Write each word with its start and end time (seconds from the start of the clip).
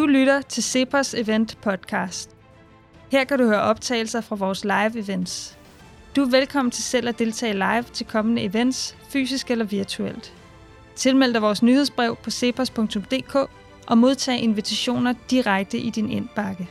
Du 0.00 0.06
lytter 0.06 0.42
til 0.42 0.62
Cepos 0.62 1.14
Event 1.14 1.58
Podcast. 1.62 2.30
Her 3.10 3.24
kan 3.24 3.38
du 3.38 3.44
høre 3.44 3.60
optagelser 3.60 4.20
fra 4.20 4.36
vores 4.36 4.64
live 4.64 4.98
events. 4.98 5.58
Du 6.16 6.22
er 6.22 6.30
velkommen 6.30 6.70
til 6.70 6.84
selv 6.84 7.08
at 7.08 7.18
deltage 7.18 7.52
live 7.52 7.82
til 7.82 8.06
kommende 8.06 8.42
events, 8.42 8.96
fysisk 9.08 9.50
eller 9.50 9.64
virtuelt. 9.64 10.34
Tilmeld 10.96 11.32
dig 11.32 11.42
vores 11.42 11.62
nyhedsbrev 11.62 12.16
på 12.16 12.30
cepos.dk 12.30 13.34
og 13.86 13.98
modtag 13.98 14.42
invitationer 14.42 15.14
direkte 15.30 15.78
i 15.78 15.90
din 15.90 16.10
indbakke. 16.10 16.68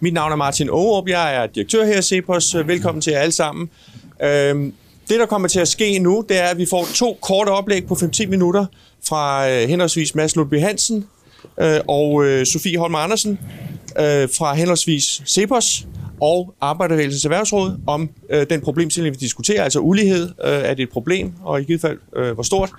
Mit 0.00 0.14
navn 0.14 0.32
er 0.32 0.36
Martin 0.36 0.68
Aarup, 0.68 1.08
jeg 1.08 1.36
er 1.36 1.46
direktør 1.46 1.84
her 1.84 1.98
i 1.98 2.02
Cepos. 2.02 2.54
Velkommen 2.54 3.02
til 3.02 3.10
jer 3.10 3.20
alle 3.20 3.32
sammen. 3.32 3.70
Øhm, 4.22 4.72
det, 5.08 5.20
der 5.20 5.26
kommer 5.26 5.48
til 5.48 5.60
at 5.60 5.68
ske 5.68 5.98
nu, 5.98 6.24
det 6.28 6.38
er, 6.38 6.46
at 6.46 6.58
vi 6.58 6.66
får 6.70 6.86
to 6.94 7.18
korte 7.22 7.50
oplæg 7.50 7.86
på 7.86 7.94
5-10 7.94 8.26
minutter 8.26 8.66
fra 9.08 9.50
øh, 9.50 9.68
henholdsvis 9.68 10.14
Mads 10.14 10.36
Ludvig 10.36 10.62
Hansen 10.62 11.06
øh, 11.60 11.80
og 11.88 12.24
øh, 12.24 12.46
Sofie 12.46 12.78
Holm 12.78 12.94
Andersen 12.94 13.38
øh, 13.98 14.28
fra 14.38 14.54
henholdsvis 14.54 15.22
Cepos 15.26 15.86
og 16.20 16.54
Arbejdervægelsens 16.60 17.24
Erhvervsråd 17.24 17.80
om 17.86 18.10
øh, 18.30 18.46
den 18.50 18.60
problemstilling, 18.60 19.14
vi 19.14 19.18
diskuterer, 19.18 19.62
altså 19.62 19.80
ulighed. 19.80 20.28
Øh, 20.44 20.52
er 20.52 20.74
det 20.74 20.82
et 20.82 20.90
problem, 20.90 21.32
og 21.42 21.60
i 21.60 21.64
givet 21.64 21.80
fald 21.80 21.98
øh, 22.16 22.32
hvor 22.32 22.42
stort? 22.42 22.70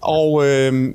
Og 0.00 0.46
øh, 0.46 0.94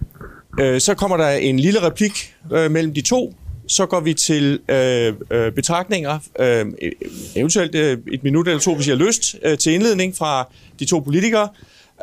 øh, 0.59 0.81
så 0.81 0.93
kommer 0.93 1.17
der 1.17 1.29
en 1.29 1.59
lille 1.59 1.81
replik 1.81 2.33
øh, 2.51 2.71
mellem 2.71 2.93
de 2.93 3.01
to, 3.01 3.35
så 3.71 3.85
går 3.85 3.99
vi 3.99 4.13
til 4.13 4.59
øh, 4.69 5.13
øh, 5.31 5.51
betragtninger, 5.51 6.19
øh, 6.39 6.65
e, 6.81 6.91
eventuelt 7.35 7.75
øh, 7.75 7.97
et 8.11 8.23
minut 8.23 8.47
eller 8.47 8.59
to, 8.59 8.75
hvis 8.75 8.87
jeg 8.87 8.97
har 8.97 9.05
lyst, 9.05 9.35
øh, 9.43 9.57
til 9.57 9.73
indledning 9.73 10.15
fra 10.15 10.47
de 10.79 10.85
to 10.85 10.99
politikere. 10.99 11.49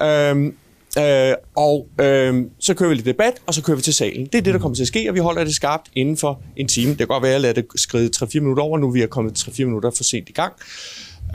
Øh, 0.03 0.53
Øh, 0.99 1.35
og 1.57 1.89
øh, 2.01 2.45
så 2.59 2.75
kører 2.75 2.89
vi 2.89 2.95
lidt 2.95 3.07
debat, 3.07 3.35
og 3.47 3.55
så 3.55 3.63
kører 3.63 3.77
vi 3.77 3.83
til 3.83 3.95
salen. 3.95 4.27
Det 4.27 4.35
er 4.35 4.43
det, 4.43 4.55
der 4.55 4.61
kommer 4.61 4.77
til 4.77 4.83
at 4.83 4.89
ske, 4.89 5.09
og 5.09 5.15
vi 5.15 5.21
holder 5.21 5.45
det 5.45 5.55
skarpt 5.55 5.91
inden 5.95 6.17
for 6.17 6.43
en 6.57 6.69
time. 6.69 6.91
Det 6.91 6.99
kan 6.99 7.07
godt 7.07 7.23
være, 7.23 7.31
at 7.31 7.35
jeg 7.35 7.41
lader 7.41 7.55
det 7.55 7.67
skride 7.77 8.11
3-4 8.17 8.41
minutter 8.41 8.63
over, 8.63 8.79
nu 8.79 8.91
vi 8.91 9.03
er 9.03 9.07
kommet 9.07 9.39
3-4 9.39 9.65
minutter 9.65 9.91
for 9.97 10.05
sent 10.05 10.29
i 10.29 10.33
gang. 10.33 10.53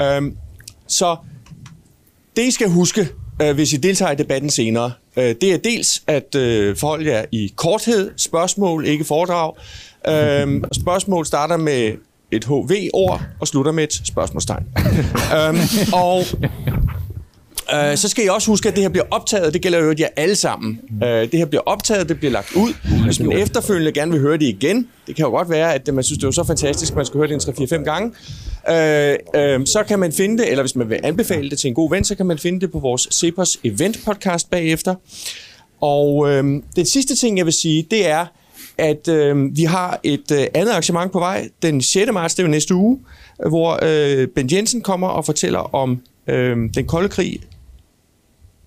Øh, 0.02 0.32
så 0.88 1.16
det, 2.36 2.42
I 2.42 2.52
skal 2.52 2.70
huske, 2.70 3.10
øh, 3.44 3.56
hvis 3.56 3.74
I 3.74 3.78
deltager 3.78 4.12
i 4.12 4.16
debatten 4.16 4.50
senere, 4.50 4.92
øh, 5.18 5.36
det 5.42 5.44
er 5.44 5.58
dels 5.58 6.04
at 6.08 6.36
øh, 6.36 6.78
forholde 6.78 7.12
jer 7.12 7.26
i 7.32 7.54
korthed, 7.56 8.12
spørgsmål, 8.18 8.86
ikke 8.86 9.04
foredrag. 9.04 9.54
Øhm, 10.08 10.64
spørgsmål 10.72 11.26
starter 11.26 11.58
med 11.58 11.94
et 12.32 12.46
HV-ord 12.46 13.22
og 13.40 13.48
slutter 13.48 13.72
med 13.72 13.84
et 13.84 14.02
spørgsmålstegn. 14.06 14.64
øhm, 15.38 15.58
og 15.94 16.24
Øh, 17.74 17.98
så 17.98 18.10
skal 18.10 18.26
I 18.26 18.28
også 18.28 18.52
huske, 18.52 18.70
at 18.70 18.76
det 18.76 18.84
her 18.84 18.90
bliver 18.90 19.06
optaget. 19.12 19.54
Det 19.54 19.62
gælder 19.62 19.80
jo 19.80 19.96
jer 20.00 20.08
alle 20.16 20.36
sammen. 20.36 20.80
Øh, 21.04 21.10
det 21.10 21.34
her 21.34 21.46
bliver 21.46 21.62
optaget, 21.66 22.10
det 22.10 22.18
bliver 22.18 22.32
lagt 22.32 22.56
ud. 22.56 22.74
Hvis 23.06 23.20
man 23.20 23.32
efterfølgende 23.32 23.92
gerne 23.92 24.12
vil 24.12 24.22
høre 24.22 24.38
det 24.38 24.46
igen, 24.46 24.88
det 25.08 25.16
kan 25.16 25.26
jo 25.26 25.30
godt 25.30 25.50
være, 25.50 25.74
at 25.74 25.94
man 25.94 26.04
synes, 26.04 26.18
det 26.18 26.28
er 26.28 26.32
så 26.32 26.44
fantastisk, 26.44 26.92
at 26.92 26.96
man 26.96 27.06
skal 27.06 27.18
høre 27.18 27.28
det 27.28 27.48
en 27.48 27.80
3-4-5 27.80 27.84
gange. 27.84 28.12
Øh, 28.70 29.16
øh, 29.36 29.66
så 29.66 29.84
kan 29.88 30.00
man 30.00 30.12
finde 30.12 30.38
det, 30.38 30.50
eller 30.50 30.64
hvis 30.64 30.76
man 30.76 30.90
vil 30.90 31.00
anbefale 31.04 31.50
det 31.50 31.60
til 31.60 31.68
en 31.68 31.74
god 31.74 31.90
ven, 31.90 32.04
så 32.04 32.16
kan 32.16 32.26
man 32.26 32.38
finde 32.38 32.62
det 32.62 32.72
på 32.72 32.80
vores 32.80 33.08
Cepos 33.12 33.60
Event 33.64 34.00
podcast 34.06 34.50
bagefter. 34.50 34.96
Og 35.82 36.32
øh, 36.32 36.44
den 36.76 36.86
sidste 36.86 37.16
ting, 37.16 37.38
jeg 37.38 37.46
vil 37.46 37.54
sige, 37.54 37.88
det 37.92 38.10
er, 38.10 38.26
at 38.78 39.08
øh, 39.08 39.58
vi 39.58 39.64
har 39.64 40.00
et 40.04 40.32
øh, 40.32 40.48
andet 40.54 40.72
arrangement 40.72 41.12
på 41.12 41.20
vej 41.20 41.50
den 41.62 41.82
6. 41.82 42.12
marts, 42.12 42.36
det 42.36 42.44
er 42.44 42.48
jo 42.48 42.52
næste 42.52 42.76
uge, 42.76 43.00
hvor 43.50 43.80
øh, 43.82 44.28
Ben 44.28 44.50
Jensen 44.52 44.82
kommer 44.82 45.08
og 45.08 45.26
fortæller 45.26 45.76
om 45.76 46.02
øh, 46.28 46.58
den 46.76 46.86
kolde 46.86 47.10
krig, 47.10 47.40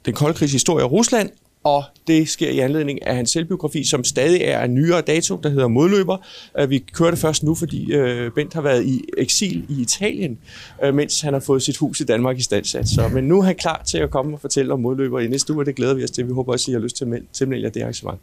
den 0.06 0.14
kolde 0.14 0.34
krigs 0.34 0.52
historie 0.52 0.84
af 0.84 0.90
Rusland, 0.90 1.30
og 1.66 1.84
det 2.06 2.28
sker 2.28 2.50
i 2.50 2.58
anledning 2.58 3.06
af 3.06 3.16
hans 3.16 3.30
selvbiografi, 3.30 3.84
som 3.84 4.04
stadig 4.04 4.40
er 4.40 4.64
en 4.64 4.74
nyere 4.74 5.00
dato, 5.00 5.40
der 5.42 5.48
hedder 5.48 5.68
Modløber. 5.68 6.16
Øh, 6.58 6.70
vi 6.70 6.78
kører 6.78 7.10
det 7.10 7.18
først 7.18 7.42
nu, 7.42 7.54
fordi 7.54 7.92
øh, 7.92 8.32
Bent 8.32 8.54
har 8.54 8.60
været 8.60 8.84
i 8.86 9.04
eksil 9.18 9.64
i 9.68 9.82
Italien, 9.82 10.38
øh, 10.84 10.94
mens 10.94 11.20
han 11.20 11.32
har 11.32 11.40
fået 11.40 11.62
sit 11.62 11.76
hus 11.76 12.00
i 12.00 12.04
Danmark 12.04 12.38
i 12.38 12.42
standsat. 12.42 12.88
Så, 12.88 13.08
men 13.08 13.24
nu 13.24 13.38
er 13.38 13.42
han 13.42 13.54
klar 13.54 13.82
til 13.86 13.98
at 13.98 14.10
komme 14.10 14.36
og 14.36 14.40
fortælle 14.40 14.72
om 14.72 14.80
Modløber 14.80 15.20
i 15.20 15.28
næste 15.28 15.52
uge, 15.52 15.62
og 15.62 15.66
det 15.66 15.74
glæder 15.74 15.94
vi 15.94 16.04
os 16.04 16.10
til. 16.10 16.26
Vi 16.26 16.32
håber 16.32 16.52
også, 16.52 16.64
at 16.64 16.68
I 16.68 16.72
har 16.72 16.80
lyst 16.80 16.96
til 16.96 17.04
at 17.04 17.22
tilmelde 17.32 17.64
jer 17.64 17.70
det 17.70 17.80
arrangement. 17.80 18.20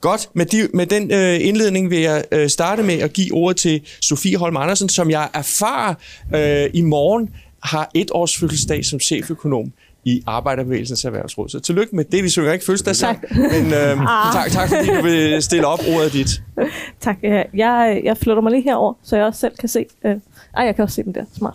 Godt, 0.00 0.28
med, 0.34 0.46
de, 0.46 0.68
med 0.74 0.86
den 0.86 1.12
øh, 1.12 1.46
indledning 1.46 1.90
vil 1.90 1.98
jeg 1.98 2.24
øh, 2.32 2.48
starte 2.48 2.82
med 2.82 2.94
at 2.94 3.12
give 3.12 3.34
ordet 3.34 3.56
til 3.56 3.80
Sofie 4.00 4.36
Holm 4.36 4.56
Andersen, 4.56 4.88
som 4.88 5.10
jeg 5.10 5.28
erfarer 5.34 5.94
øh, 6.34 6.70
i 6.74 6.80
morgen 6.80 7.30
har 7.62 7.90
et 7.94 8.10
års 8.10 8.36
fødselsdag 8.36 8.84
som 8.84 9.00
cheføkonom 9.00 9.72
i 10.08 10.22
Arbejderbevægelsens 10.26 11.04
Erhvervsråd. 11.04 11.48
Så 11.48 11.60
tillykke 11.60 11.96
med 11.96 12.04
det. 12.04 12.24
Vi 12.24 12.28
synger 12.28 12.52
ikke 12.52 12.64
fødselsdag, 12.64 13.18
men 13.30 13.66
øh, 13.66 14.00
ah. 14.00 14.32
tak, 14.32 14.50
tak 14.50 14.68
fordi 14.68 14.88
du 14.96 15.02
vil 15.02 15.42
stille 15.42 15.66
op 15.66 15.80
ordet 15.96 16.12
dit. 16.12 16.42
Tak. 17.00 17.16
Jeg, 17.54 18.00
jeg 18.04 18.16
flytter 18.16 18.42
mig 18.42 18.52
lige 18.52 18.62
herover, 18.62 18.94
så 19.02 19.16
jeg 19.16 19.24
også 19.24 19.40
selv 19.40 19.56
kan 19.60 19.68
se. 19.68 19.86
Øh, 20.04 20.16
ej, 20.56 20.64
jeg 20.64 20.74
kan 20.74 20.82
også 20.82 20.94
se 20.94 21.02
den 21.02 21.14
der. 21.14 21.24
Smart. 21.38 21.54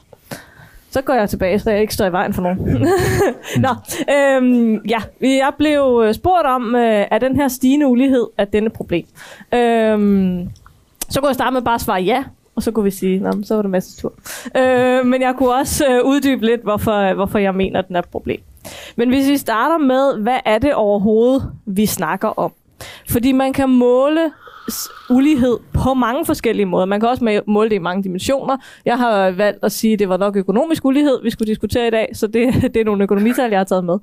Så 0.92 1.02
går 1.02 1.14
jeg 1.14 1.30
tilbage, 1.30 1.60
så 1.60 1.72
jeg 1.72 1.82
ikke 1.82 1.94
står 1.94 2.06
i 2.06 2.12
vejen 2.12 2.34
for 2.34 2.42
nogen. 2.42 2.60
Nå, 3.66 3.70
øhm, 4.14 4.86
ja, 4.86 5.02
jeg 5.22 5.52
blev 5.58 6.14
spurgt 6.14 6.48
om, 6.48 6.76
øh, 6.76 7.06
er 7.12 7.18
den 7.18 7.36
her 7.36 7.48
stigende 7.48 7.88
ulighed 7.88 8.28
er 8.38 8.46
denne 8.46 8.70
problem? 8.70 9.06
Øhm, 9.54 10.50
så 11.10 11.20
kunne 11.20 11.28
jeg 11.28 11.36
starte 11.36 11.54
med 11.54 11.62
bare 11.62 11.76
at 11.76 11.82
svare 11.82 12.02
ja, 12.02 12.24
og 12.56 12.64
så 12.64 12.72
kunne 12.72 12.84
vi 12.84 12.92
sige, 12.92 13.28
at 13.28 13.36
så 13.44 13.56
var 13.56 13.62
det 13.62 13.72
masser 13.72 14.02
tur. 14.02 14.14
Øh, 14.58 15.06
men 15.06 15.22
jeg 15.22 15.36
kunne 15.38 15.54
også 15.54 15.86
øh, 15.88 16.06
uddybe 16.06 16.46
lidt, 16.46 16.62
hvorfor, 16.62 16.94
øh, 16.94 17.16
hvorfor 17.16 17.40
jeg 17.40 17.56
mener, 17.56 17.80
at 17.80 17.88
den 17.88 17.96
er 17.96 18.00
et 18.00 18.10
problem. 18.10 18.42
Men 18.96 19.10
hvis 19.10 19.30
vi 19.30 19.38
starter 19.38 19.78
med, 19.78 20.22
hvad 20.22 20.40
er 20.46 20.60
det 20.60 20.74
overhovedet, 20.74 21.52
vi 21.66 21.86
snakker 21.86 22.28
om? 22.28 22.52
Fordi 23.10 23.32
man 23.32 23.54
kan 23.54 23.70
måle 23.70 24.32
ulighed 25.10 25.58
på 25.74 25.94
mange 25.94 26.26
forskellige 26.26 26.66
måder. 26.66 26.86
Man 26.86 27.00
kan 27.00 27.10
også 27.10 27.42
måle 27.48 27.70
det 27.70 27.76
i 27.76 27.80
mange 27.80 28.04
dimensioner. 28.04 28.58
Jeg 28.86 28.98
har 28.98 29.32
valgt 29.32 29.64
at 29.64 29.72
sige, 29.72 29.94
at 29.94 30.00
det 30.00 30.10
var 30.10 30.18
nok 30.18 30.36
økonomisk 30.36 30.86
ulighed, 30.86 31.24
vi 31.24 31.30
skulle 31.30 31.50
diskutere 31.50 31.88
i 31.88 31.92
dag, 31.92 32.10
så 32.14 32.28
det, 32.28 32.54
det 32.74 32.78
er 32.78 32.86
nogle 32.86 33.04
økonomital, 33.04 33.50
jeg 33.50 33.60
har 33.60 33.64
taget 33.64 33.86
med. 33.86 34.00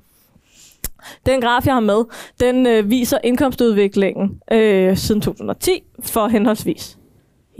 Den 1.26 1.40
graf, 1.40 1.66
jeg 1.66 1.74
har 1.74 1.80
med, 1.80 2.04
den 2.40 2.66
øh, 2.66 2.90
viser 2.90 3.18
indkomstudviklingen 3.24 4.40
øh, 4.52 4.96
siden 4.96 5.20
2010 5.20 5.82
for 6.02 6.28
henholdsvis 6.28 6.99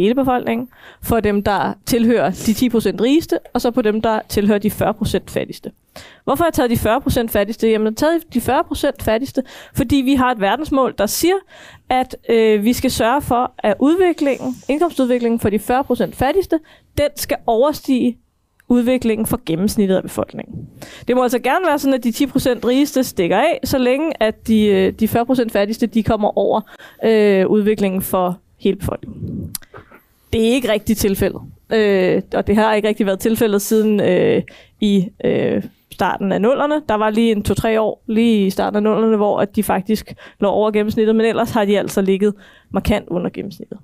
hele 0.03 0.15
befolkningen, 0.15 0.69
for 1.03 1.21
dem, 1.21 1.43
der 1.43 1.72
tilhører 1.87 2.31
de 2.31 2.53
10% 2.53 3.03
rigeste, 3.03 3.38
og 3.55 3.61
så 3.61 3.71
på 3.71 3.83
dem, 3.83 4.03
der 4.03 4.21
tilhører 4.28 4.59
de 4.59 4.69
40% 4.69 5.19
fattigste. 5.28 5.71
Hvorfor 6.25 6.44
har 6.44 6.49
jeg 6.49 6.55
taget 6.55 6.71
de 6.71 7.22
40% 7.25 7.28
fattigste? 7.28 7.71
Jamen, 7.71 7.84
jeg 7.84 7.91
har 7.91 7.94
taget 7.94 8.34
de 8.34 8.91
40% 8.91 9.05
fattigste, 9.05 9.43
fordi 9.75 9.97
vi 9.97 10.15
har 10.15 10.31
et 10.31 10.41
verdensmål, 10.41 10.94
der 10.99 11.06
siger, 11.06 11.34
at 11.89 12.16
øh, 12.28 12.65
vi 12.65 12.72
skal 12.72 12.91
sørge 12.91 13.22
for, 13.22 13.53
at 13.59 13.75
udviklingen, 13.78 14.55
indkomstudviklingen 14.69 15.41
for 15.41 15.50
de 15.50 15.56
40% 15.56 16.12
fattigste, 16.12 16.59
den 16.99 17.09
skal 17.16 17.37
overstige 17.47 18.19
udviklingen 18.71 19.27
for 19.27 19.41
gennemsnittet 19.47 19.97
af 19.97 20.03
befolkningen. 20.03 20.69
Det 21.09 21.16
må 21.16 21.22
altså 21.22 21.39
gerne 21.39 21.66
være 21.66 21.78
sådan, 21.78 21.94
at 21.94 22.05
de 22.05 22.09
10% 22.09 22.66
rigeste 22.69 23.05
stikker 23.05 23.39
af, 23.39 23.60
så 23.65 23.78
længe 23.78 24.22
at 24.22 24.49
de, 24.49 24.66
øh, 24.66 24.93
de 24.93 25.09
40% 25.09 25.49
fattigste 25.49 25.87
de 25.87 26.03
kommer 26.03 26.39
over 26.39 26.60
øh, 27.05 27.47
udviklingen 27.47 28.03
for 28.03 28.39
hele 28.59 28.77
befolkningen. 28.77 29.30
Det 30.33 30.49
er 30.49 30.53
ikke 30.53 30.73
rigtigt 30.73 30.99
tilfældet. 30.99 31.41
Øh, 31.73 32.23
og 32.35 32.47
det 32.47 32.57
har 32.57 32.75
ikke 32.75 32.89
rigtig 32.89 33.07
været 33.07 33.19
tilfældet 33.19 33.63
siden 33.63 34.01
øh, 34.01 34.43
i 34.81 35.09
øh, 35.25 35.63
starten 35.93 36.33
af 36.33 36.41
nullerne. 36.41 36.83
Der 36.89 36.95
var 36.95 37.11
lige 37.11 37.33
en 37.33 37.43
to-tre 37.43 37.81
år 37.81 38.03
lige 38.07 38.47
i 38.47 38.51
starten 38.51 38.77
af 38.77 38.83
nullerne, 38.83 39.17
hvor 39.17 39.41
at 39.41 39.57
de 39.57 39.63
faktisk 39.63 40.15
lå 40.41 40.49
over 40.49 40.71
gennemsnittet, 40.71 41.17
men 41.17 41.27
ellers 41.27 41.51
har 41.51 41.65
de 41.65 41.79
altså 41.79 42.01
ligget 42.01 42.35
markant 42.71 43.09
under 43.09 43.31
gennemsnittet. 43.31 43.78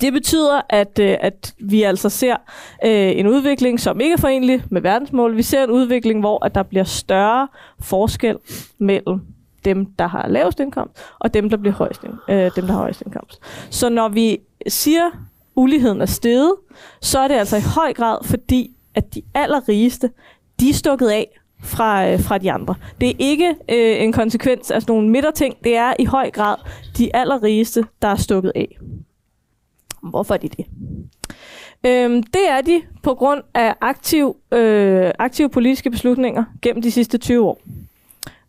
Det 0.00 0.12
betyder, 0.12 0.60
at, 0.68 0.98
øh, 0.98 1.16
at 1.20 1.54
vi 1.58 1.82
altså 1.82 2.08
ser 2.08 2.36
øh, 2.84 3.18
en 3.18 3.26
udvikling, 3.26 3.80
som 3.80 4.00
ikke 4.00 4.12
er 4.12 4.16
forenlig 4.16 4.62
med 4.70 4.80
verdensmål. 4.80 5.36
Vi 5.36 5.42
ser 5.42 5.64
en 5.64 5.70
udvikling, 5.70 6.20
hvor 6.20 6.44
at 6.44 6.54
der 6.54 6.62
bliver 6.62 6.84
større 6.84 7.48
forskel 7.80 8.36
mellem 8.78 9.20
dem, 9.64 9.86
der 9.86 10.06
har 10.06 10.28
lavest 10.28 10.60
indkomst, 10.60 11.02
og 11.18 11.34
dem, 11.34 11.50
der 11.50 11.56
bliver 11.56 11.74
højst, 11.74 12.00
øh, 12.28 12.50
dem, 12.56 12.66
der 12.66 12.72
har 12.72 12.78
højst 12.78 13.02
indkomst. 13.02 13.40
Så 13.70 13.88
når 13.88 14.08
vi 14.08 14.38
siger, 14.66 15.10
uligheden 15.60 16.00
er 16.00 16.06
steget, 16.06 16.54
så 17.00 17.18
er 17.18 17.28
det 17.28 17.34
altså 17.34 17.56
i 17.56 17.60
høj 17.74 17.92
grad 17.92 18.18
fordi, 18.24 18.70
at 18.94 19.14
de 19.14 19.22
allerrigeste, 19.34 20.10
de 20.60 20.68
er 20.68 20.74
stukket 20.74 21.08
af 21.08 21.40
fra, 21.62 22.08
øh, 22.08 22.20
fra 22.20 22.38
de 22.38 22.52
andre. 22.52 22.74
Det 23.00 23.08
er 23.08 23.14
ikke 23.18 23.48
øh, 23.68 24.02
en 24.02 24.12
konsekvens 24.12 24.70
af 24.70 24.82
sådan 24.82 24.94
nogle 24.94 25.08
midterting, 25.08 25.54
det 25.64 25.76
er 25.76 25.92
i 25.98 26.04
høj 26.04 26.30
grad 26.30 26.56
de 26.98 27.16
allerrigeste, 27.16 27.84
der 28.02 28.08
er 28.08 28.16
stukket 28.16 28.52
af. 28.54 28.78
Hvorfor 30.02 30.34
er 30.34 30.38
de 30.38 30.48
det? 30.48 30.66
Øhm, 31.86 32.22
det 32.22 32.48
er 32.48 32.60
de 32.60 32.82
på 33.02 33.14
grund 33.14 33.42
af 33.54 33.74
aktiv, 33.80 34.36
øh, 34.52 35.10
aktive 35.18 35.48
politiske 35.48 35.90
beslutninger 35.90 36.44
gennem 36.62 36.82
de 36.82 36.90
sidste 36.90 37.18
20 37.18 37.44
år. 37.44 37.60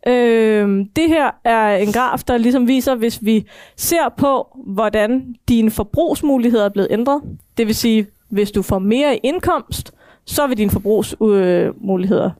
Øh, 0.07 0.85
det 0.95 1.07
her 1.07 1.31
er 1.43 1.75
en 1.75 1.91
graf, 1.91 2.19
der 2.19 2.37
ligesom 2.37 2.67
viser, 2.67 2.95
hvis 2.95 3.19
vi 3.21 3.45
ser 3.75 4.09
på, 4.17 4.57
hvordan 4.65 5.35
dine 5.49 5.71
forbrugsmuligheder 5.71 6.65
er 6.65 6.69
blevet 6.69 6.87
ændret, 6.91 7.21
det 7.57 7.67
vil 7.67 7.75
sige, 7.75 8.07
hvis 8.29 8.51
du 8.51 8.61
får 8.61 8.79
mere 8.79 9.15
i 9.15 9.19
indkomst, 9.23 9.91
så 10.25 10.47
vil 10.47 10.57
dine 10.57 10.71
forbrugsmuligheder 10.71 12.31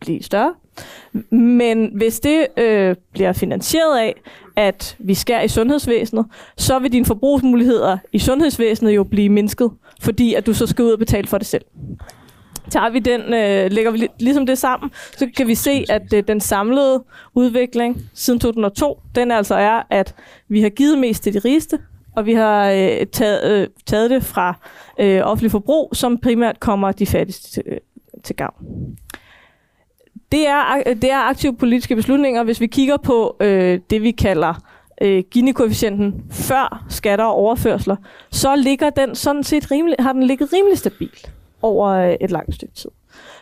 blive 0.00 0.22
større. 0.22 0.54
Men 1.30 1.90
hvis 1.94 2.20
det 2.20 2.46
øh, 2.56 2.96
bliver 3.12 3.32
finansieret 3.32 3.98
af, 3.98 4.14
at 4.56 4.96
vi 4.98 5.14
skærer 5.14 5.42
i 5.42 5.48
sundhedsvæsenet, 5.48 6.26
så 6.56 6.78
vil 6.78 6.92
dine 6.92 7.04
forbrugsmuligheder 7.04 7.98
i 8.12 8.18
sundhedsvæsenet 8.18 8.94
jo 8.94 9.04
blive 9.04 9.28
mindsket, 9.28 9.70
fordi 10.00 10.34
at 10.34 10.46
du 10.46 10.54
så 10.54 10.66
skal 10.66 10.84
ud 10.84 10.92
og 10.92 10.98
betale 10.98 11.28
for 11.28 11.38
det 11.38 11.46
selv. 11.46 11.64
Tager 12.70 12.90
vi 12.90 12.98
den, 12.98 13.20
øh, 13.20 13.72
lægger 13.72 13.90
vi 13.90 14.08
ligesom 14.18 14.46
det 14.46 14.58
sammen, 14.58 14.90
så 15.16 15.28
kan 15.36 15.46
vi 15.46 15.54
se, 15.54 15.84
at 15.88 16.12
øh, 16.14 16.22
den 16.28 16.40
samlede 16.40 17.04
udvikling 17.34 18.02
siden 18.14 18.40
2002, 18.40 19.00
den 19.14 19.30
altså 19.30 19.54
er, 19.54 19.82
at 19.90 20.14
vi 20.48 20.62
har 20.62 20.68
givet 20.68 20.98
mest 20.98 21.22
til 21.22 21.34
de 21.34 21.38
rigeste, 21.38 21.78
og 22.16 22.26
vi 22.26 22.34
har 22.34 22.70
øh, 22.70 23.06
taget, 23.06 23.52
øh, 23.52 23.68
taget 23.86 24.10
det 24.10 24.24
fra 24.24 24.54
øh, 25.00 25.20
offentlig 25.24 25.50
forbrug, 25.50 25.90
som 25.92 26.18
primært 26.18 26.60
kommer 26.60 26.92
de 26.92 27.06
fattigste 27.06 27.50
til, 27.50 27.62
øh, 27.66 27.78
til 28.22 28.36
gavn. 28.36 28.54
Det 30.32 30.48
er, 30.48 30.82
det 30.94 31.10
er 31.10 31.18
aktive 31.18 31.56
politiske 31.56 31.96
beslutninger, 31.96 32.44
hvis 32.44 32.60
vi 32.60 32.66
kigger 32.66 32.96
på 32.96 33.36
øh, 33.40 33.80
det, 33.90 34.02
vi 34.02 34.10
kalder 34.10 34.54
øh, 35.02 35.24
Gini-koefficienten 35.30 36.14
før 36.30 36.84
skatter 36.88 37.24
og 37.24 37.34
overførsler, 37.34 37.96
så 38.30 38.56
ligger 38.56 38.90
den 38.90 39.14
sådan 39.14 39.44
set 39.44 39.70
rimelig, 39.70 39.96
har 39.98 40.12
den 40.12 40.22
ligget 40.22 40.52
rimelig 40.52 40.78
stabilt 40.78 41.32
over 41.62 41.88
øh, 41.88 42.16
et 42.20 42.30
langt 42.30 42.54
stykke 42.54 42.74
tid. 42.74 42.90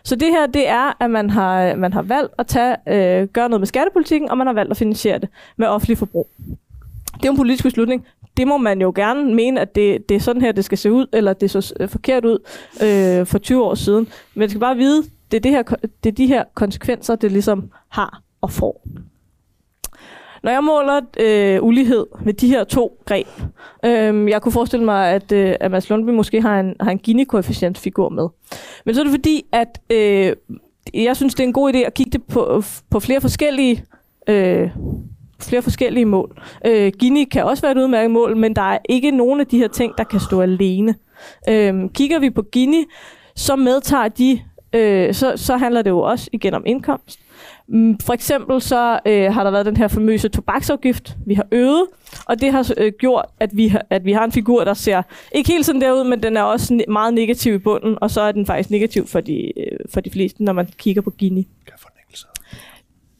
Så 0.02 0.16
det 0.16 0.28
her, 0.28 0.46
det 0.46 0.68
er, 0.68 1.02
at 1.02 1.10
man 1.10 1.30
har, 1.30 1.74
man 1.74 1.92
har 1.92 2.02
valgt 2.02 2.32
at 2.38 2.46
tage, 2.46 2.76
øh, 2.88 3.28
gøre 3.28 3.48
noget 3.48 3.60
med 3.60 3.66
skattepolitikken, 3.66 4.30
og 4.30 4.38
man 4.38 4.46
har 4.46 4.54
valgt 4.54 4.70
at 4.70 4.76
finansiere 4.76 5.18
det 5.18 5.28
med 5.56 5.66
offentlig 5.66 5.98
forbrug. 5.98 6.28
Det 7.14 7.24
er 7.24 7.28
jo 7.28 7.30
en 7.30 7.36
politisk 7.36 7.64
beslutning. 7.64 8.06
Det 8.36 8.48
må 8.48 8.56
man 8.56 8.80
jo 8.80 8.92
gerne 8.94 9.34
mene, 9.34 9.60
at 9.60 9.74
det, 9.74 10.08
det 10.08 10.14
er 10.14 10.20
sådan 10.20 10.42
her, 10.42 10.52
det 10.52 10.64
skal 10.64 10.78
se 10.78 10.92
ud, 10.92 11.06
eller 11.12 11.32
det 11.32 11.50
så 11.50 11.74
øh, 11.80 11.88
forkert 11.88 12.24
ud 12.24 12.38
øh, 12.82 13.26
for 13.26 13.38
20 13.38 13.64
år 13.64 13.74
siden. 13.74 14.08
Men 14.34 14.40
man 14.40 14.48
skal 14.48 14.60
bare 14.60 14.76
vide, 14.76 15.02
det 15.30 15.36
er, 15.36 15.40
det 15.40 15.50
her, 15.50 15.62
det 16.04 16.10
er 16.10 16.14
de 16.14 16.26
her 16.26 16.44
konsekvenser, 16.54 17.16
det 17.16 17.32
ligesom 17.32 17.70
har 17.88 18.22
og 18.40 18.50
får. 18.50 18.82
Når 20.42 20.50
jeg 20.50 20.64
måler 20.64 21.00
øh, 21.20 21.62
ulighed 21.62 22.06
med 22.24 22.32
de 22.32 22.48
her 22.48 22.64
to 22.64 23.02
greb, 23.04 23.26
øh, 23.84 24.30
jeg 24.30 24.42
kunne 24.42 24.52
forestille 24.52 24.84
mig, 24.84 25.08
at, 25.08 25.32
øh, 25.32 25.54
at 25.60 25.70
Mads 25.70 25.90
Lundby 25.90 26.10
måske 26.10 26.42
har 26.42 26.60
en, 26.60 26.74
har 26.80 26.90
en 26.90 26.98
Gini-koefficient-figur 26.98 28.08
med. 28.08 28.28
Men 28.84 28.94
så 28.94 29.00
er 29.00 29.04
det 29.04 29.12
fordi, 29.12 29.46
at 29.52 29.80
øh, 29.90 30.32
jeg 30.94 31.16
synes, 31.16 31.34
det 31.34 31.42
er 31.42 31.46
en 31.46 31.52
god 31.52 31.74
idé 31.74 31.78
at 31.78 31.94
kigge 31.94 32.10
det 32.12 32.24
på, 32.24 32.62
på 32.90 33.00
flere 33.00 33.20
forskellige 33.20 33.84
øh, 34.28 34.70
flere 35.42 35.62
forskellige 35.62 36.04
mål. 36.04 36.42
Øh, 36.66 36.92
Gini 36.98 37.24
kan 37.24 37.44
også 37.44 37.62
være 37.62 37.72
et 37.72 37.78
udmærket 37.78 38.10
mål, 38.10 38.36
men 38.36 38.56
der 38.56 38.62
er 38.62 38.78
ikke 38.88 39.10
nogen 39.10 39.40
af 39.40 39.46
de 39.46 39.58
her 39.58 39.68
ting, 39.68 39.92
der 39.98 40.04
kan 40.04 40.20
stå 40.20 40.40
alene. 40.40 40.94
Øh, 41.48 41.74
kigger 41.94 42.18
vi 42.18 42.30
på 42.30 42.42
Gini, 42.42 42.84
så 43.36 43.56
medtager 43.56 44.08
de, 44.08 44.40
øh, 44.72 45.14
så, 45.14 45.32
så 45.36 45.56
handler 45.56 45.82
det 45.82 45.90
jo 45.90 46.00
også 46.00 46.30
igen 46.32 46.54
om 46.54 46.62
indkomst. 46.66 47.20
Mm, 47.72 47.98
for 47.98 48.12
eksempel 48.12 48.60
så 48.60 49.00
øh, 49.06 49.32
har 49.32 49.44
der 49.44 49.50
været 49.50 49.66
den 49.66 49.76
her 49.76 49.88
famøse 49.88 50.28
tobaksafgift, 50.28 51.16
vi 51.26 51.34
har 51.34 51.46
øget, 51.52 51.86
og 52.26 52.40
det 52.40 52.52
har 52.52 52.72
øh, 52.76 52.92
gjort, 52.98 53.24
at 53.40 53.50
vi, 53.52 53.68
har, 53.68 53.82
at 53.90 54.04
vi 54.04 54.12
har 54.12 54.24
en 54.24 54.32
figur, 54.32 54.64
der 54.64 54.74
ser 54.74 55.02
ikke 55.32 55.52
helt 55.52 55.66
sådan 55.66 55.80
derud, 55.80 56.04
men 56.04 56.22
den 56.22 56.36
er 56.36 56.42
også 56.42 56.74
ne- 56.74 56.92
meget 56.92 57.14
negativ 57.14 57.54
i 57.54 57.58
bunden, 57.58 57.98
og 58.00 58.10
så 58.10 58.20
er 58.20 58.32
den 58.32 58.46
faktisk 58.46 58.70
negativ 58.70 59.06
for 59.06 59.20
de, 59.20 59.58
øh, 59.58 59.78
for 59.92 60.00
de 60.00 60.10
fleste, 60.10 60.44
når 60.44 60.52
man 60.52 60.66
kigger 60.78 61.02
på 61.02 61.10
Gini. 61.10 61.48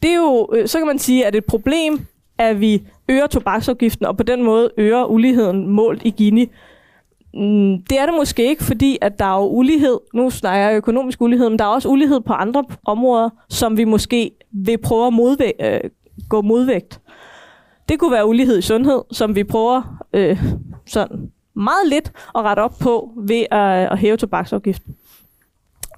Det 0.03 0.11
er 0.11 0.15
jo, 0.15 0.49
øh, 0.53 0.67
så 0.67 0.77
kan 0.77 0.87
man 0.87 0.99
sige, 0.99 1.25
at 1.25 1.35
et 1.35 1.45
problem, 1.45 2.05
at 2.37 2.61
vi 2.61 2.83
øger 3.09 3.27
tobaksafgiften, 3.27 4.05
og 4.05 4.17
på 4.17 4.23
den 4.23 4.43
måde 4.43 4.71
øger 4.77 5.05
uligheden 5.05 5.67
målt 5.67 6.01
i 6.05 6.09
Gini. 6.09 6.49
Mm, 7.33 7.83
det 7.89 7.99
er 7.99 8.05
det 8.05 8.15
måske 8.17 8.49
ikke, 8.49 8.63
fordi 8.63 8.97
at 9.01 9.19
der 9.19 9.25
er 9.25 9.37
jo 9.37 9.47
ulighed. 9.47 9.97
Nu 10.13 10.29
snakker 10.29 10.67
jeg 10.67 10.77
økonomisk 10.77 11.21
ulighed, 11.21 11.49
men 11.49 11.59
der 11.59 11.65
er 11.65 11.69
også 11.69 11.89
ulighed 11.89 12.21
på 12.21 12.33
andre 12.33 12.63
områder, 12.85 13.29
som 13.49 13.77
vi 13.77 13.83
måske 13.83 14.31
vil 14.51 14.77
prøve 14.77 15.07
at 15.07 15.13
modvæ- 15.13 15.65
øh, 15.65 15.89
gå 16.29 16.41
modvægt. 16.41 17.01
Det 17.89 17.99
kunne 17.99 18.11
være 18.11 18.27
ulighed 18.27 18.57
i 18.57 18.61
sundhed, 18.61 19.01
som 19.11 19.35
vi 19.35 19.43
prøver 19.43 20.03
øh, 20.13 20.43
sådan 20.85 21.31
meget 21.53 21.87
lidt 21.87 22.11
at 22.35 22.41
rette 22.43 22.59
op 22.59 22.73
på 22.81 23.11
ved 23.17 23.45
at, 23.51 23.91
at 23.91 23.97
hæve 23.97 24.17
tobaksafgiften. 24.17 24.95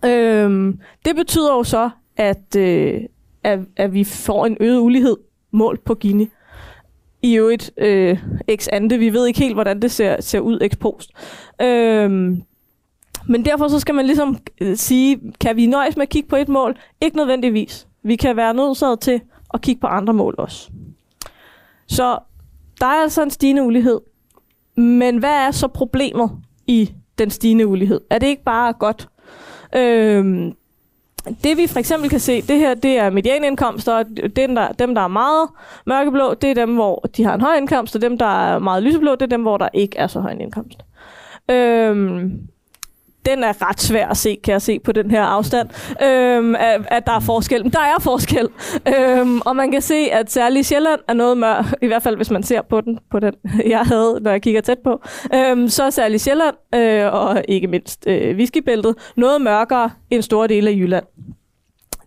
Øhm, 0.05 0.79
det 1.05 1.15
betyder 1.15 1.53
jo 1.53 1.63
så, 1.63 1.89
at, 2.17 2.55
øh, 2.57 3.01
at, 3.43 3.59
at 3.77 3.93
vi 3.93 4.03
får 4.03 4.45
en 4.45 4.57
øget 4.59 4.79
ulighed 4.79 5.17
målt 5.51 5.83
på 5.83 5.95
Gini 5.95 6.29
i 7.23 7.33
øvrigt 7.35 7.71
øh, 7.77 8.17
ex 8.47 8.67
ante. 8.71 8.97
Vi 8.97 9.13
ved 9.13 9.27
ikke 9.27 9.39
helt, 9.39 9.53
hvordan 9.53 9.81
det 9.81 9.91
ser, 9.91 10.21
ser 10.21 10.39
ud 10.39 10.57
ex 10.61 10.71
post. 10.79 11.11
Øhm, 11.61 12.43
men 13.27 13.45
derfor 13.45 13.67
så 13.67 13.79
skal 13.79 13.95
man 13.95 14.05
ligesom 14.05 14.37
øh, 14.61 14.77
sige, 14.77 15.33
kan 15.39 15.55
vi 15.55 15.65
nøjes 15.65 15.97
med 15.97 16.03
at 16.03 16.09
kigge 16.09 16.29
på 16.29 16.35
et 16.35 16.49
mål? 16.49 16.77
Ikke 17.01 17.17
nødvendigvis. 17.17 17.87
Vi 18.03 18.15
kan 18.15 18.35
være 18.35 18.53
nødsaget 18.53 18.99
til 18.99 19.21
at 19.53 19.61
kigge 19.61 19.81
på 19.81 19.87
andre 19.87 20.13
mål 20.13 20.35
også. 20.37 20.69
Så 21.87 22.17
der 22.79 22.85
er 22.85 23.01
altså 23.01 23.23
en 23.23 23.31
stigende 23.31 23.63
ulighed. 23.63 23.99
Men 24.75 25.17
hvad 25.17 25.47
er 25.47 25.51
så 25.51 25.67
problemet 25.67 26.31
i 26.67 26.93
den 27.17 27.29
stigende 27.29 27.67
ulighed? 27.67 28.01
Er 28.09 28.19
det 28.19 28.27
ikke 28.27 28.43
bare 28.43 28.73
godt? 28.73 29.07
Øhm, 29.75 30.53
det 31.43 31.57
vi 31.57 31.67
for 31.67 31.79
eksempel 31.79 32.09
kan 32.09 32.19
se, 32.19 32.41
det 32.41 32.59
her, 32.59 32.73
det 32.73 32.97
er 32.97 33.09
medianindkomster, 33.09 33.93
og 33.93 34.05
dem 34.35 34.55
der, 34.55 34.71
dem, 34.71 34.95
der 34.95 35.01
er 35.01 35.07
meget 35.07 35.49
mørkeblå, 35.85 36.33
det 36.33 36.49
er 36.49 36.53
dem, 36.53 36.75
hvor 36.75 37.05
de 37.17 37.23
har 37.23 37.33
en 37.33 37.41
høj 37.41 37.55
indkomst, 37.55 37.95
og 37.95 38.01
dem, 38.01 38.17
der 38.17 38.25
er 38.25 38.59
meget 38.59 38.83
lyseblå, 38.83 39.11
det 39.11 39.21
er 39.21 39.25
dem, 39.25 39.41
hvor 39.41 39.57
der 39.57 39.69
ikke 39.73 39.97
er 39.97 40.07
så 40.07 40.19
høj 40.19 40.31
en 40.31 40.41
indkomst. 40.41 40.79
Øhm, 41.51 42.47
den 43.25 43.43
er 43.43 43.69
ret 43.69 43.81
svær 43.81 44.07
at 44.07 44.17
se, 44.17 44.37
kan 44.43 44.51
jeg 44.51 44.61
se 44.61 44.79
på 44.79 44.91
den 44.91 45.11
her 45.11 45.23
afstand, 45.23 45.69
øhm, 46.03 46.55
at, 46.55 46.81
at 46.87 47.05
der 47.05 47.11
er 47.11 47.19
forskel. 47.19 47.63
Men 47.63 47.71
der 47.71 47.79
er 47.79 47.99
forskel. 48.01 48.49
Øhm, 48.97 49.41
og 49.41 49.55
man 49.55 49.71
kan 49.71 49.81
se, 49.81 49.95
at 49.95 50.31
særligt 50.31 50.65
Sjælland 50.65 50.99
er 51.07 51.13
noget 51.13 51.37
mør, 51.37 51.73
i 51.81 51.87
hvert 51.87 52.03
fald 52.03 52.15
hvis 52.15 52.31
man 52.31 52.43
ser 52.43 52.61
på 52.61 52.81
den, 52.81 52.99
på 53.11 53.19
den 53.19 53.33
jeg 53.75 53.79
havde, 53.79 54.19
når 54.21 54.31
jeg 54.31 54.41
kigger 54.41 54.61
tæt 54.61 54.79
på. 54.79 55.01
Øhm, 55.33 55.69
så 55.69 55.83
er 55.83 55.89
særligt 55.89 56.21
Sjælland, 56.21 56.55
øh, 56.75 57.13
og 57.13 57.43
ikke 57.47 57.67
mindst 57.67 58.07
øh, 58.07 58.37
whiskybæltet, 58.37 58.95
noget 59.15 59.41
mørkere 59.41 59.89
end 60.09 60.21
store 60.21 60.47
dele 60.47 60.69
af 60.69 60.73
Jylland. 60.73 61.05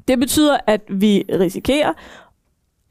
Det 0.09 0.19
betyder, 0.19 0.57
at 0.67 0.81
vi 0.89 1.25
risikerer, 1.41 1.89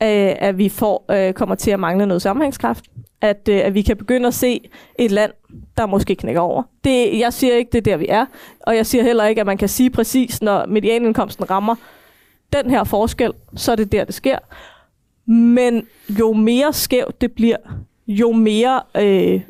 øh, 0.03 0.35
at 0.39 0.57
vi 0.57 0.69
får, 0.69 1.05
øh, 1.11 1.33
kommer 1.33 1.55
til 1.55 1.71
at 1.71 1.79
mangle 1.79 2.05
noget 2.05 2.21
sammenhængskraft. 2.21 2.85
At, 3.21 3.49
øh, 3.49 3.61
at 3.63 3.73
vi 3.73 3.81
kan 3.81 3.97
begynde 3.97 4.27
at 4.27 4.33
se 4.33 4.69
et 4.99 5.11
land, 5.11 5.31
der 5.77 5.85
måske 5.85 6.15
knækker 6.15 6.41
over. 6.41 6.63
Det, 6.83 7.19
jeg 7.19 7.33
siger 7.33 7.55
ikke, 7.55 7.71
det 7.71 7.77
er 7.77 7.81
der, 7.81 7.97
vi 7.97 8.05
er. 8.09 8.25
Og 8.59 8.75
jeg 8.75 8.85
siger 8.85 9.03
heller 9.03 9.25
ikke, 9.25 9.41
at 9.41 9.47
man 9.47 9.57
kan 9.57 9.69
sige 9.69 9.89
præcis, 9.89 10.41
når 10.41 10.65
medianindkomsten 10.65 11.49
rammer 11.49 11.75
den 12.53 12.69
her 12.69 12.83
forskel, 12.83 13.31
så 13.55 13.71
er 13.71 13.75
det 13.75 13.91
der, 13.91 14.03
det 14.03 14.15
sker. 14.15 14.37
Men 15.31 15.87
jo 16.09 16.33
mere 16.33 16.73
skævt 16.73 17.21
det 17.21 17.31
bliver, 17.31 17.57
jo 18.07 18.31
mere 18.31 18.81
øh, 18.95 19.41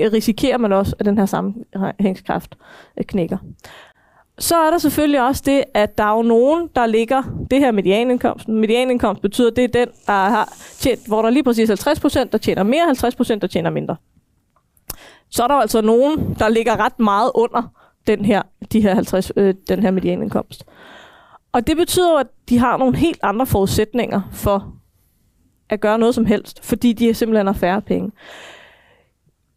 risikerer 0.00 0.58
man 0.58 0.72
også, 0.72 0.96
at 0.98 1.06
den 1.06 1.18
her 1.18 1.26
sammenhængskraft 1.26 2.56
øh, 2.96 3.04
knækker. 3.04 3.38
Så 4.38 4.56
er 4.56 4.70
der 4.70 4.78
selvfølgelig 4.78 5.26
også 5.26 5.42
det, 5.46 5.64
at 5.74 5.98
der 5.98 6.04
er 6.04 6.16
jo 6.16 6.22
nogen, 6.22 6.68
der 6.76 6.86
ligger 6.86 7.22
det 7.50 7.58
her 7.58 7.70
medianindkomsten. 7.72 8.60
Medianindkomst 8.60 9.22
betyder, 9.22 9.50
at 9.50 9.56
det 9.56 9.64
er 9.64 9.68
den, 9.68 9.88
der 10.06 10.12
har 10.12 10.52
tjent, 10.78 11.06
hvor 11.06 11.22
der 11.22 11.30
lige 11.30 11.42
præcis 11.42 11.68
50 11.68 12.00
procent, 12.00 12.32
der 12.32 12.38
tjener 12.38 12.62
mere, 12.62 12.84
50 12.86 13.16
procent, 13.16 13.42
der 13.42 13.48
tjener 13.48 13.70
mindre. 13.70 13.96
Så 15.32 15.42
er 15.42 15.48
der 15.48 15.54
altså 15.54 15.80
nogen, 15.80 16.36
der 16.38 16.48
ligger 16.48 16.84
ret 16.84 16.98
meget 16.98 17.30
under 17.34 17.62
den 18.06 18.24
her, 18.24 18.42
de 18.72 18.80
her 18.80 18.94
50, 18.94 19.32
øh, 19.36 19.54
den 19.68 19.82
her 19.82 19.90
medianindkomst. 19.90 20.64
Og 21.52 21.66
det 21.66 21.76
betyder 21.76 22.18
at 22.18 22.26
de 22.48 22.58
har 22.58 22.76
nogle 22.76 22.96
helt 22.96 23.18
andre 23.22 23.46
forudsætninger 23.46 24.20
for 24.32 24.74
at 25.68 25.80
gøre 25.80 25.98
noget 25.98 26.14
som 26.14 26.26
helst, 26.26 26.64
fordi 26.64 26.92
de 26.92 27.14
simpelthen 27.14 27.46
har 27.46 27.54
færre 27.54 27.80
penge. 27.80 28.10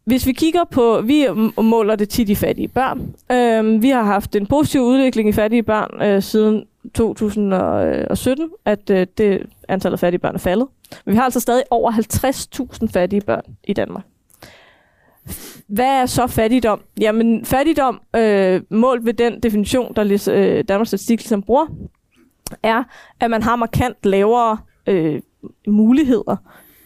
Hvis 0.04 0.26
vi 0.26 0.32
kigger 0.32 0.64
på, 0.64 1.00
vi 1.04 1.26
måler 1.62 1.96
det 1.96 2.08
tit 2.08 2.28
i 2.28 2.34
fattige 2.34 2.68
børn. 2.68 3.14
Øh, 3.32 3.82
vi 3.82 3.88
har 3.88 4.02
haft 4.02 4.36
en 4.36 4.46
positiv 4.46 4.80
udvikling 4.80 5.28
i 5.28 5.32
fattige 5.32 5.62
børn 5.62 6.02
øh, 6.02 6.22
siden 6.22 6.64
2017, 6.94 8.44
øh, 8.44 8.50
at 8.64 8.90
øh, 8.90 9.06
det 9.18 9.46
antallet 9.68 9.94
af 9.94 10.00
fattige 10.00 10.20
børn 10.20 10.34
er 10.34 10.38
faldet. 10.38 10.68
Men 11.04 11.12
vi 11.12 11.16
har 11.16 11.24
altså 11.24 11.40
stadig 11.40 11.62
over 11.70 11.92
50.000 11.92 12.92
fattige 12.92 13.20
børn 13.20 13.44
i 13.64 13.72
Danmark. 13.72 14.04
Hvad 15.68 16.02
er 16.02 16.06
så 16.06 16.26
fattigdom? 16.26 16.80
Jamen, 17.00 17.44
fattigdom, 17.44 18.00
øh, 18.16 18.62
målt 18.70 19.04
ved 19.04 19.14
den 19.14 19.40
definition, 19.40 19.94
der 19.96 20.28
øh, 20.32 20.64
Danmarks 20.68 20.88
Statistik 20.88 21.20
ligesom 21.20 21.42
bruger, 21.42 21.66
er, 22.62 22.82
at 23.20 23.30
man 23.30 23.42
har 23.42 23.56
markant 23.56 23.96
lavere 24.06 24.58
øh, 24.86 25.20
muligheder 25.66 26.36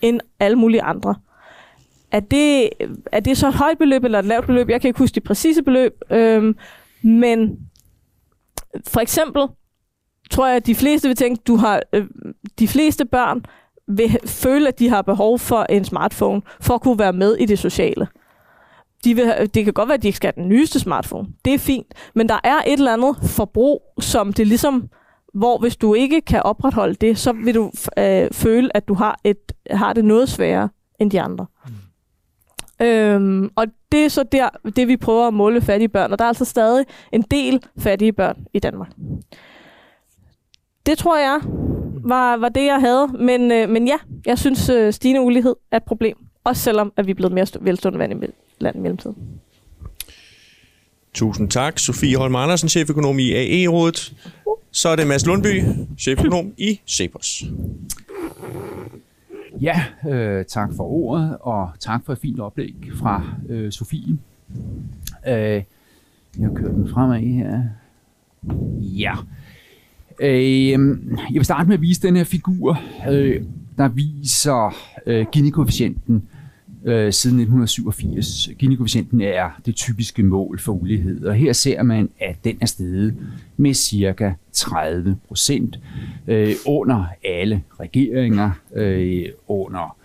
end 0.02 0.20
alle 0.40 0.56
mulige 0.56 0.82
andre. 0.82 1.14
Er 2.12 2.20
det, 2.20 2.68
er 3.12 3.20
det 3.20 3.36
så 3.36 3.48
et 3.48 3.54
højt 3.54 3.78
beløb 3.78 4.04
eller 4.04 4.18
et 4.18 4.24
lavt 4.24 4.46
beløb? 4.46 4.68
Jeg 4.68 4.80
kan 4.80 4.88
ikke 4.88 4.98
huske 4.98 5.14
det 5.14 5.22
præcise 5.22 5.62
beløb. 5.62 5.92
øh, 6.10 6.54
men 7.02 7.58
for 8.86 9.00
eksempel 9.00 9.42
tror 10.30 10.46
jeg, 10.46 10.56
at 10.56 10.66
de 10.66 10.74
fleste 10.74 11.08
vil 11.08 11.16
tænke, 11.16 11.42
du 11.46 11.56
har 11.56 11.82
øh, 11.92 12.06
de 12.58 12.68
fleste 12.68 13.04
børn 13.04 13.44
vil 13.88 14.16
føle, 14.26 14.68
at 14.68 14.78
de 14.78 14.88
har 14.88 15.02
behov 15.02 15.38
for 15.38 15.62
en 15.62 15.84
smartphone 15.84 16.42
for 16.60 16.74
at 16.74 16.80
kunne 16.80 16.98
være 16.98 17.12
med 17.12 17.36
i 17.36 17.46
det 17.46 17.58
sociale 17.58 18.08
de 19.04 19.14
vil, 19.14 19.50
det 19.54 19.64
kan 19.64 19.72
godt 19.72 19.88
være, 19.88 19.94
at 19.94 20.02
de 20.02 20.08
ikke 20.08 20.16
skal 20.16 20.32
have 20.36 20.42
den 20.42 20.48
nyeste 20.48 20.80
smartphone. 20.80 21.28
Det 21.44 21.54
er 21.54 21.58
fint. 21.58 21.94
Men 22.14 22.28
der 22.28 22.40
er 22.44 22.58
et 22.66 22.72
eller 22.72 22.92
andet 22.92 23.16
forbrug, 23.22 23.82
som 24.00 24.32
det 24.32 24.46
ligesom, 24.46 24.88
hvor 25.34 25.58
hvis 25.58 25.76
du 25.76 25.94
ikke 25.94 26.20
kan 26.20 26.42
opretholde 26.42 26.94
det, 26.94 27.18
så 27.18 27.32
vil 27.32 27.54
du 27.54 27.72
øh, 27.98 28.28
føle, 28.32 28.76
at 28.76 28.88
du 28.88 28.94
har, 28.94 29.20
et, 29.24 29.52
har 29.70 29.92
det 29.92 30.04
noget 30.04 30.28
sværere 30.28 30.68
end 30.98 31.10
de 31.10 31.20
andre. 31.20 31.46
Mm. 31.66 32.86
Øhm, 32.86 33.50
og 33.56 33.66
det 33.92 34.04
er 34.04 34.08
så 34.08 34.22
der, 34.22 34.48
det 34.76 34.88
vi 34.88 34.96
prøver 34.96 35.28
at 35.28 35.34
måle 35.34 35.60
fattige 35.60 35.88
børn, 35.88 36.12
og 36.12 36.18
der 36.18 36.24
er 36.24 36.28
altså 36.28 36.44
stadig 36.44 36.86
en 37.12 37.22
del 37.22 37.64
fattige 37.78 38.12
børn 38.12 38.36
i 38.54 38.58
Danmark. 38.58 38.90
Det 40.86 40.98
tror 40.98 41.18
jeg 41.18 41.40
var, 42.04 42.36
var 42.36 42.48
det, 42.48 42.64
jeg 42.64 42.80
havde. 42.80 43.08
Men, 43.08 43.52
øh, 43.52 43.68
men 43.68 43.86
ja, 43.86 43.96
jeg 44.26 44.38
synes, 44.38 44.68
øh, 44.68 44.92
stigende 44.92 45.20
ulighed 45.20 45.56
er 45.70 45.76
et 45.76 45.84
problem. 45.84 46.16
Også 46.44 46.62
selvom, 46.62 46.92
at 46.96 47.06
vi 47.06 47.10
er 47.10 47.14
blevet 47.14 47.32
mere 47.32 47.46
velstående 47.60 47.98
land 48.60 48.76
i 48.76 48.80
mellemtiden. 48.80 49.16
Tusind 51.14 51.48
tak. 51.50 51.78
Sofie 51.78 52.16
Holm 52.16 52.36
Andersen, 52.36 52.68
cheføkonom 52.68 53.18
i 53.18 53.32
AE-rådet. 53.32 54.14
Så 54.70 54.88
er 54.88 54.96
det 54.96 55.06
Mads 55.06 55.26
Lundby, 55.26 55.62
cheføkonom 55.98 56.52
i 56.58 56.80
Cepos. 56.88 57.44
Ja, 59.60 59.84
øh, 60.08 60.44
tak 60.44 60.70
for 60.76 60.84
ordet, 60.84 61.36
og 61.40 61.70
tak 61.80 62.00
for 62.06 62.12
et 62.12 62.18
fint 62.18 62.40
oplæg 62.40 62.74
fra 62.94 63.24
øh, 63.48 63.72
Sofie. 63.72 64.18
Øh, 65.28 65.62
jeg 66.38 66.50
kører 66.54 66.72
den 66.72 66.88
fremad 66.88 67.20
her. 67.20 67.62
Ja. 68.78 69.14
Øh, 70.20 70.72
jeg 71.30 71.34
vil 71.34 71.44
starte 71.44 71.68
med 71.68 71.74
at 71.74 71.80
vise 71.80 72.02
den 72.02 72.16
her 72.16 72.24
figur, 72.24 72.80
øh, 73.10 73.42
der 73.78 73.88
viser 73.88 74.76
øh, 75.06 75.26
Gini-koefficienten 75.32 76.14
øh, 76.14 76.39
Øh, 76.84 77.12
siden 77.12 77.40
1987. 77.40 78.48
Gini-koefficienten 78.58 79.20
er 79.20 79.60
det 79.66 79.76
typiske 79.76 80.22
mål 80.22 80.58
for 80.58 80.72
ulighed, 80.72 81.24
og 81.24 81.34
her 81.34 81.52
ser 81.52 81.82
man, 81.82 82.10
at 82.20 82.36
den 82.44 82.58
er 82.60 82.66
steget 82.66 83.14
med 83.56 83.74
cirka 83.74 84.32
30 84.52 85.16
procent 85.28 85.78
øh, 86.26 86.54
under 86.66 87.04
alle 87.24 87.62
regeringer, 87.80 88.50
øh, 88.74 89.26
under 89.48 89.96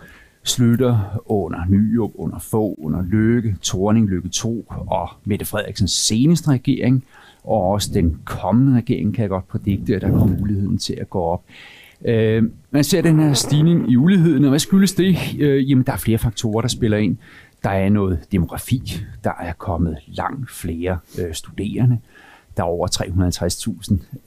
Slytter, 0.44 1.22
under 1.25 1.60
Nyrup, 1.70 2.12
under 2.15 2.39
få, 2.39 2.75
under 2.77 3.03
Løkke, 3.10 3.55
Torning, 3.62 4.10
Løkke 4.10 4.29
2 4.29 4.65
og 4.88 5.10
Mette 5.24 5.46
Frederiksens 5.46 5.91
seneste 5.91 6.50
regering, 6.50 7.03
og 7.44 7.67
også 7.67 7.89
den 7.94 8.20
kommende 8.25 8.77
regering 8.77 9.15
kan 9.15 9.22
jeg 9.22 9.29
godt 9.29 9.48
prædikte, 9.48 9.96
at 9.96 10.01
der 10.01 10.10
kommer 10.10 10.38
muligheden 10.39 10.77
til 10.77 10.94
at 10.94 11.10
gå 11.10 11.22
op. 11.22 11.44
Øh, 12.08 12.44
man 12.72 12.84
ser 12.84 13.02
den 13.02 13.20
her 13.20 13.34
stigning 13.34 13.92
i 13.92 13.98
uligheden, 13.98 14.44
og 14.44 14.50
hvad 14.50 14.60
skyldes 14.60 14.94
det? 14.94 15.18
Øh, 15.40 15.70
jamen, 15.70 15.84
der 15.84 15.94
er 15.94 15.98
flere 15.98 16.18
faktorer, 16.18 16.62
der 16.62 16.68
spiller 16.68 16.98
ind. 16.98 17.18
Der 17.64 17.70
er 17.70 17.90
noget 17.90 18.20
demografi. 18.32 18.98
Der 19.24 19.32
er 19.40 19.54
kommet 19.54 19.98
langt 20.08 20.52
flere 20.52 20.98
øh, 21.20 21.34
studerende. 21.34 22.00
Der 22.58 22.64
er 22.64 22.68
over 22.68 22.88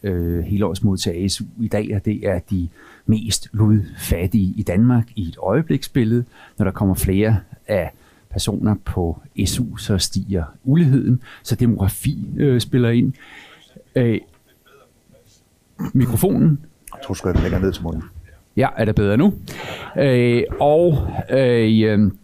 350.000 0.05 0.09
øh, 0.09 0.45
helårsmodtagere 0.45 1.29
SU 1.29 1.45
i 1.61 1.69
dag, 1.69 1.93
og 1.95 2.05
det 2.05 2.29
er 2.29 2.39
de 2.39 2.69
mest 3.07 3.49
ludfattige 3.53 4.55
i 4.57 4.63
Danmark 4.63 5.05
i 5.17 5.29
et 5.29 5.37
øjebliksbillede. 5.43 6.25
Når 6.59 6.65
der 6.65 6.73
kommer 6.73 6.95
flere 6.95 7.41
af 7.69 7.93
personer 8.31 8.75
på 8.85 9.21
SU, 9.47 9.77
så 9.77 9.99
stiger 9.99 10.45
uligheden, 10.65 11.23
så 11.43 11.55
demografi 11.55 12.29
øh, 12.37 12.61
spiller 12.61 12.91
ind. 12.91 13.13
Øh, 13.97 14.21
mikrofonen 15.95 16.59
jeg 16.99 17.05
tror, 17.07 17.12
du 17.14 17.19
skal 17.19 17.43
længere 17.43 17.61
ned 17.61 17.73
til 17.73 17.83
munden. 17.83 18.02
Ja, 18.57 18.69
er 18.76 18.85
det 18.85 18.95
bedre 18.95 19.17
nu? 19.17 19.35
Øh, 19.99 20.43
og 20.61 20.99
øh, 21.31 21.83
øhm, 21.83 22.19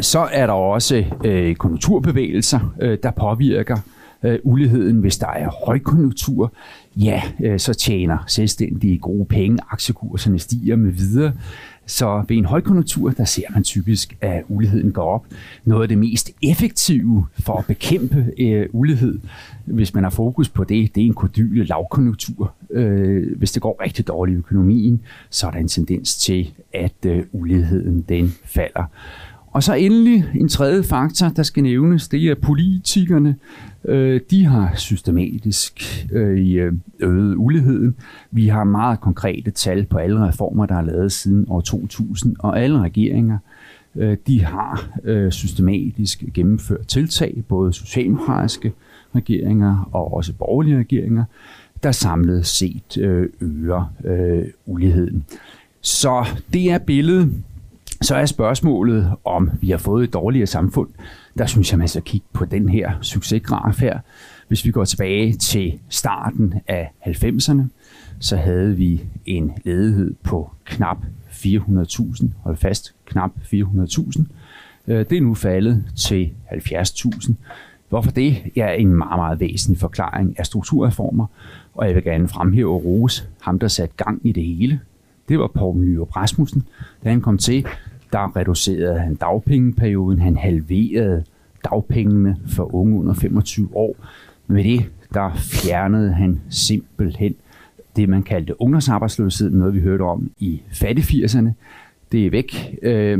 så 0.00 0.28
er 0.32 0.46
der 0.46 0.52
også 0.52 1.04
øh, 1.24 1.56
konjunkturbevægelser, 1.56 2.74
øh, 2.80 2.98
der 3.02 3.10
påvirker 3.10 3.76
øh, 4.22 4.38
uligheden. 4.42 5.00
Hvis 5.00 5.18
der 5.18 5.26
er 5.26 5.50
højkonjunktur, 5.66 6.52
ja, 6.96 7.22
øh, 7.40 7.58
så 7.58 7.74
tjener 7.74 8.18
selvstændige 8.26 8.98
gode 8.98 9.24
penge, 9.24 9.58
aktiekurserne 9.70 10.38
stiger 10.38 10.76
med 10.76 10.90
videre. 10.90 11.32
Så 11.86 12.24
ved 12.28 12.36
en 12.36 12.44
højkonjunktur, 12.44 13.10
der 13.10 13.24
ser 13.24 13.42
man 13.54 13.62
typisk, 13.62 14.16
at 14.20 14.42
uligheden 14.48 14.92
går 14.92 15.14
op. 15.14 15.26
Noget 15.64 15.82
af 15.82 15.88
det 15.88 15.98
mest 15.98 16.30
effektive 16.42 17.26
for 17.38 17.56
at 17.56 17.66
bekæmpe 17.66 18.26
øh, 18.38 18.66
ulighed, 18.72 19.18
hvis 19.64 19.94
man 19.94 20.02
har 20.02 20.10
fokus 20.10 20.48
på 20.48 20.64
det, 20.64 20.94
det 20.94 21.00
er 21.00 21.06
en 21.06 21.14
kodyle 21.14 21.64
lavkonjunktur. 21.64 22.54
Øh, 22.70 23.38
hvis 23.38 23.52
det 23.52 23.62
går 23.62 23.82
rigtig 23.82 24.08
dårligt 24.08 24.36
i 24.36 24.38
økonomien, 24.38 25.00
så 25.30 25.46
er 25.46 25.50
der 25.50 25.58
en 25.58 25.68
tendens 25.68 26.16
til, 26.16 26.50
at 26.74 27.06
øh, 27.06 27.22
uligheden 27.32 28.04
den 28.08 28.34
falder. 28.44 28.84
Og 29.52 29.62
så 29.62 29.74
endelig 29.74 30.24
en 30.34 30.48
tredje 30.48 30.82
faktor, 30.82 31.28
der 31.28 31.42
skal 31.42 31.62
nævnes, 31.62 32.08
det 32.08 32.24
er 32.24 32.34
politikerne. 32.34 33.36
Øh, 33.84 34.20
de 34.30 34.44
har 34.44 34.72
systematisk 34.76 36.06
øh, 36.12 36.54
øh 36.54 36.72
øget 37.00 37.34
uligheden. 37.36 37.96
Vi 38.30 38.48
har 38.48 38.64
meget 38.64 39.00
konkrete 39.00 39.50
tal 39.50 39.86
på 39.86 39.98
alle 39.98 40.28
reformer, 40.28 40.66
der 40.66 40.74
er 40.74 40.82
lavet 40.82 41.12
siden 41.12 41.46
år 41.48 41.60
2000, 41.60 42.36
og 42.38 42.60
alle 42.60 42.80
regeringer 42.80 43.38
øh, 43.96 44.16
de 44.26 44.44
har 44.44 44.88
øh, 45.04 45.32
systematisk 45.32 46.24
gennemført 46.34 46.86
tiltag, 46.86 47.42
både 47.48 47.72
socialdemokratiske 47.72 48.72
regeringer 49.14 49.88
og 49.92 50.14
også 50.14 50.32
borgerlige 50.32 50.78
regeringer, 50.78 51.24
der 51.82 51.92
samlet 51.92 52.46
set 52.46 52.98
øh, 52.98 53.28
øger 53.40 53.92
uligheden. 54.66 55.24
Så 55.80 56.26
det 56.52 56.70
er 56.70 56.78
billedet 56.78 57.32
så 58.00 58.14
er 58.14 58.26
spørgsmålet, 58.26 59.12
om 59.24 59.50
vi 59.60 59.70
har 59.70 59.78
fået 59.78 60.04
et 60.04 60.12
dårligere 60.12 60.46
samfund. 60.46 60.88
Der 61.38 61.46
synes 61.46 61.70
jeg, 61.70 61.78
man 61.78 61.88
skal 61.88 62.02
kigge 62.02 62.26
på 62.32 62.44
den 62.44 62.68
her 62.68 62.92
succesgraf 63.00 63.80
her. 63.80 63.98
Hvis 64.48 64.64
vi 64.64 64.70
går 64.70 64.84
tilbage 64.84 65.32
til 65.32 65.78
starten 65.88 66.54
af 66.68 66.90
90'erne, 67.06 67.62
så 68.20 68.36
havde 68.36 68.76
vi 68.76 69.04
en 69.26 69.52
ledighed 69.64 70.14
på 70.22 70.50
knap 70.64 70.98
400.000. 71.30 72.26
Hold 72.42 72.56
fast, 72.56 72.94
knap 73.06 73.30
400.000. 73.54 74.22
Øh, 74.88 75.04
det 75.10 75.18
er 75.18 75.20
nu 75.20 75.34
faldet 75.34 75.84
til 75.96 76.30
70.000. 76.52 77.32
Hvorfor 77.88 78.10
det? 78.10 78.36
Ja, 78.56 78.74
en 78.74 78.88
meget, 78.88 79.18
meget 79.18 79.40
væsentlig 79.40 79.80
forklaring 79.80 80.38
af 80.38 80.46
strukturreformer, 80.46 81.26
og 81.74 81.86
jeg 81.86 81.94
vil 81.94 82.04
gerne 82.04 82.28
fremhæve 82.28 82.72
Rose, 82.72 83.24
ham 83.40 83.58
der 83.58 83.68
satte 83.68 83.94
gang 83.96 84.20
i 84.24 84.32
det 84.32 84.44
hele. 84.44 84.80
Det 85.28 85.38
var 85.38 85.46
Poul 85.46 85.76
Nyrup 85.84 86.16
Rasmussen. 86.16 86.62
Da 87.04 87.10
han 87.10 87.20
kom 87.20 87.38
til, 87.38 87.66
der 88.12 88.36
reducerede 88.36 88.98
han 88.98 89.14
dagpengeperioden. 89.14 90.18
Han 90.18 90.36
halverede 90.36 91.24
dagpengene 91.64 92.36
for 92.46 92.74
unge 92.74 93.00
under 93.00 93.14
25 93.14 93.68
år. 93.72 93.96
Med 94.46 94.64
det, 94.64 94.90
der 95.14 95.34
fjernede 95.34 96.12
han 96.12 96.40
simpelthen 96.50 97.34
det, 97.96 98.08
man 98.08 98.22
kaldte 98.22 98.60
ungdomsarbejdsløshed, 98.60 99.50
noget 99.50 99.74
vi 99.74 99.80
hørte 99.80 100.02
om 100.02 100.30
i 100.38 100.62
fattig 100.72 101.04
80'erne. 101.04 101.50
Det 102.12 102.26
er 102.26 102.30
væk. 102.30 102.78
Øh, 102.82 103.18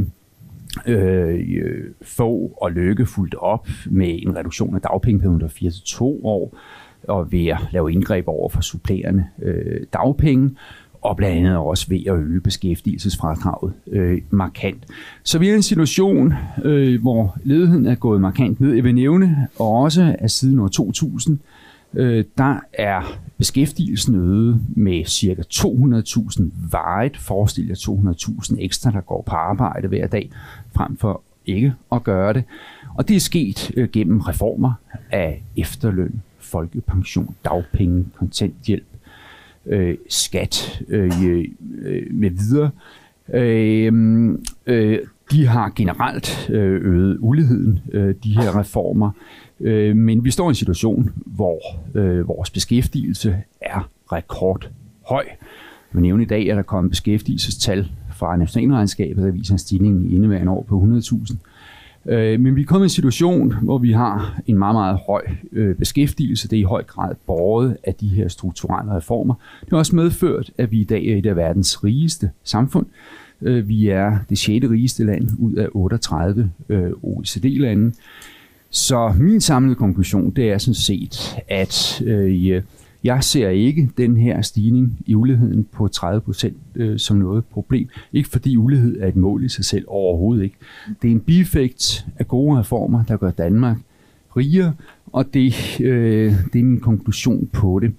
øh, 0.86 1.84
få 2.02 2.58
og 2.60 2.72
lykke 2.72 3.06
fuldt 3.06 3.34
op 3.34 3.68
med 3.86 4.18
en 4.22 4.36
reduktion 4.36 4.74
af 4.74 4.80
dagpengeperioden 4.80 5.40
fra 5.40 5.48
4 5.48 5.70
til 5.70 5.82
2 5.82 6.20
år, 6.24 6.58
og 7.08 7.32
ved 7.32 7.46
at 7.46 7.58
lave 7.70 7.92
indgreb 7.92 8.28
over 8.28 8.48
for 8.48 8.60
supplerende 8.60 9.26
øh, 9.42 9.80
dagpenge 9.92 10.50
og 11.02 11.16
blandt 11.16 11.36
andet 11.36 11.56
også 11.56 11.86
ved 11.88 12.00
at 12.06 12.14
øge 12.14 12.40
beskæftigelsesfradraget 12.40 13.72
øh, 13.86 14.20
markant. 14.30 14.84
Så 15.22 15.38
vi 15.38 15.48
er 15.48 15.52
i 15.52 15.56
en 15.56 15.62
situation, 15.62 16.34
øh, 16.64 17.00
hvor 17.00 17.38
ledigheden 17.44 17.86
er 17.86 17.94
gået 17.94 18.20
markant 18.20 18.60
ned. 18.60 18.74
Jeg 18.74 18.84
vil 18.84 18.94
nævne 18.94 19.48
og 19.58 19.72
også, 19.72 20.16
at 20.18 20.30
siden 20.30 20.58
år 20.58 20.68
2000, 20.68 21.38
øh, 21.94 22.24
der 22.38 22.60
er 22.72 23.18
beskæftigelsen 23.38 24.14
øget 24.14 24.60
med 24.68 25.04
ca. 25.04 25.42
200.000 25.54 26.42
varet. 26.70 27.16
Forestil 27.16 27.66
jer 27.66 27.74
200.000 27.74 28.56
ekstra, 28.58 28.90
der 28.90 29.00
går 29.00 29.22
på 29.22 29.34
arbejde 29.34 29.88
hver 29.88 30.06
dag, 30.06 30.30
frem 30.76 30.96
for 30.96 31.22
ikke 31.46 31.74
at 31.92 32.04
gøre 32.04 32.32
det. 32.32 32.44
Og 32.94 33.08
det 33.08 33.16
er 33.16 33.20
sket 33.20 33.70
øh, 33.76 33.88
gennem 33.88 34.20
reformer 34.20 34.72
af 35.10 35.42
efterløn, 35.56 36.22
folkepension, 36.38 37.34
dagpenge, 37.44 38.06
kontanthjælp, 38.18 38.84
øh, 39.68 39.96
skat 40.08 40.82
øh, 40.88 41.12
øh, 41.22 42.06
med 42.10 42.30
videre. 42.30 42.70
Øh, 43.34 43.92
øh, 44.66 44.98
de 45.30 45.46
har 45.46 45.72
generelt 45.76 46.50
øh, 46.50 46.80
øget 46.84 47.16
uligheden, 47.20 47.80
øh, 47.92 48.14
de 48.24 48.30
her 48.30 48.58
reformer. 48.60 49.10
Øh, 49.60 49.96
men 49.96 50.24
vi 50.24 50.30
står 50.30 50.46
i 50.46 50.48
en 50.48 50.54
situation, 50.54 51.10
hvor 51.26 51.60
øh, 51.94 52.28
vores 52.28 52.50
beskæftigelse 52.50 53.36
er 53.60 53.90
rekordhøj. 54.12 55.24
Men 55.92 56.02
nævne 56.02 56.22
i 56.22 56.26
dag, 56.26 56.50
at 56.50 56.56
der 56.56 56.62
kommet 56.62 56.90
beskæftigelsestal 56.90 57.90
fra 58.12 58.36
nationalregnskabet, 58.36 59.24
der 59.24 59.30
viser 59.30 59.54
en 59.54 59.58
stigning 59.58 60.12
i 60.12 60.14
indeværende 60.14 60.52
år 60.52 60.62
på 60.68 60.80
100.000. 60.80 61.36
Øh, 62.06 62.40
men 62.40 62.56
vi 62.56 62.62
er 62.62 62.66
kommet 62.66 62.84
i 62.84 62.86
en 62.86 62.90
situation, 62.90 63.54
hvor 63.62 63.78
vi 63.78 63.92
har 63.92 64.40
en 64.46 64.58
meget, 64.58 64.74
meget 64.74 64.98
høj 65.06 65.22
øh, 65.52 65.76
beskæftigelse. 65.76 66.48
Det 66.48 66.56
er 66.56 66.60
i 66.60 66.64
høj 66.64 66.82
grad 66.82 67.14
borget 67.26 67.76
af 67.84 67.94
de 67.94 68.08
her 68.08 68.28
strukturelle 68.28 68.96
reformer. 68.96 69.34
Det 69.60 69.70
har 69.70 69.78
også 69.78 69.96
medført, 69.96 70.50
at 70.58 70.70
vi 70.70 70.80
i 70.80 70.84
dag 70.84 71.06
er 71.06 71.16
et 71.16 71.26
af 71.26 71.36
verdens 71.36 71.84
rigeste 71.84 72.30
samfund. 72.44 72.86
Øh, 73.42 73.68
vi 73.68 73.88
er 73.88 74.18
det 74.28 74.38
6. 74.38 74.66
rigeste 74.70 75.04
land 75.04 75.28
ud 75.38 75.54
af 75.54 75.68
38 75.72 76.50
øh, 76.68 76.90
OECD-lande. 77.02 77.92
Så 78.70 79.14
min 79.18 79.40
samlede 79.40 79.74
konklusion, 79.74 80.30
det 80.30 80.52
er 80.52 80.58
sådan 80.58 80.74
set, 80.74 81.36
at 81.48 82.02
øh, 82.04 82.62
jeg 83.04 83.24
ser 83.24 83.48
ikke 83.48 83.90
den 83.96 84.16
her 84.16 84.42
stigning 84.42 84.98
i 85.06 85.14
uligheden 85.14 85.66
på 85.72 85.88
30 85.88 86.20
procent 86.20 86.56
øh, 86.74 86.98
som 86.98 87.16
noget 87.16 87.44
problem. 87.44 87.88
Ikke 88.12 88.28
fordi 88.28 88.56
ulighed 88.56 89.00
er 89.00 89.08
et 89.08 89.16
mål 89.16 89.44
i 89.44 89.48
sig 89.48 89.64
selv 89.64 89.84
overhovedet 89.88 90.44
ikke. 90.44 90.56
Det 91.02 91.08
er 91.08 91.12
en 91.12 91.20
bieffekt 91.20 92.06
af 92.18 92.28
gode 92.28 92.58
reformer, 92.58 93.04
der 93.04 93.16
gør 93.16 93.30
Danmark 93.30 93.76
rigere, 94.36 94.72
og 95.12 95.34
det, 95.34 95.80
øh, 95.80 96.32
det 96.52 96.60
er 96.60 96.64
min 96.64 96.80
konklusion 96.80 97.48
på 97.52 97.80
det. 97.82 97.92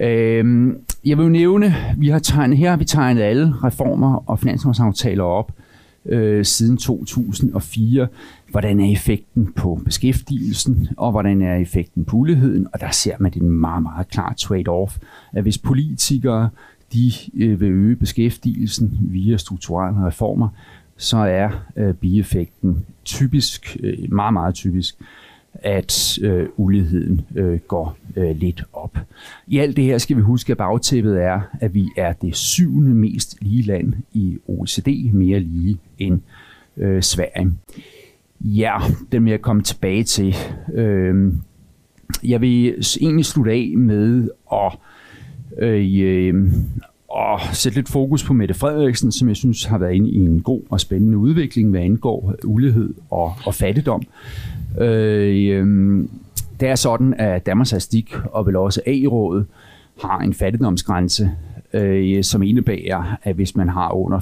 Øh, 0.00 0.74
jeg 1.04 1.18
vil 1.18 1.24
jo 1.24 1.28
nævne, 1.28 1.74
vi 1.96 2.08
har 2.08 2.18
tegnet, 2.18 2.58
her 2.58 2.70
har 2.70 2.76
vi 2.76 2.84
tegnet 2.84 3.22
alle 3.22 3.54
reformer 3.64 4.30
og 4.30 4.38
finanslovsaftaler 4.38 5.24
op 5.24 5.52
øh, 6.08 6.44
siden 6.44 6.76
2004. 6.76 8.08
Hvordan 8.50 8.80
er 8.80 8.92
effekten 8.92 9.52
på 9.52 9.80
beskæftigelsen, 9.84 10.88
og 10.96 11.10
hvordan 11.10 11.42
er 11.42 11.56
effekten 11.56 12.04
på 12.04 12.16
uligheden? 12.16 12.66
Og 12.72 12.80
der 12.80 12.90
ser 12.90 13.16
man 13.20 13.32
det 13.32 13.42
en 13.42 13.50
meget, 13.50 13.82
meget 13.82 14.08
klar 14.08 14.34
trade-off, 14.40 14.98
at 15.32 15.42
hvis 15.42 15.58
politikere 15.58 16.48
de 16.92 17.12
øh, 17.34 17.60
vil 17.60 17.68
øge 17.68 17.96
beskæftigelsen 17.96 18.98
via 19.00 19.36
strukturelle 19.36 20.06
reformer, 20.06 20.48
så 20.96 21.16
er 21.16 21.50
øh, 21.76 21.94
bieffekten 21.94 22.84
typisk, 23.04 23.76
øh, 23.82 24.12
meget, 24.12 24.32
meget 24.32 24.54
typisk, 24.54 24.96
at 25.62 26.18
øh, 26.22 26.48
uligheden 26.56 27.20
øh, 27.36 27.58
går 27.58 27.96
øh, 28.16 28.36
lidt 28.36 28.64
op. 28.72 28.98
I 29.46 29.58
alt 29.58 29.76
det 29.76 29.84
her 29.84 29.98
skal 29.98 30.16
vi 30.16 30.22
huske, 30.22 30.50
at 30.50 30.56
bagtæppet 30.56 31.22
er, 31.22 31.40
at 31.60 31.74
vi 31.74 31.88
er 31.96 32.12
det 32.12 32.36
syvende 32.36 32.94
mest 32.94 33.36
lige 33.40 33.62
land 33.62 33.94
i 34.12 34.38
OECD, 34.48 35.12
mere 35.12 35.40
lige 35.40 35.78
end 35.98 36.20
øh, 36.76 37.02
Sverige. 37.02 37.52
Ja, 38.40 38.78
den 39.12 39.24
vil 39.24 39.30
jeg 39.30 39.40
komme 39.40 39.62
tilbage 39.62 40.04
til. 40.04 40.34
Øh, 40.74 41.32
jeg 42.24 42.40
vil 42.40 42.84
egentlig 43.00 43.24
slutte 43.24 43.52
af 43.52 43.72
med 43.76 44.28
at, 44.52 44.72
øh, 45.58 46.00
øh, 46.02 46.52
at 47.16 47.56
sætte 47.56 47.78
lidt 47.78 47.88
fokus 47.88 48.24
på 48.24 48.32
Mette 48.32 48.54
Frederiksen, 48.54 49.12
som 49.12 49.28
jeg 49.28 49.36
synes 49.36 49.64
har 49.64 49.78
været 49.78 49.94
inde 49.94 50.10
i 50.10 50.16
en 50.16 50.40
god 50.40 50.60
og 50.70 50.80
spændende 50.80 51.18
udvikling, 51.18 51.70
hvad 51.70 51.80
angår 51.80 52.34
ulighed 52.44 52.94
og, 53.10 53.32
og 53.46 53.54
fattigdom. 53.54 54.02
Øh, 54.80 55.58
øhm, 55.58 56.10
det 56.60 56.68
er 56.68 56.74
sådan, 56.74 57.14
at 57.18 57.46
Danmarks 57.46 57.68
Statistik 57.68 58.14
og 58.24 58.46
vel 58.46 58.56
også 58.56 58.80
A-rådet 58.86 59.46
har 60.02 60.18
en 60.18 60.34
fattigdomsgrænse, 60.34 61.30
øh, 61.72 62.24
som 62.24 62.42
indebærer, 62.42 63.18
at 63.22 63.34
hvis 63.34 63.56
man 63.56 63.68
har 63.68 63.92
under 63.92 64.18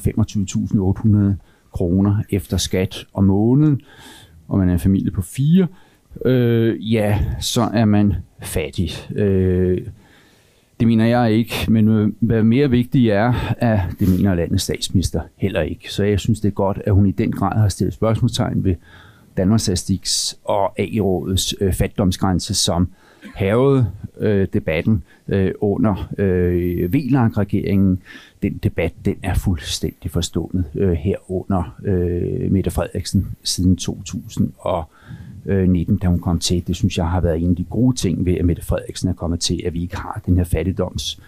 25.800 1.36 1.36
kroner 1.72 2.22
efter 2.30 2.56
skat 2.56 3.06
om 3.14 3.24
måneden, 3.24 3.80
og 4.48 4.58
man 4.58 4.68
er 4.68 4.72
en 4.72 4.78
familie 4.78 5.10
på 5.10 5.22
fire, 5.22 5.66
øh, 6.24 6.92
ja, 6.92 7.18
så 7.40 7.62
er 7.62 7.84
man 7.84 8.14
fattig. 8.42 8.90
Øh, 9.16 9.86
det 10.80 10.88
mener 10.88 11.06
jeg 11.06 11.32
ikke, 11.32 11.54
men 11.68 11.88
øh, 11.88 12.12
hvad 12.20 12.42
mere 12.42 12.70
vigtigt 12.70 13.12
er, 13.12 13.54
at 13.58 13.80
det 14.00 14.08
mener 14.08 14.34
landets 14.34 14.64
statsminister 14.64 15.20
heller 15.36 15.60
ikke. 15.60 15.92
Så 15.92 16.04
jeg 16.04 16.20
synes, 16.20 16.40
det 16.40 16.48
er 16.48 16.52
godt, 16.52 16.80
at 16.86 16.94
hun 16.94 17.06
i 17.06 17.10
den 17.10 17.32
grad 17.32 17.60
har 17.60 17.68
stillet 17.68 17.94
spørgsmålstegn 17.94 18.64
ved 18.64 18.74
Danmarks 19.36 19.62
Statistiks 19.62 20.38
og 20.44 20.80
A-rådets 20.80 21.54
øh, 21.60 21.72
fattigdomsgrænse, 21.72 22.54
som 22.54 22.88
havede 23.34 23.86
øh, 24.18 24.48
debatten 24.52 25.02
øh, 25.28 25.52
under 25.60 26.12
øh, 26.18 26.92
VLAG-regeringen. 26.92 28.02
Den 28.42 28.60
debat 28.62 28.92
den 29.04 29.16
er 29.22 29.34
fuldstændig 29.34 30.10
forstået 30.10 30.64
øh, 30.74 30.92
her 30.92 31.30
under 31.30 31.76
øh, 31.84 32.52
Mette 32.52 32.70
Frederiksen 32.70 33.26
siden 33.42 33.76
2019, 33.76 35.96
da 35.96 36.06
hun 36.06 36.18
kom 36.18 36.38
til. 36.38 36.66
Det 36.66 36.76
synes 36.76 36.98
jeg 36.98 37.08
har 37.08 37.20
været 37.20 37.42
en 37.42 37.50
af 37.50 37.56
de 37.56 37.64
gode 37.64 37.96
ting 37.96 38.26
ved, 38.26 38.34
at 38.34 38.44
Mette 38.44 38.64
Frederiksen 38.64 39.08
er 39.08 39.12
kommet 39.12 39.40
til, 39.40 39.62
at 39.66 39.74
vi 39.74 39.82
ikke 39.82 39.96
har 39.96 40.20
den 40.26 40.36
her 40.36 40.44
fattigdoms 40.44 41.20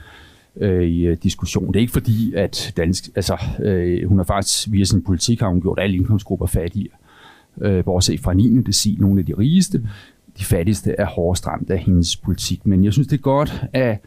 øh, 0.57 1.17
diskussion. 1.23 1.67
Det 1.67 1.77
er 1.77 1.81
ikke 1.81 1.93
fordi, 1.93 2.35
at 2.35 2.73
dansk, 2.77 3.09
altså, 3.15 3.39
øh, 3.63 4.09
hun 4.09 4.19
har 4.19 4.25
faktisk 4.25 4.73
via 4.73 4.85
sin 4.85 5.03
politik 5.03 5.41
har 5.41 5.49
hun 5.49 5.61
gjort 5.61 5.79
alle 5.81 5.97
indkomstgrupper 5.97 6.47
fattigere 6.47 6.97
øh, 7.63 7.85
bortset 7.85 8.21
fra 8.21 8.35
9. 8.35 8.63
decil, 8.63 8.97
nogle 9.01 9.21
af 9.21 9.27
de 9.27 9.35
rigeste. 9.39 9.83
De 10.39 10.45
fattigste 10.45 10.95
er 10.99 11.07
hårdest 11.07 11.47
ramt 11.47 11.71
af 11.71 11.79
hendes 11.79 12.17
politik. 12.17 12.67
Men 12.67 12.85
jeg 12.85 12.93
synes, 12.93 13.09
det 13.09 13.17
er 13.17 13.23
godt, 13.23 13.65
at, 13.73 13.99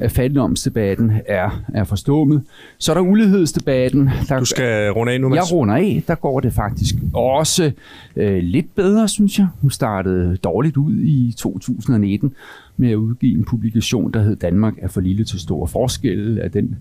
at 0.00 0.12
fattigdomsdebatten 0.12 1.12
er, 1.28 1.62
er 1.74 1.84
forstået. 1.84 2.42
Så 2.78 2.92
er 2.92 2.94
der 2.94 3.02
ulighedsdebatten. 3.02 4.10
Der, 4.28 4.38
du 4.38 4.44
skal 4.44 4.90
runde 4.90 5.12
af 5.12 5.20
nu, 5.20 5.28
Mads. 5.28 5.36
Jeg 5.36 5.52
runder 5.52 5.74
af. 5.74 6.02
Der 6.06 6.14
går 6.14 6.40
det 6.40 6.52
faktisk 6.52 6.94
også 7.14 7.72
øh, 8.16 8.42
lidt 8.42 8.74
bedre, 8.74 9.08
synes 9.08 9.38
jeg. 9.38 9.46
Hun 9.60 9.70
startede 9.70 10.36
dårligt 10.36 10.76
ud 10.76 10.94
i 10.94 11.34
2019 11.38 12.34
med 12.76 12.90
at 12.90 12.96
udgive 12.96 13.38
en 13.38 13.44
publikation, 13.44 14.12
der 14.12 14.22
hed 14.22 14.36
Danmark 14.36 14.74
er 14.78 14.88
for 14.88 15.00
lille 15.00 15.24
til 15.24 15.40
store 15.40 15.68
forskelle. 15.68 16.42
At 16.42 16.54
den, 16.54 16.76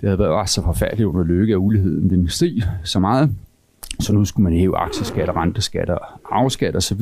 det 0.00 0.08
havde 0.08 0.18
været 0.18 0.48
så 0.48 0.62
forfærdeligt 0.62 1.06
under 1.06 1.24
lykke 1.24 1.52
af 1.52 1.58
uligheden. 1.58 2.10
Den 2.10 2.28
steg 2.28 2.62
så 2.84 2.98
meget. 2.98 3.30
Så 4.00 4.12
nu 4.12 4.24
skulle 4.24 4.44
man 4.44 4.52
hæve 4.52 4.76
aktieskatter, 4.76 5.36
renteskatter, 5.36 5.98
afskatter 6.30 6.78
osv. 6.78 7.00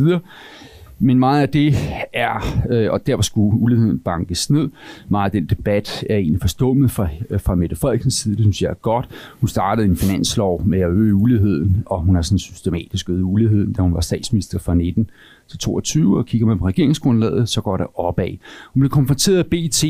Men 0.98 1.18
meget 1.18 1.42
af 1.42 1.48
det 1.48 1.74
er, 2.12 2.59
øh, 2.70 2.92
og 2.92 3.07
der 3.07 3.20
skulle 3.20 3.61
uligheden 3.61 3.98
bankes 3.98 4.50
ned, 4.50 4.68
meget 5.09 5.24
af 5.24 5.30
den 5.30 5.46
debat 5.46 6.04
er 6.11 6.16
egentlig 6.16 6.40
forstummet 6.40 6.90
fra, 6.90 7.09
øh, 7.30 7.40
fra 7.40 7.54
Mette 7.54 7.76
Frederiksens 7.76 8.14
side. 8.14 8.37
Det 8.37 8.42
synes 8.44 8.62
jeg 8.62 8.70
er 8.70 8.74
godt. 8.74 9.09
Hun 9.40 9.48
startede 9.48 9.87
en 9.87 9.96
finanslov 9.96 10.62
med 10.66 10.80
at 10.80 10.90
øge 10.90 11.14
uligheden, 11.14 11.83
og 11.87 12.00
hun 12.00 12.14
har 12.14 12.22
sådan 12.22 12.38
systematisk 12.38 13.11
øget 13.11 13.22
uligheden, 13.22 13.72
da 13.72 13.83
hun 13.83 13.94
var 13.94 14.00
statsminister 14.00 14.59
fra 14.59 14.74
19 14.74 15.11
til 15.48 15.59
22, 15.59 16.18
og 16.18 16.26
kigger 16.26 16.46
man 16.46 16.59
på 16.59 16.66
regeringsgrundlaget, 16.66 17.48
så 17.48 17.61
går 17.61 17.76
det 17.76 17.87
opad. 17.94 18.37
Hun 18.74 18.80
blev 18.80 18.90
konfronteret 18.90 19.38
af 19.38 19.46
BT 19.46 19.85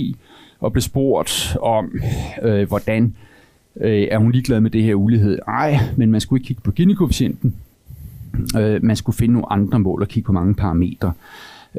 og 0.60 0.72
blev 0.72 0.82
spurgt 0.82 1.56
om, 1.60 1.92
øh, 2.42 2.68
hvordan 2.68 3.16
Øh, 3.80 4.08
er 4.10 4.18
hun 4.18 4.32
ligeglad 4.32 4.60
med 4.60 4.70
det 4.70 4.82
her 4.82 4.94
ulighed? 4.94 5.38
Nej, 5.46 5.78
men 5.96 6.10
man 6.10 6.20
skulle 6.20 6.40
ikke 6.40 6.46
kigge 6.46 6.62
på 6.62 6.70
Gini-koefficienten. 6.70 7.54
Øh, 8.58 8.84
man 8.84 8.96
skulle 8.96 9.16
finde 9.16 9.32
nogle 9.32 9.52
andre 9.52 9.78
mål 9.78 10.02
og 10.02 10.08
kigge 10.08 10.26
på 10.26 10.32
mange 10.32 10.54
parametre. 10.54 11.12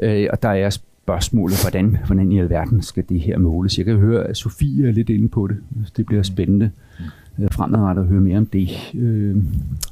Øh, 0.02 0.26
og 0.32 0.42
der 0.42 0.48
er 0.48 0.70
spørgsmålet, 0.70 1.62
hvordan, 1.62 1.98
hvordan 2.06 2.32
i 2.32 2.38
alverden 2.38 2.82
skal 2.82 3.04
det 3.08 3.20
her 3.20 3.38
måles? 3.38 3.78
Jeg 3.78 3.86
kan 3.86 3.96
høre, 3.96 4.24
at 4.24 4.36
Sofie 4.36 4.88
er 4.88 4.92
lidt 4.92 5.10
inde 5.10 5.28
på 5.28 5.46
det. 5.46 5.56
Det 5.96 6.06
bliver 6.06 6.22
spændende 6.22 6.70
øh, 7.38 7.48
fremadrettet 7.52 8.02
at 8.02 8.08
høre 8.08 8.20
mere 8.20 8.38
om 8.38 8.46
det. 8.46 8.68
Øh, 8.94 9.36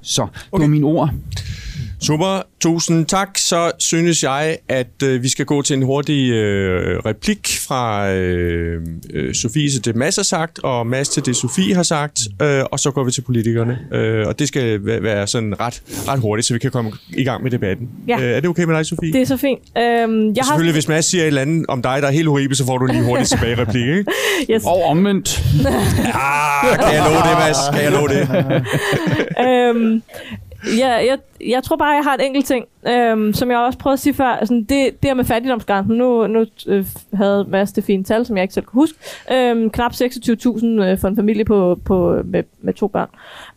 så 0.00 0.22
det 0.22 0.48
okay. 0.52 0.62
var 0.62 0.68
mine 0.68 0.86
ord. 0.86 1.10
Super, 2.00 2.42
tusind 2.60 3.06
tak. 3.06 3.38
Så 3.38 3.72
synes 3.78 4.22
jeg, 4.22 4.56
at 4.68 5.02
øh, 5.04 5.22
vi 5.22 5.28
skal 5.28 5.46
gå 5.46 5.62
til 5.62 5.76
en 5.76 5.82
hurtig 5.82 6.30
øh, 6.32 6.98
replik 7.06 7.58
fra 7.68 8.10
øh, 8.12 8.80
øh, 9.14 9.34
Sofie 9.34 9.70
til 9.70 9.84
det 9.84 9.96
Mads 9.96 10.16
har 10.16 10.22
sagt, 10.22 10.58
og 10.62 10.86
Mads 10.86 11.08
til 11.08 11.26
det 11.26 11.36
Sofie 11.36 11.74
har 11.74 11.82
sagt, 11.82 12.20
øh, 12.42 12.62
og 12.72 12.80
så 12.80 12.90
går 12.90 13.04
vi 13.04 13.10
til 13.10 13.20
politikerne. 13.22 13.78
Øh, 13.92 14.26
og 14.26 14.38
det 14.38 14.48
skal 14.48 14.80
være 14.84 15.26
sådan 15.26 15.60
ret, 15.60 15.82
ret 16.08 16.20
hurtigt, 16.20 16.46
så 16.48 16.52
vi 16.54 16.58
kan 16.58 16.70
komme 16.70 16.92
i 17.16 17.24
gang 17.24 17.42
med 17.42 17.50
debatten. 17.50 17.88
Ja. 18.08 18.18
Øh, 18.20 18.30
er 18.36 18.40
det 18.40 18.50
okay 18.50 18.64
med 18.64 18.76
dig, 18.76 18.86
Sofie? 18.86 19.12
Det 19.12 19.20
er 19.20 19.26
så 19.26 19.36
fint. 19.36 19.60
Øhm, 19.78 20.26
jeg 20.34 20.44
Selvfølgelig, 20.44 20.72
har... 20.72 20.72
hvis 20.72 20.88
Mads 20.88 21.04
siger 21.04 21.22
et 21.22 21.26
eller 21.26 21.42
andet 21.42 21.66
om 21.68 21.82
dig, 21.82 22.02
der 22.02 22.08
er 22.08 22.12
helt 22.12 22.28
horribelt, 22.28 22.58
så 22.58 22.66
får 22.66 22.78
du 22.78 22.86
lige 22.86 23.02
hurtigt 23.04 23.28
tilbage 23.34 23.54
replik, 23.60 23.86
ikke? 23.88 24.04
Yes. 24.50 24.62
Og 24.66 24.84
omvendt. 24.84 25.42
ah, 26.14 26.78
kan 26.78 26.94
jeg 26.94 27.04
love 27.08 27.22
det, 27.30 27.38
Mads? 27.38 27.56
Kan 27.72 27.82
jeg 27.84 27.92
love 27.92 28.08
det? 28.08 28.28
øhm, 29.48 30.02
Ja, 30.78 30.88
jeg, 30.88 31.18
jeg 31.46 31.62
tror 31.62 31.76
bare, 31.76 31.88
jeg 31.88 32.04
har 32.04 32.14
et 32.14 32.26
enkelt 32.26 32.46
ting, 32.46 32.64
øhm, 32.88 33.32
som 33.32 33.50
jeg 33.50 33.58
også 33.58 33.78
prøvede 33.78 33.94
at 33.94 34.00
sige 34.00 34.14
før. 34.14 34.26
Altså, 34.26 34.54
det, 34.54 34.68
det 34.68 34.98
her 35.02 35.14
med 35.14 35.24
fattigdomsgrænsen, 35.24 35.96
nu, 35.96 36.26
nu 36.26 36.46
øh, 36.66 36.86
havde 37.14 37.46
Mads 37.48 37.72
det 37.72 37.84
fine 37.84 38.04
tal, 38.04 38.26
som 38.26 38.36
jeg 38.36 38.42
ikke 38.42 38.54
selv 38.54 38.64
kan 38.64 38.72
huske. 38.72 38.98
Øhm, 39.32 39.70
knap 39.70 39.92
26.000 39.92 40.66
øh, 40.66 40.98
for 40.98 41.08
en 41.08 41.16
familie 41.16 41.44
på, 41.44 41.78
på, 41.84 42.22
med, 42.24 42.42
med 42.60 42.74
to 42.74 42.88
børn. 42.88 43.08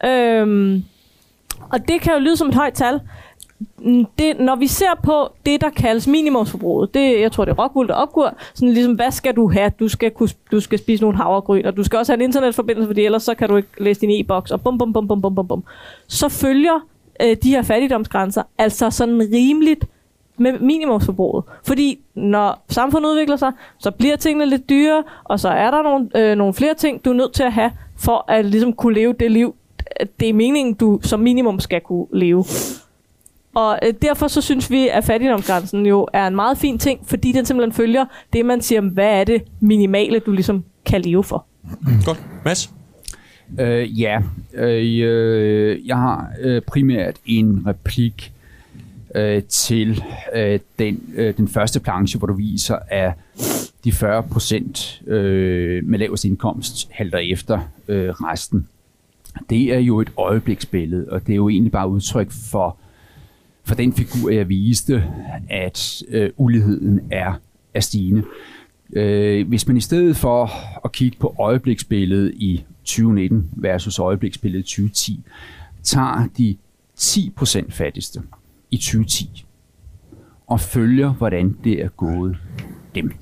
Øhm, 0.05 0.83
og 1.69 1.87
det 1.87 2.01
kan 2.01 2.13
jo 2.13 2.19
lyde 2.19 2.37
som 2.37 2.47
et 2.47 2.55
højt 2.55 2.73
tal. 2.73 2.99
Mm, 3.79 4.05
det, 4.19 4.39
når 4.39 4.55
vi 4.55 4.67
ser 4.67 4.99
på 5.03 5.29
det, 5.45 5.61
der 5.61 5.69
kaldes 5.69 6.07
minimumsforbruget, 6.07 6.93
det, 6.93 7.21
jeg 7.21 7.31
tror, 7.31 7.45
det 7.45 7.51
er 7.51 7.63
rockwool 7.63 7.91
og 7.91 7.97
opgur, 7.97 8.33
sådan 8.53 8.73
ligesom, 8.73 8.93
hvad 8.93 9.11
skal 9.11 9.35
du 9.35 9.51
have? 9.51 9.71
Du 9.79 9.87
skal, 9.87 10.11
kunne, 10.11 10.29
du 10.51 10.59
skal 10.59 10.79
spise 10.79 11.03
nogle 11.03 11.17
havregryn, 11.17 11.65
og 11.65 11.77
du 11.77 11.83
skal 11.83 11.99
også 11.99 12.11
have 12.11 12.19
en 12.19 12.23
internetforbindelse, 12.23 12.87
fordi 12.87 13.05
ellers 13.05 13.23
så 13.23 13.35
kan 13.35 13.49
du 13.49 13.55
ikke 13.55 13.69
læse 13.77 14.01
din 14.01 14.11
e-boks, 14.11 14.51
og 14.51 14.61
bum, 14.61 14.77
bum, 14.77 14.93
bum, 14.93 15.07
bum, 15.07 15.21
bum, 15.21 15.35
bum, 15.35 15.47
bum. 15.47 15.63
Så 16.07 16.29
følger 16.29 16.79
øh, 17.21 17.37
de 17.43 17.49
her 17.49 17.61
fattigdomsgrænser, 17.61 18.43
altså 18.57 18.89
sådan 18.89 19.29
rimeligt 19.33 19.85
med 20.37 20.59
minimumsforbruget. 20.59 21.45
Fordi 21.63 21.99
når 22.15 22.65
samfundet 22.69 23.09
udvikler 23.09 23.35
sig, 23.35 23.51
så 23.79 23.91
bliver 23.91 24.15
tingene 24.15 24.45
lidt 24.45 24.69
dyre, 24.69 25.03
og 25.23 25.39
så 25.39 25.49
er 25.49 25.71
der 25.71 25.81
nogle, 25.83 26.09
øh, 26.15 26.37
nogle 26.37 26.53
flere 26.53 26.73
ting, 26.73 27.05
du 27.05 27.09
er 27.09 27.13
nødt 27.13 27.33
til 27.33 27.43
at 27.43 27.53
have, 27.53 27.71
for 27.97 28.31
at 28.31 28.45
ligesom 28.45 28.73
kunne 28.73 28.93
leve 28.93 29.13
det 29.19 29.31
liv, 29.31 29.55
det 30.19 30.29
er 30.29 30.33
meningen, 30.33 30.73
du 30.73 30.99
som 31.03 31.19
minimum 31.19 31.59
skal 31.59 31.81
kunne 31.81 32.05
leve. 32.13 32.45
Og 33.55 33.79
øh, 33.83 33.93
derfor 34.01 34.27
så 34.27 34.41
synes 34.41 34.71
vi, 34.71 34.87
at 34.87 35.03
fattigdomsgrænsen 35.03 35.85
jo 35.85 36.07
er 36.13 36.27
en 36.27 36.35
meget 36.35 36.57
fin 36.57 36.77
ting, 36.77 36.99
fordi 37.05 37.31
den 37.31 37.45
simpelthen 37.45 37.73
følger 37.73 38.05
det, 38.33 38.45
man 38.45 38.61
siger, 38.61 38.81
hvad 38.81 39.19
er 39.19 39.23
det 39.23 39.43
minimale, 39.59 40.19
du 40.19 40.31
ligesom 40.31 40.63
kan 40.85 41.01
leve 41.01 41.23
for. 41.23 41.45
Mm. 41.63 41.91
Godt. 42.05 42.23
Mads? 42.45 42.76
Øh, 43.59 44.01
ja, 44.01 44.21
øh, 44.53 44.99
øh, 45.03 45.87
jeg 45.87 45.97
har 45.97 46.31
øh, 46.39 46.61
primært 46.61 47.15
en 47.25 47.63
replik 47.67 48.33
øh, 49.15 49.43
til 49.43 50.03
øh, 50.35 50.59
den, 50.79 51.13
øh, 51.15 51.37
den 51.37 51.47
første 51.47 51.79
planche, 51.79 52.17
hvor 52.17 52.27
du 52.27 52.33
viser, 52.33 52.77
at 52.87 53.13
de 53.83 53.91
40 53.91 54.23
procent 54.23 55.01
øh, 55.07 55.85
med 55.85 55.99
lavest 55.99 56.25
indkomst 56.25 56.89
halter 56.91 57.17
efter 57.17 57.59
øh, 57.87 58.09
resten. 58.09 58.67
Det 59.49 59.73
er 59.73 59.79
jo 59.79 60.01
et 60.01 60.11
øjebliksbillede, 60.17 61.07
og 61.09 61.27
det 61.27 61.33
er 61.33 61.35
jo 61.35 61.49
egentlig 61.49 61.71
bare 61.71 61.89
udtryk 61.89 62.31
for, 62.31 62.77
for 63.63 63.75
den 63.75 63.93
figur, 63.93 64.29
jeg 64.29 64.49
viste, 64.49 65.03
at 65.49 66.03
øh, 66.09 66.29
uligheden 66.37 66.99
er, 67.11 67.33
er 67.73 67.79
stigende. 67.79 68.19
Øh, 68.21 68.56
hvis 69.47 69.67
man 69.67 69.77
i 69.77 69.81
stedet 69.81 70.17
for 70.17 70.51
at 70.85 70.91
kigge 70.91 71.17
på 71.19 71.35
øjebliksbilledet 71.39 72.33
i 72.35 72.63
2019 72.83 73.49
versus 73.51 73.99
øjebliksbilledet 73.99 74.65
i 74.65 74.69
2010, 74.69 75.23
tager 75.83 76.27
de 76.37 76.57
10% 76.99 77.71
fattigste 77.71 78.21
i 78.71 78.77
2010 78.77 79.45
og 80.47 80.59
følger, 80.59 81.13
hvordan 81.13 81.57
det 81.63 81.81
er 81.83 81.89
gået 81.89 82.37
dem. 82.95 83.13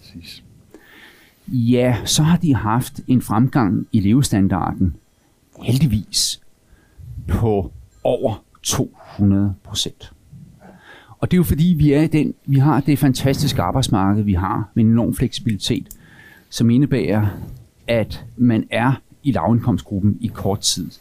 Ja, 1.47 1.97
så 2.05 2.23
har 2.23 2.37
de 2.37 2.55
haft 2.55 2.99
en 3.07 3.21
fremgang 3.21 3.87
i 3.91 3.99
levestandarden, 3.99 4.95
heldigvis, 5.61 6.41
på 7.27 7.71
over 8.03 8.43
200 8.63 9.53
procent. 9.63 10.11
Og 11.19 11.31
det 11.31 11.37
er 11.37 11.39
jo 11.39 11.43
fordi, 11.43 11.75
vi, 11.77 11.93
er 11.93 12.01
i 12.01 12.07
den, 12.07 12.33
vi 12.45 12.57
har 12.57 12.79
det 12.79 12.99
fantastiske 12.99 13.61
arbejdsmarked, 13.61 14.23
vi 14.23 14.33
har 14.33 14.69
med 14.73 14.83
en 14.83 14.91
enorm 14.91 15.15
fleksibilitet, 15.15 15.87
som 16.49 16.69
indebærer, 16.69 17.27
at 17.87 18.25
man 18.37 18.67
er 18.71 19.01
i 19.23 19.31
lavindkomstgruppen 19.31 20.17
i 20.21 20.27
kort 20.27 20.59
tid. 20.59 20.91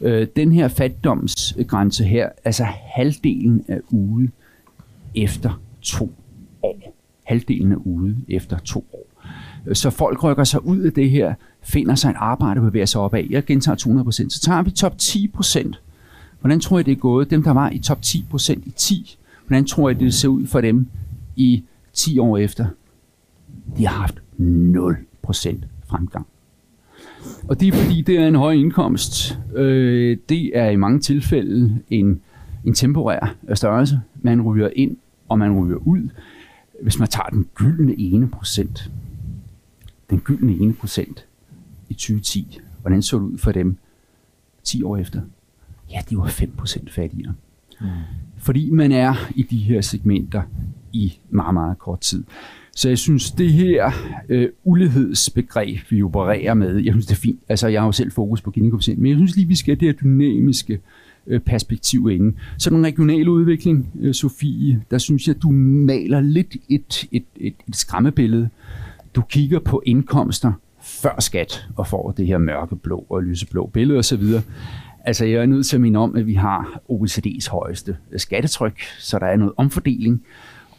Øh, 0.00 0.26
den 0.36 0.52
her 0.52 0.68
fattigdomsgrænse 0.68 2.04
her, 2.04 2.28
altså 2.44 2.64
halvdelen 2.94 3.64
er 3.68 3.78
ude 3.90 4.28
efter 5.14 5.60
to 5.82 6.12
år. 6.62 6.96
Halvdelen 7.22 7.72
er 7.72 7.76
ude 7.76 8.16
efter 8.28 8.58
to 8.58 8.84
år. 8.92 9.06
Så 9.74 9.90
folk 9.90 10.24
rykker 10.24 10.44
sig 10.44 10.64
ud 10.64 10.78
af 10.78 10.92
det 10.92 11.10
her, 11.10 11.34
finder 11.62 11.94
sig 11.94 12.10
et 12.10 12.16
arbejde 12.18 12.58
og 12.58 12.64
bevæger 12.64 12.86
sig 12.86 13.00
opad. 13.00 13.24
Jeg 13.30 13.44
gentager 13.44 13.76
200 13.76 14.04
procent. 14.04 14.32
Så 14.32 14.40
tager 14.40 14.62
vi 14.62 14.70
top 14.70 14.98
10 14.98 15.28
procent. 15.28 15.80
Hvordan 16.40 16.60
tror 16.60 16.78
jeg, 16.78 16.86
det 16.86 16.92
er 16.92 16.96
gået? 16.96 17.30
Dem, 17.30 17.42
der 17.42 17.50
var 17.50 17.70
i 17.70 17.78
top 17.78 18.02
10 18.02 18.24
procent 18.30 18.66
i 18.66 18.70
10, 18.70 19.18
hvordan 19.50 19.64
tror 19.64 19.88
jeg, 19.88 20.00
det 20.00 20.14
ser 20.14 20.28
ud 20.28 20.46
for 20.46 20.60
dem 20.60 20.88
i 21.36 21.64
10 21.92 22.18
år 22.18 22.38
efter? 22.38 22.66
De 23.76 23.86
har 23.86 23.96
haft 23.96 24.14
0% 24.14 25.64
fremgang. 25.86 26.26
Og 27.48 27.60
det 27.60 27.68
er 27.68 27.72
fordi, 27.72 28.02
det 28.02 28.18
er 28.18 28.28
en 28.28 28.34
høj 28.34 28.52
indkomst. 28.52 29.38
Øh, 29.54 30.18
det 30.28 30.58
er 30.58 30.70
i 30.70 30.76
mange 30.76 31.00
tilfælde 31.00 31.78
en, 31.90 32.20
en 32.64 32.74
temporær 32.74 33.34
størrelse. 33.54 34.00
Man 34.22 34.42
ryger 34.42 34.70
ind, 34.76 34.96
og 35.28 35.38
man 35.38 35.58
ryger 35.58 35.76
ud. 35.76 36.08
Hvis 36.82 36.98
man 36.98 37.08
tager 37.08 37.28
den 37.28 37.46
gyldne 37.54 37.98
ene 37.98 38.28
procent, 38.28 38.90
den 40.10 40.20
gyldne 40.20 40.52
ene 40.52 40.72
procent 40.72 41.26
i 41.88 41.94
2010, 41.94 42.60
hvordan 42.80 43.02
så 43.02 43.18
det 43.18 43.22
ud 43.22 43.38
for 43.38 43.52
dem 43.52 43.76
10 44.64 44.82
år 44.82 44.96
efter? 44.96 45.20
Ja, 45.90 45.98
de 46.10 46.16
var 46.18 46.26
5 46.26 46.50
procent 46.56 46.92
fattigere. 46.92 47.34
Mm. 47.80 47.86
Fordi 48.40 48.70
man 48.70 48.92
er 48.92 49.14
i 49.34 49.42
de 49.42 49.58
her 49.58 49.80
segmenter 49.80 50.42
i 50.92 51.18
meget, 51.30 51.54
meget 51.54 51.78
kort 51.78 52.00
tid. 52.00 52.24
Så 52.76 52.88
jeg 52.88 52.98
synes, 52.98 53.30
det 53.30 53.52
her 53.52 53.90
øh, 54.28 54.48
ulighedsbegreb, 54.64 55.78
vi 55.90 56.02
opererer 56.02 56.54
med, 56.54 56.76
jeg 56.76 56.92
synes, 56.92 57.06
det 57.06 57.14
er 57.14 57.20
fint. 57.20 57.40
Altså, 57.48 57.68
jeg 57.68 57.80
har 57.80 57.86
jo 57.86 57.92
selv 57.92 58.12
fokus 58.12 58.40
på 58.40 58.50
gini 58.50 58.70
men 58.96 59.06
jeg 59.06 59.16
synes 59.16 59.36
lige, 59.36 59.48
vi 59.48 59.54
skal 59.54 59.76
have 59.76 59.80
det 59.80 59.88
her 59.88 59.92
dynamiske 59.92 60.80
øh, 61.26 61.40
perspektiv 61.40 62.10
inde. 62.10 62.36
Så 62.58 62.70
den 62.70 62.86
regionale 62.86 63.30
udvikling, 63.30 63.92
øh, 64.00 64.14
Sofie, 64.14 64.82
der 64.90 64.98
synes 64.98 65.28
jeg, 65.28 65.42
du 65.42 65.50
maler 65.50 66.20
lidt 66.20 66.56
et, 66.68 67.08
et, 67.12 67.24
et, 67.36 67.54
et 67.68 67.76
skræmmebillede. 67.76 68.48
Du 69.14 69.22
kigger 69.22 69.58
på 69.58 69.82
indkomster 69.86 70.52
før 70.82 71.20
skat 71.20 71.68
og 71.76 71.86
får 71.86 72.10
det 72.10 72.26
her 72.26 72.38
mørkeblå 72.38 73.06
og 73.08 73.22
lyseblå 73.22 73.70
billede 73.72 73.98
osv. 73.98 74.22
Altså, 75.04 75.24
jeg 75.24 75.42
er 75.42 75.46
nødt 75.46 75.66
til 75.66 75.76
at 75.76 75.80
minde 75.80 75.98
om, 75.98 76.16
at 76.16 76.26
vi 76.26 76.34
har 76.34 76.80
OECD's 76.90 77.50
højeste 77.50 77.96
skattetryk, 78.16 78.80
så 78.98 79.18
der 79.18 79.26
er 79.26 79.36
noget 79.36 79.54
omfordeling 79.56 80.22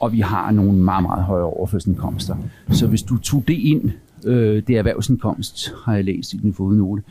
og 0.02 0.14
vi 0.14 0.20
har 0.20 0.52
nogle 0.52 0.74
meget, 0.74 1.04
meget 1.04 1.24
høje 1.24 1.44
overførselsindkomster. 1.44 2.36
Så 2.70 2.88
hvis 2.88 3.04
du 3.04 3.18
tog 3.18 3.44
det 3.48 3.54
ind, 3.54 3.92
øh, 4.26 4.64
det 4.68 4.78
erhvervsindkomst, 4.78 5.74
har 5.86 5.96
jeg 5.96 6.04
læst 6.04 6.34
i 6.34 6.38
den 6.38 6.54
fodnote, 6.54 7.04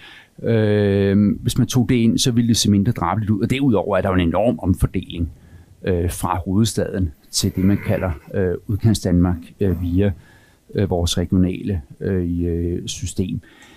øh, 0.42 1.36
hvis 1.42 1.58
man 1.58 1.66
tog 1.66 1.88
det 1.88 1.94
ind, 1.94 2.18
så 2.18 2.30
ville 2.30 2.48
det 2.48 2.56
se 2.56 2.70
mindre 2.70 2.92
drabeligt 2.92 3.30
ud. 3.30 3.40
Og 3.42 3.50
derudover 3.50 3.96
er 3.96 4.00
der 4.00 4.08
jo 4.08 4.14
en 4.14 4.20
enorm 4.20 4.58
omfordeling 4.62 5.30
øh, 5.84 6.10
fra 6.10 6.38
hovedstaden 6.44 7.12
til 7.30 7.54
det, 7.56 7.64
man 7.64 7.78
kalder 7.86 8.10
øh, 8.34 8.54
udkants 8.66 9.00
Danmark 9.00 9.38
øh, 9.60 9.82
via 9.82 10.12
øh, 10.74 10.90
vores 10.90 11.18
regionale 11.18 11.82
øh, 12.00 12.40
øh 12.40 12.86
system. 12.86 13.34
Øh, 13.34 13.69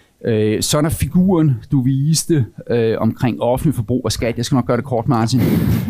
så 0.62 0.78
er 0.78 0.82
der 0.82 0.90
figuren, 0.90 1.56
du 1.72 1.82
viste 1.82 2.46
øh, 2.70 2.96
omkring 2.98 3.42
offentlig 3.42 3.76
forbrug 3.76 4.02
og 4.06 4.12
skat. 4.12 4.38
Jeg 4.38 4.46
skal 4.46 4.56
nok 4.56 4.66
gøre 4.66 4.78
det 4.78 4.86
kort, 4.86 5.08
Martin. 5.08 5.40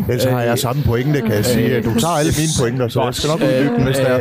Ellers 0.08 0.24
har 0.24 0.42
jeg 0.42 0.52
øh, 0.52 0.58
samme 0.58 0.82
pointe, 0.82 1.20
kan 1.20 1.30
jeg 1.30 1.44
sige. 1.44 1.76
Du 1.76 2.00
tager 2.00 2.18
alle 2.18 2.32
mine 2.38 2.52
pointer, 2.60 2.88
så 2.88 3.04
jeg 3.04 3.14
skal 3.14 3.28
nok 3.28 3.40
uddybe 3.40 3.74
den, 3.74 3.84
hvis 3.84 3.96
det 3.96 4.10
er. 4.10 4.20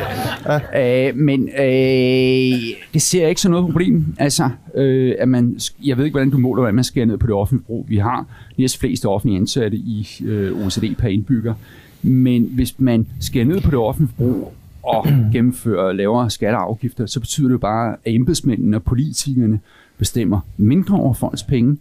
Ja. 0.74 1.10
Øh, 1.10 1.16
men 1.16 1.50
øh, 1.60 2.60
det 2.94 3.02
ser 3.02 3.22
jeg 3.22 3.30
ikke 3.30 3.42
som 3.42 3.52
noget 3.52 3.66
problem. 3.66 4.16
Altså, 4.18 4.50
øh, 4.76 5.16
at 5.20 5.28
man, 5.28 5.60
jeg 5.84 5.98
ved 5.98 6.06
ikke, 6.06 6.14
hvordan 6.14 6.30
du 6.30 6.38
måler, 6.38 6.62
hvordan 6.62 6.76
man 6.76 6.84
skærer 6.84 7.06
ned 7.06 7.18
på 7.18 7.28
det 7.28 7.36
offentlige 7.36 7.64
forbrug. 7.66 7.86
Vi 7.90 7.98
har 7.98 8.26
næst 8.58 8.80
fleste 8.80 9.06
offentlige 9.06 9.40
ansatte 9.40 9.78
i 9.78 10.08
øh, 10.26 10.66
OECD 10.66 10.98
per 10.98 11.08
indbygger. 11.08 11.54
Men 12.02 12.50
hvis 12.52 12.80
man 12.80 13.08
skærer 13.20 13.46
ned 13.46 13.62
på 13.62 13.72
det 13.72 13.80
offentlige 13.80 14.16
forbrug, 14.18 14.54
og 14.84 15.08
gennemfører 15.34 15.94
lavere 15.94 16.30
skatter 16.30 16.60
og 16.60 16.66
afgifter, 16.66 17.06
så 17.06 17.20
betyder 17.20 17.48
det 17.48 17.54
jo 17.54 17.58
bare, 17.58 17.96
at 18.06 18.14
embedsmændene 18.14 18.78
og 18.78 18.84
politikerne 18.84 19.60
bestemmer 20.04 20.40
mindre 20.58 20.96
over 20.96 21.14
folks 21.14 21.44
penge, 21.44 21.78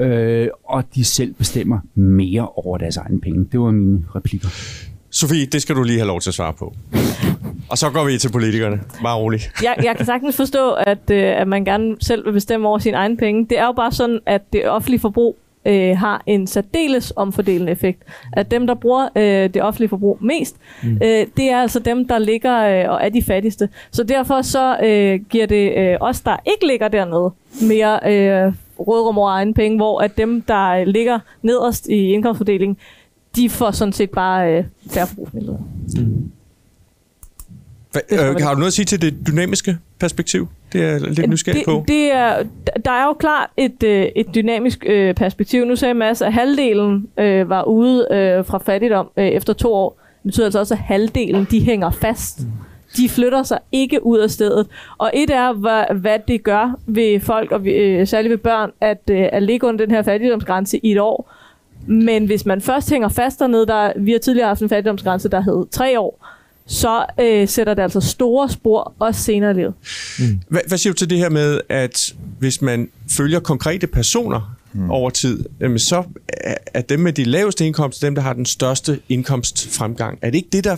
øh, 0.00 0.48
og 0.64 0.84
de 0.94 1.04
selv 1.04 1.34
bestemmer 1.34 1.78
mere 1.94 2.48
over 2.48 2.78
deres 2.78 2.96
egne 2.96 3.20
penge. 3.20 3.48
Det 3.52 3.60
var 3.60 3.70
mine 3.70 4.04
replikker. 4.14 4.48
Sofie, 5.10 5.46
det 5.46 5.62
skal 5.62 5.76
du 5.76 5.82
lige 5.82 5.98
have 5.98 6.06
lov 6.06 6.20
til 6.20 6.30
at 6.30 6.34
svare 6.34 6.52
på. 6.52 6.74
Og 7.70 7.78
så 7.78 7.90
går 7.90 8.04
vi 8.04 8.18
til 8.18 8.32
politikerne. 8.32 8.80
Bare 9.02 9.16
roligt. 9.16 9.52
jeg, 9.62 9.76
jeg 9.82 9.96
kan 9.96 10.06
sagtens 10.06 10.36
forstå, 10.36 10.72
at, 10.72 11.10
øh, 11.10 11.40
at 11.40 11.48
man 11.48 11.64
gerne 11.64 11.96
selv 12.00 12.26
vil 12.26 12.32
bestemme 12.32 12.68
over 12.68 12.78
sine 12.78 12.96
egne 12.96 13.16
penge. 13.16 13.46
Det 13.50 13.58
er 13.58 13.66
jo 13.66 13.72
bare 13.72 13.92
sådan, 13.92 14.20
at 14.26 14.42
det 14.52 14.68
offentlige 14.68 15.00
forbrug 15.00 15.36
øh, 15.68 15.96
har 15.96 16.22
en 16.26 16.46
særdeles 16.46 17.12
omfordelende 17.16 17.72
effekt. 17.72 18.02
At 18.32 18.50
dem, 18.50 18.66
der 18.66 18.74
bruger 18.74 19.08
øh, 19.16 19.54
det 19.54 19.62
offentlige 19.62 19.88
forbrug 19.88 20.18
mest, 20.20 20.56
mm. 20.82 20.92
øh, 20.92 21.26
det 21.36 21.50
er 21.50 21.60
altså 21.60 21.78
dem, 21.78 22.08
der 22.08 22.18
ligger 22.18 22.58
øh, 22.58 22.90
og 22.90 23.00
er 23.02 23.08
de 23.08 23.22
fattigste. 23.22 23.68
Så 23.90 24.02
derfor 24.02 24.42
så 24.42 24.78
øh, 24.82 25.20
giver 25.30 25.46
det 25.46 25.72
øh, 25.76 25.96
os, 26.00 26.20
der 26.20 26.36
ikke 26.46 26.66
ligger 26.66 26.88
dernede, 26.88 27.30
mere 27.62 28.00
øh, 28.06 28.52
rådrum 28.78 29.18
over 29.18 29.30
egen 29.30 29.54
penge, 29.54 29.76
hvor 29.76 30.00
at 30.00 30.16
dem, 30.16 30.42
der 30.42 30.84
ligger 30.84 31.18
nederst 31.42 31.86
i 31.86 32.12
indkomstfordelingen, 32.12 32.76
de 33.36 33.50
får 33.50 33.70
sådan 33.70 33.92
set 33.92 34.10
bare 34.10 34.52
øh, 34.52 34.64
færre 34.90 35.06
forbrugsmidler. 35.06 35.56
Mm. 35.96 36.30
Hva, 37.92 38.00
øh, 38.10 38.36
har 38.40 38.54
du 38.54 38.58
noget 38.58 38.66
at 38.66 38.72
sige 38.72 38.84
til 38.84 39.02
det 39.02 39.14
dynamiske 39.26 39.78
perspektiv? 40.00 40.48
Det 40.72 40.82
er 40.82 40.88
jeg 40.88 41.00
lidt 41.00 41.28
nysgerrig 41.28 41.62
på. 41.64 41.72
Det, 41.72 41.88
det 41.88 42.12
er, 42.12 42.42
der 42.84 42.90
er 42.90 43.04
jo 43.04 43.12
klart 43.12 43.50
et, 43.56 43.82
øh, 43.82 44.06
et 44.16 44.34
dynamisk 44.34 44.84
øh, 44.86 45.14
perspektiv. 45.14 45.64
Nu 45.64 45.76
sagde 45.76 45.94
Mads, 45.94 46.22
at 46.22 46.32
halvdelen 46.32 47.08
øh, 47.18 47.48
var 47.48 47.62
ude 47.62 48.06
øh, 48.10 48.44
fra 48.44 48.58
fattigdom 48.58 49.10
øh, 49.16 49.26
efter 49.26 49.52
to 49.52 49.74
år. 49.74 50.00
Det 50.22 50.28
betyder 50.28 50.46
altså 50.46 50.58
også, 50.58 50.74
at 50.74 50.80
halvdelen 50.80 51.46
de 51.50 51.64
hænger 51.64 51.90
fast. 51.90 52.40
De 52.96 53.08
flytter 53.08 53.42
sig 53.42 53.58
ikke 53.72 54.06
ud 54.06 54.18
af 54.18 54.30
stedet. 54.30 54.66
Og 54.98 55.10
et 55.14 55.30
er, 55.30 55.52
hvad, 55.52 55.84
hvad 55.94 56.18
det 56.28 56.42
gør 56.42 56.78
ved 56.86 57.20
folk, 57.20 57.52
og 57.52 57.66
øh, 57.66 58.06
særligt 58.06 58.30
ved 58.30 58.38
børn, 58.38 58.70
at, 58.80 59.00
øh, 59.10 59.28
at 59.32 59.42
ligge 59.42 59.66
under 59.66 59.86
den 59.86 59.94
her 59.94 60.02
fattigdomsgrænse 60.02 60.78
i 60.78 60.92
et 60.92 61.00
år. 61.00 61.34
Men 61.86 62.26
hvis 62.26 62.46
man 62.46 62.60
først 62.60 62.90
hænger 62.90 63.08
fast 63.08 63.38
dernede, 63.38 63.66
der, 63.66 63.92
vi 63.96 64.12
har 64.12 64.18
tidligere 64.18 64.48
haft 64.48 64.62
en 64.62 64.68
fattigdomsgrænse, 64.68 65.28
der 65.28 65.40
hed 65.40 65.66
tre 65.70 66.00
år, 66.00 66.26
så 66.68 67.06
øh, 67.20 67.48
sætter 67.48 67.74
det 67.74 67.82
altså 67.82 68.00
store 68.00 68.50
spor 68.50 68.94
også 68.98 69.22
senere 69.22 69.50
i 69.50 69.54
livet. 69.54 69.74
Mm. 70.18 70.40
Hvad, 70.48 70.60
hvad 70.68 70.78
siger 70.78 70.92
du 70.92 70.96
til 70.96 71.10
det 71.10 71.18
her 71.18 71.30
med, 71.30 71.60
at 71.68 72.14
hvis 72.38 72.62
man 72.62 72.88
følger 73.10 73.40
konkrete 73.40 73.86
personer 73.86 74.56
mm. 74.72 74.90
over 74.90 75.10
tid, 75.10 75.44
jamen 75.60 75.78
så 75.78 76.04
er 76.74 76.80
dem 76.80 77.00
med 77.00 77.12
de 77.12 77.24
laveste 77.24 77.66
indkomster 77.66 78.06
dem, 78.06 78.14
der 78.14 78.22
har 78.22 78.32
den 78.32 78.46
største 78.46 79.00
indkomstfremgang. 79.08 80.18
Er 80.22 80.30
det 80.30 80.38
ikke 80.38 80.48
det, 80.52 80.64
der 80.64 80.76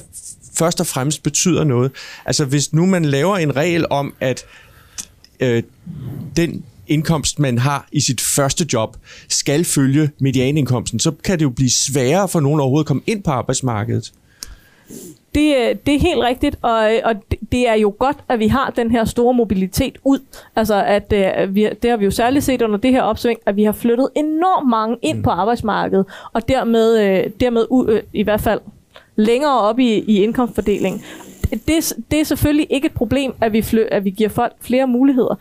først 0.54 0.80
og 0.80 0.86
fremmest 0.86 1.22
betyder 1.22 1.64
noget? 1.64 1.92
Altså 2.26 2.44
hvis 2.44 2.72
nu 2.72 2.86
man 2.86 3.04
laver 3.04 3.36
en 3.36 3.56
regel 3.56 3.86
om, 3.90 4.14
at 4.20 4.44
øh, 5.40 5.62
den 6.36 6.64
indkomst, 6.86 7.38
man 7.38 7.58
har 7.58 7.88
i 7.92 8.00
sit 8.00 8.20
første 8.20 8.66
job, 8.72 8.96
skal 9.28 9.64
følge 9.64 10.10
medianindkomsten, 10.20 11.00
så 11.00 11.10
kan 11.24 11.38
det 11.38 11.44
jo 11.44 11.50
blive 11.50 11.70
sværere 11.70 12.28
for 12.28 12.40
nogen 12.40 12.60
overhovedet 12.60 12.84
at 12.84 12.88
komme 12.88 13.02
ind 13.06 13.22
på 13.22 13.30
arbejdsmarkedet. 13.30 14.12
Det, 15.34 15.56
øh, 15.56 15.76
det 15.86 15.94
er 15.94 15.98
helt 15.98 16.20
rigtigt, 16.20 16.56
og, 16.62 16.94
øh, 16.94 17.00
og 17.04 17.14
det 17.52 17.68
er 17.68 17.74
jo 17.74 17.94
godt, 17.98 18.16
at 18.28 18.38
vi 18.38 18.48
har 18.48 18.70
den 18.70 18.90
her 18.90 19.04
store 19.04 19.34
mobilitet 19.34 19.98
ud. 20.04 20.18
Altså, 20.56 20.84
at 20.84 21.12
uh, 21.12 21.54
vi, 21.54 21.68
det 21.82 21.90
har 21.90 21.96
vi 21.96 22.04
jo 22.04 22.10
særligt 22.10 22.44
set 22.44 22.62
under 22.62 22.76
det 22.76 22.90
her 22.90 23.02
opsving, 23.02 23.38
at 23.46 23.56
vi 23.56 23.64
har 23.64 23.72
flyttet 23.72 24.08
enormt 24.16 24.68
mange 24.68 24.96
ind 25.02 25.16
mm. 25.16 25.22
på 25.22 25.30
arbejdsmarkedet, 25.30 26.06
og 26.32 26.48
dermed, 26.48 26.94
uh, 26.94 27.30
dermed 27.40 27.66
uh, 27.70 27.98
i 28.12 28.22
hvert 28.22 28.40
fald 28.40 28.60
længere 29.16 29.60
op 29.60 29.78
i, 29.78 29.98
i 29.98 30.22
indkomstfordelingen. 30.22 31.02
Det, 31.50 31.92
det 32.10 32.20
er 32.20 32.24
selvfølgelig 32.24 32.66
ikke 32.70 32.86
et 32.86 32.94
problem, 32.94 33.32
at 33.40 33.52
vi, 33.52 33.62
fly, 33.62 33.80
at 33.90 34.04
vi 34.04 34.10
giver 34.10 34.28
folk 34.28 34.52
flere 34.60 34.86
muligheder. 34.86 35.34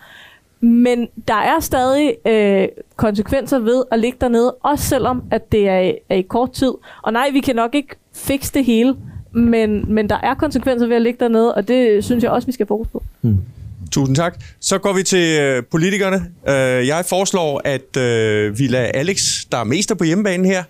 Men 0.61 1.07
der 1.27 1.33
er 1.33 1.59
stadig 1.59 2.27
øh, 2.27 2.67
konsekvenser 2.95 3.59
ved 3.59 3.83
at 3.91 3.99
ligge 3.99 4.17
dernede, 4.21 4.55
også 4.63 4.85
selvom 4.85 5.23
at 5.31 5.51
det 5.51 5.69
er, 5.69 5.91
er 6.09 6.15
i 6.15 6.21
kort 6.21 6.51
tid. 6.51 6.73
Og 7.03 7.13
nej, 7.13 7.29
vi 7.33 7.39
kan 7.39 7.55
nok 7.55 7.75
ikke 7.75 7.95
fikse 8.13 8.53
det 8.53 8.65
hele, 8.65 8.95
men, 9.39 9.93
men 9.93 10.09
der 10.09 10.17
er 10.23 10.33
konsekvenser 10.33 10.87
ved 10.87 10.95
at 10.95 11.01
ligge 11.01 11.19
dernede, 11.19 11.55
og 11.55 11.67
det 11.67 12.03
synes 12.03 12.23
jeg 12.23 12.31
også, 12.31 12.45
vi 12.45 12.51
skal 12.51 12.67
fokus 12.67 12.87
på. 12.87 13.03
Mm. 13.21 13.37
Tusind 13.91 14.15
tak. 14.15 14.43
Så 14.59 14.77
går 14.77 14.93
vi 14.93 15.03
til 15.03 15.39
øh, 15.39 15.63
politikerne. 15.71 16.15
Øh, 16.47 16.87
jeg 16.87 17.05
foreslår, 17.09 17.61
at 17.65 17.97
øh, 17.97 18.59
vi 18.59 18.67
lader 18.67 18.85
Alex, 18.93 19.19
der 19.51 19.57
er 19.57 19.63
mester 19.63 19.95
på 19.95 20.03
hjemmebanen 20.03 20.45
her, 20.45 20.63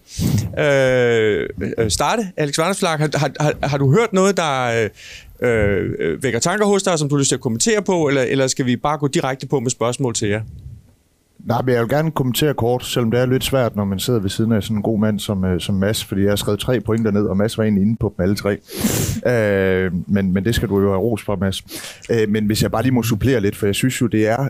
øh, 0.59 1.47
starte. 1.89 2.31
Alex 2.37 2.57
Vandersflag, 2.57 2.97
har, 2.97 3.09
har, 3.39 3.67
har, 3.67 3.77
du 3.77 3.91
hørt 3.91 4.13
noget, 4.13 4.37
der 4.37 4.87
øh, 5.41 6.23
vækker 6.23 6.39
tanker 6.39 6.65
hos 6.65 6.83
dig, 6.83 6.99
som 6.99 7.09
du 7.09 7.15
har 7.15 7.19
lyst 7.19 7.29
til 7.29 7.35
at 7.35 7.41
kommentere 7.41 7.81
på, 7.81 8.07
eller, 8.07 8.21
eller 8.21 8.47
skal 8.47 8.65
vi 8.65 8.75
bare 8.75 8.97
gå 8.97 9.07
direkte 9.07 9.47
på 9.47 9.59
med 9.59 9.71
spørgsmål 9.71 10.13
til 10.13 10.29
jer? 10.29 10.41
Nej, 11.45 11.61
men 11.61 11.73
jeg 11.73 11.81
vil 11.81 11.89
gerne 11.89 12.11
kommentere 12.11 12.53
kort, 12.53 12.85
selvom 12.85 13.11
det 13.11 13.19
er 13.19 13.25
lidt 13.25 13.43
svært, 13.43 13.75
når 13.75 13.85
man 13.85 13.99
sidder 13.99 14.19
ved 14.19 14.29
siden 14.29 14.51
af 14.51 14.63
sådan 14.63 14.77
en 14.77 14.83
god 14.83 14.99
mand 14.99 15.19
som, 15.19 15.45
øh, 15.45 15.59
som 15.59 15.75
Mads, 15.75 16.03
fordi 16.05 16.21
jeg 16.21 16.31
har 16.31 16.35
skrevet 16.35 16.59
tre 16.59 16.79
pointer 16.79 17.11
ned, 17.11 17.25
og 17.25 17.37
Mads 17.37 17.57
var 17.57 17.63
egentlig 17.63 17.81
inde 17.81 17.95
på 17.95 18.13
dem 18.17 18.23
alle 18.23 18.35
tre. 18.35 18.57
øh, 19.31 19.91
men, 20.07 20.33
men 20.33 20.45
det 20.45 20.55
skal 20.55 20.69
du 20.69 20.79
jo 20.79 20.87
have 20.87 20.99
ros 20.99 21.23
for, 21.23 21.35
Mads. 21.35 21.63
Øh, 22.11 22.29
men 22.29 22.45
hvis 22.45 22.63
jeg 22.63 22.71
bare 22.71 22.83
lige 22.83 22.93
må 22.93 23.03
supplere 23.03 23.41
lidt, 23.41 23.55
for 23.55 23.65
jeg 23.65 23.75
synes 23.75 24.01
jo, 24.01 24.07
det 24.07 24.27
er 24.27 24.47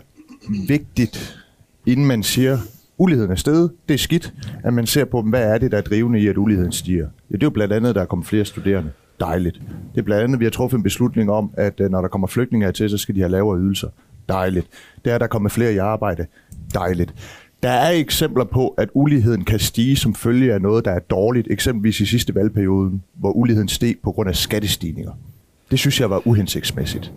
vigtigt, 0.68 1.38
inden 1.86 2.06
man 2.06 2.22
siger, 2.22 2.58
uligheden 2.98 3.30
er 3.32 3.36
steget, 3.36 3.70
det 3.88 3.94
er 3.94 3.98
skidt, 3.98 4.32
at 4.64 4.74
man 4.74 4.86
ser 4.86 5.04
på, 5.04 5.22
hvad 5.22 5.42
er 5.42 5.58
det, 5.58 5.72
der 5.72 5.78
er 5.78 5.82
drivende 5.82 6.20
i, 6.20 6.28
at 6.28 6.36
uligheden 6.36 6.72
stiger. 6.72 7.06
Ja, 7.30 7.34
det 7.34 7.42
er 7.42 7.46
jo 7.46 7.50
blandt 7.50 7.72
andet, 7.72 7.88
at 7.88 7.94
der 7.94 8.00
er 8.00 8.06
kommet 8.06 8.26
flere 8.26 8.44
studerende. 8.44 8.90
Dejligt. 9.20 9.60
Det 9.94 10.00
er 10.00 10.02
blandt 10.02 10.24
andet, 10.24 10.36
at 10.36 10.40
vi 10.40 10.44
har 10.44 10.50
truffet 10.50 10.76
en 10.76 10.82
beslutning 10.82 11.30
om, 11.30 11.50
at 11.54 11.80
øh, 11.80 11.90
når 11.90 12.00
der 12.00 12.08
kommer 12.08 12.26
flygtninge 12.26 12.66
hertil, 12.66 12.90
så 12.90 12.98
skal 12.98 13.14
de 13.14 13.20
have 13.20 13.30
lavere 13.30 13.58
ydelser. 13.58 13.88
Dejligt. 14.28 14.66
Det 15.04 15.10
er, 15.10 15.14
at 15.14 15.20
der 15.20 15.26
kommer 15.26 15.48
flere 15.48 15.74
i 15.74 15.76
arbejde 15.76 16.26
dejligt. 16.74 17.14
Der 17.62 17.70
er 17.70 17.90
eksempler 17.90 18.44
på, 18.44 18.68
at 18.68 18.88
uligheden 18.94 19.44
kan 19.44 19.58
stige 19.58 19.96
som 19.96 20.14
følge 20.14 20.54
af 20.54 20.60
noget, 20.60 20.84
der 20.84 20.90
er 20.90 20.98
dårligt, 20.98 21.48
eksempelvis 21.50 22.00
i 22.00 22.06
sidste 22.06 22.34
valgperioden, 22.34 23.02
hvor 23.14 23.32
uligheden 23.32 23.68
steg 23.68 23.96
på 24.02 24.12
grund 24.12 24.28
af 24.28 24.36
skattestigninger. 24.36 25.12
Det 25.70 25.78
synes 25.78 26.00
jeg 26.00 26.10
var 26.10 26.26
uhensigtsmæssigt. 26.26 27.12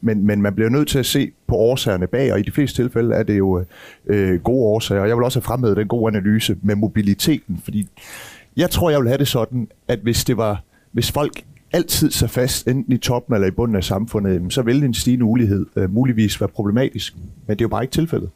Men, 0.00 0.26
men 0.26 0.42
man 0.42 0.54
bliver 0.54 0.70
nødt 0.70 0.88
til 0.88 0.98
at 0.98 1.06
se 1.06 1.30
på 1.46 1.54
årsagerne 1.56 2.06
bag, 2.06 2.32
og 2.32 2.38
i 2.38 2.42
de 2.42 2.50
fleste 2.50 2.82
tilfælde 2.82 3.14
er 3.14 3.22
det 3.22 3.38
jo 3.38 3.64
øh, 4.06 4.40
gode 4.40 4.64
årsager. 4.64 5.04
Jeg 5.04 5.16
vil 5.16 5.24
også 5.24 5.38
have 5.38 5.44
fremhævet 5.44 5.76
den 5.76 5.88
gode 5.88 6.16
analyse 6.16 6.56
med 6.62 6.74
mobiliteten, 6.74 7.60
fordi 7.64 7.88
jeg 8.56 8.70
tror, 8.70 8.90
jeg 8.90 9.00
vil 9.00 9.08
have 9.08 9.18
det 9.18 9.28
sådan, 9.28 9.68
at 9.88 9.98
hvis 9.98 10.24
det 10.24 10.36
var, 10.36 10.62
hvis 10.92 11.12
folk 11.12 11.44
altid 11.74 12.10
sig 12.10 12.30
fast, 12.30 12.68
enten 12.68 12.92
i 12.92 12.96
toppen 12.96 13.34
eller 13.34 13.48
i 13.48 13.50
bunden 13.50 13.76
af 13.76 13.84
samfundet, 13.84 14.52
så 14.52 14.62
vil 14.62 14.84
en 14.84 14.94
stigende 14.94 15.24
ulighed 15.24 15.66
øh, 15.76 15.94
muligvis 15.94 16.40
være 16.40 16.48
problematisk. 16.48 17.16
Men 17.46 17.56
det 17.56 17.60
er 17.60 17.64
jo 17.64 17.68
bare 17.68 17.82
ikke 17.82 17.92
tilfældet 17.92 18.30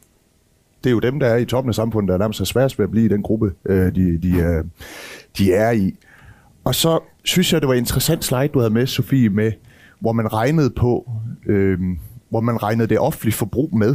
det 0.84 0.90
er 0.90 0.94
jo 0.94 0.98
dem, 0.98 1.20
der 1.20 1.26
er 1.26 1.36
i 1.36 1.44
toppen 1.44 1.68
af 1.68 1.74
samfundet, 1.74 2.08
der 2.08 2.14
er 2.14 2.18
nærmest 2.18 2.46
sværest 2.46 2.78
ved 2.78 2.84
at 2.84 2.90
blive 2.90 3.04
i 3.04 3.08
den 3.08 3.22
gruppe, 3.22 3.52
øh, 3.64 3.94
de, 3.94 4.18
de, 4.22 4.36
øh, 4.36 4.64
de 5.38 5.52
er 5.52 5.70
i. 5.70 5.94
Og 6.64 6.74
så 6.74 7.00
synes 7.24 7.52
jeg, 7.52 7.60
det 7.60 7.68
var 7.68 7.74
en 7.74 7.78
interessant 7.78 8.24
slide, 8.24 8.48
du 8.48 8.58
havde 8.58 8.72
med, 8.72 8.86
Sofie, 8.86 9.28
med, 9.28 9.52
hvor 10.00 10.12
man 10.12 10.32
regnede 10.32 10.70
på, 10.70 11.10
øh, 11.46 11.78
hvor 12.28 12.40
man 12.40 12.62
regnede 12.62 12.88
det 12.88 12.98
offentlige 12.98 13.34
forbrug 13.34 13.78
med, 13.78 13.94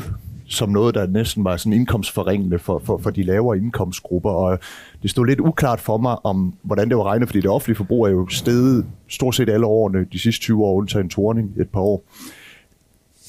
som 0.54 0.70
noget, 0.70 0.96
der 0.96 1.08
næsten 1.08 1.44
var 1.44 1.58
sådan 1.58 1.74
indkomstforringende 1.74 2.60
for, 2.60 2.82
for, 2.86 2.98
for 2.98 3.10
de 3.10 3.24
lavere 3.24 3.58
indkomstgrupper. 3.58 4.30
Og 4.30 4.60
det 5.02 5.10
stod 5.10 5.26
lidt 5.26 5.40
uklart 5.40 5.80
for 5.80 5.98
mig, 5.98 6.26
om 6.26 6.54
hvordan 6.64 6.90
det 6.90 6.98
var 6.98 7.04
regnet, 7.04 7.28
fordi 7.28 7.42
det 7.42 7.50
offentlige 7.50 7.78
forbrug 7.78 8.06
er 8.06 8.12
jo 8.12 8.28
steget 8.28 8.86
stort 9.10 9.36
set 9.36 9.50
alle 9.50 9.66
årene, 9.66 10.06
de 10.12 10.20
sidste 10.20 10.42
20 10.42 10.66
år, 10.66 10.78
undtagen 10.78 11.10
Torning 11.10 11.52
et 11.60 11.70
par 11.70 11.82
år. 11.82 12.04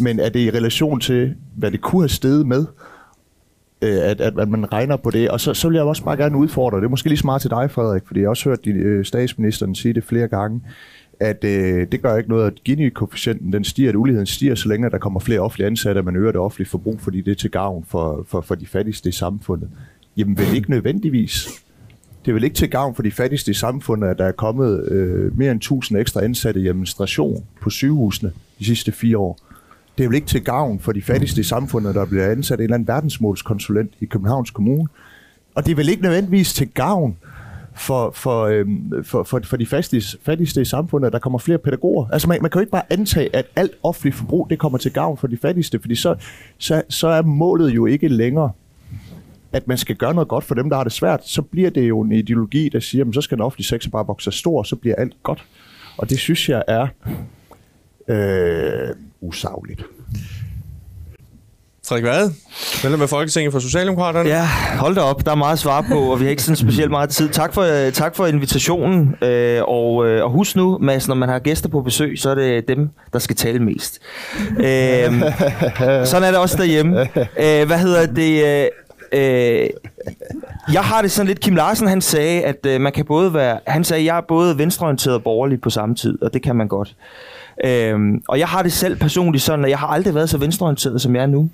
Men 0.00 0.20
er 0.20 0.28
det 0.28 0.40
i 0.40 0.50
relation 0.50 1.00
til, 1.00 1.34
hvad 1.56 1.70
det 1.70 1.80
kunne 1.80 2.02
have 2.02 2.08
steget 2.08 2.46
med, 2.46 2.66
øh, 3.82 4.10
at, 4.10 4.20
at, 4.20 4.38
at 4.38 4.48
man 4.48 4.72
regner 4.72 4.96
på 4.96 5.10
det. 5.10 5.30
Og 5.30 5.40
så, 5.40 5.54
så 5.54 5.68
vil 5.68 5.74
jeg 5.74 5.84
også 5.84 6.04
bare 6.04 6.16
gerne 6.16 6.36
udfordre, 6.36 6.78
det 6.78 6.84
er 6.84 6.88
måske 6.88 7.08
lige 7.08 7.18
smart 7.18 7.40
til 7.40 7.50
dig, 7.50 7.70
Frederik, 7.70 8.02
fordi 8.06 8.20
jeg 8.20 8.26
har 8.26 8.30
også 8.30 8.48
hørt 8.48 8.64
din, 8.64 8.76
øh, 8.76 9.04
statsministeren 9.04 9.74
sige 9.74 9.94
det 9.94 10.04
flere 10.04 10.28
gange, 10.28 10.60
at 11.20 11.44
øh, 11.44 11.86
det 11.92 12.02
gør 12.02 12.16
ikke 12.16 12.30
noget, 12.30 12.46
at 12.46 12.64
Gini-koefficienten 12.64 13.52
den 13.52 13.64
stiger, 13.64 13.88
at 13.88 13.96
uligheden 13.96 14.26
stiger, 14.26 14.54
så 14.54 14.68
længe 14.68 14.90
der 14.90 14.98
kommer 14.98 15.20
flere 15.20 15.40
offentlige 15.40 15.66
ansatte, 15.66 15.98
at 15.98 16.04
man 16.04 16.16
øger 16.16 16.32
det 16.32 16.40
offentlige 16.40 16.68
forbrug, 16.68 17.00
fordi 17.00 17.20
det 17.20 17.30
er 17.30 17.34
til 17.34 17.50
gavn 17.50 17.84
for, 17.88 18.24
for, 18.28 18.40
for 18.40 18.54
de 18.54 18.66
fattigste 18.66 19.08
i 19.08 19.12
samfundet. 19.12 19.68
Jamen 20.16 20.38
vel 20.38 20.54
ikke 20.54 20.70
nødvendigvis. 20.70 21.48
Det 22.24 22.30
er 22.30 22.34
vel 22.34 22.44
ikke 22.44 22.56
til 22.56 22.70
gavn 22.70 22.94
for 22.94 23.02
de 23.02 23.10
fattigste 23.10 23.50
i 23.50 23.54
samfundet, 23.54 24.08
at 24.08 24.18
der 24.18 24.24
er 24.24 24.32
kommet 24.32 24.88
øh, 24.88 25.38
mere 25.38 25.50
end 25.50 25.58
1000 25.58 25.98
ekstra 25.98 26.24
ansatte 26.24 26.60
i 26.60 26.68
administration 26.68 27.44
på 27.60 27.70
sygehusene 27.70 28.32
de 28.58 28.64
sidste 28.64 28.92
fire 28.92 29.18
år 29.18 29.38
det 29.98 30.04
er 30.04 30.08
vel 30.08 30.14
ikke 30.14 30.26
til 30.26 30.44
gavn 30.44 30.80
for 30.80 30.92
de 30.92 31.02
fattigste 31.02 31.40
i 31.40 31.44
samfundet, 31.44 31.94
der 31.94 32.04
bliver 32.04 32.30
ansat 32.30 32.58
en 32.58 32.62
eller 32.62 32.74
anden 32.74 32.88
verdensmålskonsulent 32.88 33.92
i 34.00 34.04
Københavns 34.04 34.50
Kommune. 34.50 34.88
Og 35.54 35.66
det 35.66 35.72
er 35.72 35.76
vel 35.76 35.88
ikke 35.88 36.02
nødvendigvis 36.02 36.54
til 36.54 36.68
gavn 36.68 37.16
for, 37.74 38.10
for, 38.10 38.44
øhm, 38.44 39.04
for, 39.04 39.22
for, 39.22 39.40
for 39.44 39.56
de 39.56 39.66
fattigste, 39.66 40.18
fattigste 40.22 40.60
i 40.60 40.64
samfundet, 40.64 41.06
at 41.06 41.12
der 41.12 41.18
kommer 41.18 41.38
flere 41.38 41.58
pædagoger. 41.58 42.06
Altså 42.12 42.28
man, 42.28 42.38
man 42.42 42.50
kan 42.50 42.58
jo 42.58 42.60
ikke 42.60 42.70
bare 42.70 42.92
antage, 42.92 43.36
at 43.36 43.46
alt 43.56 43.72
offentligt 43.82 44.16
forbrug 44.16 44.50
det 44.50 44.58
kommer 44.58 44.78
til 44.78 44.92
gavn 44.92 45.16
for 45.16 45.26
de 45.26 45.36
fattigste, 45.36 45.80
fordi 45.80 45.94
så, 45.94 46.14
så, 46.58 46.82
så 46.88 47.08
er 47.08 47.22
målet 47.22 47.70
jo 47.70 47.86
ikke 47.86 48.08
længere, 48.08 48.50
at 49.52 49.68
man 49.68 49.78
skal 49.78 49.96
gøre 49.96 50.14
noget 50.14 50.28
godt 50.28 50.44
for 50.44 50.54
dem, 50.54 50.68
der 50.68 50.76
har 50.76 50.84
det 50.84 50.92
svært. 50.92 51.28
Så 51.28 51.42
bliver 51.42 51.70
det 51.70 51.88
jo 51.88 52.00
en 52.00 52.12
ideologi, 52.12 52.68
der 52.68 52.80
siger, 52.80 53.04
at 53.08 53.14
så 53.14 53.20
skal 53.20 53.36
den 53.36 53.44
offentlige 53.44 53.66
sektor 53.66 53.90
bare 53.90 54.06
vokse 54.06 54.30
stor, 54.30 54.62
så 54.62 54.76
bliver 54.76 54.96
alt 54.96 55.14
godt. 55.22 55.44
Og 55.96 56.10
det 56.10 56.18
synes 56.18 56.48
jeg 56.48 56.62
er 56.68 56.86
øh, 58.08 58.96
usagligt. 59.20 59.84
Frederik 61.88 62.04
Vade, 62.04 62.32
medlem 62.82 63.02
af 63.02 63.08
Folketinget 63.08 63.52
for 63.52 63.60
Socialdemokraterne. 63.60 64.28
Ja, 64.28 64.46
hold 64.78 64.94
da 64.94 65.00
op. 65.00 65.26
Der 65.26 65.30
er 65.30 65.34
meget 65.34 65.52
at 65.52 65.58
svare 65.58 65.82
på, 65.82 65.98
og 65.98 66.20
vi 66.20 66.24
har 66.24 66.30
ikke 66.30 66.42
sådan 66.42 66.56
specielt 66.56 66.90
meget 66.90 67.10
tid. 67.10 67.28
Tak 67.28 67.54
for, 67.54 67.86
øh, 67.86 67.92
tak 67.92 68.16
for 68.16 68.26
invitationen. 68.26 69.14
Øh, 69.22 69.62
og, 69.62 70.06
øh, 70.06 70.24
og 70.24 70.30
husk 70.30 70.56
nu, 70.56 70.78
Mads, 70.80 71.08
når 71.08 71.14
man 71.14 71.28
har 71.28 71.38
gæster 71.38 71.68
på 71.68 71.82
besøg, 71.82 72.18
så 72.18 72.30
er 72.30 72.34
det 72.34 72.68
dem, 72.68 72.90
der 73.12 73.18
skal 73.18 73.36
tale 73.36 73.58
mest. 73.58 73.98
Øh, 74.58 75.22
sådan 76.04 76.22
er 76.22 76.30
det 76.30 76.36
også 76.36 76.56
derhjemme. 76.56 77.00
Øh, 77.16 77.66
hvad 77.66 77.78
hedder 77.78 78.06
det? 78.06 78.44
Øh, 78.44 78.66
øh 79.12 79.68
jeg 80.72 80.82
har 80.82 81.02
det 81.02 81.10
sådan 81.10 81.26
lidt, 81.26 81.40
Kim 81.40 81.56
Larsen 81.56 81.88
han 81.88 82.00
sagde, 82.00 82.42
at 82.42 82.66
øh, 82.66 82.80
man 82.80 82.92
kan 82.92 83.04
både 83.04 83.34
være, 83.34 83.58
han 83.66 83.84
sagde, 83.84 84.00
at 84.00 84.06
jeg 84.06 84.16
er 84.16 84.22
både 84.28 84.58
venstreorienteret 84.58 85.16
og 85.16 85.22
borgerlig 85.22 85.60
på 85.60 85.70
samme 85.70 85.94
tid, 85.94 86.22
og 86.22 86.34
det 86.34 86.42
kan 86.42 86.56
man 86.56 86.68
godt. 86.68 86.94
Øhm, 87.64 88.22
og 88.28 88.38
jeg 88.38 88.48
har 88.48 88.62
det 88.62 88.72
selv 88.72 88.96
personligt 88.96 89.44
sådan, 89.44 89.64
at 89.64 89.70
jeg 89.70 89.78
har 89.78 89.86
aldrig 89.86 90.14
været 90.14 90.30
så 90.30 90.38
venstreorienteret, 90.38 91.00
som 91.00 91.16
jeg 91.16 91.22
er 91.22 91.26
nu. 91.26 91.50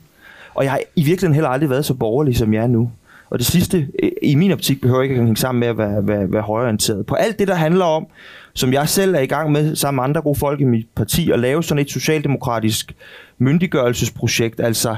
Og 0.61 0.65
jeg 0.65 0.73
har 0.73 0.81
i 0.97 1.03
virkeligheden 1.03 1.35
heller 1.35 1.49
aldrig 1.49 1.71
været 1.71 1.85
så 1.85 1.95
borgerlig, 1.95 2.37
som 2.37 2.55
jeg 2.55 2.63
er 2.63 2.67
nu. 2.67 2.91
Og 3.31 3.39
det 3.39 3.47
sidste, 3.47 3.89
i 4.23 4.35
min 4.35 4.53
optik, 4.53 4.81
behøver 4.81 5.03
ikke 5.03 5.15
at 5.15 5.21
hænge 5.21 5.37
sammen 5.37 5.61
med 5.61 5.69
at 5.69 5.79
være, 5.79 6.07
være, 6.07 6.33
være 6.33 6.43
højorienteret. 6.43 7.07
På 7.07 7.15
alt 7.15 7.39
det, 7.39 7.49
der 7.49 7.55
handler 7.55 7.85
om, 7.85 8.07
som 8.55 8.73
jeg 8.73 8.89
selv 8.89 9.15
er 9.15 9.21
i 9.21 9.27
gang 9.27 9.53
med, 9.53 9.77
sammen 9.77 9.97
med 9.97 10.05
andre 10.05 10.23
gode 10.23 10.39
folk 10.39 10.61
i 10.61 10.65
mit 10.65 10.87
parti, 10.97 11.31
at 11.31 11.41
lave 11.41 11.63
sådan 11.63 11.81
et 11.83 11.91
socialdemokratisk 11.91 12.95
myndiggørelsesprojekt, 13.39 14.61
altså 14.61 14.97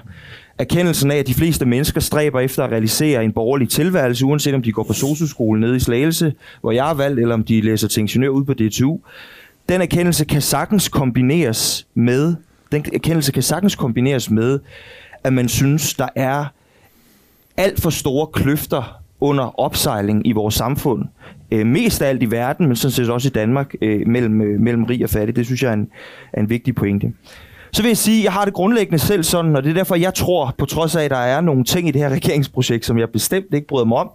erkendelsen 0.59 1.11
af, 1.11 1.16
at 1.16 1.27
de 1.27 1.35
fleste 1.35 1.66
mennesker 1.66 2.01
stræber 2.01 2.40
efter 2.40 2.64
at 2.64 2.70
realisere 2.70 3.25
en 3.25 3.33
borgerlig 3.33 3.68
tilværelse, 3.68 4.25
uanset 4.25 4.55
om 4.55 4.62
de 4.62 4.72
går 4.72 4.83
på 4.83 4.92
socioskole 4.92 5.61
nede 5.61 5.77
i 5.77 5.81
Slagelse, 5.81 6.35
hvor 6.61 6.72
jeg 6.72 6.90
er 6.90 6.94
valgt, 6.94 7.20
eller 7.20 7.35
om 7.35 7.44
de 7.44 7.61
læser 7.61 7.88
til 7.88 8.01
ingeniør 8.01 8.29
ud 8.29 8.44
på 8.44 8.55
DTU 8.55 8.98
den 9.68 9.83
erkendelse 9.83 10.25
kan 10.25 10.42
sagtens 10.42 10.88
kombineres 10.88 11.87
med, 11.94 12.35
den 12.72 12.85
erkendelse 12.92 13.33
kan 13.33 13.42
sagtens 13.42 13.75
kombineres 13.75 14.31
med, 14.31 14.59
at 15.24 15.32
man 15.32 15.48
synes, 15.48 15.94
der 15.94 16.08
er 16.16 16.44
alt 17.56 17.80
for 17.80 17.90
store 17.90 18.26
kløfter 18.26 19.02
under 19.20 19.61
opsejling 19.61 20.26
i 20.26 20.32
vores 20.32 20.54
samfund. 20.54 21.04
Øh, 21.50 21.66
mest 21.66 22.02
af 22.02 22.08
alt 22.08 22.22
i 22.22 22.30
verden, 22.30 22.66
men 22.66 22.76
sådan 22.76 22.92
set 22.92 23.11
også 23.11 23.28
i 23.28 23.30
Danmark, 23.30 23.74
øh, 23.82 24.06
mellem, 24.06 24.40
øh, 24.40 24.61
mellem 24.61 24.85
rig 24.85 25.04
og 25.04 25.11
fattig. 25.11 25.37
Det 25.37 25.46
synes 25.46 25.62
jeg 25.62 25.68
er 25.68 25.72
en, 25.72 25.88
er 26.32 26.40
en 26.40 26.50
vigtig 26.50 26.74
pointe. 26.74 27.12
Så 27.72 27.82
vil 27.82 27.88
jeg 27.88 27.96
sige, 27.96 28.18
at 28.18 28.24
jeg 28.24 28.32
har 28.32 28.44
det 28.44 28.54
grundlæggende 28.54 28.98
selv 28.98 29.22
sådan, 29.22 29.56
og 29.56 29.62
det 29.62 29.70
er 29.70 29.74
derfor, 29.74 29.94
jeg 29.94 30.14
tror, 30.14 30.54
på 30.58 30.66
trods 30.66 30.96
af, 30.96 31.04
at 31.04 31.11
der 31.11 31.16
er 31.16 31.40
nogle 31.40 31.64
ting 31.64 31.88
i 31.88 31.90
det 31.90 32.00
her 32.00 32.08
regeringsprojekt, 32.08 32.87
som 32.87 32.98
jeg 32.98 33.11
bestemt 33.11 33.54
ikke 33.54 33.66
bryder 33.66 33.85
mig 33.85 33.98
om, 33.98 34.11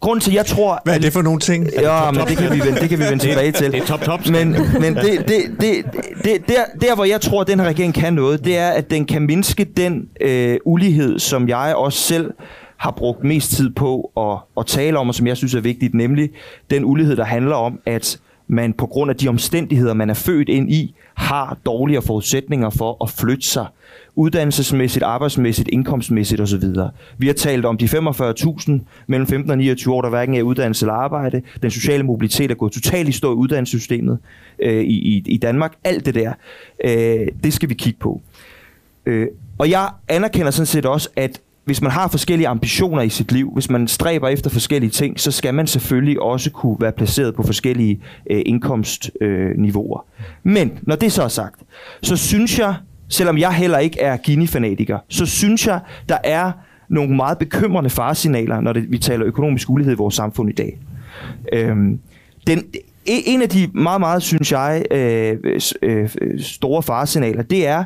grunden 0.00 0.20
til, 0.20 0.32
jeg 0.32 0.46
tror... 0.46 0.80
Hvad 0.84 0.94
er 0.94 0.98
det 0.98 1.12
for 1.12 1.22
nogle 1.22 1.40
ting? 1.40 1.66
Ja, 1.80 2.10
men 2.10 2.20
det 2.20 2.36
kan 2.36 2.52
vi 2.52 2.60
vende, 2.60 2.80
det 2.80 2.88
kan 2.88 2.98
vi 2.98 3.04
vende 3.04 3.18
tilbage 3.18 3.52
til. 3.52 3.72
Det 3.72 3.82
er 3.82 3.86
top, 3.86 4.00
top. 4.00 4.26
Men, 4.26 4.56
men 4.80 4.94
det, 4.94 5.24
det, 5.28 5.42
det, 5.60 5.84
det, 6.24 6.48
der, 6.48 6.64
der, 6.80 6.94
hvor 6.94 7.04
jeg 7.04 7.20
tror, 7.20 7.40
at 7.40 7.46
den 7.46 7.60
her 7.60 7.66
regering 7.66 7.94
kan 7.94 8.12
noget, 8.12 8.44
det 8.44 8.58
er, 8.58 8.68
at 8.68 8.90
den 8.90 9.06
kan 9.06 9.22
mindske 9.22 9.64
den 9.64 10.08
øh, 10.20 10.56
ulighed, 10.64 11.18
som 11.18 11.48
jeg 11.48 11.74
også 11.76 11.98
selv 11.98 12.34
har 12.76 12.90
brugt 12.90 13.24
mest 13.24 13.50
tid 13.50 13.70
på 13.70 14.12
at, 14.16 14.60
at 14.60 14.66
tale 14.66 14.98
om, 14.98 15.08
og 15.08 15.14
som 15.14 15.26
jeg 15.26 15.36
synes 15.36 15.54
er 15.54 15.60
vigtigt, 15.60 15.94
nemlig 15.94 16.30
den 16.70 16.84
ulighed, 16.84 17.16
der 17.16 17.24
handler 17.24 17.56
om, 17.56 17.80
at 17.86 18.18
man 18.48 18.72
på 18.72 18.86
grund 18.86 19.10
af 19.10 19.16
de 19.16 19.28
omstændigheder, 19.28 19.94
man 19.94 20.10
er 20.10 20.14
født 20.14 20.48
ind 20.48 20.72
i, 20.72 20.94
har 21.14 21.58
dårligere 21.66 22.02
forudsætninger 22.02 22.70
for 22.70 23.04
at 23.04 23.10
flytte 23.10 23.46
sig 23.46 23.66
uddannelsesmæssigt, 24.16 25.02
arbejdsmæssigt, 25.02 25.68
indkomstmæssigt 25.72 26.40
osv. 26.40 26.64
Vi 27.18 27.26
har 27.26 27.34
talt 27.34 27.64
om 27.64 27.78
de 27.78 27.84
45.000 27.84 28.72
mellem 29.06 29.26
15 29.26 29.50
og 29.50 29.58
29 29.58 29.94
år, 29.94 30.02
der 30.02 30.08
hverken 30.08 30.34
er 30.34 30.42
uddannelse 30.42 30.84
eller 30.84 30.94
arbejde. 30.94 31.42
Den 31.62 31.70
sociale 31.70 32.02
mobilitet 32.02 32.50
er 32.50 32.54
gået 32.54 32.72
totalt 32.72 33.08
i 33.08 33.12
stå 33.12 33.32
i 33.32 33.34
uddannelsessystemet 33.34 34.18
øh, 34.62 34.84
i, 34.84 35.16
i, 35.16 35.22
i 35.26 35.36
Danmark. 35.36 35.74
Alt 35.84 36.06
det 36.06 36.14
der, 36.14 36.32
øh, 36.84 37.26
det 37.44 37.52
skal 37.52 37.68
vi 37.68 37.74
kigge 37.74 37.98
på. 38.00 38.20
Øh, 39.06 39.26
og 39.58 39.70
jeg 39.70 39.88
anerkender 40.08 40.50
sådan 40.50 40.66
set 40.66 40.86
også, 40.86 41.08
at 41.16 41.40
hvis 41.64 41.82
man 41.82 41.90
har 41.90 42.08
forskellige 42.08 42.48
ambitioner 42.48 43.02
i 43.02 43.08
sit 43.08 43.32
liv, 43.32 43.50
hvis 43.54 43.70
man 43.70 43.88
stræber 43.88 44.28
efter 44.28 44.50
forskellige 44.50 44.90
ting, 44.90 45.20
så 45.20 45.32
skal 45.32 45.54
man 45.54 45.66
selvfølgelig 45.66 46.22
også 46.22 46.50
kunne 46.50 46.76
være 46.80 46.92
placeret 46.92 47.34
på 47.34 47.42
forskellige 47.42 48.00
øh, 48.30 48.42
indkomstniveauer. 48.46 49.98
Øh, 49.98 50.52
Men 50.52 50.78
når 50.82 50.96
det 50.96 51.12
så 51.12 51.22
er 51.22 51.28
sagt, 51.28 51.60
så 52.02 52.16
synes 52.16 52.58
jeg, 52.58 52.74
selvom 53.08 53.38
jeg 53.38 53.52
heller 53.52 53.78
ikke 53.78 54.00
er 54.00 54.16
Gini-fanatiker, 54.16 54.98
så 55.08 55.26
synes 55.26 55.66
jeg, 55.66 55.80
der 56.08 56.18
er 56.24 56.52
nogle 56.88 57.16
meget 57.16 57.38
bekymrende 57.38 57.90
faresignaler, 57.90 58.60
når 58.60 58.72
det, 58.72 58.90
vi 58.90 58.98
taler 58.98 59.26
økonomisk 59.26 59.70
ulighed 59.70 59.94
i 59.94 59.96
vores 59.96 60.14
samfund 60.14 60.50
i 60.50 60.52
dag. 60.52 60.78
Øhm, 61.52 62.00
den, 62.46 62.58
e-, 63.08 63.22
en 63.26 63.42
af 63.42 63.48
de 63.48 63.68
meget, 63.74 64.00
meget, 64.00 64.22
synes 64.22 64.52
jeg, 64.52 64.84
øh, 64.90 65.36
øh, 65.82 66.08
store 66.40 66.82
faresignaler, 66.82 67.42
det 67.42 67.66
er, 67.66 67.84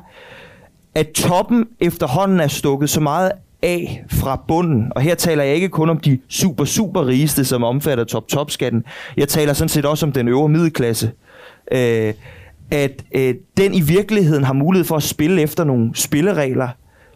at 0.95 1.09
toppen 1.09 1.67
efterhånden 1.81 2.41
er 2.41 2.49
stukket 2.49 2.91
så 2.91 3.01
meget 3.01 3.33
af 3.63 4.05
fra 4.11 4.45
bunden. 4.49 4.93
Og 4.95 5.03
her 5.03 5.15
taler 5.15 5.45
jeg 5.45 5.55
ikke 5.55 5.69
kun 5.69 5.91
om 5.91 5.99
de 5.99 6.19
super, 6.29 6.65
super 6.65 7.07
rigeste, 7.07 7.45
som 7.45 7.65
omfatter 7.65 8.05
top-top-skatten. 8.05 8.85
Jeg 9.17 9.29
taler 9.29 9.53
sådan 9.53 9.69
set 9.69 9.85
også 9.87 10.07
om 10.07 10.13
den 10.13 10.29
øvre 10.29 10.49
middelklasse. 10.49 11.11
Øh, 11.73 12.15
at 12.71 13.05
øh, 13.15 13.35
den 13.57 13.75
i 13.75 13.81
virkeligheden 13.81 14.45
har 14.45 14.53
mulighed 14.53 14.85
for 14.85 14.97
at 14.97 15.03
spille 15.03 15.43
efter 15.43 15.65
nogle 15.65 15.91
spilleregler, 15.95 16.69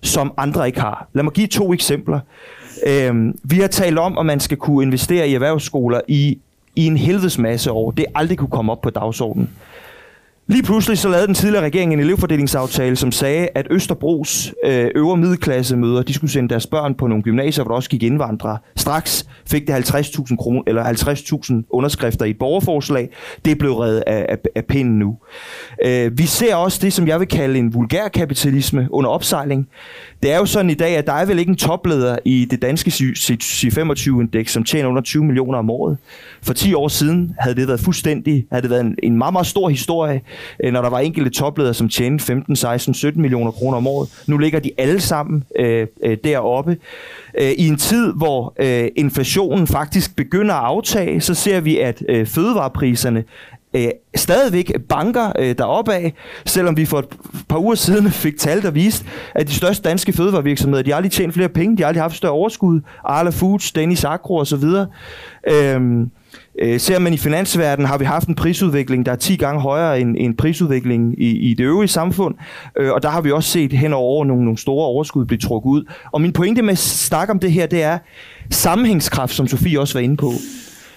som 0.02 0.34
andre 0.36 0.66
ikke 0.66 0.80
har. 0.80 1.08
Lad 1.12 1.24
mig 1.24 1.32
give 1.32 1.46
to 1.46 1.72
eksempler. 1.72 2.20
Øh, 2.86 3.34
vi 3.42 3.60
har 3.60 3.68
talt 3.68 3.98
om, 3.98 4.18
at 4.18 4.26
man 4.26 4.40
skal 4.40 4.56
kunne 4.56 4.86
investere 4.86 5.28
i 5.28 5.34
erhvervsskoler 5.34 6.00
i, 6.08 6.38
i 6.76 6.86
en 6.86 6.96
helvedes 6.96 7.38
masse 7.38 7.70
år. 7.72 7.90
Det 7.90 8.06
aldrig 8.14 8.38
kunne 8.38 8.50
komme 8.50 8.72
op 8.72 8.80
på 8.80 8.90
dagsordenen. 8.90 9.50
Lige 10.46 10.62
pludselig 10.62 10.98
så 10.98 11.08
lavede 11.08 11.26
den 11.26 11.34
tidligere 11.34 11.64
regering 11.64 11.92
en 11.92 12.00
elevfordelingsaftale, 12.00 12.96
som 12.96 13.12
sagde, 13.12 13.48
at 13.54 13.66
Østerbros 13.70 14.54
øh, 14.64 14.90
øvre 14.94 15.16
middelklassemøder, 15.16 16.02
de 16.02 16.14
skulle 16.14 16.30
sende 16.30 16.48
deres 16.48 16.66
børn 16.66 16.94
på 16.94 17.06
nogle 17.06 17.22
gymnasier, 17.22 17.64
hvor 17.64 17.70
der 17.70 17.76
også 17.76 17.90
gik 17.90 18.02
indvandrere. 18.02 18.58
Straks 18.76 19.26
fik 19.46 19.66
det 19.66 19.72
50.000 19.72 20.36
kroner, 20.36 20.62
eller 20.66 20.84
50.000 20.84 21.68
underskrifter 21.70 22.24
i 22.24 22.30
et 22.30 22.38
borgerforslag. 22.38 23.08
Det 23.44 23.58
blev 23.58 23.72
reddet 23.72 24.02
af, 24.06 24.26
af, 24.28 24.38
af 24.56 24.64
pinden 24.64 24.98
nu. 24.98 25.16
Øh, 25.84 26.18
vi 26.18 26.26
ser 26.26 26.54
også 26.54 26.78
det, 26.82 26.92
som 26.92 27.08
jeg 27.08 27.20
vil 27.20 27.28
kalde 27.28 27.58
en 27.58 27.74
vulgær 27.74 28.08
kapitalisme 28.08 28.88
under 28.90 29.10
opsejling. 29.10 29.68
Det 30.24 30.32
er 30.32 30.38
jo 30.38 30.46
sådan 30.46 30.70
i 30.70 30.74
dag, 30.74 30.96
at 30.96 31.06
der 31.06 31.12
er 31.12 31.24
vel 31.24 31.38
ikke 31.38 31.50
en 31.50 31.56
topleder 31.56 32.18
i 32.24 32.44
det 32.44 32.62
danske 32.62 32.90
C25-indeks, 32.90 34.52
som 34.52 34.64
tjener 34.64 34.88
under 34.88 35.02
20 35.02 35.24
millioner 35.24 35.58
om 35.58 35.70
året. 35.70 35.98
For 36.42 36.54
10 36.54 36.74
år 36.74 36.88
siden 36.88 37.34
havde 37.38 37.56
det 37.56 37.68
været 37.68 37.80
fuldstændig, 37.80 38.46
havde 38.50 38.62
det 38.62 38.70
været 38.70 38.80
en, 38.80 38.96
en 39.02 39.18
meget, 39.18 39.32
meget 39.32 39.46
stor 39.46 39.68
historie, 39.68 40.20
øh, 40.64 40.72
når 40.72 40.82
der 40.82 40.90
var 40.90 40.98
enkelte 40.98 41.30
topledere, 41.30 41.74
som 41.74 41.88
tjente 41.88 42.24
15, 42.24 42.56
16, 42.56 42.94
17 42.94 43.22
millioner 43.22 43.50
kroner 43.50 43.76
om 43.76 43.86
året. 43.86 44.08
Nu 44.26 44.38
ligger 44.38 44.60
de 44.60 44.70
alle 44.78 45.00
sammen 45.00 45.44
øh, 45.58 45.86
øh, 46.04 46.16
deroppe. 46.24 46.76
Øh, 47.40 47.50
I 47.50 47.68
en 47.68 47.76
tid, 47.76 48.12
hvor 48.12 48.54
øh, 48.58 48.88
inflationen 48.96 49.66
faktisk 49.66 50.16
begynder 50.16 50.54
at 50.54 50.64
aftage, 50.64 51.20
så 51.20 51.34
ser 51.34 51.60
vi, 51.60 51.78
at 51.78 52.02
øh, 52.08 52.26
fødevarepriserne 52.26 53.24
øh, 53.74 53.88
stadigvæk 54.16 54.72
banker 54.88 55.32
øh, 55.38 55.54
deroppe 55.58 55.94
af, 55.94 56.14
selvom 56.46 56.76
vi 56.76 56.84
for 56.84 56.98
et 56.98 57.08
par 57.48 57.58
uger 57.58 57.74
siden 57.74 58.10
fik 58.24 58.38
tal, 58.38 58.62
der 58.62 58.70
viste, 58.70 59.06
at 59.34 59.48
de 59.48 59.52
største 59.52 59.88
danske 59.88 60.12
fødevarevirksomheder, 60.12 60.82
de 60.82 60.90
har 60.90 60.96
aldrig 60.96 61.12
tjent 61.12 61.34
flere 61.34 61.48
penge, 61.48 61.76
de 61.76 61.82
har 61.82 61.88
aldrig 61.88 62.02
haft 62.02 62.16
større 62.16 62.32
overskud, 62.32 62.80
Arla 63.04 63.30
Foods, 63.30 63.72
Dennis 63.72 64.04
Agro 64.04 64.36
osv., 64.36 64.64
øhm, 65.48 66.10
Øh, 66.58 66.80
ser 66.80 66.98
man 66.98 67.14
i 67.14 67.16
finansverdenen, 67.16 67.88
har 67.88 67.98
vi 67.98 68.04
haft 68.04 68.28
en 68.28 68.34
prisudvikling, 68.34 69.06
der 69.06 69.12
er 69.12 69.16
10 69.16 69.36
gange 69.36 69.60
højere 69.60 70.00
end, 70.00 70.16
end 70.18 70.36
prisudviklingen 70.36 71.14
i, 71.18 71.30
i 71.30 71.54
det 71.54 71.64
øvrige 71.64 71.88
samfund, 71.88 72.34
øh, 72.78 72.92
og 72.92 73.02
der 73.02 73.08
har 73.08 73.20
vi 73.20 73.30
også 73.30 73.50
set 73.50 73.72
hen 73.72 73.92
over 73.92 74.24
nogle, 74.24 74.44
nogle 74.44 74.58
store 74.58 74.86
overskud 74.86 75.24
blive 75.24 75.38
trukket 75.38 75.70
ud. 75.70 75.84
Og 76.12 76.20
min 76.20 76.32
pointe 76.32 76.62
med 76.62 76.72
at 76.72 76.78
snakke 76.78 77.30
om 77.30 77.38
det 77.38 77.52
her, 77.52 77.66
det 77.66 77.82
er 77.82 77.98
sammenhængskraft, 78.50 79.34
som 79.34 79.46
Sofie 79.46 79.80
også 79.80 79.94
var 79.94 80.00
inde 80.00 80.16
på. 80.16 80.30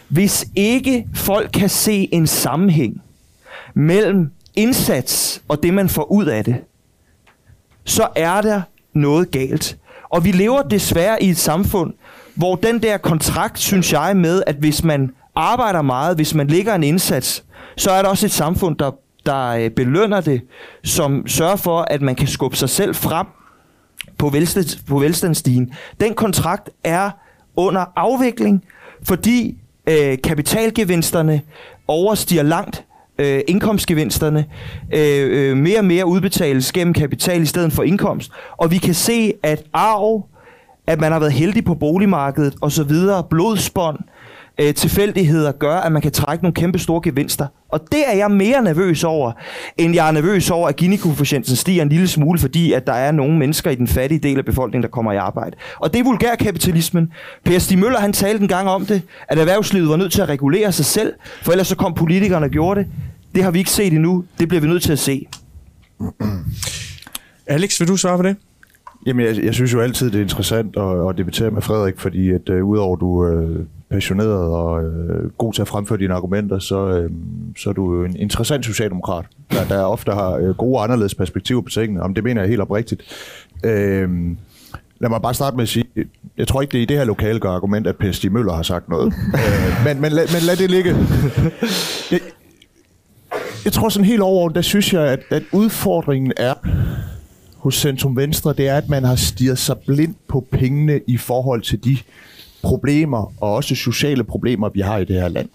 Hvis 0.09 0.45
ikke 0.55 1.07
folk 1.13 1.49
kan 1.53 1.69
se 1.69 2.09
en 2.11 2.27
sammenhæng 2.27 3.01
mellem 3.73 4.31
indsats 4.55 5.41
og 5.47 5.63
det, 5.63 5.73
man 5.73 5.89
får 5.89 6.11
ud 6.11 6.25
af 6.25 6.43
det, 6.43 6.55
så 7.85 8.07
er 8.15 8.41
der 8.41 8.61
noget 8.93 9.31
galt. 9.31 9.77
Og 10.09 10.25
vi 10.25 10.31
lever 10.31 10.61
desværre 10.61 11.23
i 11.23 11.29
et 11.29 11.37
samfund, 11.37 11.93
hvor 12.35 12.55
den 12.55 12.81
der 12.81 12.97
kontrakt, 12.97 13.59
synes 13.59 13.93
jeg, 13.93 14.17
med, 14.17 14.43
at 14.47 14.55
hvis 14.55 14.83
man 14.83 15.11
arbejder 15.35 15.81
meget, 15.81 16.15
hvis 16.15 16.33
man 16.33 16.47
lægger 16.47 16.75
en 16.75 16.83
indsats, 16.83 17.43
så 17.77 17.91
er 17.91 18.01
der 18.01 18.09
også 18.09 18.25
et 18.25 18.31
samfund, 18.31 18.77
der, 18.77 18.91
der 19.25 19.47
øh, 19.47 19.69
belønner 19.69 20.21
det, 20.21 20.41
som 20.83 21.27
sørger 21.27 21.55
for, 21.55 21.81
at 21.81 22.01
man 22.01 22.15
kan 22.15 22.27
skubbe 22.27 22.57
sig 22.57 22.69
selv 22.69 22.95
frem 22.95 23.27
på, 24.17 24.29
velstand, 24.29 24.85
på 24.85 24.99
velstandsstigen. 24.99 25.73
Den 25.99 26.13
kontrakt 26.13 26.69
er 26.83 27.11
under 27.55 27.85
afvikling, 27.95 28.63
fordi 29.03 29.57
øh, 29.87 30.17
kapitalgevinsterne 30.23 31.41
overstiger 31.87 32.43
langt 32.43 32.85
øh, 33.19 33.41
indkomstgevinsterne. 33.47 34.45
Øh, 34.93 35.49
øh, 35.49 35.57
mere 35.57 35.79
og 35.79 35.85
mere 35.85 36.05
udbetales 36.05 36.71
gennem 36.71 36.93
kapital 36.93 37.41
i 37.41 37.45
stedet 37.45 37.73
for 37.73 37.83
indkomst. 37.83 38.31
Og 38.57 38.71
vi 38.71 38.77
kan 38.77 38.93
se, 38.93 39.33
at 39.43 39.63
arv, 39.73 40.25
at 40.87 40.99
man 40.99 41.11
har 41.11 41.19
været 41.19 41.33
heldig 41.33 41.65
på 41.65 41.75
boligmarkedet 41.75 42.55
osv., 42.61 42.91
blodsbånd, 43.29 43.99
øh, 43.99 44.16
tilfældigheder 44.75 45.51
gør, 45.51 45.75
at 45.75 45.91
man 45.91 46.01
kan 46.01 46.11
trække 46.11 46.43
nogle 46.43 46.53
kæmpe 46.53 46.79
store 46.79 47.01
gevinster. 47.03 47.47
Og 47.69 47.79
det 47.91 47.99
er 48.07 48.15
jeg 48.15 48.31
mere 48.31 48.61
nervøs 48.61 49.03
over, 49.03 49.31
end 49.77 49.95
jeg 49.95 50.07
er 50.07 50.11
nervøs 50.11 50.51
over, 50.51 50.67
at 50.67 50.75
Gini-koefficienten 50.75 51.55
stiger 51.55 51.81
en 51.81 51.89
lille 51.89 52.07
smule, 52.07 52.39
fordi 52.39 52.73
at 52.73 52.87
der 52.87 52.93
er 52.93 53.11
nogle 53.11 53.37
mennesker 53.37 53.71
i 53.71 53.75
den 53.75 53.87
fattige 53.87 54.19
del 54.19 54.37
af 54.37 54.45
befolkningen, 54.45 54.83
der 54.83 54.89
kommer 54.89 55.11
i 55.11 55.15
arbejde. 55.15 55.55
Og 55.79 55.93
det 55.93 55.99
er 55.99 56.03
vulgærkapitalismen. 56.03 57.11
Per 57.45 57.59
Stig 57.59 57.79
Møller 57.79 57.99
han 57.99 58.13
talte 58.13 58.41
en 58.41 58.47
gang 58.47 58.69
om 58.69 58.85
det, 58.85 59.01
at 59.27 59.39
erhvervslivet 59.39 59.89
var 59.89 59.95
nødt 59.95 60.11
til 60.11 60.21
at 60.21 60.29
regulere 60.29 60.71
sig 60.71 60.85
selv, 60.85 61.13
for 61.41 61.51
ellers 61.51 61.67
så 61.67 61.75
kom 61.75 61.93
politikerne 61.93 62.45
og 62.45 62.49
gjorde 62.49 62.79
det. 62.79 62.89
Det 63.35 63.43
har 63.43 63.51
vi 63.51 63.59
ikke 63.59 63.71
set 63.71 63.93
endnu. 63.93 64.23
Det 64.39 64.47
bliver 64.47 64.61
vi 64.61 64.67
nødt 64.67 64.83
til 64.83 64.91
at 64.91 64.99
se. 64.99 65.27
Alex, 67.47 67.79
vil 67.79 67.87
du 67.87 67.97
svare 67.97 68.17
på 68.17 68.23
det? 68.23 68.35
Jamen, 69.05 69.25
jeg, 69.25 69.43
jeg 69.43 69.53
synes 69.53 69.73
jo 69.73 69.81
altid, 69.81 70.11
det 70.11 70.17
er 70.17 70.21
interessant 70.21 70.77
at, 70.77 71.09
at 71.09 71.17
debattere 71.17 71.51
med 71.51 71.61
Frederik, 71.61 71.99
fordi 71.99 72.29
at 72.29 72.49
uh, 72.49 72.69
udover 72.69 72.95
du 72.95 73.07
uh, 73.07 73.65
passioneret 73.89 74.51
og 74.51 74.83
øh, 74.83 75.29
god 75.37 75.53
til 75.53 75.61
at 75.61 75.67
fremføre 75.67 75.99
dine 75.99 76.13
argumenter, 76.13 76.59
så, 76.59 76.87
øh, 76.87 77.11
så 77.57 77.69
er 77.69 77.73
du 77.73 77.95
jo 77.95 78.05
en 78.05 78.15
interessant 78.15 78.65
socialdemokrat, 78.65 79.25
der, 79.51 79.67
der 79.67 79.83
ofte 79.83 80.11
har 80.11 80.31
øh, 80.31 80.49
gode 80.49 80.79
anderledes 80.79 81.15
perspektiver 81.15 81.61
på 81.61 81.69
tingene. 81.69 82.01
Om 82.01 82.13
det 82.13 82.23
mener 82.23 82.41
jeg 82.41 82.49
helt 82.49 82.61
oprigtigt. 82.61 83.01
Øh, 83.63 84.09
lad 84.99 85.09
mig 85.09 85.21
bare 85.21 85.33
starte 85.33 85.55
med 85.55 85.63
at 85.63 85.69
sige, 85.69 85.85
jeg 86.37 86.47
tror 86.47 86.61
ikke, 86.61 86.71
det 86.71 86.77
er 86.77 86.81
i 86.81 86.85
det 86.85 86.97
her 86.97 87.05
lokale 87.05 87.39
gør 87.39 87.49
argument, 87.49 87.87
at 87.87 87.95
Per 87.95 88.11
Stig 88.11 88.31
Møller 88.31 88.53
har 88.53 88.63
sagt 88.63 88.89
noget. 88.89 89.13
øh, 89.33 89.85
men, 89.85 90.01
men, 90.01 90.11
lad, 90.11 90.27
men 90.33 90.41
lad 90.41 90.55
det 90.55 90.71
ligge. 90.71 90.95
Jeg, 92.11 92.19
jeg 93.65 93.73
tror 93.73 93.89
sådan 93.89 94.05
helt 94.05 94.21
over, 94.21 94.49
der 94.49 94.61
synes 94.61 94.93
jeg, 94.93 95.01
at, 95.01 95.19
at 95.29 95.43
udfordringen 95.51 96.33
er, 96.37 96.53
hos 97.57 97.75
Centrum 97.75 98.15
Venstre, 98.15 98.53
det 98.53 98.67
er, 98.67 98.77
at 98.77 98.89
man 98.89 99.03
har 99.03 99.15
stiget 99.15 99.57
sig 99.57 99.77
blind 99.87 100.15
på 100.27 100.45
pengene 100.51 100.99
i 101.07 101.17
forhold 101.17 101.61
til 101.61 101.83
de 101.83 101.97
problemer, 102.67 103.33
og 103.41 103.53
også 103.53 103.75
sociale 103.75 104.23
problemer, 104.23 104.69
vi 104.69 104.79
har 104.79 104.97
i 104.97 105.05
det 105.05 105.15
her 105.15 105.27
land. 105.27 105.49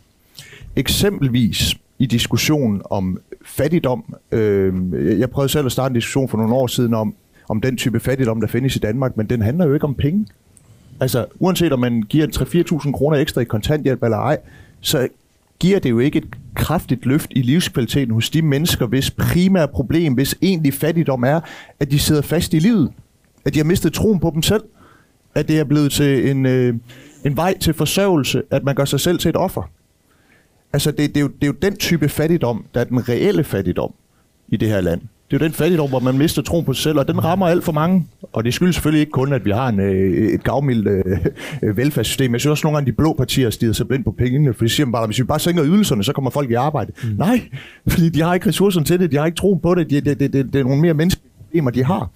Eksempelvis 0.77 1.77
i 1.99 2.07
diskussionen 2.07 2.83
om 2.91 3.19
fattigdom. 3.45 4.15
Øh, 4.33 4.75
jeg 5.21 5.31
prøvede 5.31 5.53
selv 5.53 5.67
at 5.67 5.73
starte 5.73 5.93
en 5.93 5.95
diskussion 5.95 6.29
for 6.29 6.39
nogle 6.39 6.55
år 6.55 6.67
siden 6.67 6.95
om, 6.95 7.15
om 7.49 7.61
den 7.61 7.77
type 7.77 8.01
fattigdom, 8.01 8.41
der 8.41 8.49
findes 8.49 8.77
i 8.77 8.79
Danmark, 8.79 9.17
men 9.17 9.27
den 9.27 9.43
handler 9.43 9.67
jo 9.67 9.75
ikke 9.75 9.85
om 9.85 9.95
penge. 9.95 10.27
Altså, 11.01 11.27
uanset 11.39 11.73
om 11.73 11.79
man 11.79 12.03
giver 12.03 12.27
3-4.000 12.27 12.93
kroner 12.93 13.17
ekstra 13.17 13.41
i 13.41 13.45
kontanthjælp 13.45 14.03
eller 14.03 14.19
ej, 14.19 14.39
så 14.81 15.09
giver 15.61 15.79
det 15.79 15.91
jo 15.91 15.99
ikke 15.99 16.19
et 16.19 16.27
kraftigt 16.55 17.07
løft 17.07 17.31
i 17.31 17.43
livskvaliteten 17.43 18.15
hos 18.15 18.31
de 18.31 18.43
mennesker, 18.43 18.87
hvis 18.87 19.11
primære 19.11 19.69
problem, 19.69 20.15
hvis 20.15 20.35
egentlig 20.43 20.75
fattigdom 20.75 21.23
er, 21.23 21.41
at 21.81 21.91
de 21.91 21.99
sidder 21.99 22.23
fast 22.23 22.55
i 22.55 22.59
livet. 22.59 22.93
At 23.45 23.55
de 23.55 23.59
har 23.59 23.65
mistet 23.65 23.93
troen 23.93 24.21
på 24.21 24.31
dem 24.35 24.43
selv. 24.43 24.63
At 25.35 25.49
det 25.49 25.59
er 25.59 25.65
blevet 25.65 25.93
til 25.93 26.31
en, 26.31 26.47
øh, 26.47 26.75
en 27.25 27.37
vej 27.37 27.59
til 27.59 27.75
forsørgelse, 27.75 28.43
at 28.51 28.65
man 28.65 28.75
gør 28.75 28.85
sig 28.85 29.01
selv 29.01 29.19
til 29.19 29.29
et 29.29 29.37
offer. 29.37 29.71
Altså, 30.73 30.91
det, 30.91 30.99
det, 30.99 31.17
er 31.17 31.21
jo, 31.21 31.29
det 31.29 31.43
er 31.43 31.47
jo 31.47 31.57
den 31.63 31.77
type 31.77 32.09
fattigdom, 32.09 32.65
der 32.75 32.81
er 32.81 32.85
den 32.85 33.09
reelle 33.09 33.45
fattigdom 33.45 33.93
i 34.49 34.57
det 34.57 34.69
her 34.69 34.81
land. 34.81 35.01
Det 35.01 35.41
er 35.41 35.45
jo 35.45 35.49
den 35.49 35.55
fattigdom, 35.55 35.89
hvor 35.89 36.01
man 36.01 36.19
mister 36.19 36.43
troen 36.43 36.65
på 36.65 36.73
sig 36.73 36.83
selv, 36.83 36.99
og 36.99 37.09
den 37.09 37.25
rammer 37.25 37.47
alt 37.47 37.65
for 37.65 37.73
mange. 37.73 38.07
Og 38.33 38.45
det 38.45 38.55
skyldes 38.55 38.75
selvfølgelig 38.75 39.01
ikke 39.01 39.13
kun, 39.13 39.33
at 39.33 39.45
vi 39.45 39.51
har 39.51 39.69
en, 39.69 39.81
øh, 39.81 40.33
et 40.35 40.45
gavmildt 40.45 40.89
øh, 40.89 41.77
velfærdssystem. 41.77 42.33
Jeg 42.33 42.41
synes 42.41 42.51
også, 42.51 42.61
at 42.61 42.65
nogle 42.65 42.77
gange 42.77 42.91
de 42.91 42.97
blå 42.97 43.13
partier 43.13 43.51
stiger 43.51 43.73
sig 43.73 43.89
blind 43.89 44.05
på 44.05 44.15
pengene, 44.19 44.55
for 44.55 44.65
de 44.65 44.69
siger 44.69 44.91
bare, 44.91 45.03
at 45.03 45.09
hvis 45.09 45.19
vi 45.19 45.25
bare 45.25 45.39
sænker 45.41 45.65
ydelserne, 45.65 46.05
så 46.05 46.13
kommer 46.13 46.31
folk 46.31 46.51
i 46.51 46.55
arbejde. 46.55 46.93
Mm. 47.05 47.11
Nej, 47.19 47.41
fordi 47.89 48.09
de 48.09 48.21
har 48.21 48.35
ikke 48.35 48.49
ressourcerne 48.49 48.87
til 48.87 49.01
det, 49.01 49.13
de 49.13 49.17
har 49.17 49.27
ikke 49.27 49.37
troen 49.37 49.61
på 49.61 49.75
det, 49.75 49.91
det, 49.91 50.05
det, 50.05 50.21
det, 50.21 50.33
det, 50.33 50.55
er 50.55 50.65
nogle 50.65 50.81
mere 50.81 50.95
menneskelige 50.95 51.31
problemer, 51.39 51.71
de 51.71 51.85
har. 51.85 52.11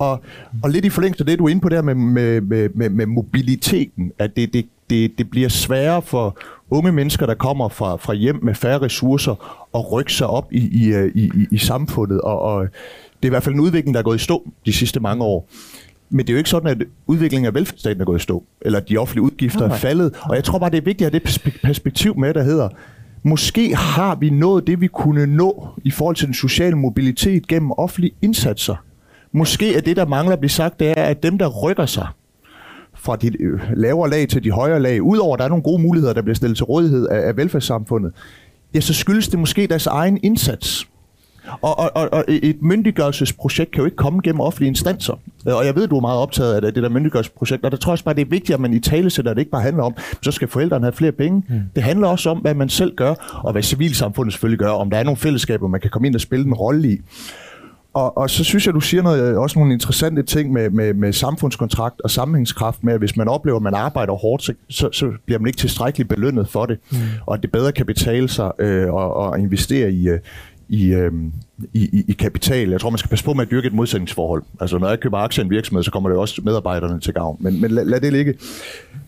Og, 0.00 0.20
og 0.62 0.70
lidt 0.70 0.84
i 0.84 0.88
forlængelse 0.88 1.22
af 1.22 1.26
det, 1.26 1.38
du 1.38 1.44
er 1.44 1.48
inde 1.48 1.60
på 1.60 1.68
der 1.68 1.82
med, 1.82 1.94
med, 1.94 2.40
med, 2.40 2.68
med, 2.74 2.90
med 2.90 3.06
mobiliteten, 3.06 4.12
at 4.18 4.36
det, 4.36 4.52
det, 4.52 4.66
det, 4.90 5.18
det 5.18 5.30
bliver 5.30 5.48
sværere 5.48 6.02
for 6.02 6.38
unge 6.70 6.92
mennesker, 6.92 7.26
der 7.26 7.34
kommer 7.34 7.68
fra, 7.68 7.96
fra 7.96 8.14
hjem 8.14 8.38
med 8.42 8.54
færre 8.54 8.78
ressourcer, 8.78 9.66
at 9.74 9.92
rykke 9.92 10.12
sig 10.12 10.26
op 10.26 10.52
i, 10.52 10.58
i, 10.58 10.94
i, 11.14 11.30
i, 11.34 11.46
i 11.50 11.58
samfundet. 11.58 12.20
Og, 12.20 12.40
og 12.42 12.62
det 12.62 13.22
er 13.22 13.26
i 13.26 13.28
hvert 13.28 13.42
fald 13.42 13.54
en 13.54 13.60
udvikling, 13.60 13.94
der 13.94 14.00
er 14.00 14.04
gået 14.04 14.16
i 14.20 14.24
stå 14.24 14.50
de 14.66 14.72
sidste 14.72 15.00
mange 15.00 15.24
år. 15.24 15.48
Men 16.10 16.18
det 16.18 16.28
er 16.28 16.34
jo 16.34 16.38
ikke 16.38 16.50
sådan, 16.50 16.68
at 16.68 16.86
udviklingen 17.06 17.46
af 17.46 17.54
velfærdsstaten 17.54 18.00
er 18.00 18.04
gået 18.04 18.18
i 18.18 18.22
stå, 18.22 18.44
eller 18.60 18.80
de 18.80 18.96
offentlige 18.96 19.22
udgifter 19.22 19.68
er 19.68 19.76
faldet. 19.76 20.14
Og 20.22 20.36
jeg 20.36 20.44
tror 20.44 20.58
bare, 20.58 20.70
det 20.70 20.78
er 20.78 20.84
vigtigt 20.84 21.06
at 21.06 21.12
have 21.12 21.20
det 21.24 21.60
perspektiv 21.62 22.18
med, 22.18 22.34
der 22.34 22.42
hedder, 22.42 22.68
måske 23.22 23.76
har 23.76 24.14
vi 24.14 24.30
nået 24.30 24.66
det, 24.66 24.80
vi 24.80 24.86
kunne 24.86 25.26
nå 25.26 25.68
i 25.84 25.90
forhold 25.90 26.16
til 26.16 26.26
den 26.26 26.34
sociale 26.34 26.76
mobilitet 26.76 27.46
gennem 27.46 27.70
offentlige 27.70 28.12
indsatser. 28.22 28.76
Måske 29.32 29.76
er 29.76 29.80
det, 29.80 29.96
der 29.96 30.06
mangler 30.06 30.32
at 30.32 30.38
blive 30.38 30.50
sagt, 30.50 30.80
det 30.80 30.90
er, 30.96 31.04
at 31.04 31.22
dem, 31.22 31.38
der 31.38 31.48
rykker 31.48 31.86
sig 31.86 32.06
fra 32.94 33.16
de 33.16 33.42
øh, 33.42 33.60
lavere 33.76 34.10
lag 34.10 34.28
til 34.28 34.44
de 34.44 34.50
højere 34.50 34.80
lag, 34.80 35.02
udover 35.02 35.34
at 35.34 35.38
der 35.38 35.44
er 35.44 35.48
nogle 35.48 35.62
gode 35.62 35.82
muligheder, 35.82 36.14
der 36.14 36.22
bliver 36.22 36.34
stillet 36.34 36.56
til 36.56 36.64
rådighed 36.64 37.08
af, 37.08 37.28
af 37.28 37.36
velfærdssamfundet, 37.36 38.12
ja, 38.74 38.80
så 38.80 38.94
skyldes 38.94 39.28
det 39.28 39.38
måske 39.38 39.66
deres 39.66 39.86
egen 39.86 40.18
indsats. 40.22 40.86
Og, 41.62 41.78
og, 41.78 41.90
og, 41.94 42.08
og 42.12 42.24
et 42.28 42.62
myndiggørelsesprojekt 42.62 43.70
kan 43.70 43.78
jo 43.80 43.84
ikke 43.84 43.96
komme 43.96 44.20
gennem 44.24 44.40
offentlige 44.40 44.68
instanser. 44.68 45.20
Og 45.46 45.66
jeg 45.66 45.76
ved, 45.76 45.88
du 45.88 45.96
er 45.96 46.00
meget 46.00 46.18
optaget 46.18 46.54
af 46.54 46.74
det 46.74 46.82
der 46.82 46.88
myndiggørelsesprojekt, 46.88 47.64
og 47.64 47.70
der 47.70 47.76
tror 47.76 47.90
jeg 47.90 47.92
også 47.92 48.04
bare, 48.04 48.14
det 48.14 48.20
er 48.20 48.30
vigtigt, 48.30 48.54
at 48.54 48.60
man 48.60 48.72
i 48.72 48.80
tale 48.80 49.10
sætter, 49.10 49.30
at 49.30 49.36
det 49.36 49.40
ikke 49.40 49.50
bare 49.50 49.62
handler 49.62 49.82
om, 49.82 49.94
så 50.22 50.30
skal 50.30 50.48
forældrene 50.48 50.84
have 50.84 50.92
flere 50.92 51.12
penge. 51.12 51.42
Mm. 51.48 51.60
Det 51.74 51.82
handler 51.82 52.08
også 52.08 52.30
om, 52.30 52.38
hvad 52.38 52.54
man 52.54 52.68
selv 52.68 52.94
gør, 52.94 53.40
og 53.44 53.52
hvad 53.52 53.62
civilsamfundet 53.62 54.32
selvfølgelig 54.32 54.58
gør, 54.58 54.70
om 54.70 54.90
der 54.90 54.98
er 54.98 55.04
nogle 55.04 55.16
fællesskaber, 55.16 55.68
man 55.68 55.80
kan 55.80 55.90
komme 55.90 56.08
ind 56.08 56.14
og 56.14 56.20
spille 56.20 56.46
en 56.46 56.54
rolle 56.54 56.92
i. 56.92 57.00
Og, 57.94 58.16
og 58.16 58.30
så 58.30 58.44
synes 58.44 58.66
jeg, 58.66 58.74
du 58.74 58.80
siger 58.80 59.02
noget, 59.02 59.36
også 59.36 59.58
nogle 59.58 59.72
interessante 59.72 60.22
ting 60.22 60.52
med, 60.52 60.70
med, 60.70 60.94
med 60.94 61.12
samfundskontrakt 61.12 62.00
og 62.00 62.10
sammenhængskraft 62.10 62.84
med, 62.84 62.92
at 62.92 62.98
hvis 62.98 63.16
man 63.16 63.28
oplever, 63.28 63.56
at 63.56 63.62
man 63.62 63.74
arbejder 63.74 64.12
hårdt, 64.12 64.42
så, 64.42 64.54
så, 64.68 64.88
så 64.92 65.12
bliver 65.26 65.38
man 65.38 65.46
ikke 65.46 65.58
tilstrækkeligt 65.58 66.08
belønnet 66.08 66.48
for 66.48 66.66
det. 66.66 66.78
Mm. 66.92 66.98
Og 67.26 67.34
at 67.34 67.42
det 67.42 67.52
bedre 67.52 67.72
kan 67.72 67.86
betale 67.86 68.28
sig 68.28 68.52
øh, 68.58 68.94
og, 68.94 69.14
og 69.14 69.38
investere 69.38 69.90
i, 69.90 70.08
øh, 70.08 70.18
i, 70.68 70.92
øh, 70.92 71.12
i, 71.72 72.04
i 72.08 72.12
kapital. 72.12 72.70
Jeg 72.70 72.80
tror, 72.80 72.90
man 72.90 72.98
skal 72.98 73.08
passe 73.08 73.24
på 73.24 73.34
med 73.34 73.42
at 73.42 73.50
dyrke 73.50 73.66
et 73.66 73.74
modsætningsforhold. 73.74 74.42
Altså, 74.60 74.78
når 74.78 74.88
jeg 74.88 75.00
køber 75.00 75.18
aktier 75.18 75.42
i 75.42 75.46
en 75.46 75.50
virksomhed, 75.50 75.82
så 75.82 75.90
kommer 75.90 76.08
det 76.08 76.18
også 76.18 76.40
medarbejderne 76.44 77.00
til 77.00 77.14
gavn. 77.14 77.36
Men, 77.40 77.60
men 77.60 77.70
lad, 77.70 77.84
lad 77.84 78.00
det 78.00 78.12
ligge. 78.12 78.34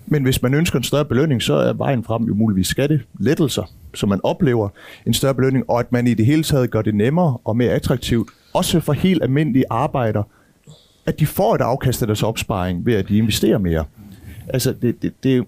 Men 0.06 0.22
hvis 0.22 0.42
man 0.42 0.54
ønsker 0.54 0.78
en 0.78 0.84
større 0.84 1.04
belønning, 1.04 1.42
så 1.42 1.54
er 1.54 1.72
vejen 1.72 2.04
frem 2.04 2.24
jo 2.24 2.34
muligvis 2.34 2.66
skattelettelser, 2.66 3.70
så 3.94 4.06
man 4.06 4.20
oplever 4.22 4.68
en 5.06 5.14
større 5.14 5.34
belønning, 5.34 5.70
og 5.70 5.80
at 5.80 5.92
man 5.92 6.06
i 6.06 6.14
det 6.14 6.26
hele 6.26 6.42
taget 6.42 6.70
gør 6.70 6.82
det 6.82 6.94
nemmere 6.94 7.36
og 7.44 7.56
mere 7.56 7.70
attraktivt 7.70 8.28
også 8.52 8.80
for 8.80 8.92
helt 8.92 9.22
almindelige 9.22 9.64
arbejder, 9.70 10.22
at 11.06 11.20
de 11.20 11.26
får 11.26 11.54
et 11.54 11.60
afkast 11.60 12.02
af 12.02 12.06
deres 12.06 12.22
opsparing 12.22 12.86
ved, 12.86 12.94
at 12.94 13.08
de 13.08 13.16
investerer 13.16 13.58
mere. 13.58 13.84
Altså, 14.48 14.74
det, 14.82 15.02
det, 15.02 15.12
det, 15.22 15.44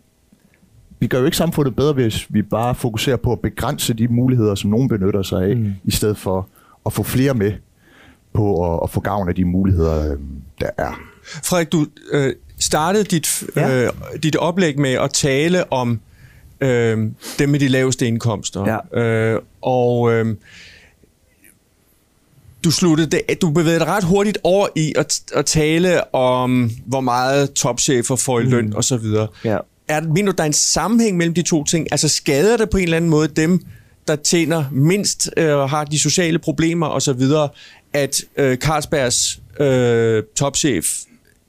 vi 0.99 1.07
gør 1.07 1.19
jo 1.19 1.25
ikke 1.25 1.37
samfundet 1.37 1.77
bedre, 1.77 1.93
hvis 1.93 2.27
vi 2.29 2.43
bare 2.43 2.75
fokuserer 2.75 3.17
på 3.17 3.33
at 3.33 3.41
begrænse 3.41 3.95
de 3.95 4.09
muligheder, 4.09 4.55
som 4.55 4.71
nogen 4.71 4.89
benytter 4.89 5.23
sig 5.23 5.43
af, 5.43 5.57
mm. 5.57 5.73
i 5.85 5.91
stedet 5.91 6.19
for 6.19 6.49
at 6.87 6.93
få 6.93 7.03
flere 7.03 7.35
med 7.35 7.53
på 8.33 8.75
at, 8.75 8.81
at 8.83 8.91
få 8.91 9.01
gavn 9.01 9.29
af 9.29 9.35
de 9.35 9.45
muligheder, 9.45 10.13
øh, 10.13 10.19
der 10.61 10.71
er. 10.79 11.01
Frederik, 11.45 11.73
du 11.73 11.87
øh, 12.13 12.33
startede 12.61 13.05
dit, 13.05 13.45
ja. 13.57 13.85
øh, 13.85 13.91
dit 14.23 14.37
oplæg 14.37 14.79
med 14.79 14.91
at 14.91 15.11
tale 15.11 15.73
om 15.73 16.01
øh, 16.61 17.11
dem 17.39 17.49
med 17.49 17.61
de 17.61 17.69
laveste 17.69 18.07
indkomster. 18.07 18.81
Ja. 18.95 19.03
Øh, 19.03 19.41
og 19.63 20.13
øh, 20.13 20.37
du 22.65 22.71
sluttede 22.71 23.11
det, 23.11 23.43
du 23.43 23.51
bevægede 23.51 23.79
dig 23.79 23.89
ret 23.89 24.05
hurtigt 24.05 24.39
over 24.43 24.69
i 24.77 24.93
at, 24.97 25.21
at 25.35 25.47
tale 25.47 26.15
om, 26.15 26.71
hvor 26.87 27.01
meget 27.01 27.53
topchefer 27.53 28.17
får 28.17 28.41
i 28.41 28.43
løn 28.43 28.67
mm. 28.67 28.73
og 28.73 28.85
så 28.85 28.97
videre. 28.97 29.29
Ja. 29.45 29.59
Er, 29.89 30.01
mener 30.01 30.33
du, 30.33 30.37
der 30.37 30.43
er 30.43 30.47
en 30.47 30.53
sammenhæng 30.53 31.17
mellem 31.17 31.35
de 31.35 31.43
to 31.43 31.65
ting? 31.65 31.87
Altså 31.91 32.09
skader 32.09 32.57
det 32.57 32.71
på 32.71 32.77
en 32.77 32.83
eller 32.83 32.97
anden 32.97 33.11
måde 33.11 33.29
dem, 33.29 33.61
der 34.09 34.17
tjener 34.17 34.65
mindst 34.73 35.31
og 35.37 35.43
øh, 35.43 35.59
har 35.59 35.85
de 35.85 36.01
sociale 36.01 36.39
problemer 36.39 36.87
og 36.87 37.03
så 37.03 37.13
videre, 37.13 37.49
at 37.93 38.21
øh, 38.37 38.57
Carlsbergs 38.57 39.41
øh, 39.61 40.23
topchef 40.37 40.87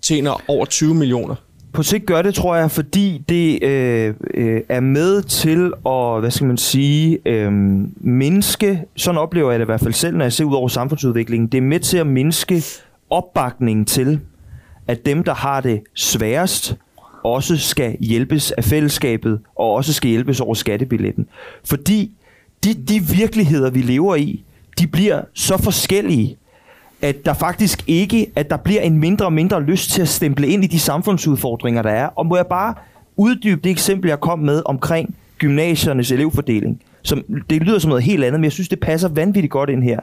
tjener 0.01 0.41
over 0.47 0.66
20 0.66 0.95
millioner? 0.95 1.36
På 1.76 1.84
sigt 1.84 2.05
gør 2.05 2.21
det, 2.21 2.36
tror 2.36 2.55
jeg, 2.55 2.71
fordi 2.71 3.23
det 3.30 3.63
øh, 3.63 4.13
øh, 4.34 4.61
er 4.69 4.80
med 4.80 5.21
til 5.21 5.73
at, 5.86 6.19
hvad 6.19 6.32
skal 6.32 6.47
man 6.47 6.57
sige, 6.57 7.19
øh, 7.26 7.51
mindske, 7.97 8.84
sådan 8.95 9.17
oplever 9.17 9.51
jeg 9.51 9.59
det 9.59 9.65
i 9.65 9.71
hvert 9.71 9.80
fald 9.80 9.93
selv, 9.93 10.17
når 10.17 10.26
jeg 10.26 10.34
ser 10.34 10.45
ud 10.45 10.55
over 10.55 10.67
samfundsudviklingen, 10.67 11.47
det 11.47 11.57
er 11.57 11.61
med 11.61 11.80
til 11.80 11.97
at 11.97 12.07
mindske 12.07 12.63
opbakningen 13.09 13.86
til, 13.86 14.19
at 14.88 15.05
dem, 15.05 15.23
der 15.23 15.34
har 15.34 15.61
det 15.61 15.82
sværest, 15.93 16.76
også 17.23 17.57
skal 17.57 17.97
hjælpes 17.99 18.51
af 18.51 18.63
fællesskabet, 18.63 19.39
og 19.55 19.71
også 19.71 19.93
skal 19.93 20.09
hjælpes 20.09 20.41
over 20.41 20.53
skattebilletten. 20.53 21.28
Fordi 21.63 22.11
de, 22.63 22.73
de 22.73 22.99
virkeligheder, 22.99 23.69
vi 23.69 23.82
lever 23.82 24.15
i, 24.15 24.43
de 24.80 24.88
bliver 24.88 25.21
så 25.34 25.57
forskellige, 25.57 26.38
at 27.06 27.26
der 27.26 27.34
faktisk 27.34 27.84
ikke, 27.88 28.32
at 28.36 28.49
der 28.49 28.58
bliver 28.58 28.82
en 28.82 28.97
mindre 28.97 29.26
og 29.26 29.34
mindre 29.34 29.64
lyst 29.64 29.91
til 29.91 30.01
at 30.01 30.08
stemple 30.08 30.47
ind 30.47 30.64
i 30.64 30.68
de 30.68 30.80
samfundsudfordringer, 30.80 31.82
der 31.82 31.89
er. 31.89 32.08
Og 32.08 32.26
må 32.26 32.36
jeg 32.36 32.47
bare 32.47 32.74
uddybe 33.16 33.62
det 33.62 33.72
eksempel, 33.72 34.10
jeg 34.10 34.20
kom 34.20 34.39
med 34.39 34.62
omkring 34.66 35.16
gymnasiernes 35.38 36.12
elevfordeling. 36.12 36.82
Som, 37.01 37.24
det 37.49 37.62
lyder 37.62 37.80
som 37.80 37.89
noget 37.89 38.03
helt 38.03 38.24
andet, 38.24 38.39
men 38.39 38.43
jeg 38.43 38.51
synes, 38.51 38.70
det 38.70 38.80
passer 38.80 39.10
vanvittigt 39.10 39.51
godt 39.51 39.70
ind 39.70 39.84
her. 39.84 39.99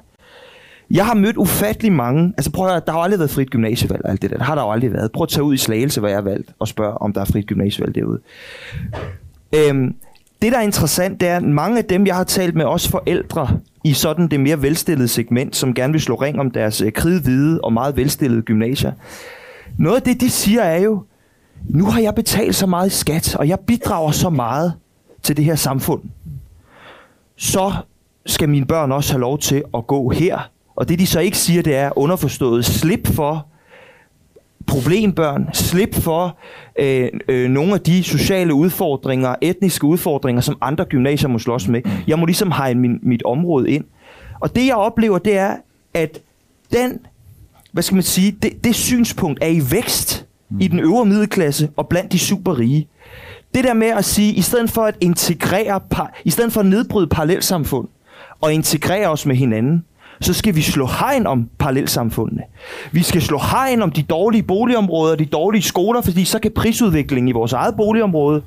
Jeg 0.91 1.07
har 1.07 1.15
mødt 1.15 1.37
ufattelig 1.37 1.93
mange, 1.93 2.33
altså 2.37 2.51
prøv 2.51 2.67
at 2.67 2.73
høre, 2.73 2.83
der 2.87 2.93
har 2.93 2.99
aldrig 2.99 3.19
været 3.19 3.31
frit 3.31 3.51
gymnasievalg, 3.51 4.03
alt 4.05 4.23
det 4.23 4.31
der. 4.31 4.37
Det 4.37 4.47
har 4.47 4.55
der 4.55 4.63
jo 4.63 4.71
aldrig 4.71 4.93
været. 4.93 5.13
Prøv 5.13 5.23
at 5.23 5.29
tage 5.29 5.45
ud 5.45 5.55
i 5.55 5.57
Slagelse, 5.57 6.01
hvor 6.01 6.09
jeg 6.09 6.17
er 6.17 6.23
valgt, 6.23 6.51
og 6.59 6.69
spørge, 6.69 6.99
om 6.99 7.13
der 7.13 7.21
er 7.21 7.25
frit 7.25 7.47
gymnasievalg 7.47 7.95
derude. 7.95 8.21
Øhm, 9.55 9.95
det, 10.43 10.53
der 10.53 10.59
er 10.59 10.63
interessant, 10.63 11.21
det 11.21 11.29
er, 11.29 11.37
at 11.37 11.43
mange 11.43 11.79
af 11.79 11.85
dem, 11.85 12.07
jeg 12.07 12.17
har 12.17 12.25
talt 12.25 12.55
med, 12.55 12.65
også 12.65 12.91
forældre, 12.91 13.59
i 13.85 13.93
sådan 13.93 14.28
det 14.28 14.41
mere 14.41 14.62
velstillede 14.62 15.09
segment, 15.09 15.57
som 15.57 15.74
gerne 15.74 15.93
vil 15.93 16.01
slå 16.01 16.14
ring 16.14 16.41
om 16.41 16.51
deres 16.51 16.80
øh, 16.80 16.93
kridhvide 16.93 17.61
og 17.61 17.72
meget 17.72 17.97
velstillede 17.97 18.43
gymnasier. 18.43 18.93
Noget 19.78 19.97
af 19.97 20.03
det, 20.03 20.20
de 20.20 20.30
siger 20.30 20.62
er 20.62 20.78
jo, 20.78 21.05
nu 21.68 21.85
har 21.85 22.01
jeg 22.01 22.14
betalt 22.14 22.55
så 22.55 22.66
meget 22.66 22.87
i 22.87 22.97
skat, 22.97 23.37
og 23.37 23.49
jeg 23.49 23.61
bidrager 23.61 24.11
så 24.11 24.30
meget 24.30 24.72
til 25.22 25.37
det 25.37 25.45
her 25.45 25.55
samfund. 25.55 26.03
Så 27.37 27.72
skal 28.26 28.49
mine 28.49 28.66
børn 28.66 28.93
også 28.93 29.12
have 29.12 29.20
lov 29.20 29.39
til 29.39 29.62
at 29.74 29.87
gå 29.87 30.11
her. 30.11 30.51
Og 30.76 30.89
det 30.89 30.99
de 30.99 31.07
så 31.07 31.20
ikke 31.20 31.39
siger, 31.39 31.62
det 31.62 31.76
er 31.76 31.99
underforstået 31.99 32.64
slip 32.64 33.07
for 33.07 33.47
problembørn, 34.67 35.49
slip 35.53 35.95
for 35.95 36.39
øh, 36.79 37.09
øh, 37.29 37.51
nogle 37.51 37.75
af 37.75 37.81
de 37.81 38.03
sociale 38.03 38.55
udfordringer, 38.55 39.35
etniske 39.41 39.87
udfordringer, 39.87 40.41
som 40.41 40.59
andre 40.61 40.85
gymnasier 40.85 41.29
må 41.29 41.39
slås 41.39 41.69
med. 41.69 41.83
Jeg 42.07 42.19
må 42.19 42.27
ligesom 42.27 42.51
have 42.51 42.75
min, 42.75 42.99
mit 43.03 43.23
område 43.23 43.71
ind. 43.71 43.85
Og 44.41 44.57
det 44.57 44.67
jeg 44.67 44.75
oplever, 44.75 45.19
det 45.19 45.39
er, 45.39 45.57
at 45.95 46.19
den, 46.73 46.99
hvad 47.73 47.83
skal 47.83 47.95
man 47.95 48.03
sige, 48.03 48.37
det, 48.43 48.65
det 48.65 48.75
synspunkt 48.75 49.39
er 49.43 49.49
i 49.49 49.61
vækst 49.71 50.27
i 50.61 50.69
den 50.69 50.81
øvre 50.81 51.05
middelklasse 51.05 51.71
og 51.77 51.89
blandt 51.89 52.13
de 52.13 52.19
superrige. 52.19 52.89
Det 53.55 53.65
der 53.65 53.75
med 53.75 53.87
at 53.87 54.05
sige, 54.05 54.33
i 54.33 54.41
stedet 54.41 54.71
for 54.71 54.85
at 54.85 54.97
integrere, 55.01 55.81
i 56.25 56.31
stedet 56.31 56.53
for 56.53 56.61
at 56.61 56.67
nedbryde 56.67 57.07
parallelsamfund 57.07 57.89
og 58.41 58.53
integrere 58.53 59.09
os 59.09 59.27
med 59.27 59.37
hinanden, 59.37 59.85
så 60.21 60.33
skal 60.33 60.55
vi 60.55 60.63
slå 60.63 60.87
hegn 60.87 61.27
om 61.27 61.49
parallelsamfundene. 61.59 62.43
Vi 62.93 63.03
skal 63.03 63.23
slå 63.23 63.39
hegn 63.39 63.83
om 63.83 63.91
de 63.91 64.03
dårlige 64.03 64.43
boligområder, 64.43 65.17
de 65.17 65.25
dårlige 65.25 65.63
skoler, 65.63 66.01
fordi 66.01 66.25
så 66.25 66.39
kan 66.39 66.53
prisudviklingen 66.57 67.29
i 67.29 67.33
vores 67.33 67.53
eget 67.53 67.75
boligområde 67.77 68.43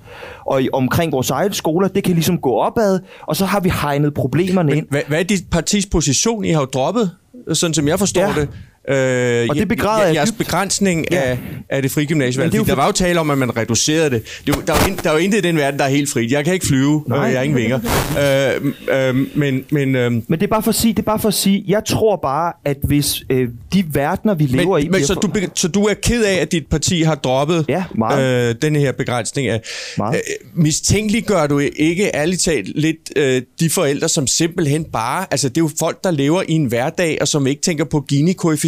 og 0.45 0.63
i, 0.63 0.69
omkring 0.73 1.11
vores 1.11 1.29
eget 1.29 1.55
skoler, 1.55 1.87
det 1.87 2.03
kan 2.03 2.13
ligesom 2.13 2.37
gå 2.37 2.51
opad, 2.51 2.99
og 3.21 3.35
så 3.35 3.45
har 3.45 3.59
vi 3.59 3.69
hegnet 3.81 4.13
problemerne 4.13 4.75
ind. 4.75 4.87
Hvad, 4.89 5.01
hvad 5.07 5.19
er 5.19 5.23
dit 5.23 5.49
partis 5.51 5.85
position? 5.85 6.45
I 6.45 6.49
har 6.49 6.59
jo 6.59 6.65
droppet, 6.65 7.11
sådan 7.53 7.73
som 7.73 7.87
jeg 7.87 7.99
forstår 7.99 8.21
ja. 8.21 8.33
det, 8.35 8.49
Øh, 8.89 9.47
Og 9.49 9.55
det 9.55 9.67
begræder 9.67 10.05
jeg 10.05 10.15
jeres 10.15 10.31
begrænsning 10.31 11.05
Ja. 11.11 11.21
af, 11.21 11.37
af 11.69 11.81
det 11.81 11.91
frie 11.91 12.05
gymnasievalg. 12.05 12.47
Men 12.47 12.51
det 12.51 12.59
Fordi 12.59 12.69
Der 12.69 12.75
for- 12.75 12.81
var 12.81 12.87
jo 12.87 12.91
tale 12.91 13.19
om, 13.19 13.29
at 13.29 13.37
man 13.37 13.57
reducerede 13.57 14.09
det. 14.09 14.23
det 14.47 14.55
er 14.55 14.61
der, 14.61 14.73
er 14.73 14.89
jo, 14.89 14.95
der 15.03 15.09
er 15.09 15.13
jo 15.13 15.19
intet 15.19 15.37
i 15.37 15.41
den 15.41 15.57
verden, 15.57 15.79
der 15.79 15.85
er 15.85 15.89
helt 15.89 16.09
frit. 16.09 16.31
Jeg 16.31 16.45
kan 16.45 16.53
ikke 16.53 16.65
flyve, 16.67 17.03
øh, 17.07 17.11
jeg 17.17 17.21
har 17.37 17.41
ingen 17.41 17.57
vinger. 17.59 17.79
øh, 18.99 19.09
øh, 19.09 19.37
men 19.37 19.63
men 19.71 19.95
øh, 19.95 20.11
Men 20.11 20.23
det 20.29 20.43
er 20.43 20.47
bare 20.47 20.63
for 20.63 20.69
at 20.69 20.75
sige, 20.75 20.93
det 20.93 20.99
er 20.99 21.03
bare 21.03 21.19
for 21.19 21.27
at 21.27 21.33
sige, 21.33 21.63
jeg 21.67 21.85
tror 21.85 22.19
bare, 22.21 22.53
at 22.65 22.77
hvis 22.83 23.23
øh, 23.29 23.47
de 23.73 23.83
verdener, 23.93 24.33
vi 24.33 24.43
lever 24.45 24.77
i... 24.77 24.81
men, 24.81 24.91
men, 24.91 24.91
bliver 24.91 25.07
så, 25.07 25.13
for- 25.13 25.21
du, 25.21 25.31
så 25.55 25.67
du 25.67 25.83
er 25.85 25.93
ked 25.93 26.23
af, 26.23 26.33
at 26.35 26.51
dit 26.51 26.67
parti 26.67 27.01
har 27.01 27.15
droppet 27.15 27.65
Ja, 27.69 27.83
meget. 27.97 28.49
øh, 28.49 28.55
den 28.61 28.75
her 28.75 28.91
begrænsning 28.91 29.47
af... 29.47 29.61
Meget. 29.97 30.15
Øh, 30.15 30.63
mistænkeliggør 30.63 31.47
du 31.47 31.59
ikke 31.59 32.11
ærligt 32.15 32.41
talt 32.41 32.79
lidt 32.79 32.97
øh, 33.15 33.41
de 33.59 33.69
forældre, 33.69 34.09
som 34.09 34.27
simpelthen 34.27 34.83
bare... 34.83 35.25
Altså, 35.31 35.49
det 35.49 35.57
er 35.57 35.61
jo 35.61 35.69
folk, 35.79 36.03
der 36.03 36.11
lever 36.11 36.41
i 36.47 36.51
en 36.51 36.65
hverdag, 36.65 37.17
og 37.21 37.27
som 37.27 37.47
ikke 37.47 37.61
tænker 37.61 37.83
på 37.85 38.05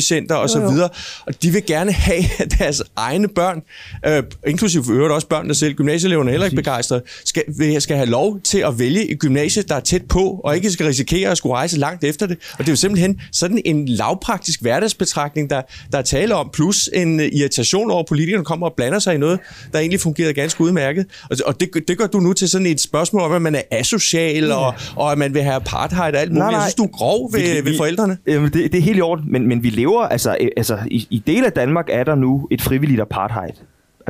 Gini-koefficienter 0.07 0.35
og 0.35 0.49
så 0.49 0.59
videre. 0.59 0.89
Og 1.27 1.43
de 1.43 1.49
vil 1.51 1.65
gerne 1.65 1.91
have 1.91 2.23
at 2.39 2.51
deres 2.59 2.83
egne 2.95 3.27
børn, 3.27 3.61
øh, 4.05 4.23
inklusive 4.47 4.83
for 4.83 4.91
øvrigt 4.93 5.13
også 5.13 5.27
børnene 5.27 5.55
selv, 5.55 5.73
gymnasieeleverne 5.73 6.29
er 6.29 6.31
heller 6.31 6.45
ikke 6.45 6.55
begejstrede, 6.55 7.01
skal, 7.25 7.43
skal 7.81 7.95
have 7.97 8.09
lov 8.09 8.39
til 8.43 8.57
at 8.59 8.79
vælge 8.79 9.09
et 9.11 9.19
gymnasie, 9.19 9.63
der 9.63 9.75
er 9.75 9.79
tæt 9.79 10.01
på, 10.09 10.41
og 10.43 10.55
ikke 10.55 10.71
skal 10.71 10.85
risikere 10.85 11.29
at 11.31 11.37
skulle 11.37 11.53
rejse 11.55 11.77
langt 11.79 12.03
efter 12.03 12.25
det. 12.25 12.37
Og 12.51 12.57
det 12.59 12.67
er 12.67 12.71
jo 12.71 12.75
simpelthen 12.75 13.21
sådan 13.31 13.61
en 13.65 13.87
lavpraktisk 13.87 14.61
hverdagsbetragtning, 14.61 15.49
der, 15.49 15.61
der 15.91 15.97
er 15.97 16.01
tale 16.01 16.35
om, 16.35 16.49
plus 16.53 16.89
en 16.93 17.19
øh, 17.19 17.29
irritation 17.33 17.91
over, 17.91 17.99
at 17.99 18.05
politikerne 18.05 18.45
kommer 18.45 18.67
og 18.67 18.73
blander 18.77 18.99
sig 18.99 19.15
i 19.15 19.17
noget, 19.17 19.39
der 19.73 19.79
egentlig 19.79 19.99
fungerede 19.99 20.33
ganske 20.33 20.61
udmærket. 20.61 21.05
Og, 21.29 21.37
og 21.45 21.59
det, 21.59 21.69
det 21.87 21.97
gør 21.97 22.07
du 22.07 22.19
nu 22.19 22.33
til 22.33 22.49
sådan 22.49 22.67
et 22.67 22.81
spørgsmål 22.81 23.21
om, 23.21 23.31
at 23.33 23.41
man 23.41 23.55
er 23.55 23.61
asocial, 23.71 24.51
og, 24.51 24.73
og 24.95 25.11
at 25.11 25.17
man 25.17 25.33
vil 25.33 25.41
have 25.43 25.55
apartheid 25.55 26.13
og 26.13 26.19
alt 26.21 26.29
muligt. 26.31 26.39
Nej, 26.43 26.51
nej. 26.51 26.59
Jeg 26.59 26.63
synes, 26.69 26.75
du 26.75 26.83
er 26.83 26.87
grov 26.97 27.33
ved, 27.33 27.39
Vi- 27.61 27.69
ved 27.69 27.77
forældrene. 27.77 28.17
Jamen, 28.27 28.53
det, 28.53 28.71
det 28.71 28.77
er 28.77 28.81
helt 28.81 28.97
i 28.97 29.01
orden, 29.01 29.31
men, 29.31 29.47
men 29.47 29.63
vi 29.63 29.69
lever, 29.69 29.96
altså, 30.03 30.37
øh, 30.41 30.47
altså 30.57 30.77
i, 30.91 31.07
i 31.09 31.23
dele 31.27 31.45
af 31.45 31.51
Danmark 31.51 31.85
er 31.89 32.03
der 32.03 32.15
nu 32.15 32.47
et 32.51 32.61
frivilligt 32.61 33.01
apartheid. 33.01 33.51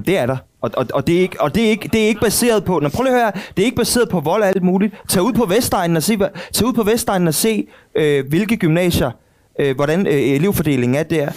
Det 0.06 0.18
er 0.18 0.26
der. 0.26 0.38
Og, 0.62 0.72
og, 0.78 0.86
og, 0.94 1.08
det, 1.08 1.18
er 1.18 1.22
ikke, 1.22 1.42
og 1.42 1.56
det, 1.56 1.66
er 1.66 1.70
ikke, 1.70 1.90
det 1.94 2.04
er 2.04 2.08
ikke 2.08 2.22
baseret 2.22 2.66
på, 2.66 2.80
Nå, 2.80 2.90
prøv 2.90 3.04
lige 3.04 3.16
at 3.16 3.22
høre, 3.22 3.32
det 3.58 3.62
er 3.62 3.66
ikke 3.66 3.78
baseret 3.78 4.10
på 4.10 4.20
vold 4.20 4.42
og 4.42 4.48
alt 4.48 4.64
muligt. 4.64 4.96
Tag 5.08 5.22
ud 5.22 5.34
på 5.34 5.46
Vestegnen 5.46 5.98
og 5.98 6.04
se, 6.04 6.18
tag 6.54 6.68
ud 6.68 6.74
på 6.74 6.84
Vestegnen 6.84 7.28
og 7.28 7.34
se 7.34 7.68
øh, 7.96 8.28
hvilke 8.30 8.58
gymnasier, 8.58 9.12
øh, 9.60 9.76
hvordan 9.76 10.08
øh, 10.08 10.14
elevfordelingen 10.14 10.96
er 10.96 11.04
der. 11.04 11.32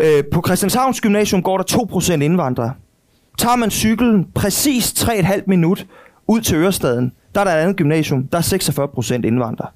Øh, 0.00 0.24
på 0.32 0.42
Christianshavns 0.46 1.00
Gymnasium 1.00 1.42
går 1.42 1.58
der 1.58 1.64
2% 2.12 2.12
indvandrere. 2.12 2.72
Tager 3.38 3.56
man 3.56 3.70
cyklen 3.70 4.26
præcis 4.34 4.92
3,5 4.92 5.42
minut 5.46 5.86
ud 6.26 6.40
til 6.40 6.56
Ørestaden, 6.56 7.12
der 7.34 7.40
er 7.40 7.44
der 7.44 7.52
et 7.52 7.58
andet 7.58 7.76
gymnasium, 7.76 8.26
der 8.26 8.38
er 8.38 8.42
46% 8.42 9.14
indvandrere. 9.14 9.68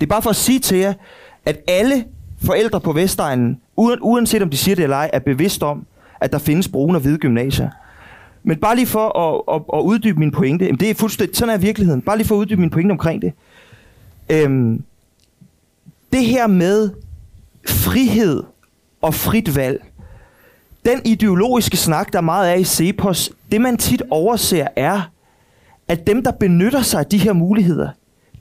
Det 0.00 0.02
er 0.02 0.10
bare 0.10 0.22
for 0.22 0.30
at 0.30 0.36
sige 0.36 0.58
til 0.58 0.78
jer, 0.78 0.94
at 1.46 1.60
alle 1.68 2.04
forældre 2.44 2.80
på 2.80 2.92
Vestegnen, 2.92 3.60
uden, 3.76 3.98
uanset 4.02 4.42
om 4.42 4.50
de 4.50 4.56
siger 4.56 4.74
det 4.74 4.82
eller 4.82 4.96
ej, 4.96 5.10
er 5.12 5.18
bevidst 5.18 5.62
om, 5.62 5.86
at 6.20 6.32
der 6.32 6.38
findes 6.38 6.68
brune 6.68 6.98
og 6.98 7.02
hvide 7.02 7.18
gymnasier. 7.18 7.70
Men 8.42 8.56
bare 8.56 8.76
lige 8.76 8.86
for 8.86 9.18
at, 9.18 9.54
at, 9.54 9.78
at 9.78 9.82
uddybe 9.82 10.18
min 10.18 10.30
pointe, 10.30 10.64
jamen 10.64 10.80
det 10.80 10.90
er 10.90 10.94
fuldstændig, 10.94 11.36
sådan 11.36 11.54
er 11.54 11.58
virkeligheden, 11.58 12.02
bare 12.02 12.16
lige 12.16 12.26
for 12.26 12.34
at 12.34 12.38
uddybe 12.38 12.60
min 12.60 12.70
pointe 12.70 12.92
omkring 12.92 13.22
det. 13.22 13.32
Øhm, 14.30 14.82
det 16.12 16.24
her 16.24 16.46
med 16.46 16.90
frihed 17.68 18.42
og 19.02 19.14
frit 19.14 19.56
valg, 19.56 19.84
den 20.84 21.00
ideologiske 21.04 21.76
snak, 21.76 22.12
der 22.12 22.20
meget 22.20 22.50
er 22.50 22.54
i 22.54 22.64
Cepos, 22.64 23.30
det 23.52 23.60
man 23.60 23.76
tit 23.76 24.02
overser 24.10 24.66
er, 24.76 25.10
at 25.88 26.06
dem, 26.06 26.24
der 26.24 26.30
benytter 26.30 26.82
sig 26.82 27.00
af 27.00 27.06
de 27.06 27.18
her 27.18 27.32
muligheder, 27.32 27.88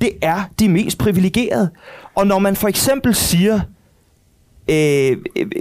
det 0.01 0.09
er 0.21 0.43
de 0.59 0.69
mest 0.69 0.97
privilegerede. 0.97 1.69
Og 2.15 2.27
når 2.27 2.39
man 2.39 2.55
for 2.55 2.67
eksempel 2.67 3.15
siger, 3.15 3.59
øh, 4.67 5.17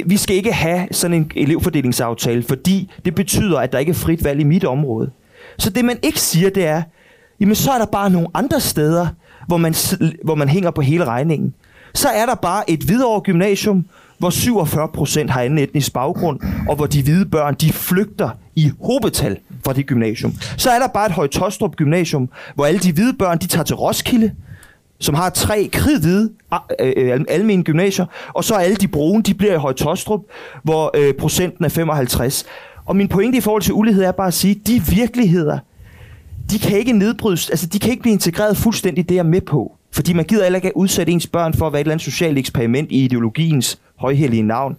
vi 0.07 0.17
skal 0.17 0.37
ikke 0.37 0.53
have 0.53 0.89
sådan 0.91 1.17
en 1.17 1.31
elevfordelingsaftale, 1.37 2.43
fordi 2.43 2.91
det 3.05 3.15
betyder, 3.15 3.59
at 3.59 3.73
der 3.73 3.79
ikke 3.79 3.91
er 3.91 3.95
frit 3.95 4.25
valg 4.25 4.41
i 4.41 4.45
mit 4.45 4.65
område. 4.65 5.11
Så 5.59 5.71
det 5.71 5.85
man 5.85 5.99
ikke 6.03 6.21
siger, 6.21 6.51
det 6.51 6.67
er, 6.67 6.83
jamen 7.41 7.55
så 7.55 7.71
er 7.71 7.79
der 7.79 7.87
bare 7.87 8.11
nogle 8.11 8.29
andre 8.35 8.61
steder, 8.61 9.07
hvor 9.47 9.57
man, 9.57 9.75
hvor 10.25 10.35
man 10.35 10.49
hænger 10.49 10.71
på 10.71 10.81
hele 10.81 11.05
regningen. 11.05 11.55
Så 11.95 12.09
er 12.09 12.27
der 12.27 12.35
bare 12.35 12.71
et 12.71 12.89
videre 12.89 13.21
gymnasium, 13.21 13.85
hvor 14.19 14.31
47 14.31 14.89
procent 14.89 15.31
har 15.31 15.41
anden 15.43 15.59
etnisk 15.59 15.93
baggrund, 15.93 16.41
og 16.69 16.77
hvor 16.77 16.87
de 16.87 17.03
hvide 17.03 17.27
børn, 17.27 17.55
de 17.55 17.73
flygter 17.73 18.31
i 18.57 18.71
hobetal 18.85 19.37
fra 19.65 19.73
det 19.73 19.87
gymnasium. 19.87 20.35
Så 20.57 20.71
er 20.71 20.79
der 20.79 20.89
bare 20.89 21.07
et 21.07 21.13
Højtostrup 21.13 21.77
gymnasium, 21.77 22.29
hvor 22.55 22.67
alle 22.67 22.81
de 22.81 22.93
hvide 22.93 23.13
børn, 23.13 23.39
de 23.39 23.47
tager 23.47 23.65
til 23.65 23.77
Roskilde, 23.77 24.33
som 25.03 25.15
har 25.15 25.31
tre 25.31 25.69
kridhvide 25.73 26.31
øh, 26.81 27.25
øh, 27.31 27.63
gymnasier, 27.63 28.07
og 28.29 28.45
så 28.45 28.55
alle 28.55 28.77
de 28.77 28.89
brune, 28.89 29.23
de 29.23 29.35
bliver 29.35 29.55
i 29.55 29.57
Høje-Tostrup, 29.57 30.21
hvor 30.63 30.91
øh, 30.95 31.15
procenten 31.15 31.65
er 31.65 31.69
55. 31.69 32.45
Og 32.85 32.97
min 32.97 33.09
pointe 33.09 33.39
i 33.39 33.41
forhold 33.41 33.63
til 33.63 33.75
ulighed 33.75 34.05
er 34.05 34.13
bare 34.13 34.27
at 34.27 34.35
sige, 34.35 34.55
de 34.55 34.83
virkeligheder, 34.89 35.59
de 36.51 36.59
kan 36.59 36.79
ikke 36.79 36.93
nedbrydes, 36.93 37.51
altså 37.51 37.67
de 37.67 37.79
kan 37.79 37.91
ikke 37.91 38.03
blive 38.03 38.13
integreret 38.13 38.57
fuldstændig 38.57 39.09
det, 39.09 39.15
jeg 39.15 39.21
er 39.21 39.29
med 39.29 39.41
på. 39.41 39.77
Fordi 39.93 40.13
man 40.13 40.25
gider 40.25 40.43
heller 40.43 40.57
ikke 40.57 40.69
at 40.69 40.75
udsætte 40.75 41.13
ens 41.13 41.27
børn 41.27 41.55
for 41.55 41.67
at 41.67 41.73
være 41.73 41.81
et 41.81 41.85
eller 41.85 41.93
andet 41.93 42.05
socialt 42.05 42.39
eksperiment 42.39 42.93
i 42.93 43.05
ideologiens 43.05 43.79
højhellige 43.97 44.43
navn. 44.43 44.77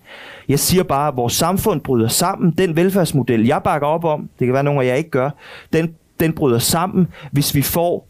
Jeg 0.49 0.59
siger 0.59 0.83
bare, 0.83 1.07
at 1.07 1.15
vores 1.15 1.33
samfund 1.33 1.81
bryder 1.81 2.07
sammen. 2.07 2.53
Den 2.57 2.75
velfærdsmodel, 2.75 3.45
jeg 3.45 3.61
bakker 3.63 3.87
op 3.87 4.03
om, 4.03 4.29
det 4.39 4.47
kan 4.47 4.53
være 4.53 4.63
nogle 4.63 4.81
af 4.81 4.87
jer 4.87 4.93
ikke 4.93 5.09
gør, 5.09 5.29
den, 5.73 5.93
den 6.19 6.33
bryder 6.33 6.59
sammen, 6.59 7.07
hvis 7.31 7.55
vi 7.55 7.61
får 7.61 8.07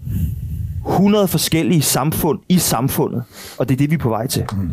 100 0.87 1.27
forskellige 1.27 1.81
samfund 1.81 2.39
i 2.49 2.59
samfundet. 2.59 3.23
Og 3.57 3.69
det 3.69 3.75
er 3.75 3.77
det, 3.77 3.89
vi 3.89 3.95
er 3.95 3.99
på 3.99 4.09
vej 4.09 4.27
til. 4.27 4.45
Mm. 4.53 4.69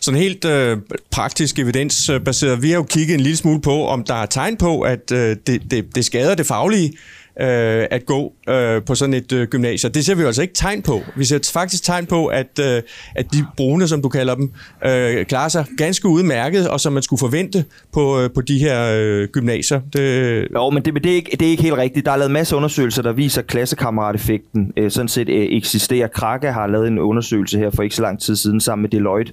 Sådan 0.00 0.20
helt 0.20 0.44
øh, 0.44 0.78
praktisk 1.10 1.58
evidensbaseret. 1.58 2.62
Vi 2.62 2.70
har 2.70 2.76
jo 2.76 2.82
kigget 2.82 3.14
en 3.14 3.20
lille 3.20 3.36
smule 3.36 3.60
på, 3.60 3.86
om 3.86 4.04
der 4.04 4.14
er 4.14 4.26
tegn 4.26 4.56
på, 4.56 4.80
at 4.80 5.12
øh, 5.12 5.36
det, 5.46 5.70
det, 5.70 5.94
det 5.94 6.04
skader 6.04 6.34
det 6.34 6.46
faglige 6.46 6.92
øh, 7.40 7.86
at 7.90 8.06
gå 8.06 8.32
øh, 8.48 8.82
på 8.82 8.94
sådan 8.94 9.14
et 9.14 9.32
øh, 9.32 9.48
gymnasium. 9.48 9.92
Det 9.92 10.04
ser 10.04 10.14
vi 10.14 10.20
jo 10.20 10.26
altså 10.26 10.42
ikke 10.42 10.54
tegn 10.54 10.82
på. 10.82 11.00
Vi 11.16 11.24
ser 11.24 11.50
faktisk 11.52 11.84
tegn 11.84 12.06
på, 12.06 12.26
at, 12.26 12.60
øh, 12.60 12.82
at 13.16 13.32
de 13.32 13.46
brune, 13.56 13.88
som 13.88 14.02
du 14.02 14.08
kalder 14.08 14.34
dem, 14.34 14.52
øh, 14.86 15.26
klarer 15.26 15.48
sig 15.48 15.64
ganske 15.76 16.08
udmærket, 16.08 16.68
og 16.68 16.80
som 16.80 16.92
man 16.92 17.02
skulle 17.02 17.20
forvente 17.20 17.64
på, 17.92 18.20
øh, 18.20 18.30
på 18.34 18.40
de 18.40 18.58
her 18.58 18.92
øh, 18.94 19.28
gymnasier. 19.28 19.80
Det, 19.92 20.48
Jo, 20.54 20.70
men 20.70 20.82
det, 20.82 20.94
men 20.94 21.04
det, 21.04 21.12
er 21.12 21.16
ikke, 21.16 21.30
det 21.30 21.46
er 21.46 21.50
ikke 21.50 21.62
helt 21.62 21.76
rigtigt. 21.76 22.06
Der 22.06 22.12
er 22.12 22.16
lavet 22.16 22.30
masser 22.30 22.56
af 22.56 22.58
undersøgelser, 22.58 23.02
der 23.02 23.12
viser, 23.12 23.40
at 23.42 23.46
klassekammerateffekten 23.46 24.72
øh, 24.76 24.90
sådan 24.90 25.08
set 25.08 25.28
øh, 25.28 25.46
eksisterer. 25.50 26.08
Krake 26.08 26.52
har 26.52 26.66
lavet 26.66 26.88
en 26.88 26.98
undersøgelse 26.98 27.58
her 27.58 27.70
for 27.70 27.82
ikke 27.82 27.94
så 27.94 28.02
lang 28.02 28.20
tid 28.20 28.36
siden 28.36 28.60
sammen 28.60 28.82
med 28.82 28.90
Deloitte. 28.90 29.32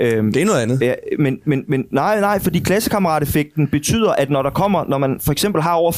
Øhm, 0.00 0.32
det 0.32 0.42
er 0.42 0.46
noget 0.46 0.60
andet. 0.62 0.80
Ja, 0.82 0.94
men, 1.18 1.38
men, 1.44 1.64
men 1.68 1.84
nej, 1.90 2.20
nej, 2.20 2.38
fordi 2.40 2.58
klassekammerateffekten 2.58 3.68
betyder, 3.68 4.10
at 4.10 4.30
når 4.30 4.42
der 4.42 4.50
kommer, 4.50 4.84
når 4.88 4.98
man 4.98 5.18
for 5.20 5.32
eksempel 5.32 5.62
har 5.62 5.72
over 5.72 5.92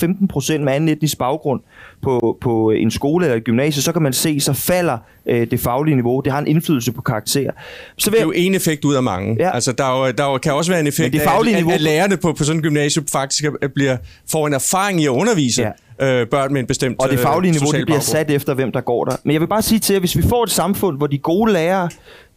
15% 0.59 0.59
med 0.65 0.73
anden 0.73 0.89
etnisk 0.89 1.19
baggrund 1.19 1.61
på, 2.03 2.39
på 2.41 2.71
en 2.71 2.91
skole 2.91 3.25
eller 3.27 3.37
et 3.37 3.45
gymnasie, 3.45 3.83
så 3.83 3.93
kan 3.93 4.03
man 4.03 4.13
se, 4.13 4.41
så 4.41 4.53
falder 4.53 4.99
øh, 5.27 5.51
det 5.51 5.61
faglige 5.61 5.95
niveau. 5.95 6.21
Det 6.21 6.33
har 6.33 6.39
en 6.39 6.47
indflydelse 6.47 6.93
på 6.93 7.03
karakter. 7.03 7.51
Så 7.99 8.11
vil 8.11 8.17
Det 8.17 8.23
er 8.23 8.27
jo 8.27 8.33
en 8.37 8.55
effekt 8.55 8.85
ud 8.85 8.95
af 8.95 9.03
mange. 9.03 9.37
Ja. 9.39 9.55
Altså, 9.55 9.73
der, 9.73 9.85
er 9.85 10.07
jo, 10.07 10.13
der 10.19 10.25
er 10.25 10.33
jo, 10.33 10.39
kan 10.39 10.53
også 10.53 10.71
være 10.71 10.81
en 10.81 10.87
effekt 10.87 11.05
Men 11.07 11.13
det 11.13 11.21
af, 11.21 11.25
faglige 11.31 11.55
at, 11.57 11.61
niveau- 11.63 11.75
at 11.75 11.81
lærerne 11.81 12.17
på, 12.17 12.33
på 12.33 12.45
sådan 12.45 12.59
en 12.59 12.63
gymnasium 12.63 13.07
faktisk 13.13 13.45
er- 13.45 13.69
bliver, 13.75 13.97
får 14.31 14.47
en 14.47 14.55
erfaring 14.55 15.01
i 15.01 15.05
at 15.05 15.11
undervise 15.11 15.63
Ja. 16.01 16.21
øh, 16.21 16.27
børn 16.27 16.53
med 16.53 16.61
en 16.61 16.67
bestemt 16.67 16.97
Og 16.99 17.09
det 17.09 17.17
øh, 17.19 17.23
faglige 17.23 17.53
niveau, 17.53 17.67
det 17.67 17.73
bliver 17.75 17.87
baggrund. 17.87 18.03
sat 18.03 18.31
efter, 18.31 18.55
hvem 18.55 18.73
der 18.73 18.81
går 18.81 19.05
der. 19.05 19.17
Men 19.25 19.33
jeg 19.33 19.41
vil 19.41 19.47
bare 19.47 19.63
sige 19.63 19.79
til 19.79 19.93
jer, 19.93 20.01
hvis 20.01 20.17
vi 20.17 20.23
får 20.23 20.45
et 20.45 20.51
samfund, 20.51 20.97
hvor 20.97 21.07
de 21.07 21.19
gode 21.19 21.53
lærere, 21.53 21.89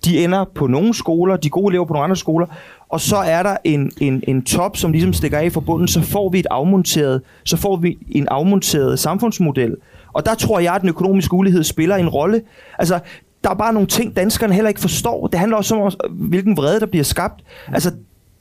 de 0.05 0.23
ender 0.23 0.45
på 0.55 0.67
nogle 0.67 0.93
skoler, 0.93 1.35
de 1.35 1.49
gode 1.49 1.71
elever 1.71 1.85
på 1.85 1.93
nogle 1.93 2.03
andre 2.03 2.15
skoler, 2.15 2.47
og 2.89 3.01
så 3.01 3.15
er 3.15 3.43
der 3.43 3.57
en, 3.63 3.91
en, 4.01 4.23
en 4.27 4.43
top, 4.43 4.77
som 4.77 4.91
ligesom 4.91 5.13
stikker 5.13 5.37
af 5.37 5.51
fra 5.51 5.59
bunden, 5.59 5.87
så 5.87 6.01
får 6.01 6.29
vi 6.29 6.39
et 6.39 6.47
afmonteret, 6.51 7.21
så 7.43 7.57
får 7.57 7.75
vi 7.75 7.97
en 8.09 8.27
afmonteret 8.27 8.99
samfundsmodel. 8.99 9.75
Og 10.13 10.25
der 10.25 10.35
tror 10.35 10.59
jeg, 10.59 10.75
at 10.75 10.81
den 10.81 10.89
økonomiske 10.89 11.33
ulighed 11.33 11.63
spiller 11.63 11.95
en 11.95 12.09
rolle. 12.09 12.41
Altså, 12.79 12.99
der 13.43 13.49
er 13.49 13.53
bare 13.55 13.73
nogle 13.73 13.87
ting, 13.87 14.15
danskerne 14.15 14.53
heller 14.53 14.69
ikke 14.69 14.81
forstår. 14.81 15.27
Det 15.27 15.39
handler 15.39 15.57
også 15.57 15.75
om, 15.75 15.91
hvilken 16.09 16.57
vrede 16.57 16.79
der 16.79 16.85
bliver 16.85 17.03
skabt. 17.03 17.43
Altså, 17.67 17.91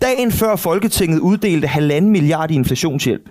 dagen 0.03 0.33
før 0.33 0.57
Folketinget 0.57 1.19
uddelte 1.19 1.69
halvanden 1.69 2.11
milliard 2.11 2.51
i 2.51 2.55
inflationshjælp, 2.55 3.29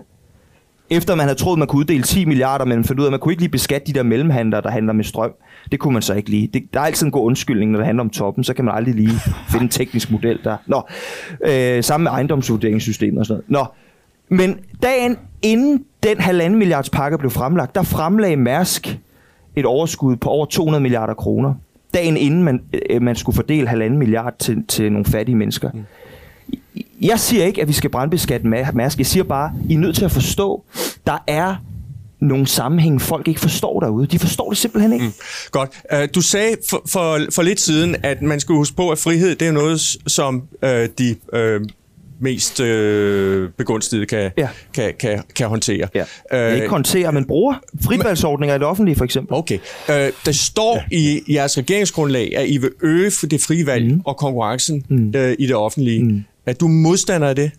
efter 0.89 1.15
man 1.15 1.25
havde 1.25 1.39
troet, 1.39 1.59
man 1.59 1.67
kunne 1.67 1.79
uddele 1.79 2.03
10 2.03 2.25
milliarder, 2.25 2.65
men 2.65 2.83
fandt 2.83 2.99
ud 2.99 3.05
af, 3.05 3.09
at 3.09 3.11
man 3.11 3.19
kunne 3.19 3.33
ikke 3.33 3.41
lige 3.41 3.51
beskatte 3.51 3.87
de 3.87 3.93
der 3.93 4.03
mellemhandlere, 4.03 4.61
der 4.61 4.69
handler 4.69 4.93
med 4.93 5.03
strøm. 5.03 5.31
Det 5.71 5.79
kunne 5.79 5.93
man 5.93 6.01
så 6.01 6.13
ikke 6.13 6.29
lige. 6.29 6.47
Det, 6.47 6.63
der 6.73 6.79
er 6.79 6.83
altid 6.85 7.05
en 7.05 7.11
god 7.11 7.25
undskyldning, 7.25 7.71
når 7.71 7.79
det 7.79 7.85
handler 7.85 8.03
om 8.03 8.09
toppen, 8.09 8.43
så 8.43 8.53
kan 8.53 8.65
man 8.65 8.75
aldrig 8.75 8.95
lige 8.95 9.19
finde 9.51 9.63
en 9.63 9.69
teknisk 9.69 10.11
model 10.11 10.39
der. 10.43 10.57
Nå, 10.67 10.81
øh, 11.45 11.83
sammen 11.83 12.03
med 12.03 12.11
ejendomsvurderingssystemet 12.11 13.19
og 13.19 13.25
sådan 13.25 13.43
noget. 13.47 13.69
Nå, 14.29 14.35
men 14.35 14.59
dagen 14.83 15.17
inden 15.41 15.85
den 16.03 16.19
halvanden 16.19 16.59
milliards 16.59 16.89
pakke 16.89 17.17
blev 17.17 17.31
fremlagt, 17.31 17.75
der 17.75 17.83
fremlagde 17.83 18.35
Mærsk 18.35 18.99
et 19.55 19.65
overskud 19.65 20.15
på 20.15 20.29
over 20.29 20.45
200 20.45 20.81
milliarder 20.81 21.13
kroner. 21.13 21.53
Dagen 21.93 22.17
inden 22.17 22.43
man, 22.43 22.61
øh, 22.89 23.01
man 23.01 23.15
skulle 23.15 23.35
fordele 23.35 23.67
halvanden 23.67 23.99
milliard 23.99 24.33
til, 24.39 24.63
til 24.67 24.91
nogle 24.91 25.05
fattige 25.05 25.35
mennesker. 25.35 25.69
Mm. 25.73 25.83
Jeg 27.01 27.19
siger 27.19 27.45
ikke, 27.45 27.61
at 27.61 27.67
vi 27.67 27.73
skal 27.73 27.89
brandbeskatte 27.89 28.47
Mærsk. 28.47 28.97
Jeg 28.97 29.05
siger 29.05 29.23
bare, 29.23 29.51
I 29.69 29.73
er 29.73 29.77
nødt 29.77 29.95
til 29.95 30.05
at 30.05 30.11
forstå, 30.11 30.63
der 31.07 31.23
er 31.27 31.55
nogle 32.21 32.47
sammenhæng, 32.47 33.01
folk 33.01 33.27
ikke 33.27 33.39
forstår 33.39 33.79
derude. 33.79 34.07
De 34.07 34.19
forstår 34.19 34.49
det 34.49 34.57
simpelthen 34.57 34.93
ikke. 34.93 35.05
Mm. 35.05 35.11
Godt. 35.51 35.69
Uh, 35.93 35.99
du 36.15 36.21
sagde 36.21 36.55
for, 36.69 36.81
for, 36.87 37.19
for 37.35 37.41
lidt 37.41 37.61
siden, 37.61 37.95
at 38.03 38.21
man 38.21 38.39
skulle 38.39 38.57
huske 38.57 38.75
på, 38.75 38.89
at 38.89 38.97
frihed 38.97 39.35
det 39.35 39.47
er 39.47 39.51
noget, 39.51 39.81
som 40.07 40.43
uh, 40.63 40.69
de 40.69 41.15
uh, 41.33 41.67
mest 42.19 42.59
uh, 42.59 43.49
begunstigede 43.57 44.05
kan, 44.05 44.31
Ja. 44.37 44.47
kan, 44.73 44.93
kan, 44.99 45.23
kan 45.35 45.47
håndtere. 45.47 45.87
Ja. 45.95 46.03
Øh, 46.33 46.55
ikke 46.55 46.67
håndterer, 46.67 47.11
men 47.11 47.25
bruger 47.25 47.53
fritvalgsordninger 47.85 48.55
i 48.55 48.59
det 48.59 48.67
offentlige, 48.67 48.95
for 48.95 49.05
eksempel. 49.05 49.35
Okay. 49.35 49.57
Uh, 49.89 49.95
der 50.25 50.31
står 50.31 50.83
ja. 50.91 50.97
i 50.97 51.33
jeres 51.33 51.57
regeringsgrundlag, 51.57 52.37
at 52.37 52.49
I 52.49 52.57
vil 52.57 52.69
øge 52.81 53.11
det 53.31 53.41
frie 53.41 53.65
valg 53.65 53.93
mm. 53.93 54.01
og 54.05 54.17
konkurrencen 54.17 54.85
mm. 54.89 55.13
uh, 55.15 55.31
i 55.39 55.47
det 55.47 55.55
offentlige. 55.55 56.03
Mm. 56.03 56.23
Er 56.45 56.53
du 56.53 56.67
modstander 56.67 57.27
af 57.27 57.35
det? 57.35 57.51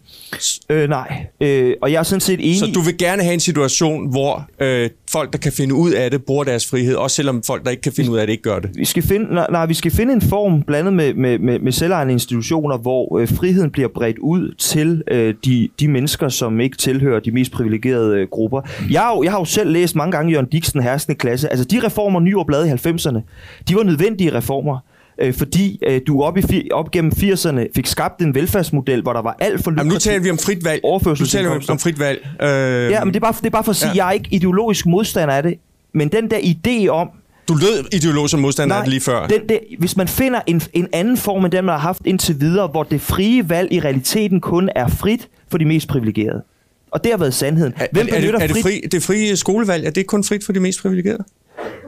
Øh, 0.70 0.88
nej. 0.88 1.26
Øh, 1.40 1.74
og 1.82 1.92
jeg 1.92 1.98
er 1.98 2.02
sådan 2.02 2.20
set 2.20 2.40
enig. 2.40 2.58
Så 2.58 2.66
du 2.74 2.80
vil 2.80 2.98
gerne 2.98 3.22
have 3.22 3.34
en 3.34 3.40
situation, 3.40 4.10
hvor 4.10 4.48
øh, 4.60 4.90
folk, 5.10 5.32
der 5.32 5.38
kan 5.38 5.52
finde 5.52 5.74
ud 5.74 5.92
af 5.92 6.10
det, 6.10 6.24
bruger 6.24 6.44
deres 6.44 6.66
frihed, 6.70 6.94
også 6.94 7.16
selvom 7.16 7.42
folk, 7.42 7.64
der 7.64 7.70
ikke 7.70 7.80
kan 7.80 7.92
finde 7.92 8.10
ud 8.10 8.18
af 8.18 8.26
det, 8.26 8.32
ikke 8.32 8.42
gør 8.42 8.58
det. 8.58 8.70
Vi 8.74 8.84
skal 8.84 9.02
finde, 9.02 9.34
nej, 9.34 9.46
nej, 9.50 9.66
vi 9.66 9.74
skal 9.74 9.90
finde 9.90 10.12
en 10.12 10.20
form 10.20 10.62
blandet 10.62 10.92
med, 10.92 11.14
med, 11.14 11.38
med, 11.38 11.58
med 11.58 11.72
selvejende 11.72 12.12
institutioner, 12.12 12.76
hvor 12.78 13.18
øh, 13.18 13.28
friheden 13.28 13.70
bliver 13.70 13.88
bredt 13.94 14.18
ud 14.18 14.54
til 14.58 15.02
øh, 15.10 15.34
de, 15.44 15.68
de 15.80 15.88
mennesker, 15.88 16.28
som 16.28 16.60
ikke 16.60 16.76
tilhører 16.76 17.20
de 17.20 17.30
mest 17.30 17.52
privilegerede 17.52 18.16
øh, 18.16 18.28
grupper. 18.30 18.60
Jeg 18.90 19.00
har, 19.00 19.16
jo, 19.16 19.22
jeg 19.22 19.32
har 19.32 19.38
jo 19.38 19.44
selv 19.44 19.70
læst 19.70 19.96
mange 19.96 20.12
gange 20.12 20.32
Jørgen 20.32 20.48
Dixon, 20.48 20.82
Herskende 20.82 21.18
Klasse. 21.18 21.48
Altså 21.48 21.64
de 21.64 21.86
reformer, 21.86 22.20
Nyrup 22.20 22.50
lavede 22.50 22.68
i 22.68 22.72
90'erne, 22.72 23.20
de 23.68 23.74
var 23.74 23.82
nødvendige 23.82 24.34
reformer. 24.34 24.78
Øh, 25.20 25.34
fordi 25.34 25.78
øh, 25.86 26.00
du 26.06 26.22
op, 26.22 26.38
i, 26.38 26.68
op 26.72 26.90
gennem 26.90 27.12
80'erne 27.16 27.66
fik 27.74 27.86
skabt 27.86 28.22
en 28.22 28.34
velfærdsmodel, 28.34 29.02
hvor 29.02 29.12
der 29.12 29.22
var 29.22 29.36
alt 29.40 29.64
for 29.64 29.70
Jamen, 29.70 29.92
nu 29.92 29.98
taler 29.98 30.22
vi 30.22 30.30
om 30.30 30.38
frit 30.38 30.64
valg. 30.64 30.80
Nu 30.84 31.14
taler 31.14 31.58
vi 31.58 31.64
om 31.68 31.78
frit 31.78 31.98
valg. 31.98 32.28
Øh, 32.42 32.48
Ja, 32.90 33.04
men 33.04 33.14
det 33.14 33.16
er 33.16 33.20
bare, 33.20 33.32
det 33.32 33.46
er 33.46 33.50
bare 33.50 33.64
for 33.64 33.70
at 33.70 33.76
sige, 33.76 33.90
Ja. 33.94 33.96
jeg 34.04 34.08
er 34.08 34.12
ikke 34.12 34.28
ideologisk 34.30 34.86
modstander 34.86 35.34
af 35.34 35.42
det. 35.42 35.54
Men 35.94 36.08
den 36.08 36.30
der 36.30 36.38
idé 36.38 36.88
om, 36.88 37.08
Du 37.48 37.54
lød 37.54 37.84
ideolog 37.92 38.30
som 38.30 38.40
modstander 38.40 38.76
af 38.76 38.82
det 38.82 38.90
lige 38.90 39.00
før. 39.00 39.26
Den, 39.26 39.40
det, 39.48 39.60
hvis 39.78 39.96
man 39.96 40.08
finder 40.08 40.40
en, 40.46 40.62
en 40.72 40.88
anden 40.92 41.16
form 41.16 41.44
end 41.44 41.52
den, 41.52 41.64
man 41.64 41.72
har 41.72 41.80
haft 41.80 42.02
indtil 42.04 42.40
videre, 42.40 42.66
hvor 42.66 42.82
det 42.82 43.00
frie 43.00 43.48
valg 43.48 43.72
i 43.72 43.80
realiteten 43.80 44.40
kun 44.40 44.68
er 44.76 44.88
frit 44.88 45.28
for 45.50 45.58
de 45.58 45.64
mest 45.64 45.88
privilegerede. 45.88 46.42
Og 46.90 47.04
det 47.04 47.12
har 47.12 47.18
været 47.18 47.34
sandheden. 47.34 47.72
Hvem 47.92 48.08
er, 48.10 48.16
er, 48.16 48.20
det, 48.20 48.34
er 48.34 48.38
det, 48.38 48.50
frit? 48.50 48.62
fri, 48.62 48.80
det 48.92 49.02
frie 49.02 49.36
skolevalg, 49.36 49.86
er 49.86 49.90
det 49.90 50.06
kun 50.06 50.24
frit 50.24 50.44
for 50.44 50.52
de 50.52 50.60
mest 50.60 50.82
privilegerede? 50.82 51.24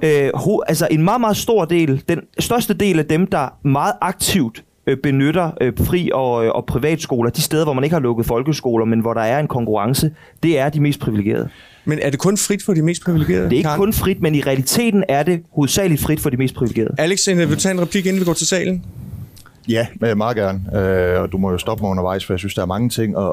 Øh, 0.03 0.31
ho, 0.35 0.61
altså 0.67 0.89
en 0.91 1.03
meget, 1.03 1.21
meget 1.21 1.37
stor 1.37 1.65
del, 1.65 2.03
den 2.09 2.21
største 2.39 2.75
del 2.75 2.99
af 2.99 3.07
dem, 3.07 3.27
der 3.27 3.59
meget 3.63 3.93
aktivt 4.01 4.65
øh, 4.87 4.97
benytter 4.97 5.51
øh, 5.61 5.73
fri- 5.79 6.11
og, 6.13 6.45
øh, 6.45 6.51
og 6.55 6.67
privatskoler, 6.67 7.31
de 7.31 7.43
steder, 7.43 7.65
hvor 7.65 7.73
man 7.73 7.85
ikke 7.85 7.95
har 7.95 8.01
lukket 8.01 8.27
folkeskoler, 8.27 8.85
men 8.85 9.01
hvor 9.01 9.15
der 9.15 9.21
er 9.21 9.41
en 9.41 9.49
konkurrence, 9.49 10.11
det 10.43 10.59
er 10.59 10.69
de 10.69 10.81
mest 10.81 11.01
privilegerede. 11.01 11.49
Men 11.85 11.99
er 12.03 12.11
det 12.11 12.19
kun 12.19 12.37
frit 12.37 12.65
for 12.65 12.75
de 12.75 12.83
mest 12.83 13.05
privilegerede? 13.05 13.45
Det 13.45 13.53
er 13.53 13.57
ikke 13.57 13.67
Karen? 13.67 13.81
kun 13.81 13.93
frit, 13.93 14.23
men 14.23 14.35
i 14.35 14.41
realiteten 14.41 15.05
er 15.09 15.23
det 15.23 15.43
hovedsageligt 15.55 16.03
frit 16.03 16.21
for 16.21 16.31
de 16.31 16.37
mest 16.37 16.55
privilegerede. 16.55 16.95
Alex, 16.99 17.29
vil 17.29 17.51
du 17.51 17.57
tage 17.57 17.75
en 17.75 17.81
replik, 17.81 18.07
inden 18.07 18.21
vi 18.21 18.25
går 18.25 18.33
til 18.33 18.47
salen? 18.47 18.85
Ja, 19.69 19.87
meget 20.17 20.37
gerne. 20.37 20.79
Øh, 20.79 21.21
og 21.21 21.33
du 21.33 21.39
må 21.39 21.51
jo 21.51 21.59
stoppe 21.59 21.83
mig 21.83 21.91
undervejs, 21.91 22.25
for 22.25 22.33
jeg 22.33 22.39
synes, 22.39 22.55
der 22.55 22.63
er 22.63 22.67
mange 22.67 22.89
ting 22.89 23.17
at, 23.17 23.23
at, 23.23 23.29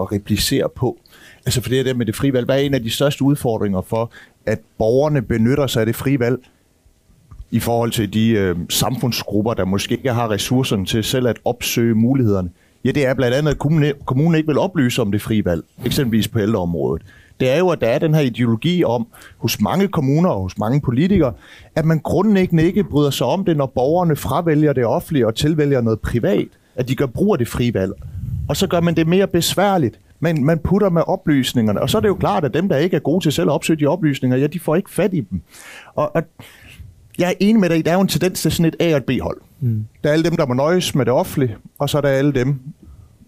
at 0.00 0.12
replicere 0.12 0.68
på. 0.76 0.98
Altså 1.46 1.60
for 1.60 1.68
det 1.68 1.86
der 1.86 1.94
med 1.94 2.06
det 2.06 2.16
frie 2.16 2.32
valg. 2.32 2.44
Hvad 2.44 2.56
er 2.56 2.60
en 2.60 2.74
af 2.74 2.82
de 2.82 2.90
største 2.90 3.24
udfordringer 3.24 3.80
for, 3.80 4.12
at 4.46 4.60
borgerne 4.78 5.22
benytter 5.22 5.66
sig 5.66 5.80
af 5.80 5.86
det 5.86 5.96
frie 5.96 6.20
valg 6.20 6.38
i 7.50 7.60
forhold 7.60 7.90
til 7.90 8.14
de 8.14 8.28
øh, 8.28 8.56
samfundsgrupper, 8.68 9.54
der 9.54 9.64
måske 9.64 9.94
ikke 9.96 10.12
har 10.12 10.30
ressourcerne 10.30 10.86
til 10.86 11.04
selv 11.04 11.28
at 11.28 11.38
opsøge 11.44 11.94
mulighederne? 11.94 12.50
Ja, 12.84 12.90
det 12.90 13.06
er 13.06 13.14
blandt 13.14 13.36
andet, 13.36 13.50
at 13.50 13.58
kommunen, 13.58 13.92
kommunen 14.04 14.34
ikke 14.34 14.46
vil 14.46 14.58
oplyse 14.58 15.02
om 15.02 15.12
det 15.12 15.22
frie 15.22 15.44
valg, 15.44 15.64
eksempelvis 15.84 16.28
på 16.28 16.38
ældreområdet. 16.38 17.02
Det 17.40 17.50
er 17.50 17.58
jo, 17.58 17.68
at 17.68 17.80
der 17.80 17.86
er 17.86 17.98
den 17.98 18.14
her 18.14 18.20
ideologi 18.20 18.84
om, 18.84 19.06
hos 19.38 19.60
mange 19.60 19.88
kommuner 19.88 20.30
og 20.30 20.42
hos 20.42 20.58
mange 20.58 20.80
politikere, 20.80 21.32
at 21.74 21.84
man 21.84 21.98
grundlæggende 21.98 22.64
ikke 22.64 22.84
bryder 22.84 23.10
sig 23.10 23.26
om 23.26 23.44
det, 23.44 23.56
når 23.56 23.66
borgerne 23.66 24.16
fravælger 24.16 24.72
det 24.72 24.86
offentlige 24.86 25.26
og 25.26 25.34
tilvælger 25.34 25.80
noget 25.80 26.00
privat. 26.00 26.48
At 26.76 26.88
de 26.88 26.96
gør 26.96 27.06
brug 27.06 27.34
af 27.34 27.38
det 27.38 27.48
frie 27.48 27.74
valg. 27.74 27.92
Og 28.48 28.56
så 28.56 28.66
gør 28.66 28.80
man 28.80 28.96
det 28.96 29.06
mere 29.06 29.26
besværligt. 29.26 29.98
Men 30.22 30.44
man 30.44 30.58
putter 30.58 30.90
med 30.90 31.02
oplysningerne. 31.06 31.82
Og 31.82 31.90
så 31.90 31.96
er 31.96 32.00
det 32.00 32.08
jo 32.08 32.14
klart, 32.14 32.44
at 32.44 32.54
dem, 32.54 32.68
der 32.68 32.76
ikke 32.76 32.96
er 32.96 33.00
gode 33.00 33.24
til 33.24 33.32
selv 33.32 33.48
at 33.48 33.54
opsøge 33.54 33.80
de 33.80 33.86
oplysninger, 33.86 34.36
ja, 34.36 34.46
de 34.46 34.60
får 34.60 34.76
ikke 34.76 34.90
fat 34.90 35.14
i 35.14 35.20
dem. 35.20 35.40
Og, 35.94 36.16
og 36.16 36.22
jeg 37.18 37.28
er 37.28 37.34
enig 37.40 37.60
med 37.60 37.68
dig, 37.68 37.84
der 37.84 37.90
er 37.90 37.94
jo 37.94 38.00
en 38.00 38.08
tendens 38.08 38.42
til 38.42 38.52
sådan 38.52 38.66
et 38.66 38.76
A- 38.80 38.90
og 38.90 38.96
et 38.96 39.04
B-hold. 39.04 39.40
Mm. 39.60 39.84
Der 40.04 40.08
er 40.08 40.12
alle 40.12 40.24
dem, 40.24 40.36
der 40.36 40.46
må 40.46 40.54
nøjes 40.54 40.94
med 40.94 41.04
det 41.04 41.12
offentlige, 41.12 41.56
og 41.78 41.90
så 41.90 41.96
er 41.96 42.00
der 42.00 42.08
alle 42.08 42.32
dem, 42.32 42.58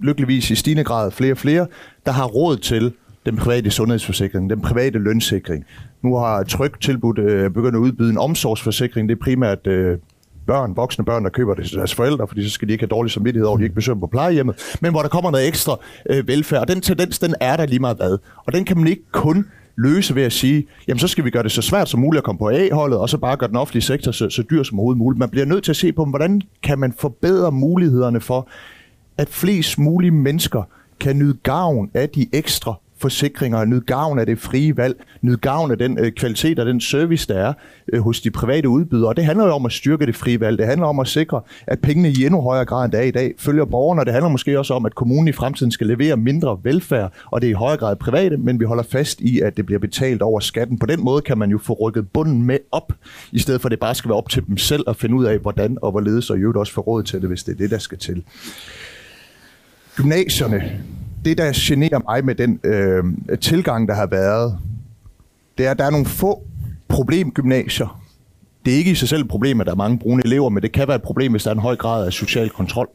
lykkeligvis 0.01 0.51
i 0.51 0.55
stigende 0.55 0.85
grad 0.85 1.11
flere 1.11 1.33
og 1.33 1.39
flere, 1.39 1.67
der 2.07 2.13
har 2.13 2.25
råd 2.25 2.57
til 2.57 2.93
den 3.27 3.37
private 3.37 3.71
sundhedsforsikring, 3.71 4.51
den 4.51 4.61
private 4.61 4.99
lønssikring. 4.99 5.65
Nu 6.03 6.17
har 6.17 6.43
Tryg 6.43 6.81
tilbudt 6.81 7.19
øh, 7.19 7.51
begyndt 7.51 7.77
at 7.77 7.81
udbyde 7.81 8.11
en 8.11 8.19
omsorgsforsikring. 8.19 9.09
Det 9.09 9.15
er 9.15 9.21
primært 9.23 9.67
øh, 9.67 9.99
børn, 10.47 10.77
voksne 10.77 11.05
børn, 11.05 11.25
der 11.25 11.31
køber 11.31 11.55
det 11.55 11.67
til 11.67 11.79
deres 11.79 11.95
forældre, 11.95 12.29
fordi 12.29 12.45
så 12.45 12.51
skal 12.51 12.69
de 12.69 12.73
ikke 12.73 12.83
have 12.83 12.89
dårlig 12.89 13.13
samvittighed 13.13 13.47
over, 13.47 13.57
at 13.57 13.61
de 13.61 13.65
ikke 13.65 13.75
besøger 13.75 13.95
dem 13.95 14.01
på 14.01 14.07
plejehjemmet. 14.07 14.77
Men 14.81 14.91
hvor 14.91 15.03
der 15.03 15.09
kommer 15.09 15.31
noget 15.31 15.49
ekstra 15.49 15.77
øh, 16.11 16.29
velfærd. 16.29 16.61
Og 16.61 16.69
den 16.69 16.81
tendens, 16.81 17.19
den 17.19 17.35
er 17.41 17.57
der 17.57 17.67
lige 17.67 17.79
meget 17.79 17.97
hvad. 17.97 18.19
Og 18.47 18.53
den 18.53 18.65
kan 18.65 18.77
man 18.77 18.87
ikke 18.87 19.03
kun 19.13 19.47
løse 19.77 20.15
ved 20.15 20.23
at 20.23 20.33
sige, 20.33 20.67
jamen 20.89 20.99
så 20.99 21.09
skal 21.09 21.25
vi 21.25 21.31
gøre 21.31 21.43
det 21.43 21.53
så 21.53 21.63
svært 21.63 21.89
som 21.89 22.01
muligt 22.01 22.19
at 22.19 22.25
komme 22.25 22.39
på 22.39 22.49
A-holdet, 22.49 22.99
og 22.99 23.09
så 23.09 23.19
bare 23.19 23.37
gøre 23.37 23.49
den 23.49 23.57
offentlige 23.57 23.83
sektor 23.83 24.13
så, 24.13 24.31
så 24.31 24.43
dyr 24.51 24.63
som 24.63 24.79
overhovedet 24.79 24.99
muligt. 24.99 25.19
Man 25.19 25.31
bliver 25.31 25.47
nødt 25.47 25.65
til 25.65 25.73
at 25.73 25.77
se 25.77 25.93
på, 25.93 26.05
hvordan 26.05 26.43
kan 26.63 26.79
man 26.79 26.93
forbedre 26.99 27.53
mulighederne 27.53 28.21
for, 28.21 28.49
at 29.19 29.29
flest 29.29 29.79
mulige 29.79 30.11
mennesker 30.11 30.63
kan 31.01 31.19
nyde 31.19 31.37
gavn 31.43 31.91
af 31.95 32.09
de 32.09 32.27
ekstra 32.33 32.75
forsikringer, 33.05 33.65
nyd 33.65 33.81
gavn 33.81 34.19
af 34.19 34.27
det 34.27 34.39
frie 34.39 34.77
valg, 34.77 34.97
nyd 35.23 35.37
gavn 35.37 35.71
af 35.71 35.79
den 35.79 35.99
øh, 35.99 36.13
kvalitet 36.13 36.59
og 36.59 36.67
den 36.67 36.81
service, 36.81 37.29
der 37.29 37.35
er 37.35 37.53
øh, 37.93 38.01
hos 38.01 38.21
de 38.21 38.31
private 38.31 38.69
udbydere. 38.69 39.09
Og 39.09 39.17
det 39.17 39.25
handler 39.25 39.47
jo 39.47 39.53
om 39.53 39.67
at 39.67 39.73
styrke 39.73 40.07
det 40.07 40.17
frie 40.17 40.41
valg. 40.41 40.59
Det 40.59 40.67
handler 40.67 40.87
om 40.87 40.99
at 41.01 41.09
sikre, 41.09 41.41
at 41.67 41.81
pengene 41.81 42.09
i 42.09 42.27
endnu 42.27 42.41
højere 42.41 42.65
grad 42.65 42.85
end 42.85 42.93
det 42.93 43.01
er 43.01 43.05
i 43.05 43.11
dag 43.11 43.35
følger 43.39 43.65
borgerne. 43.65 44.01
Og 44.01 44.07
det 44.07 44.13
handler 44.13 44.29
måske 44.29 44.59
også 44.59 44.75
om, 44.75 44.87
at 44.87 44.95
kommunen 44.95 45.29
i 45.29 45.33
fremtiden 45.33 45.73
skal 45.73 45.87
levere 45.87 46.17
mindre 46.17 46.59
velfærd, 46.63 47.13
og 47.31 47.41
det 47.41 47.47
er 47.47 47.51
i 47.51 47.55
højere 47.55 47.77
grad 47.77 47.97
private, 47.97 48.37
men 48.37 48.61
vi 48.61 48.65
holder 48.65 48.83
fast 48.83 49.21
i, 49.21 49.41
at 49.41 49.57
det 49.57 49.67
bliver 49.67 49.79
betalt 49.79 50.23
over 50.23 50.41
skatten. 50.41 50.79
På 50.79 50.87
den 50.87 51.05
måde 51.05 51.23
kan 51.23 51.39
man 51.39 51.51
jo 51.51 51.59
få 51.59 51.73
rykket 51.73 52.09
bunden 52.09 52.43
med 52.43 52.59
op, 52.73 52.93
i 53.33 53.39
stedet 53.39 53.61
for 53.61 53.69
at 53.69 53.71
det 53.71 53.81
bare 53.81 53.95
skal 53.95 54.09
være 54.09 54.19
op 54.19 54.29
til 54.29 54.47
dem 54.47 54.57
selv 54.57 54.85
at 54.87 54.97
finde 54.97 55.15
ud 55.15 55.25
af, 55.25 55.39
hvordan 55.39 55.79
og 55.83 55.91
hvorledes, 55.91 56.31
og 56.31 56.39
i 56.39 56.41
øvrigt 56.41 56.59
også 56.59 56.73
få 56.73 56.81
råd 56.81 57.03
til 57.03 57.21
det, 57.21 57.29
hvis 57.29 57.43
det 57.43 57.53
er 57.53 57.57
det, 57.57 57.71
der 57.71 57.79
skal 57.79 57.99
til. 57.99 58.25
Gymnasierne, 59.97 60.83
det 61.25 61.39
der 61.39 61.53
generer 61.55 61.99
mig 62.09 62.25
med 62.25 62.35
den 62.35 62.61
øh, 62.65 63.05
tilgang, 63.41 63.89
der 63.89 63.95
har 63.95 64.07
været, 64.07 64.59
det 65.59 65.67
er, 65.67 65.71
at 65.71 65.79
der 65.79 65.85
er 65.85 65.91
nogle 65.91 66.07
få 66.07 66.43
problemgymnasier. 66.89 68.01
Det 68.65 68.73
er 68.73 68.79
ikke 68.79 68.91
i 68.91 68.95
sig 68.95 69.09
selv 69.09 69.23
et 69.23 69.29
problem, 69.29 69.61
at 69.61 69.67
der 69.67 69.73
er 69.73 69.77
mange 69.77 69.99
brune 69.99 70.23
elever, 70.25 70.49
men 70.49 70.63
det 70.63 70.73
kan 70.73 70.89
være 70.89 70.97
et 70.97 71.03
problem, 71.03 71.33
hvis 71.33 71.43
der 71.43 71.51
er 71.51 71.55
en 71.55 71.61
høj 71.61 71.77
grad 71.77 72.07
af 72.07 72.13
social 72.13 72.51
kontrol. 72.51 72.89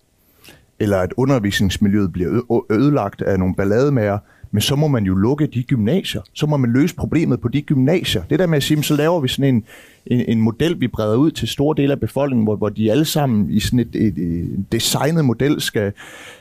Eller 0.80 0.98
at 0.98 1.14
undervisningsmiljøet 1.18 2.14
bliver 2.14 2.64
ødelagt 2.72 3.22
af 3.22 3.40
nogle 3.40 3.56
ballademager. 3.56 4.18
Men 4.52 4.62
så 4.62 4.76
må 4.76 4.88
man 4.88 5.04
jo 5.04 5.16
lukke 5.16 5.47
de 5.47 5.64
gymnasier. 5.64 6.22
Så 6.34 6.45
må 6.45 6.58
man 6.58 6.72
løse 6.72 6.95
problemet 6.95 7.41
på 7.41 7.47
de 7.47 7.62
gymnasier. 7.62 8.24
Det 8.30 8.39
der 8.39 8.47
med 8.47 8.58
at 8.58 8.64
sige, 8.64 8.84
så 8.84 8.95
laver 8.95 9.20
vi 9.20 9.28
sådan 9.28 9.56
en, 9.56 9.64
en, 10.06 10.26
en 10.28 10.41
model, 10.41 10.82
vi 10.82 10.88
breder 10.88 11.16
ud 11.16 11.32
til 11.32 11.47
store 11.47 11.76
dele 11.78 11.93
af 11.93 12.00
befolkningen, 12.00 12.43
hvor, 12.43 12.56
hvor 12.56 12.70
de 12.70 12.91
alle 12.91 13.06
sammen 13.06 13.52
i 13.52 13.60
sådan 13.60 13.80
et, 13.80 13.95
et, 13.95 14.18
et 14.18 14.66
designet 14.72 15.26
model 15.26 15.62
skal, 15.62 15.91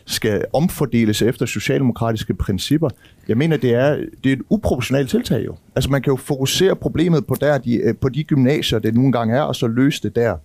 skal 0.04 0.44
omfordeles 0.52 1.22
efter 1.22 1.46
socialdemokratiske 1.46 2.34
principper. 2.34 2.88
Jeg 3.28 3.36
mener, 3.36 3.56
det 3.56 3.74
er, 3.74 3.96
det 4.24 4.32
er 4.32 4.36
et 4.36 4.42
uproportionalt 4.50 5.11
tiltag 5.11 5.44
jo. 5.46 5.56
Altså 5.76 5.90
man 5.90 6.02
kan 6.02 6.11
jo 6.11 6.16
fokusere 6.16 6.76
problemet 6.76 7.26
på, 7.26 7.36
der, 7.40 7.59
de, 7.59 7.76
øh, 7.76 7.94
på 7.96 8.09
de 8.09 8.24
gymnasier, 8.24 8.78
det 8.78 8.94
nogle 8.94 9.12
gange 9.12 9.36
er, 9.36 9.42
og 9.42 9.56
så 9.56 9.66
løse 9.66 10.02
det 10.02 10.16
der. 10.16 10.36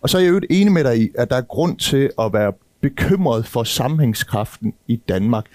Og 0.00 0.10
så 0.10 0.18
er 0.18 0.22
jeg 0.22 0.30
jo 0.30 0.40
enig 0.50 0.72
med 0.72 0.84
dig 0.84 1.02
i, 1.02 1.08
at 1.14 1.30
der 1.30 1.36
er 1.36 1.42
grund 1.42 1.76
til 1.76 2.10
at 2.20 2.32
være 2.32 2.52
bekymret 2.80 3.46
for 3.46 3.62
sammenhængskraften 3.64 4.74
i 4.86 4.96
Danmark. 4.96 5.46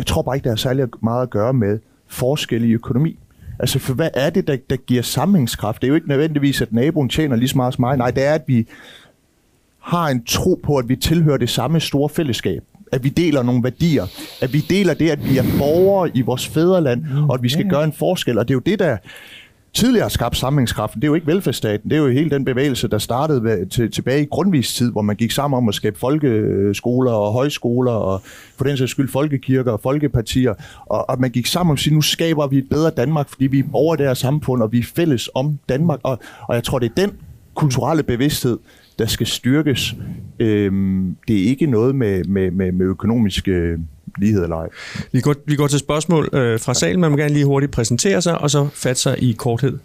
Jeg 0.00 0.06
tror 0.06 0.22
bare 0.22 0.36
ikke, 0.36 0.44
der 0.44 0.52
er 0.52 0.56
særlig 0.56 0.86
meget 1.02 1.22
at 1.22 1.30
gøre 1.30 1.52
med 1.52 1.78
forskel 2.06 2.64
i 2.64 2.72
økonomi. 2.72 3.18
Altså, 3.58 3.78
for 3.78 3.94
hvad 3.94 4.08
er 4.14 4.30
det, 4.30 4.46
der, 4.46 4.56
der 4.70 4.76
giver 4.76 5.02
sammenhængskraft? 5.02 5.80
Det 5.82 5.86
er 5.86 5.88
jo 5.88 5.94
ikke 5.94 6.08
nødvendigvis, 6.08 6.60
at 6.62 6.72
naboen 6.72 7.08
tjener 7.08 7.36
lige 7.36 7.48
så 7.48 7.56
meget 7.56 7.74
som 7.74 7.82
mig. 7.82 7.96
Nej, 7.96 8.10
det 8.10 8.24
er, 8.24 8.34
at 8.34 8.42
vi 8.46 8.66
har 9.78 10.08
en 10.08 10.24
tro 10.24 10.60
på, 10.62 10.76
at 10.76 10.88
vi 10.88 10.96
tilhører 10.96 11.36
det 11.36 11.50
samme 11.50 11.80
store 11.80 12.08
fællesskab. 12.08 12.62
At 12.92 13.04
vi 13.04 13.08
deler 13.08 13.42
nogle 13.42 13.64
værdier. 13.64 14.06
At 14.42 14.52
vi 14.52 14.60
deler 14.60 14.94
det, 14.94 15.10
at 15.10 15.28
vi 15.30 15.38
er 15.38 15.44
borgere 15.58 16.10
i 16.14 16.20
vores 16.20 16.48
fædreland, 16.48 17.04
og 17.28 17.34
at 17.34 17.42
vi 17.42 17.48
skal 17.48 17.70
gøre 17.70 17.84
en 17.84 17.92
forskel. 17.92 18.38
Og 18.38 18.48
det 18.48 18.54
er 18.54 18.56
jo 18.56 18.62
det, 18.66 18.78
der 18.78 18.96
tidligere 19.74 20.04
har 20.04 20.08
skabt 20.08 20.36
sammenhængskraften. 20.36 21.00
Det 21.00 21.06
er 21.06 21.10
jo 21.10 21.14
ikke 21.14 21.26
velfærdsstaten. 21.26 21.90
Det 21.90 21.96
er 21.96 22.02
jo 22.02 22.08
hele 22.08 22.30
den 22.30 22.44
bevægelse, 22.44 22.88
der 22.88 22.98
startede 22.98 23.44
ved, 23.44 23.66
til, 23.66 23.90
tilbage 23.90 24.22
i 24.22 24.26
grundvis 24.30 24.74
tid, 24.74 24.92
hvor 24.92 25.02
man 25.02 25.16
gik 25.16 25.30
sammen 25.30 25.58
om 25.58 25.68
at 25.68 25.74
skabe 25.74 25.98
folkeskoler 25.98 27.12
og 27.12 27.32
højskoler, 27.32 27.92
og 27.92 28.22
for 28.56 28.64
den 28.64 28.76
sags 28.76 28.90
skyld 28.90 29.08
folkekirker 29.08 29.72
og 29.72 29.80
folkepartier. 29.80 30.54
Og, 30.86 31.10
og 31.10 31.20
man 31.20 31.30
gik 31.30 31.46
sammen 31.46 31.70
om 31.70 31.74
at 31.74 31.78
sige, 31.78 31.94
nu 31.94 32.00
skaber 32.00 32.46
vi 32.46 32.58
et 32.58 32.68
bedre 32.70 32.90
Danmark, 32.90 33.28
fordi 33.28 33.46
vi 33.46 33.58
er 33.58 33.64
over 33.72 33.96
det 33.96 34.06
her 34.06 34.14
samfund, 34.14 34.62
og 34.62 34.72
vi 34.72 34.78
er 34.78 34.84
fælles 34.96 35.30
om 35.34 35.58
Danmark. 35.68 36.00
Og, 36.02 36.18
og 36.48 36.54
jeg 36.54 36.64
tror, 36.64 36.78
det 36.78 36.90
er 36.90 37.06
den 37.06 37.12
kulturelle 37.54 38.02
bevidsthed, 38.02 38.58
der 38.98 39.06
skal 39.06 39.26
styrkes. 39.26 39.94
Øhm, 40.38 41.16
det 41.28 41.40
er 41.40 41.44
ikke 41.44 41.66
noget 41.66 41.94
med, 41.94 42.24
med, 42.24 42.50
med, 42.50 42.72
med 42.72 42.86
økonomiske 42.86 43.76
lighed 44.18 44.42
eller 44.42 44.56
ej. 44.56 44.68
Vi 45.12 45.20
går, 45.20 45.34
vi 45.46 45.56
går 45.56 45.66
til 45.66 45.78
spørgsmål 45.78 46.28
øh, 46.32 46.60
fra 46.60 46.74
salen. 46.74 47.00
Man 47.00 47.10
må 47.10 47.16
gerne 47.16 47.34
lige 47.34 47.44
hurtigt 47.44 47.72
præsentere 47.72 48.22
sig, 48.22 48.38
og 48.38 48.50
så 48.50 48.68
fatte 48.74 49.02
sig 49.02 49.22
i 49.22 49.32
korthed. 49.32 49.78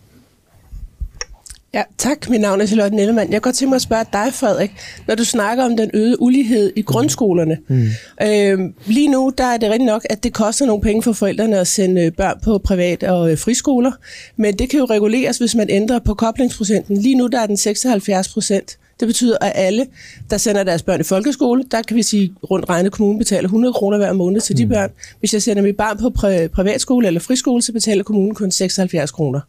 Ja, 1.75 1.83
tak. 1.97 2.29
Mit 2.29 2.41
navn 2.41 2.61
er 2.61 2.65
Charlotte 2.65 2.95
Nellemann. 2.95 3.33
Jeg 3.33 3.41
går 3.41 3.51
til 3.51 3.67
mig 3.67 3.75
at 3.75 3.81
spørge 3.81 4.05
dig, 4.13 4.33
Frederik, 4.33 4.71
når 5.07 5.15
du 5.15 5.25
snakker 5.25 5.65
om 5.65 5.77
den 5.77 5.91
øgede 5.93 6.21
ulighed 6.21 6.73
i 6.75 6.81
grundskolerne. 6.81 7.57
Mm. 7.67 7.87
Øh, 8.21 8.59
lige 8.85 9.07
nu 9.07 9.31
der 9.37 9.43
er 9.43 9.57
det 9.57 9.71
rigtig 9.71 9.85
nok, 9.85 10.05
at 10.09 10.23
det 10.23 10.33
koster 10.33 10.65
nogle 10.65 10.81
penge 10.81 11.03
for 11.03 11.13
forældrene 11.13 11.59
at 11.59 11.67
sende 11.67 12.11
børn 12.11 12.39
på 12.43 12.57
privat- 12.57 13.03
og 13.03 13.31
øh, 13.31 13.37
friskoler, 13.37 13.91
men 14.37 14.59
det 14.59 14.69
kan 14.69 14.79
jo 14.79 14.85
reguleres, 14.85 15.37
hvis 15.37 15.55
man 15.55 15.69
ændrer 15.69 15.99
på 15.99 16.13
koblingsprocenten. 16.13 16.97
Lige 16.97 17.15
nu 17.15 17.27
der 17.27 17.39
er 17.39 17.47
den 17.47 17.57
76 17.57 18.33
procent. 18.33 18.77
Det 18.99 19.07
betyder, 19.07 19.37
at 19.41 19.51
alle, 19.55 19.85
der 20.29 20.37
sender 20.37 20.63
deres 20.63 20.83
børn 20.83 20.99
i 20.99 21.03
folkeskole, 21.03 21.63
der 21.71 21.81
kan 21.81 21.97
vi 21.97 22.03
sige, 22.03 22.33
rundt 22.51 22.69
regnet 22.69 22.91
kommunen 22.91 23.17
betaler 23.19 23.43
100 23.47 23.73
kroner 23.73 23.97
hver 23.97 24.13
måned 24.13 24.41
til 24.41 24.57
de 24.57 24.67
børn. 24.67 24.89
Hvis 25.19 25.33
jeg 25.33 25.41
sender 25.41 25.63
mit 25.63 25.77
barn 25.77 25.97
på 25.97 26.07
pri- 26.19 26.47
privatskole 26.47 27.07
eller 27.07 27.19
friskole, 27.19 27.61
så 27.61 27.73
betaler 27.73 28.03
kommunen 28.03 28.35
kun 28.35 28.51
76 28.51 29.11
kroner. 29.11 29.39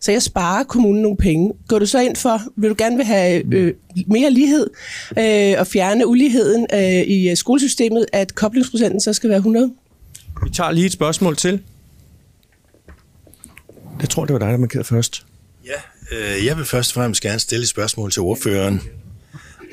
Så 0.00 0.12
jeg 0.12 0.22
sparer 0.22 0.64
kommunen 0.64 1.02
nogle 1.02 1.16
penge. 1.16 1.52
Går 1.68 1.78
du 1.78 1.86
så 1.86 2.00
ind 2.00 2.16
for, 2.16 2.40
vil 2.56 2.70
du 2.70 2.74
gerne 2.78 2.96
vil 2.96 3.04
have 3.04 3.54
øh, 3.54 3.74
mere 4.06 4.30
lighed 4.30 4.70
øh, 5.18 5.54
og 5.58 5.66
fjerne 5.66 6.06
uligheden 6.06 6.66
øh, 6.74 7.02
i 7.08 7.36
skolesystemet, 7.36 8.06
at 8.12 8.34
koblingsprocenten 8.34 9.00
så 9.00 9.12
skal 9.12 9.30
være 9.30 9.36
100? 9.38 9.72
Vi 10.44 10.50
tager 10.50 10.70
lige 10.70 10.86
et 10.86 10.92
spørgsmål 10.92 11.36
til. 11.36 11.60
Jeg 14.00 14.08
tror, 14.10 14.24
det 14.24 14.32
var 14.32 14.38
dig, 14.38 14.48
der 14.48 14.56
markerede 14.56 14.84
først. 14.84 15.26
Ja, 15.66 15.70
øh, 16.01 16.01
jeg 16.46 16.56
vil 16.56 16.64
først 16.64 16.90
og 16.90 16.94
fremmest 16.94 17.22
gerne 17.22 17.40
stille 17.40 17.62
et 17.62 17.68
spørgsmål 17.68 18.10
til 18.10 18.22
ordføreren. 18.22 18.80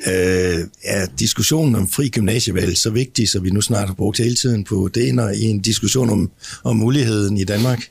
Øh, 0.06 0.58
er 0.84 1.06
diskussionen 1.18 1.74
om 1.74 1.88
fri 1.88 2.08
gymnasievalg 2.08 2.76
så 2.76 2.90
vigtig, 2.90 3.28
så 3.28 3.40
vi 3.40 3.50
nu 3.50 3.60
snart 3.60 3.86
har 3.88 3.94
brugt 3.94 4.18
hele 4.18 4.34
tiden 4.34 4.64
på 4.64 4.90
det 4.94 5.08
ender 5.08 5.30
i 5.30 5.42
en 5.42 5.60
diskussion 5.60 6.10
om, 6.10 6.30
om 6.64 6.76
muligheden 6.76 7.36
i 7.36 7.44
Danmark? 7.44 7.90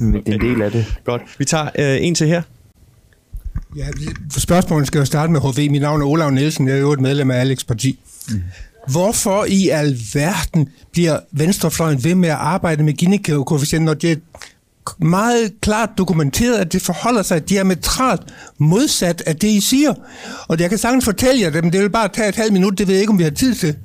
Okay. 0.00 0.22
En 0.26 0.40
del 0.40 0.62
af 0.62 0.70
det. 0.70 0.86
Godt. 1.04 1.22
Vi 1.38 1.44
tager 1.44 1.70
øh, 1.78 2.06
en 2.06 2.14
til 2.14 2.26
her. 2.26 2.42
Ja, 3.76 3.86
spørgsmålet 4.38 4.86
skal 4.86 4.98
jo 4.98 5.04
starte 5.04 5.32
med 5.32 5.40
HV. 5.40 5.70
Mit 5.70 5.82
navn 5.82 6.00
er 6.00 6.06
Olav 6.06 6.30
Nielsen, 6.30 6.68
jeg 6.68 6.76
er 6.76 6.80
jo 6.80 6.92
et 6.92 7.00
medlem 7.00 7.30
af 7.30 7.40
Alex 7.40 7.66
Parti. 7.66 7.98
Mm. 8.30 8.42
Hvorfor 8.88 9.44
i 9.44 9.68
alverden 9.68 10.68
bliver 10.92 11.20
Venstrefløjen 11.32 12.04
ved 12.04 12.14
med 12.14 12.28
at 12.28 12.34
arbejde 12.34 12.82
med 12.82 12.92
Gini-koefficient, 12.92 13.84
når 13.84 13.94
det 13.94 14.12
er 14.12 14.16
meget 14.98 15.60
klart 15.60 15.90
dokumenteret, 15.98 16.58
at 16.58 16.72
det 16.72 16.82
forholder 16.82 17.22
sig 17.22 17.48
diametralt 17.48 18.22
modsat 18.58 19.22
af 19.26 19.36
det, 19.36 19.48
I 19.48 19.60
siger. 19.60 19.94
Og 20.48 20.60
jeg 20.60 20.68
kan 20.68 20.78
sagtens 20.78 21.04
fortælle 21.04 21.40
jer 21.40 21.50
det, 21.50 21.64
men 21.64 21.72
det 21.72 21.80
vil 21.80 21.90
bare 21.90 22.08
tage 22.08 22.28
et 22.28 22.36
halvt 22.36 22.52
minut, 22.52 22.78
det 22.78 22.86
ved 22.86 22.94
jeg 22.94 23.00
ikke, 23.00 23.10
om 23.10 23.18
vi 23.18 23.24
har 23.24 23.30
tid 23.30 23.54
til. 23.54 23.76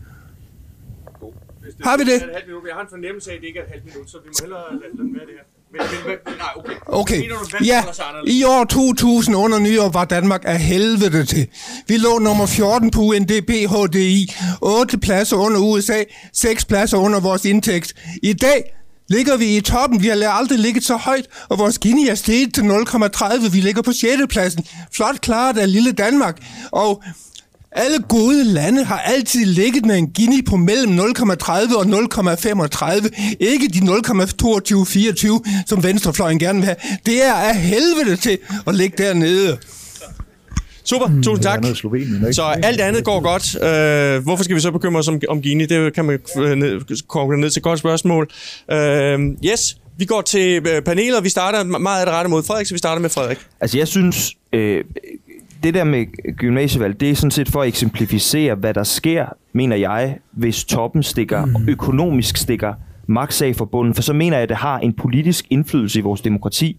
Har 1.83 1.97
vi 1.97 2.03
det? 2.03 2.11
Jeg 2.11 2.75
har 2.75 2.81
en 2.81 2.87
fornemmelse 2.89 3.31
af, 3.31 3.35
at 3.35 3.41
det 3.41 3.47
ikke 3.47 3.59
er 3.59 3.63
et 3.63 3.69
halvt 3.69 3.85
minut, 3.85 4.09
så 4.11 4.17
vi 4.23 4.29
må 4.29 4.33
hellere 4.41 4.61
lade 4.71 4.97
den 4.97 5.15
være 5.15 5.25
det 5.25 5.33
her. 5.37 5.43
Men, 5.73 5.81
men, 6.25 6.37
nej, 6.37 6.49
okay. 6.55 6.73
Okay, 6.85 7.65
ja, 7.65 7.83
i 8.27 8.43
år 8.43 8.63
2000 8.63 9.35
under 9.35 9.59
nyår 9.59 9.89
var 9.89 10.05
Danmark 10.05 10.41
af 10.45 10.59
helvede 10.59 11.25
til. 11.25 11.47
Vi 11.87 11.97
lå 11.97 12.19
nummer 12.19 12.45
14 12.45 12.91
på 12.91 13.01
UNDP 13.01 13.49
HDI, 13.49 14.33
8 14.61 14.97
pladser 14.97 15.37
under 15.37 15.59
USA, 15.59 16.03
6 16.33 16.65
pladser 16.65 16.97
under 16.97 17.19
vores 17.19 17.45
indtægt. 17.45 17.93
I 18.23 18.33
dag 18.33 18.75
ligger 19.07 19.37
vi 19.37 19.57
i 19.57 19.61
toppen. 19.61 20.01
Vi 20.01 20.07
har 20.07 20.29
aldrig 20.29 20.59
ligget 20.59 20.85
så 20.85 20.95
højt, 20.95 21.25
og 21.49 21.59
vores 21.59 21.79
Gini 21.79 22.07
er 22.07 22.15
steget 22.15 22.53
til 22.53 22.61
0,30. 22.61 23.49
Vi 23.49 23.59
ligger 23.59 23.81
på 23.81 23.91
6. 23.91 24.11
pladsen. 24.29 24.65
Flot 24.91 25.21
klaret 25.21 25.57
af 25.57 25.71
lille 25.71 25.91
Danmark. 25.91 26.37
Og 26.71 27.03
alle 27.75 27.99
gode 28.09 28.43
lande 28.43 28.83
har 28.83 28.99
altid 28.99 29.45
ligget 29.45 29.85
med 29.85 29.97
en 29.97 30.07
Gini 30.07 30.41
på 30.41 30.57
mellem 30.57 30.99
0,30 30.99 31.77
og 31.77 31.85
0,35. 31.85 33.35
Ikke 33.39 33.67
de 33.67 33.79
0,22-24, 33.79 35.65
som 35.65 35.83
venstrefløjen 35.83 36.39
gerne 36.39 36.59
vil 36.59 36.65
have. 36.65 36.75
Det 37.05 37.25
er 37.25 37.33
af 37.33 37.55
helvede 37.55 38.15
til 38.15 38.37
at 38.67 38.75
ligge 38.75 39.03
dernede. 39.03 39.57
Super, 40.83 41.07
Hmm, 41.07 41.23
tusind 41.23 41.43
tak. 41.43 41.65
Så 42.31 42.43
alt 42.63 42.81
andet 42.81 43.03
går 43.03 43.19
godt. 43.19 43.55
Uh, 43.55 44.23
hvorfor 44.23 44.43
skal 44.43 44.55
vi 44.55 44.61
så 44.61 44.71
bekymre 44.71 44.99
os 44.99 45.07
om, 45.07 45.21
om 45.29 45.41
Gini? 45.41 45.65
Det 45.65 45.93
kan 45.93 46.05
man 46.05 46.19
koge 47.07 47.37
ned 47.37 47.49
til 47.49 47.59
et 47.59 47.63
godt 47.63 47.79
spørgsmål. 47.79 48.29
Uh, 48.73 48.77
yes, 49.45 49.77
vi 49.97 50.05
går 50.05 50.21
til 50.21 50.61
panelet, 50.85 51.17
og 51.17 51.23
vi 51.23 51.29
starter 51.29 51.63
meget 51.63 51.99
af 51.99 52.05
det 52.05 52.15
rette 52.15 52.29
mod 52.29 52.43
Frederik, 52.43 52.67
så 52.67 52.73
vi 52.73 52.77
starter 52.77 53.01
med 53.01 53.09
Frederik. 53.09 53.37
Altså 53.61 53.77
jeg 53.77 53.87
synes, 53.87 54.33
øh, 54.53 54.83
det 55.63 55.73
der 55.73 55.83
med 55.83 56.33
gymnasievalg, 56.35 56.99
det 56.99 57.09
er 57.09 57.15
sådan 57.15 57.31
set 57.31 57.49
for 57.49 57.61
at 57.61 57.67
eksemplificere, 57.67 58.55
hvad 58.55 58.73
der 58.73 58.83
sker, 58.83 59.25
mener 59.53 59.75
jeg, 59.75 60.17
hvis 60.31 60.63
toppen 60.63 61.03
stikker, 61.03 61.45
mm. 61.45 61.69
økonomisk 61.69 62.37
stikker 62.37 62.73
af 63.41 63.55
for 63.55 63.65
bunden. 63.65 63.93
For 63.95 64.01
så 64.01 64.13
mener 64.13 64.37
jeg, 64.37 64.43
at 64.43 64.49
det 64.49 64.57
har 64.57 64.79
en 64.79 64.93
politisk 64.93 65.45
indflydelse 65.49 65.99
i 65.99 66.01
vores 66.01 66.21
demokrati. 66.21 66.77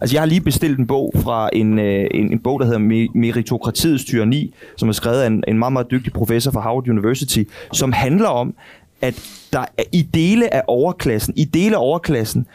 Altså, 0.00 0.16
jeg 0.16 0.20
har 0.22 0.26
lige 0.26 0.40
bestilt 0.40 0.78
en 0.78 0.86
bog 0.86 1.12
fra 1.22 1.50
en, 1.52 1.78
øh, 1.78 2.06
en, 2.10 2.32
en 2.32 2.38
bog, 2.38 2.60
der 2.60 2.66
hedder 2.66 3.08
Meritokratiets 3.14 4.04
tyranni, 4.04 4.54
som 4.76 4.88
er 4.88 4.92
skrevet 4.92 5.20
af 5.20 5.26
en, 5.26 5.44
en 5.48 5.58
meget, 5.58 5.72
meget 5.72 5.90
dygtig 5.90 6.12
professor 6.12 6.50
fra 6.50 6.60
Harvard 6.60 6.88
University, 6.88 7.42
som 7.72 7.92
handler 7.92 8.28
om, 8.28 8.54
at 9.00 9.14
der 9.52 9.64
i 9.92 10.02
dele 10.02 10.54
af 10.54 10.62
overklassen, 10.66 11.34
i 11.36 11.44
dele 11.44 11.76
af 11.76 11.80
overklassen, 11.80 12.46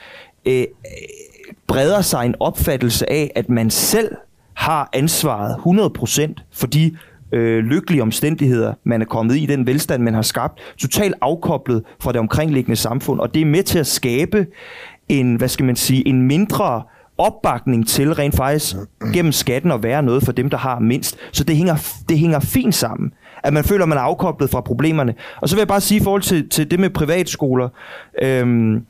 øh, 0.45 0.63
breder 1.67 2.01
sig 2.01 2.25
en 2.25 2.35
opfattelse 2.39 3.11
af, 3.11 3.31
at 3.35 3.49
man 3.49 3.69
selv 3.69 4.15
har 4.53 4.89
ansvaret 4.93 5.55
100% 5.55 6.33
for 6.53 6.67
de 6.67 6.97
øh, 7.31 7.63
lykkelige 7.63 8.01
omstændigheder, 8.01 8.73
man 8.83 9.01
er 9.01 9.05
kommet 9.05 9.37
i, 9.37 9.45
den 9.45 9.67
velstand, 9.67 10.03
man 10.03 10.13
har 10.13 10.21
skabt, 10.21 10.59
totalt 10.77 11.15
afkoblet 11.21 11.83
fra 11.99 12.11
det 12.11 12.19
omkringliggende 12.19 12.75
samfund, 12.75 13.19
og 13.19 13.33
det 13.33 13.41
er 13.41 13.45
med 13.45 13.63
til 13.63 13.79
at 13.79 13.87
skabe 13.87 14.47
en, 15.09 15.35
hvad 15.35 15.47
skal 15.47 15.65
man 15.65 15.75
sige, 15.75 16.07
en 16.07 16.21
mindre 16.21 16.83
opbakning 17.17 17.87
til 17.87 18.13
rent 18.13 18.35
faktisk 18.35 18.75
gennem 19.13 19.31
skatten 19.31 19.71
at 19.71 19.83
være 19.83 20.03
noget 20.03 20.23
for 20.23 20.31
dem, 20.31 20.49
der 20.49 20.57
har 20.57 20.79
mindst. 20.79 21.17
Så 21.31 21.43
det 21.43 21.57
hænger, 21.57 22.03
det 22.09 22.19
hænger 22.19 22.39
fint 22.39 22.75
sammen, 22.75 23.13
at 23.43 23.53
man 23.53 23.63
føler, 23.63 23.83
at 23.83 23.89
man 23.89 23.97
er 23.97 24.01
afkoblet 24.01 24.49
fra 24.49 24.61
problemerne. 24.61 25.13
Og 25.41 25.49
så 25.49 25.55
vil 25.55 25.61
jeg 25.61 25.67
bare 25.67 25.81
sige 25.81 26.01
i 26.01 26.03
forhold 26.03 26.21
til, 26.21 26.49
til 26.49 26.71
det 26.71 26.79
med 26.79 26.89
privatskoler, 26.89 27.69
øhm, 28.21 28.85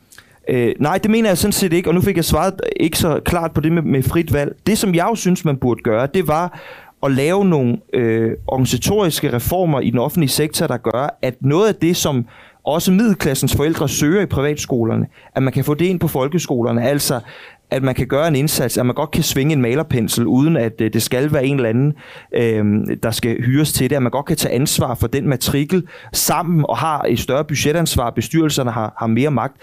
Øh, 0.50 0.74
nej, 0.80 0.98
det 0.98 1.12
mener 1.12 1.30
jeg 1.30 1.38
sådan 1.38 1.52
set 1.52 1.74
ikke, 1.74 1.90
og 1.90 1.96
nu 1.96 2.02
fik 2.02 2.16
jeg 2.16 2.26
svaret 2.26 2.62
ikke 2.80 2.98
så 2.98 3.20
klart 3.26 3.52
på 3.52 3.62
det 3.62 3.72
med, 3.72 3.82
med 3.82 4.04
frit 4.04 4.34
valg. 4.34 4.56
Det, 4.68 4.78
som 4.78 4.96
jeg 4.96 5.08
jo 5.10 5.16
synes, 5.16 5.46
man 5.46 5.58
burde 5.58 5.82
gøre, 5.84 6.08
det 6.14 6.28
var 6.28 6.60
at 7.04 7.12
lave 7.12 7.46
nogle 7.46 7.78
øh, 7.94 8.32
organisatoriske 8.48 9.34
reformer 9.34 9.80
i 9.80 9.90
den 9.90 10.00
offentlige 10.00 10.30
sektor, 10.30 10.68
der 10.68 10.78
gør, 10.78 11.18
at 11.22 11.36
noget 11.42 11.68
af 11.68 11.76
det, 11.76 11.98
som 11.98 12.26
også 12.66 12.92
middelklassens 12.92 13.56
forældre 13.56 13.90
søger 13.90 14.22
i 14.22 14.26
privatskolerne, 14.26 15.08
at 15.36 15.44
man 15.44 15.54
kan 15.54 15.64
få 15.64 15.74
det 15.74 15.86
ind 15.86 16.00
på 16.00 16.08
folkeskolerne, 16.08 16.88
altså 16.88 17.20
at 17.72 17.84
man 17.84 17.96
kan 17.96 18.08
gøre 18.08 18.28
en 18.28 18.36
indsats, 18.36 18.78
at 18.78 18.86
man 18.86 18.96
godt 18.96 19.12
kan 19.12 19.24
svinge 19.24 19.54
en 19.54 19.62
malerpensel, 19.62 20.28
uden 20.28 20.58
at 20.58 20.82
øh, 20.82 20.94
det 20.94 21.02
skal 21.02 21.34
være 21.34 21.46
en 21.46 21.56
eller 21.56 21.70
anden, 21.70 21.94
øh, 22.32 22.98
der 23.04 23.12
skal 23.12 23.44
hyres 23.44 23.74
til 23.74 23.90
det, 23.90 23.96
at 23.96 24.02
man 24.02 24.12
godt 24.12 24.26
kan 24.26 24.38
tage 24.38 24.56
ansvar 24.56 24.96
for 24.96 25.08
den 25.08 25.28
matrikel 25.28 25.88
sammen 26.14 26.66
og 26.70 26.78
har 26.78 27.06
et 27.08 27.20
større 27.20 27.44
budgetansvar, 27.46 28.10
bestyrelserne 28.10 28.72
har, 28.72 28.94
har 29.00 29.08
mere 29.08 29.32
magt. 29.32 29.56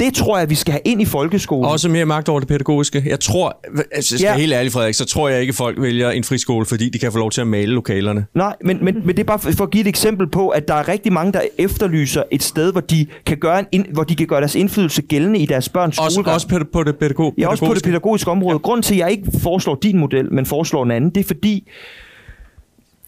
Det 0.00 0.14
tror 0.14 0.38
jeg, 0.38 0.50
vi 0.50 0.54
skal 0.54 0.72
have 0.72 0.80
ind 0.84 1.02
i 1.02 1.04
folkeskolen. 1.04 1.70
Også 1.70 1.88
mere 1.88 2.04
magt 2.04 2.28
over 2.28 2.40
det 2.40 2.48
pædagogiske. 2.48 3.02
Jeg 3.06 3.20
tror, 3.20 3.60
altså, 3.92 4.14
jeg 4.14 4.20
skal 4.20 4.20
ja. 4.20 4.36
helt 4.36 4.52
ærligt, 4.52 4.72
Frederik, 4.72 4.94
så 4.94 5.04
tror 5.04 5.28
jeg 5.28 5.40
ikke, 5.40 5.50
at 5.50 5.54
folk 5.54 5.80
vælger 5.80 6.10
en 6.10 6.24
friskole, 6.24 6.66
fordi 6.66 6.88
de 6.88 6.98
kan 6.98 7.12
få 7.12 7.18
lov 7.18 7.30
til 7.30 7.40
at 7.40 7.46
male 7.46 7.72
lokalerne. 7.72 8.26
Nej, 8.34 8.56
men, 8.64 8.84
men, 8.84 8.94
men 8.94 9.08
det 9.08 9.18
er 9.18 9.24
bare 9.24 9.38
for 9.38 9.64
at 9.64 9.70
give 9.70 9.80
et 9.80 9.86
eksempel 9.86 10.26
på, 10.26 10.48
at 10.48 10.68
der 10.68 10.74
er 10.74 10.88
rigtig 10.88 11.12
mange, 11.12 11.32
der 11.32 11.40
efterlyser 11.58 12.22
et 12.30 12.42
sted, 12.42 12.72
hvor 12.72 12.80
de 12.80 13.06
kan 13.26 13.36
gøre, 13.38 13.64
en, 13.72 13.86
hvor 13.92 14.04
de 14.04 14.16
kan 14.16 14.26
gøre 14.26 14.40
deres 14.40 14.54
indflydelse 14.54 15.02
gældende 15.02 15.38
i 15.38 15.46
deres 15.46 15.68
børns 15.68 15.98
også, 15.98 16.14
skolegang. 16.14 16.34
Også 16.34 16.66
på 16.72 16.82
det, 16.82 16.96
pædagog, 16.96 17.34
ja, 17.38 17.48
også 17.48 17.66
på 17.66 17.74
det 17.74 17.82
pædagogiske 17.82 18.30
område. 18.30 18.54
Ja. 18.54 18.58
Grunden 18.58 18.82
til, 18.82 18.94
at 18.94 18.98
jeg 18.98 19.10
ikke 19.10 19.30
foreslår 19.42 19.78
din 19.82 19.98
model, 19.98 20.32
men 20.32 20.46
foreslår 20.46 20.82
en 20.82 20.90
anden, 20.90 21.10
det 21.10 21.20
er 21.20 21.24
fordi, 21.24 21.68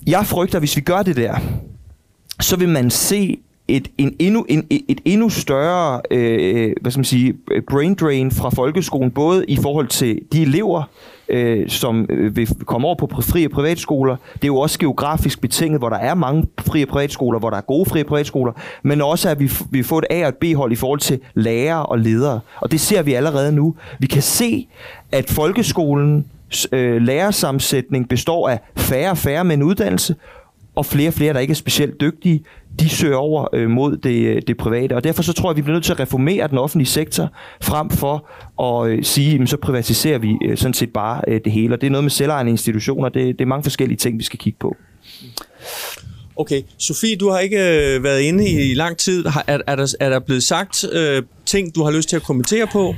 jeg 0.07 0.27
frygter, 0.27 0.59
hvis 0.59 0.77
vi 0.77 0.81
gør 0.81 1.03
det 1.03 1.17
der, 1.17 1.37
så 2.41 2.57
vil 2.57 2.69
man 2.69 2.91
se 2.91 3.39
et, 3.69 3.89
en 3.99 4.17
endnu, 4.19 4.47
en, 4.49 4.67
et 4.71 5.01
endnu 5.05 5.29
større 5.29 6.01
øh, 6.11 6.73
hvad 6.81 6.91
skal 6.91 6.99
man 6.99 7.05
sige, 7.05 7.35
brain 7.71 7.95
drain 7.95 8.31
fra 8.31 8.51
folkeskolen, 8.51 9.11
både 9.11 9.45
i 9.49 9.57
forhold 9.57 9.89
til 9.89 10.21
de 10.33 10.43
elever, 10.43 10.83
øh, 11.29 11.69
som 11.69 12.07
øh, 12.11 12.37
vil 12.37 12.49
komme 12.65 12.87
over 12.87 12.97
på 12.97 13.09
fri- 13.23 13.45
og 13.45 13.51
privatskoler. 13.51 14.17
Det 14.35 14.45
er 14.45 14.47
jo 14.47 14.57
også 14.57 14.79
geografisk 14.79 15.41
betinget, 15.41 15.81
hvor 15.81 15.89
der 15.89 15.97
er 15.97 16.15
mange 16.15 16.47
fri- 16.61 16.83
og 16.83 16.89
privatskoler, 16.89 17.39
hvor 17.39 17.51
der 17.51 17.57
er 17.57 17.61
gode 17.61 17.91
fri- 17.91 18.01
og 18.01 18.07
privatskoler, 18.07 18.53
men 18.83 19.01
også 19.01 19.29
at 19.29 19.41
vi, 19.41 19.51
vi 19.71 19.83
får 19.83 19.99
et 19.99 20.05
A- 20.11 20.23
og 20.23 20.29
et 20.29 20.35
B-hold 20.35 20.73
i 20.73 20.77
forhold 20.77 21.01
til 21.01 21.21
lærere 21.35 21.87
og 21.87 21.99
ledere. 21.99 22.41
Og 22.61 22.73
det 22.73 22.81
ser 22.81 23.03
vi 23.03 23.13
allerede 23.13 23.53
nu. 23.53 23.75
Vi 23.99 24.07
kan 24.07 24.23
se, 24.23 24.69
at 25.13 25.31
folkeskolen 25.31 26.27
øh, 26.73 27.03
lærersammensætning 27.03 28.09
består 28.09 28.49
af 28.49 28.61
færre 28.77 29.11
og 29.11 29.19
færre 29.19 29.45
med 29.45 29.57
en 29.57 29.63
uddannelse, 29.63 30.15
og 30.75 30.87
flere 30.87 31.09
og 31.09 31.15
flere, 31.15 31.33
der 31.33 31.41
ikke 31.41 31.51
er 31.51 31.55
specielt 31.55 32.01
dygtige, 32.01 32.43
de 32.81 32.89
søger 32.89 33.17
over 33.17 33.49
øh, 33.53 33.71
mod 33.71 33.97
det, 33.97 34.49
det 34.49 34.57
private. 34.57 34.97
Og 34.97 35.05
derfor 35.05 35.23
så 35.23 35.33
tror 35.33 35.51
jeg, 35.51 35.57
vi 35.57 35.63
bliver 35.63 35.75
nødt 35.75 35.85
til 35.85 35.93
at 35.93 36.01
reformere 36.01 36.49
den 36.49 36.59
offentlige 36.59 36.89
sektor, 36.89 37.29
frem 37.61 37.91
for 37.91 38.29
at 38.63 38.91
øh, 38.91 39.05
sige, 39.05 39.33
jamen, 39.33 39.47
så 39.47 39.57
privatiserer 39.57 40.19
vi 40.19 40.37
øh, 40.45 40.57
sådan 40.57 40.75
set 40.75 40.93
bare 40.93 41.21
øh, 41.29 41.41
det 41.45 41.53
hele. 41.53 41.75
Og 41.75 41.81
det 41.81 41.87
er 41.87 41.91
noget 41.91 42.05
med 42.05 42.11
selvejende 42.11 42.51
institutioner. 42.51 43.09
Det, 43.09 43.39
det 43.39 43.41
er 43.45 43.49
mange 43.49 43.63
forskellige 43.63 43.97
ting, 43.97 44.19
vi 44.19 44.25
skal 44.25 44.39
kigge 44.39 44.59
på. 44.61 44.77
Okay, 46.37 46.63
Sofie, 46.79 47.17
du 47.17 47.31
har 47.31 47.39
ikke 47.39 47.57
øh, 47.57 48.05
været 48.05 48.21
inde 48.21 48.51
i 48.71 48.75
lang 48.75 48.97
tid. 48.97 49.27
Har, 49.27 49.45
er, 49.47 49.59
er, 49.67 49.77
der, 49.77 49.95
er 50.01 50.11
der 50.11 50.19
blevet 50.19 50.43
sagt 50.43 50.85
øh, 50.93 51.23
ting, 51.47 51.75
du 51.75 51.85
har 51.85 51.91
lyst 51.91 52.09
til 52.09 52.17
at 52.17 52.23
kommentere 52.23 52.67
på? 52.67 52.95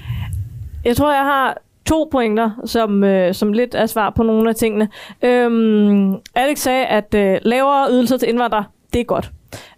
Jeg 0.85 0.97
tror, 0.97 1.13
jeg 1.13 1.25
har 1.25 1.59
to 1.87 2.09
pointer, 2.11 2.51
som, 2.65 3.05
øh, 3.05 3.35
som 3.35 3.53
lidt 3.53 3.75
er 3.75 3.87
svar 3.87 4.11
på 4.11 4.23
nogle 4.23 4.49
af 4.49 4.55
tingene. 4.55 4.89
Øhm, 5.23 6.15
Alex 6.35 6.59
sagde, 6.59 6.87
at 6.87 7.15
øh, 7.15 7.39
lavere 7.43 7.91
ydelser 7.91 8.17
til 8.17 8.29
indvandrere, 8.29 8.65
det 8.93 9.01
er 9.01 9.05
godt. 9.05 9.33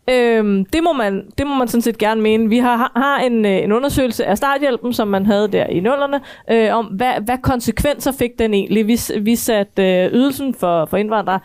Øhm, 0.09 0.65
det, 0.65 0.83
må 0.83 0.93
man, 0.93 1.27
det 1.39 1.47
må 1.47 1.55
man 1.55 1.69
sådan 1.69 1.83
set 1.83 1.99
gerne 1.99 2.21
mene. 2.21 2.49
Vi 2.49 2.59
har, 2.59 2.93
har 2.97 3.19
en, 3.19 3.45
øh, 3.45 3.57
en 3.65 3.73
undersøgelse 3.73 4.27
af 4.27 4.37
starthjælpen, 4.37 4.93
som 4.93 5.09
man 5.09 5.27
havde 5.27 5.49
der 5.49 5.67
i 5.67 5.81
nullerne, 5.81 6.21
øh, 6.51 6.75
om 6.77 6.87
hvad, 6.87 7.13
hvad 7.25 7.39
konsekvenser 7.43 8.13
fik 8.13 8.39
den 8.39 8.55
egentlig. 8.55 8.87
Vi, 8.87 8.99
vi 9.21 9.37
satte 9.37 9.83
øh, 9.83 10.13
ydelsen 10.13 10.55
for, 10.55 10.85
for 10.85 10.97
indvandrere 10.97 11.41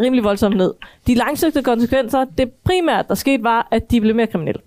rimelig 0.00 0.24
voldsomt 0.24 0.56
ned. 0.56 0.74
De 1.06 1.14
langsigtede 1.14 1.64
konsekvenser, 1.64 2.24
det 2.38 2.50
primært, 2.64 3.08
der 3.08 3.14
skete, 3.14 3.44
var, 3.44 3.68
at 3.70 3.90
de 3.90 4.00
blev 4.00 4.14
mere 4.14 4.26
kriminelle. 4.26 4.60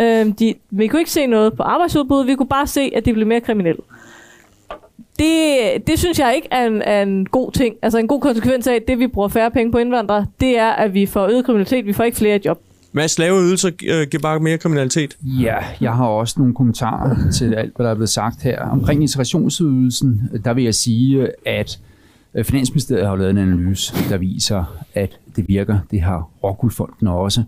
Øhm, 0.00 0.32
de, 0.32 0.54
vi 0.70 0.86
kunne 0.86 1.00
ikke 1.00 1.10
se 1.10 1.26
noget 1.26 1.56
på 1.56 1.62
arbejdsudbuddet, 1.62 2.26
vi 2.26 2.34
kunne 2.34 2.48
bare 2.48 2.66
se, 2.66 2.92
at 2.94 3.04
de 3.04 3.12
blev 3.12 3.26
mere 3.26 3.40
kriminelle. 3.40 3.82
Det, 5.18 5.86
det 5.86 5.98
synes 5.98 6.18
jeg 6.18 6.32
ikke 6.36 6.48
er 6.50 6.66
en, 6.66 6.82
er 6.82 7.02
en 7.02 7.26
god 7.26 7.52
ting. 7.52 7.76
Altså 7.82 7.98
en 7.98 8.08
god 8.08 8.20
konsekvens 8.20 8.66
af, 8.66 8.74
at 8.74 8.88
det 8.88 8.98
vi 8.98 9.06
bruger 9.06 9.28
færre 9.28 9.50
penge 9.50 9.72
på 9.72 9.78
indvandrere, 9.78 10.26
det 10.40 10.58
er, 10.58 10.70
at 10.70 10.94
vi 10.94 11.06
får 11.06 11.26
øget 11.26 11.44
kriminalitet, 11.44 11.86
vi 11.86 11.92
får 11.92 12.04
ikke 12.04 12.16
flere 12.16 12.40
job. 12.44 12.58
Mads, 12.94 13.18
lave 13.18 13.40
ydelser 13.40 13.68
øh, 13.68 14.06
giver 14.08 14.20
bare 14.22 14.40
mere 14.40 14.58
kriminalitet. 14.58 15.16
Ja, 15.22 15.56
jeg 15.80 15.94
har 15.94 16.04
også 16.04 16.34
nogle 16.38 16.54
kommentarer 16.54 17.30
til 17.30 17.54
alt, 17.54 17.76
hvad 17.76 17.86
der 17.86 17.90
er 17.90 17.94
blevet 17.94 18.08
sagt 18.08 18.42
her. 18.42 18.60
Omkring 18.60 19.02
integrationsydelsen, 19.02 20.30
øh, 20.32 20.44
der 20.44 20.54
vil 20.54 20.64
jeg 20.64 20.74
sige, 20.74 21.28
at 21.46 21.80
øh, 22.34 22.44
Finansministeriet 22.44 23.06
har 23.06 23.16
lavet 23.16 23.30
en 23.30 23.38
analyse, 23.38 23.94
der 24.08 24.16
viser, 24.16 24.64
at 24.94 25.18
det 25.36 25.48
virker. 25.48 25.78
Det 25.90 26.00
har 26.00 26.30
Rockwoolfonden 26.44 27.08
også. 27.08 27.42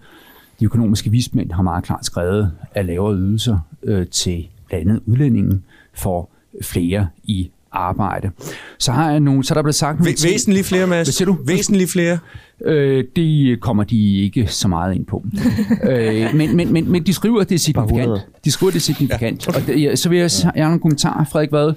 De 0.60 0.64
økonomiske 0.64 1.10
vismænd 1.10 1.52
har 1.52 1.62
meget 1.62 1.84
klart 1.84 2.06
skrevet, 2.06 2.52
at 2.74 2.86
lavere 2.86 3.14
ydelser 3.14 3.58
øh, 3.82 4.06
til 4.06 4.48
blandt 4.68 4.88
andet 4.88 5.02
udlændingen 5.06 5.64
for 5.94 6.28
flere 6.62 7.08
i 7.24 7.50
arbejde. 7.74 8.30
Så 8.78 8.92
har 8.92 9.10
jeg 9.10 9.20
nogle, 9.20 9.44
så 9.44 9.54
er 9.54 9.56
der 9.56 9.62
blevet 9.62 9.74
sagt 9.74 9.98
nogle 9.98 10.12
Væ- 10.12 10.24
væsentligt 10.32 10.66
flere, 10.66 10.86
Mads. 10.86 11.08
Hvad 11.08 11.12
siger 11.12 11.26
du? 11.26 11.36
Væsentligt 11.46 11.90
flere. 11.90 12.18
Øh, 12.64 13.04
det 13.16 13.60
kommer 13.60 13.84
de 13.84 14.20
ikke 14.20 14.46
så 14.46 14.68
meget 14.68 14.94
ind 14.94 15.06
på. 15.06 15.24
øh, 15.90 16.34
men, 16.34 16.56
men, 16.56 16.72
men, 16.72 16.90
men 16.92 17.02
de 17.06 17.12
skriver, 17.14 17.40
at 17.40 17.48
det 17.48 17.54
er 17.54 17.58
signifikant. 17.58 18.20
De 18.44 18.50
skriver, 18.50 18.70
det 18.70 18.78
er 18.78 18.80
signifikant. 18.80 19.46
Ja. 19.46 19.52
Og 19.52 19.66
det, 19.66 19.82
ja, 19.82 19.96
så 19.96 20.08
vil 20.08 20.18
jeg, 20.18 20.30
jeg 20.44 20.64
har 20.64 20.68
nogle 20.68 20.80
kommentarer. 20.80 21.24
Frederik 21.24 21.52
Vad, 21.52 21.74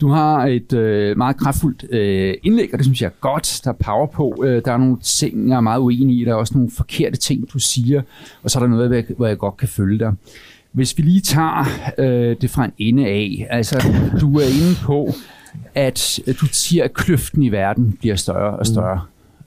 du 0.00 0.08
har 0.08 0.46
et 0.46 0.72
øh, 0.72 1.16
meget 1.18 1.36
kraftfuldt 1.36 1.84
øh, 1.90 2.34
indlæg, 2.42 2.68
og 2.72 2.78
det 2.78 2.86
synes 2.86 3.02
jeg 3.02 3.06
er 3.06 3.20
godt. 3.20 3.60
Der 3.64 3.70
er 3.70 3.74
power 3.74 4.06
på. 4.06 4.44
Øh, 4.46 4.62
der 4.64 4.72
er 4.72 4.76
nogle 4.76 4.96
ting, 5.02 5.48
jeg 5.48 5.56
er 5.56 5.60
meget 5.60 5.80
uenig 5.80 6.20
i. 6.20 6.24
Der 6.24 6.30
er 6.30 6.34
også 6.34 6.54
nogle 6.54 6.70
forkerte 6.76 7.16
ting, 7.16 7.52
du 7.52 7.58
siger. 7.58 8.02
Og 8.42 8.50
så 8.50 8.58
er 8.58 8.62
der 8.62 8.70
noget, 8.70 8.88
hvor 8.88 8.94
jeg, 8.96 9.04
hvor 9.16 9.26
jeg 9.26 9.38
godt 9.38 9.56
kan 9.56 9.68
følge 9.68 9.98
dig. 9.98 10.12
Hvis 10.72 10.98
vi 10.98 11.02
lige 11.02 11.20
tager 11.20 11.64
øh, 11.98 12.36
det 12.40 12.50
fra 12.50 12.64
en 12.64 12.72
ende 12.78 13.06
af. 13.06 13.46
Altså, 13.50 13.84
du 14.20 14.38
er 14.38 14.44
inde 14.44 14.76
på, 14.82 15.14
at 15.74 16.18
du 16.40 16.46
siger, 16.46 16.84
at 16.84 16.94
kløften 16.94 17.42
i 17.42 17.52
verden 17.52 17.96
bliver 18.00 18.16
større 18.16 18.56
og 18.56 18.66
større. 18.66 19.00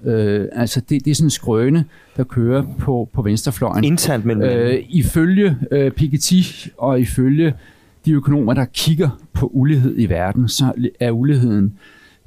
Mm. 0.03 0.09
Øh, 0.09 0.49
altså, 0.51 0.79
det, 0.79 1.05
det 1.05 1.11
er 1.11 1.15
sådan 1.15 1.25
en 1.25 1.31
skrøne, 1.31 1.85
der 2.17 2.23
kører 2.23 2.63
på, 2.79 3.09
på 3.13 3.21
venstrefløjen. 3.21 3.83
Internt 3.83 4.25
mellem 4.25 4.43
Øh, 4.43 4.83
ifølge 4.89 5.57
øh, 5.71 5.91
Piketty 5.91 6.67
og 6.77 6.99
ifølge 6.99 7.53
de 8.05 8.11
økonomer, 8.11 8.53
der 8.53 8.65
kigger 8.65 9.09
på 9.33 9.47
ulighed 9.53 9.95
i 9.97 10.05
verden, 10.05 10.49
så 10.49 10.73
er 10.99 11.11
uligheden 11.11 11.73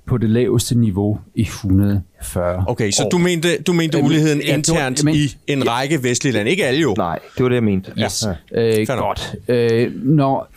på 0.06 0.18
det 0.18 0.30
laveste 0.30 0.78
niveau 0.78 1.18
i 1.34 1.42
140 1.42 2.64
Okay, 2.68 2.90
så 2.90 3.04
år. 3.04 3.08
du 3.08 3.18
mente, 3.18 3.62
du 3.66 3.72
mente 3.72 3.96
Jamen, 3.98 4.06
uligheden 4.10 4.40
ja, 4.40 4.44
det 4.56 4.68
var- 4.68 4.74
internt 4.74 5.04
men- 5.04 5.14
i 5.14 5.36
en 5.46 5.68
række 5.68 6.02
vestlige 6.02 6.32
lande. 6.34 6.50
Ikke 6.50 6.64
alle 6.66 6.80
jo. 6.80 6.94
Nej, 6.96 7.18
det 7.36 7.42
var 7.42 7.48
det, 7.48 7.54
jeg 7.56 7.64
mente. 7.64 7.92
Yes. 8.02 8.24
Øh, 8.54 8.86
Fair 8.86 8.96
nok. 8.96 9.04
godt. 9.04 9.34
Øh, 9.48 9.92
når, 10.04 10.48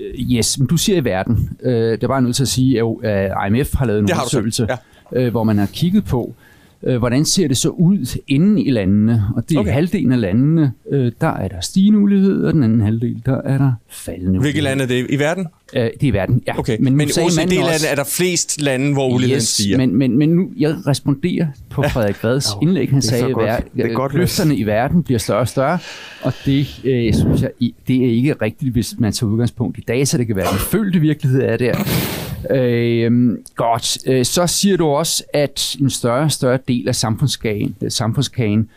øh, 0.00 0.20
yes, 0.36 0.58
men 0.58 0.66
du 0.68 0.76
siger 0.76 0.98
i 0.98 1.04
verden. 1.04 1.50
Øh, 1.62 1.72
det 1.92 2.02
er 2.04 2.08
bare 2.08 2.22
nødt 2.22 2.36
til 2.36 2.42
at 2.42 2.48
sige, 2.48 2.78
at 2.78 2.86
øh, 3.04 3.46
IMF 3.58 3.74
har 3.74 3.86
lavet 3.86 3.98
en 4.00 4.06
Det 4.08 4.14
undersøgelse, 4.14 4.68
øh, 5.16 5.30
hvor 5.30 5.44
man 5.44 5.58
har 5.58 5.66
kigget 5.66 6.04
på, 6.04 6.34
øh, 6.38 6.47
hvordan 6.82 7.24
ser 7.24 7.48
det 7.48 7.56
så 7.56 7.68
ud 7.68 8.18
inden 8.28 8.58
i 8.58 8.70
landene. 8.70 9.24
Og 9.36 9.48
det 9.48 9.54
er 9.56 9.60
Okay. 9.60 9.72
halvdelen 9.72 10.12
af 10.12 10.20
landene, 10.20 10.72
øh, 10.90 11.12
der 11.20 11.26
er 11.28 11.48
der 11.48 11.60
stigende 11.60 11.98
ulighed, 11.98 12.44
og 12.44 12.52
den 12.52 12.62
anden 12.62 12.80
halvdel, 12.80 13.22
der 13.26 13.40
er 13.42 13.58
der 13.58 13.72
faldende 13.90 14.30
Hvilke 14.40 14.56
ulighed. 14.58 14.62
lande 14.62 14.82
er 14.84 14.88
det 14.88 15.06
i 15.10 15.18
verden? 15.18 15.46
Øh, 15.74 15.82
det 15.82 15.90
er 16.02 16.06
i 16.06 16.10
verden, 16.10 16.42
ja. 16.46 16.58
Okay, 16.58 16.76
men, 16.80 16.96
men 16.96 17.08
OECD-lande 17.08 17.86
er 17.90 17.94
der 17.94 18.04
flest 18.04 18.60
lande, 18.62 18.92
hvor 18.92 19.14
uligheden 19.14 19.42
stiger. 19.42 19.76
Men, 19.76 19.96
men, 19.96 20.18
men 20.18 20.28
nu, 20.28 20.50
jeg 20.58 20.76
responderer 20.86 21.46
på 21.70 21.82
Frederik 21.82 22.24
Vads 22.24 22.46
indlæg. 22.62 22.90
Han 22.90 23.02
sagde, 23.02 23.24
at 23.24 23.30
er 23.30 23.96
Mads. 23.96 24.14
løfterne 24.14 24.56
i 24.56 24.62
verden 24.62 25.02
bliver 25.02 25.18
større 25.18 25.40
og 25.40 25.48
større, 25.48 25.78
og 26.22 26.32
det 26.46 26.80
øh, 26.84 27.14
synes 27.14 27.42
jeg, 27.42 27.50
det 27.88 27.96
er 28.04 28.10
ikke 28.10 28.34
rigtigt, 28.42 28.72
hvis 28.72 28.94
man 28.98 29.12
tager 29.12 29.30
udgangspunkt 29.30 29.78
i 29.78 29.80
data. 29.88 30.18
Det 30.18 30.26
kan 30.26 30.36
være, 30.36 30.50
den 30.50 30.58
følte 30.58 30.98
virkelighed 31.00 31.42
er 31.42 31.56
der. 31.56 31.74
Øh, 32.50 33.38
godt. 33.54 33.98
Øh, 34.06 34.24
så 34.24 34.46
siger 34.46 34.76
du 34.76 34.86
også, 34.86 35.24
at 35.32 35.76
en 35.80 35.90
større 35.90 36.24
og 36.24 36.32
større 36.32 36.58
del 36.68 36.88
af 36.88 36.94
samfundskagen, 36.94 37.76
samfundskagen 37.88 38.70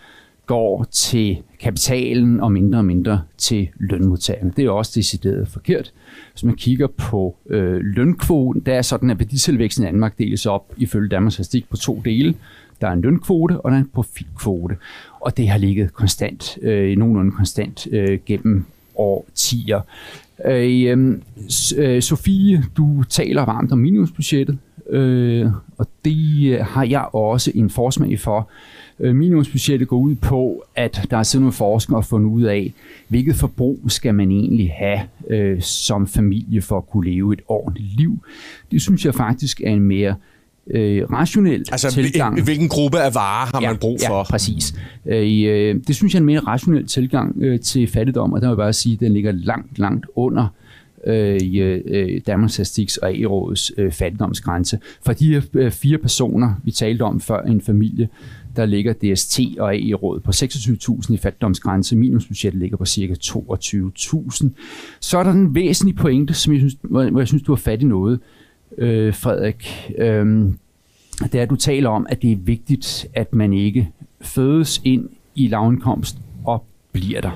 går 0.46 0.84
til 0.92 1.38
kapitalen 1.60 2.40
og 2.40 2.52
mindre 2.52 2.78
og 2.80 2.86
mindre 2.86 3.22
til 3.38 3.70
lønmodtagerne. 3.80 4.54
Det 4.58 4.66
er 4.66 4.70
også 4.70 4.92
decideret 4.96 5.48
forkert. 5.48 5.94
Hvis 6.34 6.44
man 6.44 6.56
kigger 6.56 6.88
på 6.88 7.36
øh, 7.50 7.76
lønkvoten, 7.76 8.62
der 8.62 8.74
er 8.74 8.82
sådan, 8.82 9.10
at 9.10 9.20
værditilvæksten 9.20 9.84
i 9.84 9.88
Danmark 9.88 10.18
deles 10.18 10.46
op 10.46 10.74
ifølge 10.78 11.10
Danmarks 11.10 11.34
Statistik 11.34 11.70
på 11.70 11.78
to 11.78 12.02
dele. 12.06 12.36
Der 12.82 12.88
er 12.88 12.92
en 12.92 13.02
lønkvote, 13.02 13.62
og 13.62 13.72
der 13.72 13.78
er 13.78 13.82
en 13.82 13.90
profitkvote. 13.94 14.76
Og 15.20 15.38
det 15.38 15.50
har 15.50 15.58
ligget 15.58 15.94
konstant, 15.94 16.58
øh, 16.62 16.98
nogenlunde 16.98 17.32
konstant 17.32 17.88
øh, 17.92 18.20
gennem 18.26 18.66
årtier. 18.96 19.82
Øh, 20.46 20.92
øhm, 20.92 21.22
øh, 21.78 22.02
Sofie, 22.02 22.64
du 22.78 23.04
taler 23.04 23.46
varmt 23.46 23.72
om 23.72 23.78
minimumsbudgettet, 23.78 24.58
øh, 24.90 25.48
og 25.78 25.88
det 26.06 26.52
øh, 26.54 26.66
har 26.66 26.84
jeg 26.84 27.06
også 27.14 27.52
en 27.56 27.70
forsmag 27.70 28.20
for. 28.20 28.50
Øh, 29.00 29.16
minimumsbudgettet 29.16 29.88
går 29.88 29.98
ud 29.98 30.16
på, 30.16 30.64
at 30.76 31.08
der 31.12 31.18
er 31.18 31.24
siddet 31.24 31.42
nogle 31.42 31.54
forskere 31.54 31.98
og 31.98 32.06
fundet 32.06 32.30
ud 32.30 32.44
af, 32.44 32.74
hvilket 33.08 33.36
forbrug 33.36 33.80
skal 33.88 34.16
man 34.16 34.32
egentlig 34.32 34.72
have 34.76 35.00
øh, 35.30 35.62
som 35.62 36.08
familie 36.08 36.62
for 36.62 36.78
at 36.78 36.90
kunne 36.90 37.12
leve 37.12 37.34
et 37.34 37.42
ordentligt 37.48 37.98
liv. 37.98 38.20
Det 38.72 38.82
synes 38.82 39.06
jeg 39.06 39.16
faktisk 39.16 39.62
er 39.62 39.72
en 39.72 39.80
mere 39.80 40.10
øh, 40.10 40.31
rationel 41.12 41.66
Altså, 41.72 41.92
tilgang. 41.92 42.34
hvil- 42.34 42.44
hvilken 42.44 42.70
gruppe 42.70 43.00
af 43.00 43.16
varer 43.16 43.46
har 43.54 43.62
man 43.62 43.78
brug 43.78 44.00
for? 44.08 44.18
Ja, 44.18 44.24
præcis. 44.24 44.74
Øh, 45.06 45.44
øh, 45.46 45.76
det 45.88 45.96
synes 45.96 46.14
jeg 46.14 46.18
er 46.20 46.22
en 46.22 46.26
mere 46.26 46.40
rationel 46.40 46.88
tilgang 46.88 47.36
øh, 47.42 47.60
til 47.60 47.88
fattigdom, 47.88 48.34
og 48.34 48.42
der 48.42 48.48
vil 48.48 48.52
jeg 48.52 48.58
bare 48.58 48.74
sige, 48.74 48.94
at 48.94 49.00
den 49.00 49.14
ligger 49.14 49.32
langt, 49.32 49.80
langt 49.80 50.06
under 50.16 50.48
øh, 51.08 51.38
i, 51.38 51.58
øh, 51.60 52.22
Danmarks 52.28 52.54
Statistiks 52.54 52.98
og 52.98 53.10
A-rådets 53.12 53.72
øh, 53.78 53.92
fattigdomsgrænse. 53.92 54.80
For 55.06 55.14
de 55.14 55.34
her 55.34 55.42
øh, 55.54 55.72
fire 55.72 55.98
personer, 55.98 56.54
vi 56.64 56.72
talte 56.72 57.02
om 57.02 57.20
før, 57.22 57.42
en 57.42 57.62
familie, 57.62 58.10
der 58.56 58.66
ligger 58.66 58.94
DST 58.94 59.40
og 59.60 59.74
A-rådet 59.76 60.24
på 60.24 60.32
26.000 60.32 61.14
i 61.14 61.18
fattigdomsgrænse. 61.18 61.96
Minimumsbudgettet 61.96 62.60
ligger 62.62 62.78
på 62.78 62.86
cirka 62.86 63.14
22.000. 63.24 64.48
Så 65.00 65.18
er 65.18 65.24
der 65.24 65.32
en 65.32 65.56
væsentlig 65.56 65.96
pointe, 65.96 66.34
som 66.34 66.54
jeg 66.54 66.60
synes, 66.62 66.76
hvor 66.84 67.20
jeg 67.20 67.28
synes, 67.28 67.44
du 67.44 67.52
har 67.52 67.58
fat 67.58 67.82
i 67.82 67.86
noget, 67.86 68.20
øh, 68.78 69.14
Frederik. 69.14 69.92
øh, 69.98 70.54
det 71.24 71.36
er, 71.36 71.42
at 71.42 71.50
du 71.50 71.56
taler 71.56 71.90
om, 71.90 72.08
at 72.10 72.22
det 72.22 72.32
er 72.32 72.36
vigtigt, 72.36 73.08
at 73.14 73.36
man 73.36 73.54
ikke 73.54 73.90
fødes 74.22 74.82
ind 74.84 75.10
i 75.36 75.48
lavindkomst 75.48 76.18
og 76.46 76.66
bliver 76.92 77.22
der. 77.22 77.32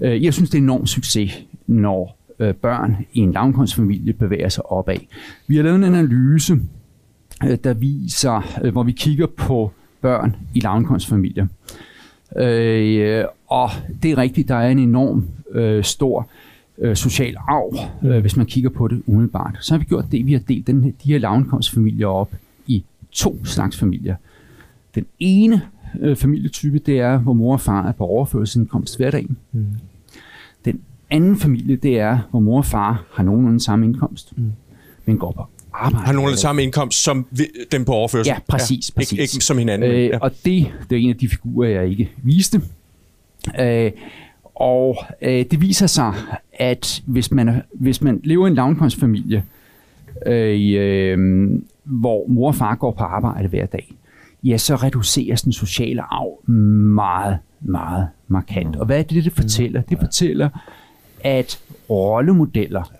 Øh, 0.00 0.24
Jeg 0.24 0.34
synes, 0.34 0.50
det 0.50 0.58
er 0.58 0.62
en 0.62 0.64
enorm 0.64 0.86
succes, 0.86 1.44
når 1.66 2.18
øh, 2.38 2.54
børn 2.54 2.96
i 3.12 3.20
en 3.20 3.32
lavindkomstfamilie 3.32 4.12
bevæger 4.12 4.48
sig 4.48 4.72
opad. 4.72 4.96
Vi 5.46 5.56
har 5.56 5.62
lavet 5.62 5.76
en 5.76 5.84
analyse, 5.84 6.58
øh, 7.44 7.58
der 7.64 7.74
viser, 7.74 8.58
øh, 8.64 8.72
hvor 8.72 8.82
vi 8.82 8.92
kigger 8.92 9.26
på 9.26 9.72
børn 10.00 10.36
i 10.54 10.60
lavindkomstfamilier. 10.60 11.46
Øh, 12.36 13.24
og 13.46 13.70
det 14.02 14.10
er 14.10 14.18
rigtigt, 14.18 14.48
der 14.48 14.54
er 14.54 14.68
en 14.68 14.78
enorm 14.78 15.28
øh, 15.52 15.84
stor 15.84 16.28
øh, 16.78 16.96
social 16.96 17.36
arv, 17.48 17.74
øh, 18.10 18.20
hvis 18.20 18.36
man 18.36 18.46
kigger 18.46 18.70
på 18.70 18.88
det 18.88 19.02
umiddelbart. 19.06 19.58
Så 19.60 19.74
har 19.74 19.78
vi 19.78 19.84
gjort 19.84 20.04
det, 20.12 20.26
vi 20.26 20.32
har 20.32 20.40
delt 20.40 20.66
den, 20.66 20.84
her- 20.84 20.92
de 21.04 21.08
her 21.12 21.18
lavindkomstfamilier 21.18 22.06
op 22.06 22.30
i 22.66 22.84
to 23.12 23.44
slags 23.44 23.76
familier. 23.78 24.16
Den 24.94 25.06
ene 25.18 25.62
øh, 26.00 26.16
familietype, 26.16 26.78
det 26.78 27.00
er, 27.00 27.18
hvor 27.18 27.32
mor 27.32 27.52
og 27.52 27.60
far 27.60 27.88
er 27.88 27.92
på 27.92 28.04
overførselsindkomst 28.04 28.96
hver 28.96 29.10
dag. 29.10 29.26
Mm. 29.52 29.66
Den 30.64 30.80
anden 31.10 31.36
familie, 31.36 31.76
det 31.76 31.98
er, 32.00 32.18
hvor 32.30 32.40
mor 32.40 32.58
og 32.58 32.64
far 32.64 33.04
har 33.12 33.22
nogenlunde 33.24 33.60
samme 33.60 33.84
indkomst, 33.86 34.38
mm. 34.38 34.52
men 35.04 35.18
går 35.18 35.32
på 35.32 35.46
arbejde. 35.72 36.06
Har 36.06 36.12
nogen 36.12 36.28
af 36.28 36.32
den 36.32 36.38
samme 36.40 36.62
indkomst 36.62 37.02
som 37.04 37.26
dem 37.72 37.84
på 37.84 37.92
overførsel? 37.92 38.30
Ja, 38.30 38.38
præcis. 38.48 38.90
præcis. 38.90 39.12
Ikke, 39.12 39.22
ikke 39.22 39.44
som 39.44 39.58
hinanden. 39.58 39.90
Øh, 39.90 40.04
ja. 40.04 40.18
Og 40.18 40.30
det, 40.44 40.72
det 40.90 40.96
er 40.98 41.00
en 41.02 41.10
af 41.10 41.16
de 41.16 41.28
figurer, 41.28 41.68
jeg 41.68 41.88
ikke 41.88 42.10
viste. 42.22 42.60
Øh, 43.60 43.90
og 44.56 44.96
øh, 45.22 45.44
det 45.50 45.60
viser 45.60 45.86
sig, 45.86 46.14
at 46.52 47.02
hvis 47.06 47.30
man, 47.30 47.62
hvis 47.72 48.02
man 48.02 48.20
lever 48.24 48.46
i 48.46 48.50
en 48.50 48.54
lavindkomstfamilie, 48.54 49.44
øh, 50.26 50.72
øh, 50.76 51.50
hvor 51.84 52.24
mor 52.28 52.48
og 52.48 52.54
far 52.54 52.74
går 52.74 52.90
på 52.90 53.04
arbejde 53.04 53.48
hver 53.48 53.66
dag, 53.66 53.94
ja, 54.44 54.56
så 54.58 54.74
reduceres 54.74 55.42
den 55.42 55.52
sociale 55.52 56.02
arv 56.02 56.50
meget, 56.50 57.38
meget 57.60 58.08
markant. 58.28 58.76
Og 58.76 58.86
hvad 58.86 58.98
er 58.98 59.02
det, 59.02 59.24
det 59.24 59.32
fortæller? 59.32 59.80
Det 59.80 59.98
fortæller, 59.98 60.48
at 61.24 61.60
rollemodeller, 61.90 62.92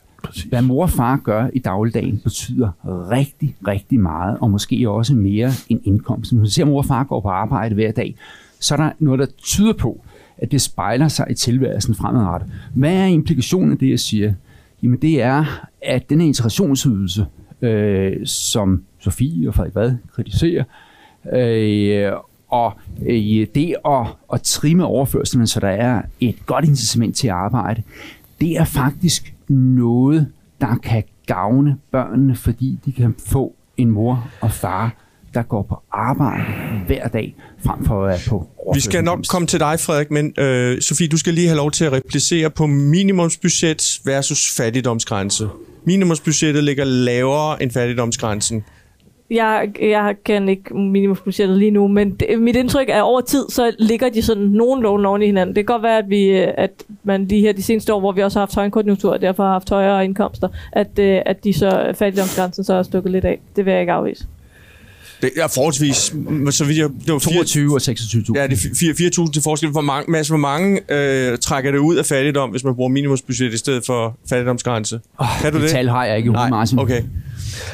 hvad 0.49 0.63
mor 0.63 0.83
og 0.83 0.91
far 0.91 1.17
gør 1.17 1.49
i 1.53 1.59
dagligdagen, 1.59 2.21
betyder 2.25 2.71
rigtig, 3.11 3.57
rigtig 3.67 4.01
meget, 4.01 4.39
og 4.41 4.51
måske 4.51 4.91
også 4.91 5.15
mere 5.15 5.51
end 5.69 5.81
indkomst. 5.85 6.33
Når 6.33 6.39
man 6.39 6.49
ser, 6.49 6.63
at 6.63 6.69
mor 6.69 6.79
og 6.79 6.85
far 6.85 7.05
går 7.05 7.21
på 7.21 7.29
arbejde 7.29 7.75
hver 7.75 7.93
dag, 7.93 8.15
så 8.61 8.75
er 8.75 8.79
der 8.79 8.91
noget, 8.99 9.21
der 9.21 9.27
tyder 9.43 9.73
på, 9.73 10.05
at 10.39 10.53
det 10.53 10.61
spejler 10.61 11.09
sig 11.09 11.27
i 11.31 11.35
tilværelsen 11.35 11.95
fremadrettet. 11.95 12.51
Hvad 12.75 12.93
er 12.93 13.07
implikationen 13.07 13.73
af 13.73 13.79
det, 13.79 13.91
jeg 13.91 14.01
siger? 14.01 14.33
Jamen 14.83 14.99
det 15.03 15.23
er, 15.23 15.69
at 15.83 16.11
den 16.11 16.21
her 16.21 16.27
integrationsydelse, 16.27 17.27
øh, 17.63 18.27
som 18.27 18.83
Sofie 18.99 19.49
og 19.49 19.55
Frederik 19.55 19.75
Vad 19.75 19.95
kritiserer, 20.15 20.65
øh, 21.33 22.13
og 22.49 22.73
øh, 23.07 23.47
det 23.55 23.75
at, 23.85 24.07
at 24.33 24.43
trimme 24.43 24.85
overførselen, 24.85 25.47
så 25.47 25.61
der 25.61 25.69
er 25.69 26.03
et 26.21 26.47
godt 26.47 26.65
incitament 26.65 27.17
til 27.17 27.29
at 27.29 27.35
arbejde, 27.35 27.83
det 28.41 28.57
er 28.57 28.65
faktisk 28.65 29.35
noget, 29.49 30.27
der 30.61 30.77
kan 30.77 31.05
gavne 31.27 31.77
børnene, 31.91 32.35
fordi 32.35 32.79
de 32.85 32.93
kan 32.93 33.15
få 33.19 33.55
en 33.77 33.91
mor 33.91 34.29
og 34.41 34.51
far, 34.51 34.95
der 35.37 35.43
går 35.43 35.63
på 35.63 35.83
arbejde 35.93 36.45
hver 36.87 37.09
dag, 37.09 37.35
frem 37.67 37.85
for 37.85 38.03
at 38.03 38.09
være 38.09 38.19
på 38.29 38.47
Vi 38.75 38.81
skal 38.81 39.05
nok 39.05 39.19
komme 39.31 39.47
til 39.47 39.61
dig, 39.61 39.81
Frederik, 39.81 40.11
men 40.11 40.35
øh, 40.39 40.81
Sofie, 40.81 41.09
du 41.09 41.19
skal 41.19 41.35
lige 41.35 41.47
have 41.47 41.57
lov 41.57 41.71
til 41.71 41.85
at 41.85 41.93
replicere 41.93 42.51
på 42.51 42.67
minimumsbudget 42.67 44.01
versus 44.05 44.57
fattigdomsgrænse. 44.57 45.49
Minimumsbudgettet 45.85 46.65
ligger 46.65 46.85
lavere 46.85 47.63
end 47.63 47.71
fattigdomsgrænsen. 47.71 48.65
Jeg, 49.31 49.69
jeg 49.81 50.15
kan 50.25 50.49
ikke 50.49 50.75
minimumsbudgettet 50.75 51.59
lige 51.59 51.71
nu, 51.71 51.89
men 51.89 52.15
det, 52.15 52.39
mit 52.39 52.57
indtryk 52.57 52.89
er, 52.89 52.97
at 52.97 53.03
over 53.03 53.21
tid, 53.21 53.45
så 53.49 53.73
ligger 53.79 54.09
de 54.09 54.23
sådan 54.23 54.43
nogenlunde 54.43 55.09
oven 55.09 55.23
i 55.23 55.27
hinanden. 55.27 55.57
Det 55.57 55.67
kan 55.67 55.75
godt 55.75 55.83
være, 55.83 55.99
at, 55.99 56.09
vi, 56.09 56.31
at 56.59 56.71
man 57.03 57.25
lige 57.25 57.41
her 57.41 57.53
de 57.53 57.63
seneste 57.63 57.95
år, 57.95 58.01
hvor 58.01 58.13
vi 58.13 58.23
også 58.23 58.39
har 58.39 58.47
haft 58.47 58.55
højkonjunktur, 58.55 59.13
og 59.13 59.21
derfor 59.21 59.43
har 59.43 59.53
haft 59.53 59.71
højere 59.71 60.05
indkomster, 60.05 60.49
at, 60.73 60.99
øh, 60.99 61.21
at 61.27 61.45
de 61.45 61.53
så 61.53 61.93
fattigdomsgrænsen 61.95 62.65
så 62.65 62.75
er 62.75 62.83
stukket 62.83 63.13
lidt 63.13 63.25
af. 63.25 63.41
Det 63.57 63.65
vil 63.65 63.73
jeg 63.73 63.81
ikke 63.81 63.93
afvise. 63.93 64.27
Det 65.23 65.31
er 65.37 65.49
forholdsvis, 65.49 65.97
så 66.51 66.65
vidt 66.65 66.79
jeg... 66.79 66.89
Det 67.07 67.13
var 67.13 67.19
22 67.19 67.75
og 67.75 67.81
26.000. 67.83 68.33
Ja, 68.35 68.47
det 68.47 68.65
er 68.83 69.23
4.000 69.27 69.33
til 69.33 69.43
forskel. 69.43 69.71
Hvor 69.71 69.81
mange, 69.81 70.11
Mads, 70.11 70.29
hvor 70.29 70.37
mange 70.37 70.81
øh, 70.89 71.39
trækker 71.39 71.71
det 71.71 71.79
ud 71.79 71.97
af 71.97 72.07
fattigdom, 72.07 72.51
hvis 72.51 72.65
man 72.65 72.75
bruger 72.75 72.91
minimumsbudget 72.91 73.53
i 73.53 73.57
stedet 73.57 73.87
for 73.87 74.19
fattigdomsgrænse? 74.29 75.01
Oh, 75.19 75.27
kan 75.41 75.53
du 75.53 75.59
det? 75.59 75.63
det? 75.63 75.71
tal 75.71 75.89
har 75.89 76.05
jeg 76.05 76.17
ikke 76.17 76.27
i 76.27 76.33
hovedet, 76.33 76.51
Martin. 76.51 76.79
Okay. 76.79 77.03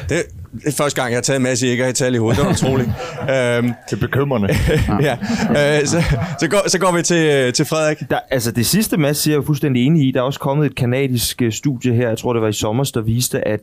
Det, 0.09 0.23
det 0.53 0.67
er 0.67 0.73
første 0.73 1.01
gang, 1.01 1.11
jeg 1.13 1.17
har 1.17 1.23
taget 1.23 1.37
en 1.37 1.43
masse 1.43 1.67
ikke 1.67 1.89
i 1.89 1.93
tal 1.93 2.15
i 2.15 2.19
hovedet. 2.19 2.39
Det 2.39 2.47
var 2.47 2.53
utroligt. 2.53 2.89
øhm, 3.21 3.73
Det 3.91 3.97
er 3.97 4.01
bekymrende. 4.01 4.49
ja. 5.09 5.17
Øh, 5.81 5.87
så, 5.87 6.03
så, 6.41 6.49
går, 6.49 6.69
så 6.69 6.79
går 6.79 6.93
vi 6.93 7.03
til, 7.03 7.53
til 7.53 7.65
Frederik. 7.65 7.99
Der, 8.11 8.19
altså 8.31 8.51
det 8.51 8.67
sidste, 8.67 8.97
Mads 8.97 9.19
siger, 9.19 9.37
er 9.37 9.41
jeg 9.41 9.47
fuldstændig 9.47 9.87
enig 9.87 10.09
i. 10.09 10.11
Der 10.11 10.21
er 10.21 10.25
også 10.25 10.41
kommet 10.41 10.67
et 10.67 10.75
kanadisk 10.75 11.43
øh, 11.43 11.53
studie 11.53 11.95
her, 11.95 12.09
jeg 12.09 12.19
tror 12.19 12.33
det 12.33 12.43
var 12.43 12.49
i 12.49 12.53
sommer, 12.53 12.91
der 12.95 13.01
viste, 13.01 13.49
at 13.49 13.61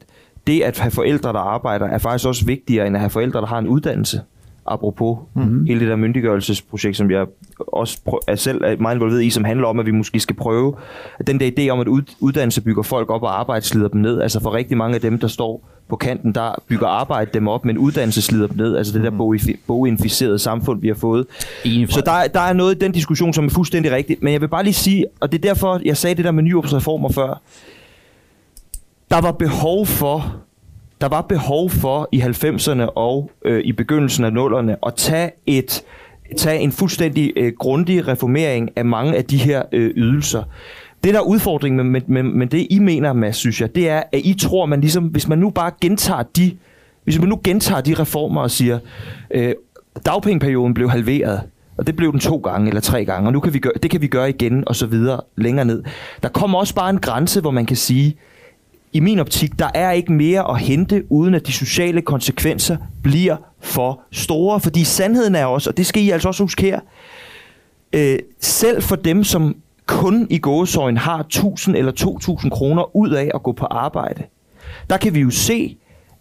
det 0.47 0.61
at 0.61 0.79
have 0.79 0.91
forældre, 0.91 1.33
der 1.33 1.39
arbejder, 1.39 1.85
er 1.85 1.97
faktisk 1.97 2.27
også 2.27 2.45
vigtigere, 2.45 2.87
end 2.87 2.95
at 2.95 2.99
have 2.99 3.09
forældre, 3.09 3.41
der 3.41 3.47
har 3.47 3.57
en 3.59 3.67
uddannelse. 3.67 4.21
Apropos 4.65 5.17
mm-hmm. 5.33 5.65
hele 5.65 5.79
det 5.79 5.87
der 5.87 5.95
myndiggørelsesprojekt, 5.95 6.97
som 6.97 7.11
jeg 7.11 7.25
også 7.59 7.97
prø- 8.09 8.19
er 8.27 8.35
selv 8.35 8.61
er 8.63 8.75
meget 8.79 8.95
involveret 8.95 9.23
i, 9.23 9.29
som 9.29 9.43
handler 9.43 9.67
om, 9.67 9.79
at 9.79 9.85
vi 9.85 9.91
måske 9.91 10.19
skal 10.19 10.35
prøve 10.35 10.75
den 11.27 11.39
der 11.39 11.51
idé 11.59 11.69
om, 11.69 11.79
at 11.79 11.87
ud- 11.87 12.15
uddannelse 12.19 12.61
bygger 12.61 12.83
folk 12.83 13.09
op 13.09 13.23
og 13.23 13.39
arbejde 13.39 13.65
slider 13.65 13.87
dem 13.87 14.01
ned. 14.01 14.21
Altså 14.21 14.39
for 14.41 14.53
rigtig 14.53 14.77
mange 14.77 14.95
af 14.95 15.01
dem, 15.01 15.19
der 15.19 15.27
står 15.27 15.69
på 15.89 15.95
kanten, 15.95 16.35
der 16.35 16.61
bygger 16.67 16.87
arbejde 16.87 17.31
dem 17.33 17.47
op, 17.47 17.65
men 17.65 17.77
uddannelse 17.77 18.21
slider 18.21 18.47
dem 18.47 18.57
ned. 18.57 18.75
Altså 18.77 18.93
det 18.93 19.03
der 19.03 19.11
bogifi- 19.11 19.57
boginficerede 19.67 20.39
samfund, 20.39 20.81
vi 20.81 20.87
har 20.87 20.95
fået. 20.95 21.25
Enig, 21.65 21.91
Så 21.93 22.01
der, 22.05 22.27
der 22.33 22.39
er 22.39 22.53
noget 22.53 22.75
i 22.75 22.77
den 22.79 22.91
diskussion, 22.91 23.33
som 23.33 23.45
er 23.45 23.49
fuldstændig 23.49 23.91
rigtigt. 23.91 24.23
Men 24.23 24.33
jeg 24.33 24.41
vil 24.41 24.47
bare 24.47 24.63
lige 24.63 24.73
sige, 24.73 25.05
og 25.19 25.31
det 25.31 25.37
er 25.37 25.41
derfor, 25.49 25.81
jeg 25.85 25.97
sagde 25.97 26.15
det 26.15 26.25
der 26.25 26.31
med 26.31 26.43
nyopsreformer 26.43 27.09
før. 27.09 27.41
Der 29.11 29.21
var 29.21 29.31
behov 29.31 29.85
for, 29.85 30.35
der 31.01 31.07
var 31.07 31.21
behov 31.21 31.69
for 31.69 32.09
i 32.11 32.21
90'erne 32.21 32.81
og 32.95 33.31
øh, 33.45 33.61
i 33.63 33.71
begyndelsen 33.71 34.25
af 34.25 34.29
0'erne 34.29 34.75
at 34.87 34.95
tage 34.95 35.31
et 35.45 35.83
tage 36.37 36.59
en 36.59 36.71
fuldstændig 36.71 37.33
øh, 37.35 37.53
grundig 37.59 38.07
reformering 38.07 38.69
af 38.75 38.85
mange 38.85 39.15
af 39.15 39.25
de 39.25 39.37
her 39.37 39.63
øh, 39.71 39.91
ydelser. 39.95 40.43
Det 41.03 41.13
der 41.13 41.19
er 41.19 41.23
udfordringen 41.23 41.91
med, 41.91 42.01
med, 42.07 42.23
med 42.23 42.47
det, 42.47 42.67
I 42.69 42.79
mener, 42.79 43.13
Mads, 43.13 43.35
synes 43.35 43.61
jeg, 43.61 43.75
det 43.75 43.89
er, 43.89 44.03
at 44.11 44.21
I 44.23 44.33
tror, 44.33 44.65
man 44.65 44.81
ligesom, 44.81 45.03
hvis 45.03 45.27
man 45.27 45.37
nu 45.37 45.49
bare 45.49 45.71
gentager 45.81 46.23
de, 46.23 46.57
hvis 47.03 47.19
man 47.19 47.29
nu 47.29 47.39
gentager 47.43 47.81
de 47.81 47.93
reformer 47.93 48.41
og 48.41 48.51
siger, 48.51 48.79
øh, 49.31 49.53
dagpengeperioden 50.05 50.73
blev 50.73 50.89
halveret, 50.89 51.41
og 51.77 51.87
det 51.87 51.95
blev 51.95 52.11
den 52.11 52.19
to 52.19 52.37
gange 52.37 52.67
eller 52.67 52.81
tre 52.81 53.05
gange, 53.05 53.29
og 53.29 53.33
nu 53.33 53.39
kan 53.39 53.53
vi 53.53 53.59
gøre, 53.59 53.73
det 53.83 53.91
kan 53.91 54.01
vi 54.01 54.07
gøre 54.07 54.29
igen, 54.29 54.63
og 54.67 54.75
så 54.75 54.85
videre 54.85 55.21
længere 55.35 55.65
ned. 55.65 55.83
Der 56.23 56.29
kommer 56.29 56.59
også 56.59 56.75
bare 56.75 56.89
en 56.89 56.99
grænse, 56.99 57.41
hvor 57.41 57.51
man 57.51 57.65
kan 57.65 57.77
sige, 57.77 58.15
i 58.93 58.99
min 58.99 59.19
optik, 59.19 59.59
der 59.59 59.69
er 59.73 59.91
ikke 59.91 60.11
mere 60.11 60.51
at 60.51 60.59
hente, 60.59 61.03
uden 61.09 61.33
at 61.33 61.47
de 61.47 61.53
sociale 61.53 62.01
konsekvenser 62.01 62.77
bliver 63.03 63.35
for 63.59 64.01
store. 64.11 64.59
Fordi 64.59 64.83
sandheden 64.83 65.35
er 65.35 65.45
også, 65.45 65.69
og 65.69 65.77
det 65.77 65.85
skal 65.85 66.03
I 66.03 66.09
altså 66.09 66.27
også 66.27 66.43
huske 66.43 66.61
her, 66.61 66.79
øh, 67.93 68.19
selv 68.39 68.81
for 68.81 68.95
dem, 68.95 69.23
som 69.23 69.55
kun 69.85 70.27
i 70.29 70.37
gåsøjen 70.37 70.97
har 70.97 71.19
1000 71.19 71.75
eller 71.75 71.91
2000 71.91 72.51
kroner 72.51 72.95
ud 72.95 73.09
af 73.09 73.31
at 73.35 73.43
gå 73.43 73.51
på 73.51 73.65
arbejde, 73.65 74.23
der 74.89 74.97
kan 74.97 75.13
vi 75.13 75.19
jo 75.19 75.29
se, 75.29 75.77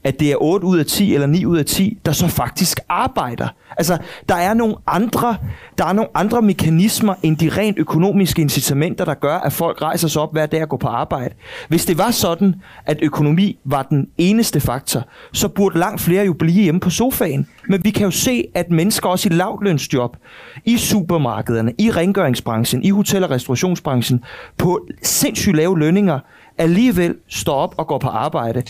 at 0.09 0.21
det 0.21 0.33
er 0.33 0.37
8 0.43 0.67
ud 0.67 0.79
af 0.79 0.87
10 0.87 1.15
eller 1.15 1.27
9 1.27 1.45
ud 1.45 1.59
af 1.59 1.65
10, 1.65 1.99
der 2.07 2.13
så 2.13 2.29
faktisk 2.29 2.81
arbejder. 2.89 3.49
Altså, 3.77 3.99
der 4.29 4.35
er 4.35 4.55
nogle 4.55 4.75
andre, 4.87 5.37
der 5.79 5.85
er 5.85 5.93
nogle 5.93 6.11
andre 6.15 6.43
mekanismer 6.43 7.15
end 7.23 7.37
de 7.37 7.49
rent 7.49 7.79
økonomiske 7.79 8.43
incitamenter, 8.43 9.05
der 9.05 9.15
gør, 9.15 9.37
at 9.37 9.53
folk 9.53 9.83
rejser 9.83 10.09
sig 10.09 10.23
op 10.23 10.33
hver 10.33 10.47
dag 10.47 10.63
og 10.63 10.69
går 10.69 10.77
på 10.77 10.89
arbejde. 10.89 11.35
Hvis 11.69 11.87
det 11.87 11.99
var 11.99 12.11
sådan, 12.11 12.55
at 12.87 12.99
økonomi 13.03 13.59
var 13.65 13.83
den 13.83 14.09
eneste 14.19 14.61
faktor, 14.61 15.03
så 15.33 15.49
burde 15.49 15.79
langt 15.79 16.01
flere 16.01 16.27
jo 16.27 16.33
blive 16.33 16.63
hjemme 16.63 16.81
på 16.81 16.91
sofaen. 16.91 17.47
Men 17.69 17.85
vi 17.85 17.91
kan 17.91 18.05
jo 18.05 18.11
se, 18.11 18.45
at 18.55 18.71
mennesker 18.71 19.09
også 19.09 19.29
i 19.29 19.33
lavtlønsjob, 19.33 20.17
i 20.65 20.77
supermarkederne, 20.77 21.73
i 21.79 21.91
rengøringsbranchen, 21.91 22.83
i 22.83 22.91
hotel- 22.91 23.25
og 23.25 23.31
restaurationsbranchen, 23.31 24.25
på 24.59 24.87
sindssygt 25.03 25.57
lave 25.57 25.79
lønninger, 25.79 26.19
alligevel 26.59 27.15
står 27.29 27.55
op 27.55 27.75
og 27.79 27.87
går 27.87 27.99
på 27.99 28.09
arbejde. 28.09 28.63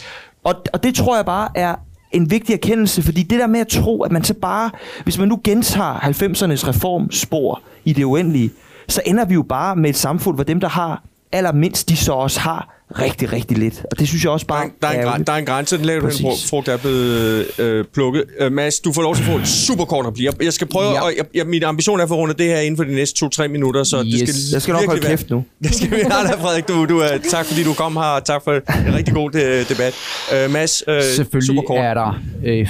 Og, 0.44 0.54
og 0.72 0.82
det 0.82 0.94
tror 0.94 1.16
jeg 1.16 1.24
bare 1.24 1.48
er 1.54 1.74
en 2.12 2.30
vigtig 2.30 2.52
erkendelse, 2.52 3.02
fordi 3.02 3.22
det 3.22 3.40
der 3.40 3.46
med 3.46 3.60
at 3.60 3.68
tro, 3.68 4.02
at 4.02 4.12
man 4.12 4.24
så 4.24 4.34
bare, 4.34 4.70
hvis 5.04 5.18
man 5.18 5.28
nu 5.28 5.40
gentager 5.44 5.94
90'ernes 5.94 6.68
reformspor 6.68 7.62
i 7.84 7.92
det 7.92 8.04
uendelige, 8.04 8.50
så 8.88 9.00
ender 9.06 9.24
vi 9.24 9.34
jo 9.34 9.42
bare 9.42 9.76
med 9.76 9.90
et 9.90 9.96
samfund, 9.96 10.36
hvor 10.36 10.44
dem, 10.44 10.60
der 10.60 10.68
har 10.68 11.02
allermindst, 11.32 11.88
de 11.88 11.96
så 11.96 12.12
også 12.12 12.40
har 12.40 12.77
rigtig, 12.98 13.32
rigtig 13.32 13.58
lidt. 13.58 13.82
Og 13.90 13.98
det 13.98 14.08
synes 14.08 14.24
jeg 14.24 14.32
også 14.32 14.46
bare 14.46 14.64
Der, 14.82 14.88
der, 14.92 14.98
er, 14.98 15.14
en, 15.14 15.24
der 15.24 15.32
er 15.32 15.36
en 15.36 15.44
grænse, 15.44 15.76
den 15.78 15.84
laver 15.84 16.00
du 16.00 16.06
en 16.06 16.12
Præcis. 16.24 16.50
frugt, 16.50 16.66
der 16.66 16.72
er 16.72 16.76
blevet 16.76 17.46
øh, 17.60 17.84
plukket. 17.94 18.24
Øh, 18.40 18.52
Mads, 18.52 18.80
du 18.80 18.92
får 18.92 19.02
lov 19.02 19.14
til 19.14 19.22
at 19.22 19.28
få 19.28 19.36
en 19.36 19.46
super 19.46 19.84
kort 19.84 20.06
replik. 20.06 20.24
Jeg, 20.24 20.42
jeg 20.42 20.52
skal 20.52 20.66
prøve, 20.66 20.90
Ja. 20.92 21.00
og 21.04 21.12
jeg, 21.16 21.24
jeg, 21.34 21.46
min 21.46 21.62
ambition 21.64 21.98
er 21.98 22.02
at 22.02 22.08
få 22.08 22.14
rundet 22.16 22.38
det 22.38 22.46
her 22.46 22.58
inden 22.60 22.76
for 22.76 22.84
de 22.84 22.94
næste 22.94 23.26
2-3 23.34 23.48
minutter, 23.48 23.84
så 23.84 24.02
Yes. 24.06 24.20
det 24.20 24.28
skal 24.28 24.52
Jeg 24.52 24.62
skal 24.62 24.72
nok 24.72 24.86
holde 24.86 25.00
kæft 25.06 25.30
nu. 25.30 25.44
Det 25.64 25.74
skal 25.74 25.90
vi 25.90 25.96
have 25.96 26.28
dig, 26.28 26.38
Frederik. 26.40 26.68
Du, 26.68 26.84
du, 26.86 26.98
er, 26.98 27.18
tak 27.30 27.46
fordi 27.46 27.64
du 27.64 27.72
kom 27.74 27.96
her, 27.96 28.02
og 28.02 28.24
tak 28.24 28.44
for 28.44 28.52
en 28.88 28.94
rigtig 28.94 29.14
god 29.14 29.34
øh, 29.34 29.68
debat. 29.68 29.94
Øh, 30.34 30.50
Mads, 30.50 30.82
øh, 30.88 31.02
Selvfølgelig 31.02 31.46
super 31.46 31.62
kort. 31.62 31.78
er 31.84 31.94
der 31.94 32.20
øh, 32.44 32.68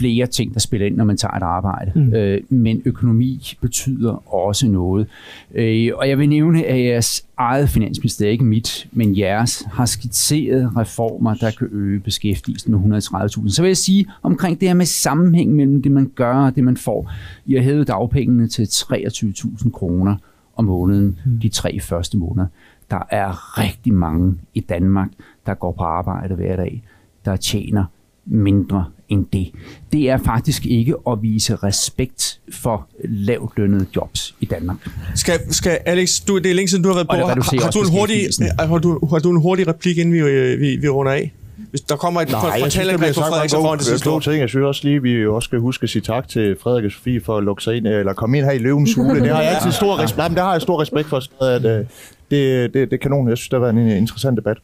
flere 0.00 0.26
ting, 0.26 0.54
der 0.54 0.60
spiller 0.60 0.86
ind, 0.86 0.96
når 0.96 1.04
man 1.04 1.16
tager 1.16 1.34
et 1.34 1.42
arbejde. 1.42 1.92
Mm. 1.94 2.14
Øh, 2.14 2.40
men 2.48 2.82
økonomi 2.84 3.56
betyder 3.60 4.34
også 4.34 4.68
noget. 4.68 5.06
Øh, 5.54 5.90
og 5.94 6.08
jeg 6.08 6.18
vil 6.18 6.28
nævne, 6.28 6.64
at 6.64 6.84
jeres 6.84 7.24
eget 7.36 7.68
finansminister, 7.68 8.28
ikke 8.28 8.44
mit, 8.44 8.88
men 8.92 9.18
jeres, 9.18 9.66
har 9.72 9.86
skitseret 9.86 10.76
reformer, 10.76 11.34
der 11.34 11.50
kan 11.50 11.68
øge 11.72 12.00
beskæftigelsen 12.00 12.72
med 12.72 13.02
130.000. 13.02 13.50
Så 13.50 13.62
vil 13.62 13.68
jeg 13.68 13.76
sige 13.76 14.06
omkring 14.22 14.60
det 14.60 14.68
her 14.68 14.74
med 14.74 14.86
sammenhæng 14.86 15.54
mellem 15.54 15.82
det, 15.82 15.92
man 15.92 16.10
gør 16.14 16.34
og 16.34 16.54
det, 16.54 16.64
man 16.64 16.76
får. 16.76 17.12
I 17.46 17.54
har 17.54 17.62
hævet 17.62 17.88
dagpengene 17.88 18.48
til 18.48 18.64
23.000 18.64 19.70
kroner 19.70 20.16
om 20.56 20.64
måneden 20.64 21.18
de 21.42 21.48
tre 21.48 21.80
første 21.80 22.18
måneder. 22.18 22.46
Der 22.90 23.02
er 23.10 23.58
rigtig 23.58 23.94
mange 23.94 24.34
i 24.54 24.60
Danmark, 24.60 25.08
der 25.46 25.54
går 25.54 25.72
på 25.72 25.82
arbejde 25.82 26.34
hver 26.34 26.56
dag, 26.56 26.82
der 27.24 27.36
tjener 27.36 27.84
mindre 28.24 28.84
end 29.10 29.26
det. 29.32 29.50
Det 29.92 30.10
er 30.10 30.18
faktisk 30.24 30.66
ikke 30.66 30.94
at 31.10 31.18
vise 31.22 31.56
respekt 31.56 32.40
for 32.52 32.86
lavt 33.04 33.52
lønnede 33.56 33.86
jobs 33.96 34.34
i 34.40 34.44
Danmark. 34.44 34.76
Skal, 35.14 35.54
skal 35.54 35.78
Alex, 35.86 36.20
du, 36.28 36.38
det 36.38 36.50
er 36.50 36.54
længe 36.54 36.68
siden, 36.68 36.84
du 36.84 36.88
har 36.88 36.94
været 36.94 37.08
på. 37.08 37.16
Det 37.16 37.24
Har, 37.24 37.62
har, 37.64 37.70
du 37.70 37.80
en 37.80 37.90
hurtig, 37.90 38.28
har, 38.58 38.78
du, 38.78 39.06
har 39.06 39.18
du 39.18 39.30
en 39.30 39.40
hurtig 39.40 39.68
replik, 39.68 39.98
inden 39.98 40.14
vi, 40.14 40.18
øh, 40.18 40.60
vi, 40.60 40.76
vi 40.76 40.88
runder 40.88 41.12
af? 41.12 41.32
Hvis 41.70 41.80
der 41.80 41.96
kommer 41.96 42.20
et 42.20 42.30
Nej, 42.30 42.40
jeg 42.40 42.52
synes, 42.52 42.74
der 42.74 42.80
frontalangreb 42.80 42.98
bliver 42.98 43.12
på 43.12 43.20
sagt 43.20 43.28
Frederik, 43.28 43.50
så 43.50 43.56
får 43.56 43.68
han 43.68 43.78
det 43.78 43.86
sidste 43.86 44.06
ord. 44.06 44.22
ting. 44.22 44.40
Jeg 44.40 44.48
synes 44.48 44.64
også 44.64 44.80
lige, 44.84 45.02
vi 45.02 45.26
også 45.26 45.46
skal 45.46 45.58
huske 45.58 45.82
at 45.84 45.90
sige 45.90 46.02
tak 46.02 46.28
til 46.28 46.56
Frederik 46.62 46.84
og 46.84 46.90
Sofie 46.90 47.20
for 47.20 47.36
at 47.36 47.44
lukke 47.44 47.62
sig 47.62 47.76
ind, 47.76 47.86
eller 47.86 48.12
komme 48.12 48.38
ind 48.38 48.46
her 48.46 48.52
i 48.52 48.58
løvens 48.58 48.94
hule. 48.94 49.20
Det 49.20 49.30
har 49.30 49.42
jeg 49.42 49.54
altid 49.54 49.72
stor 49.72 49.98
respekt, 49.98 50.28
men 50.28 50.34
det 50.36 50.44
har 50.44 50.52
jeg 50.52 50.62
stor 50.62 50.82
respekt 50.82 51.08
for, 51.08 51.44
at, 51.44 51.64
øh, 51.64 51.84
det, 52.30 52.74
det, 52.74 52.74
det 52.74 52.92
er 52.92 52.96
kanon. 52.96 53.28
Jeg 53.28 53.38
synes, 53.38 53.48
det 53.48 53.56
har 53.56 53.60
været 53.60 53.82
en 53.82 53.90
øh, 53.90 53.98
interessant 53.98 54.36
debat. 54.36 54.56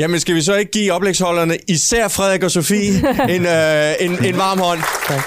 Jamen, 0.00 0.20
skal 0.20 0.34
vi 0.34 0.40
så 0.40 0.54
ikke 0.54 0.70
give 0.70 0.92
oplægsholderne, 0.92 1.58
især 1.68 2.08
Frederik 2.08 2.42
og 2.42 2.50
Sofie, 2.50 2.92
en, 3.36 3.46
øh, 3.46 3.94
en, 4.00 4.24
en 4.24 4.36
varm 4.38 4.58
hånd? 4.58 4.80
Tak. 5.06 5.22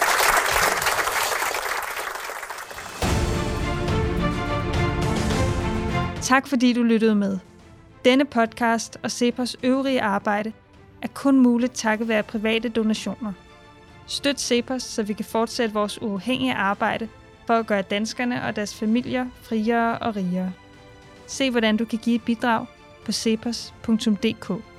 Tak 6.21 6.47
fordi 6.47 6.74
du 6.74 6.84
lyttede 6.84 7.15
med. 7.15 7.38
Denne 8.05 8.26
podcast 8.26 8.97
og 9.03 9.11
CEPOS 9.11 9.57
øvrige 9.63 10.01
arbejde 10.01 10.51
er 11.01 11.07
kun 11.07 11.39
muligt 11.39 11.74
takket 11.74 12.07
være 12.07 12.24
private 12.24 12.69
donationer. 12.69 13.34
Støt 14.07 14.41
CEPOS, 14.41 14.84
så 14.84 15.03
vi 15.03 15.13
kan 15.13 15.26
fortsætte 15.26 15.74
vores 15.74 16.01
uafhængige 16.01 16.53
arbejde 16.53 17.07
for 17.47 17.53
at 17.53 17.67
gøre 17.67 17.82
danskerne 17.82 18.43
og 18.43 18.55
deres 18.55 18.76
familier 18.76 19.26
friere 19.41 19.97
og 19.97 20.15
rigere. 20.15 20.51
Se 21.28 21.51
hvordan 21.51 21.78
du 21.78 21.86
kan 21.86 21.99
give 21.99 22.15
et 22.15 22.24
bidrag 22.24 22.65
på 23.06 23.12
cepos.dk. 23.12 24.72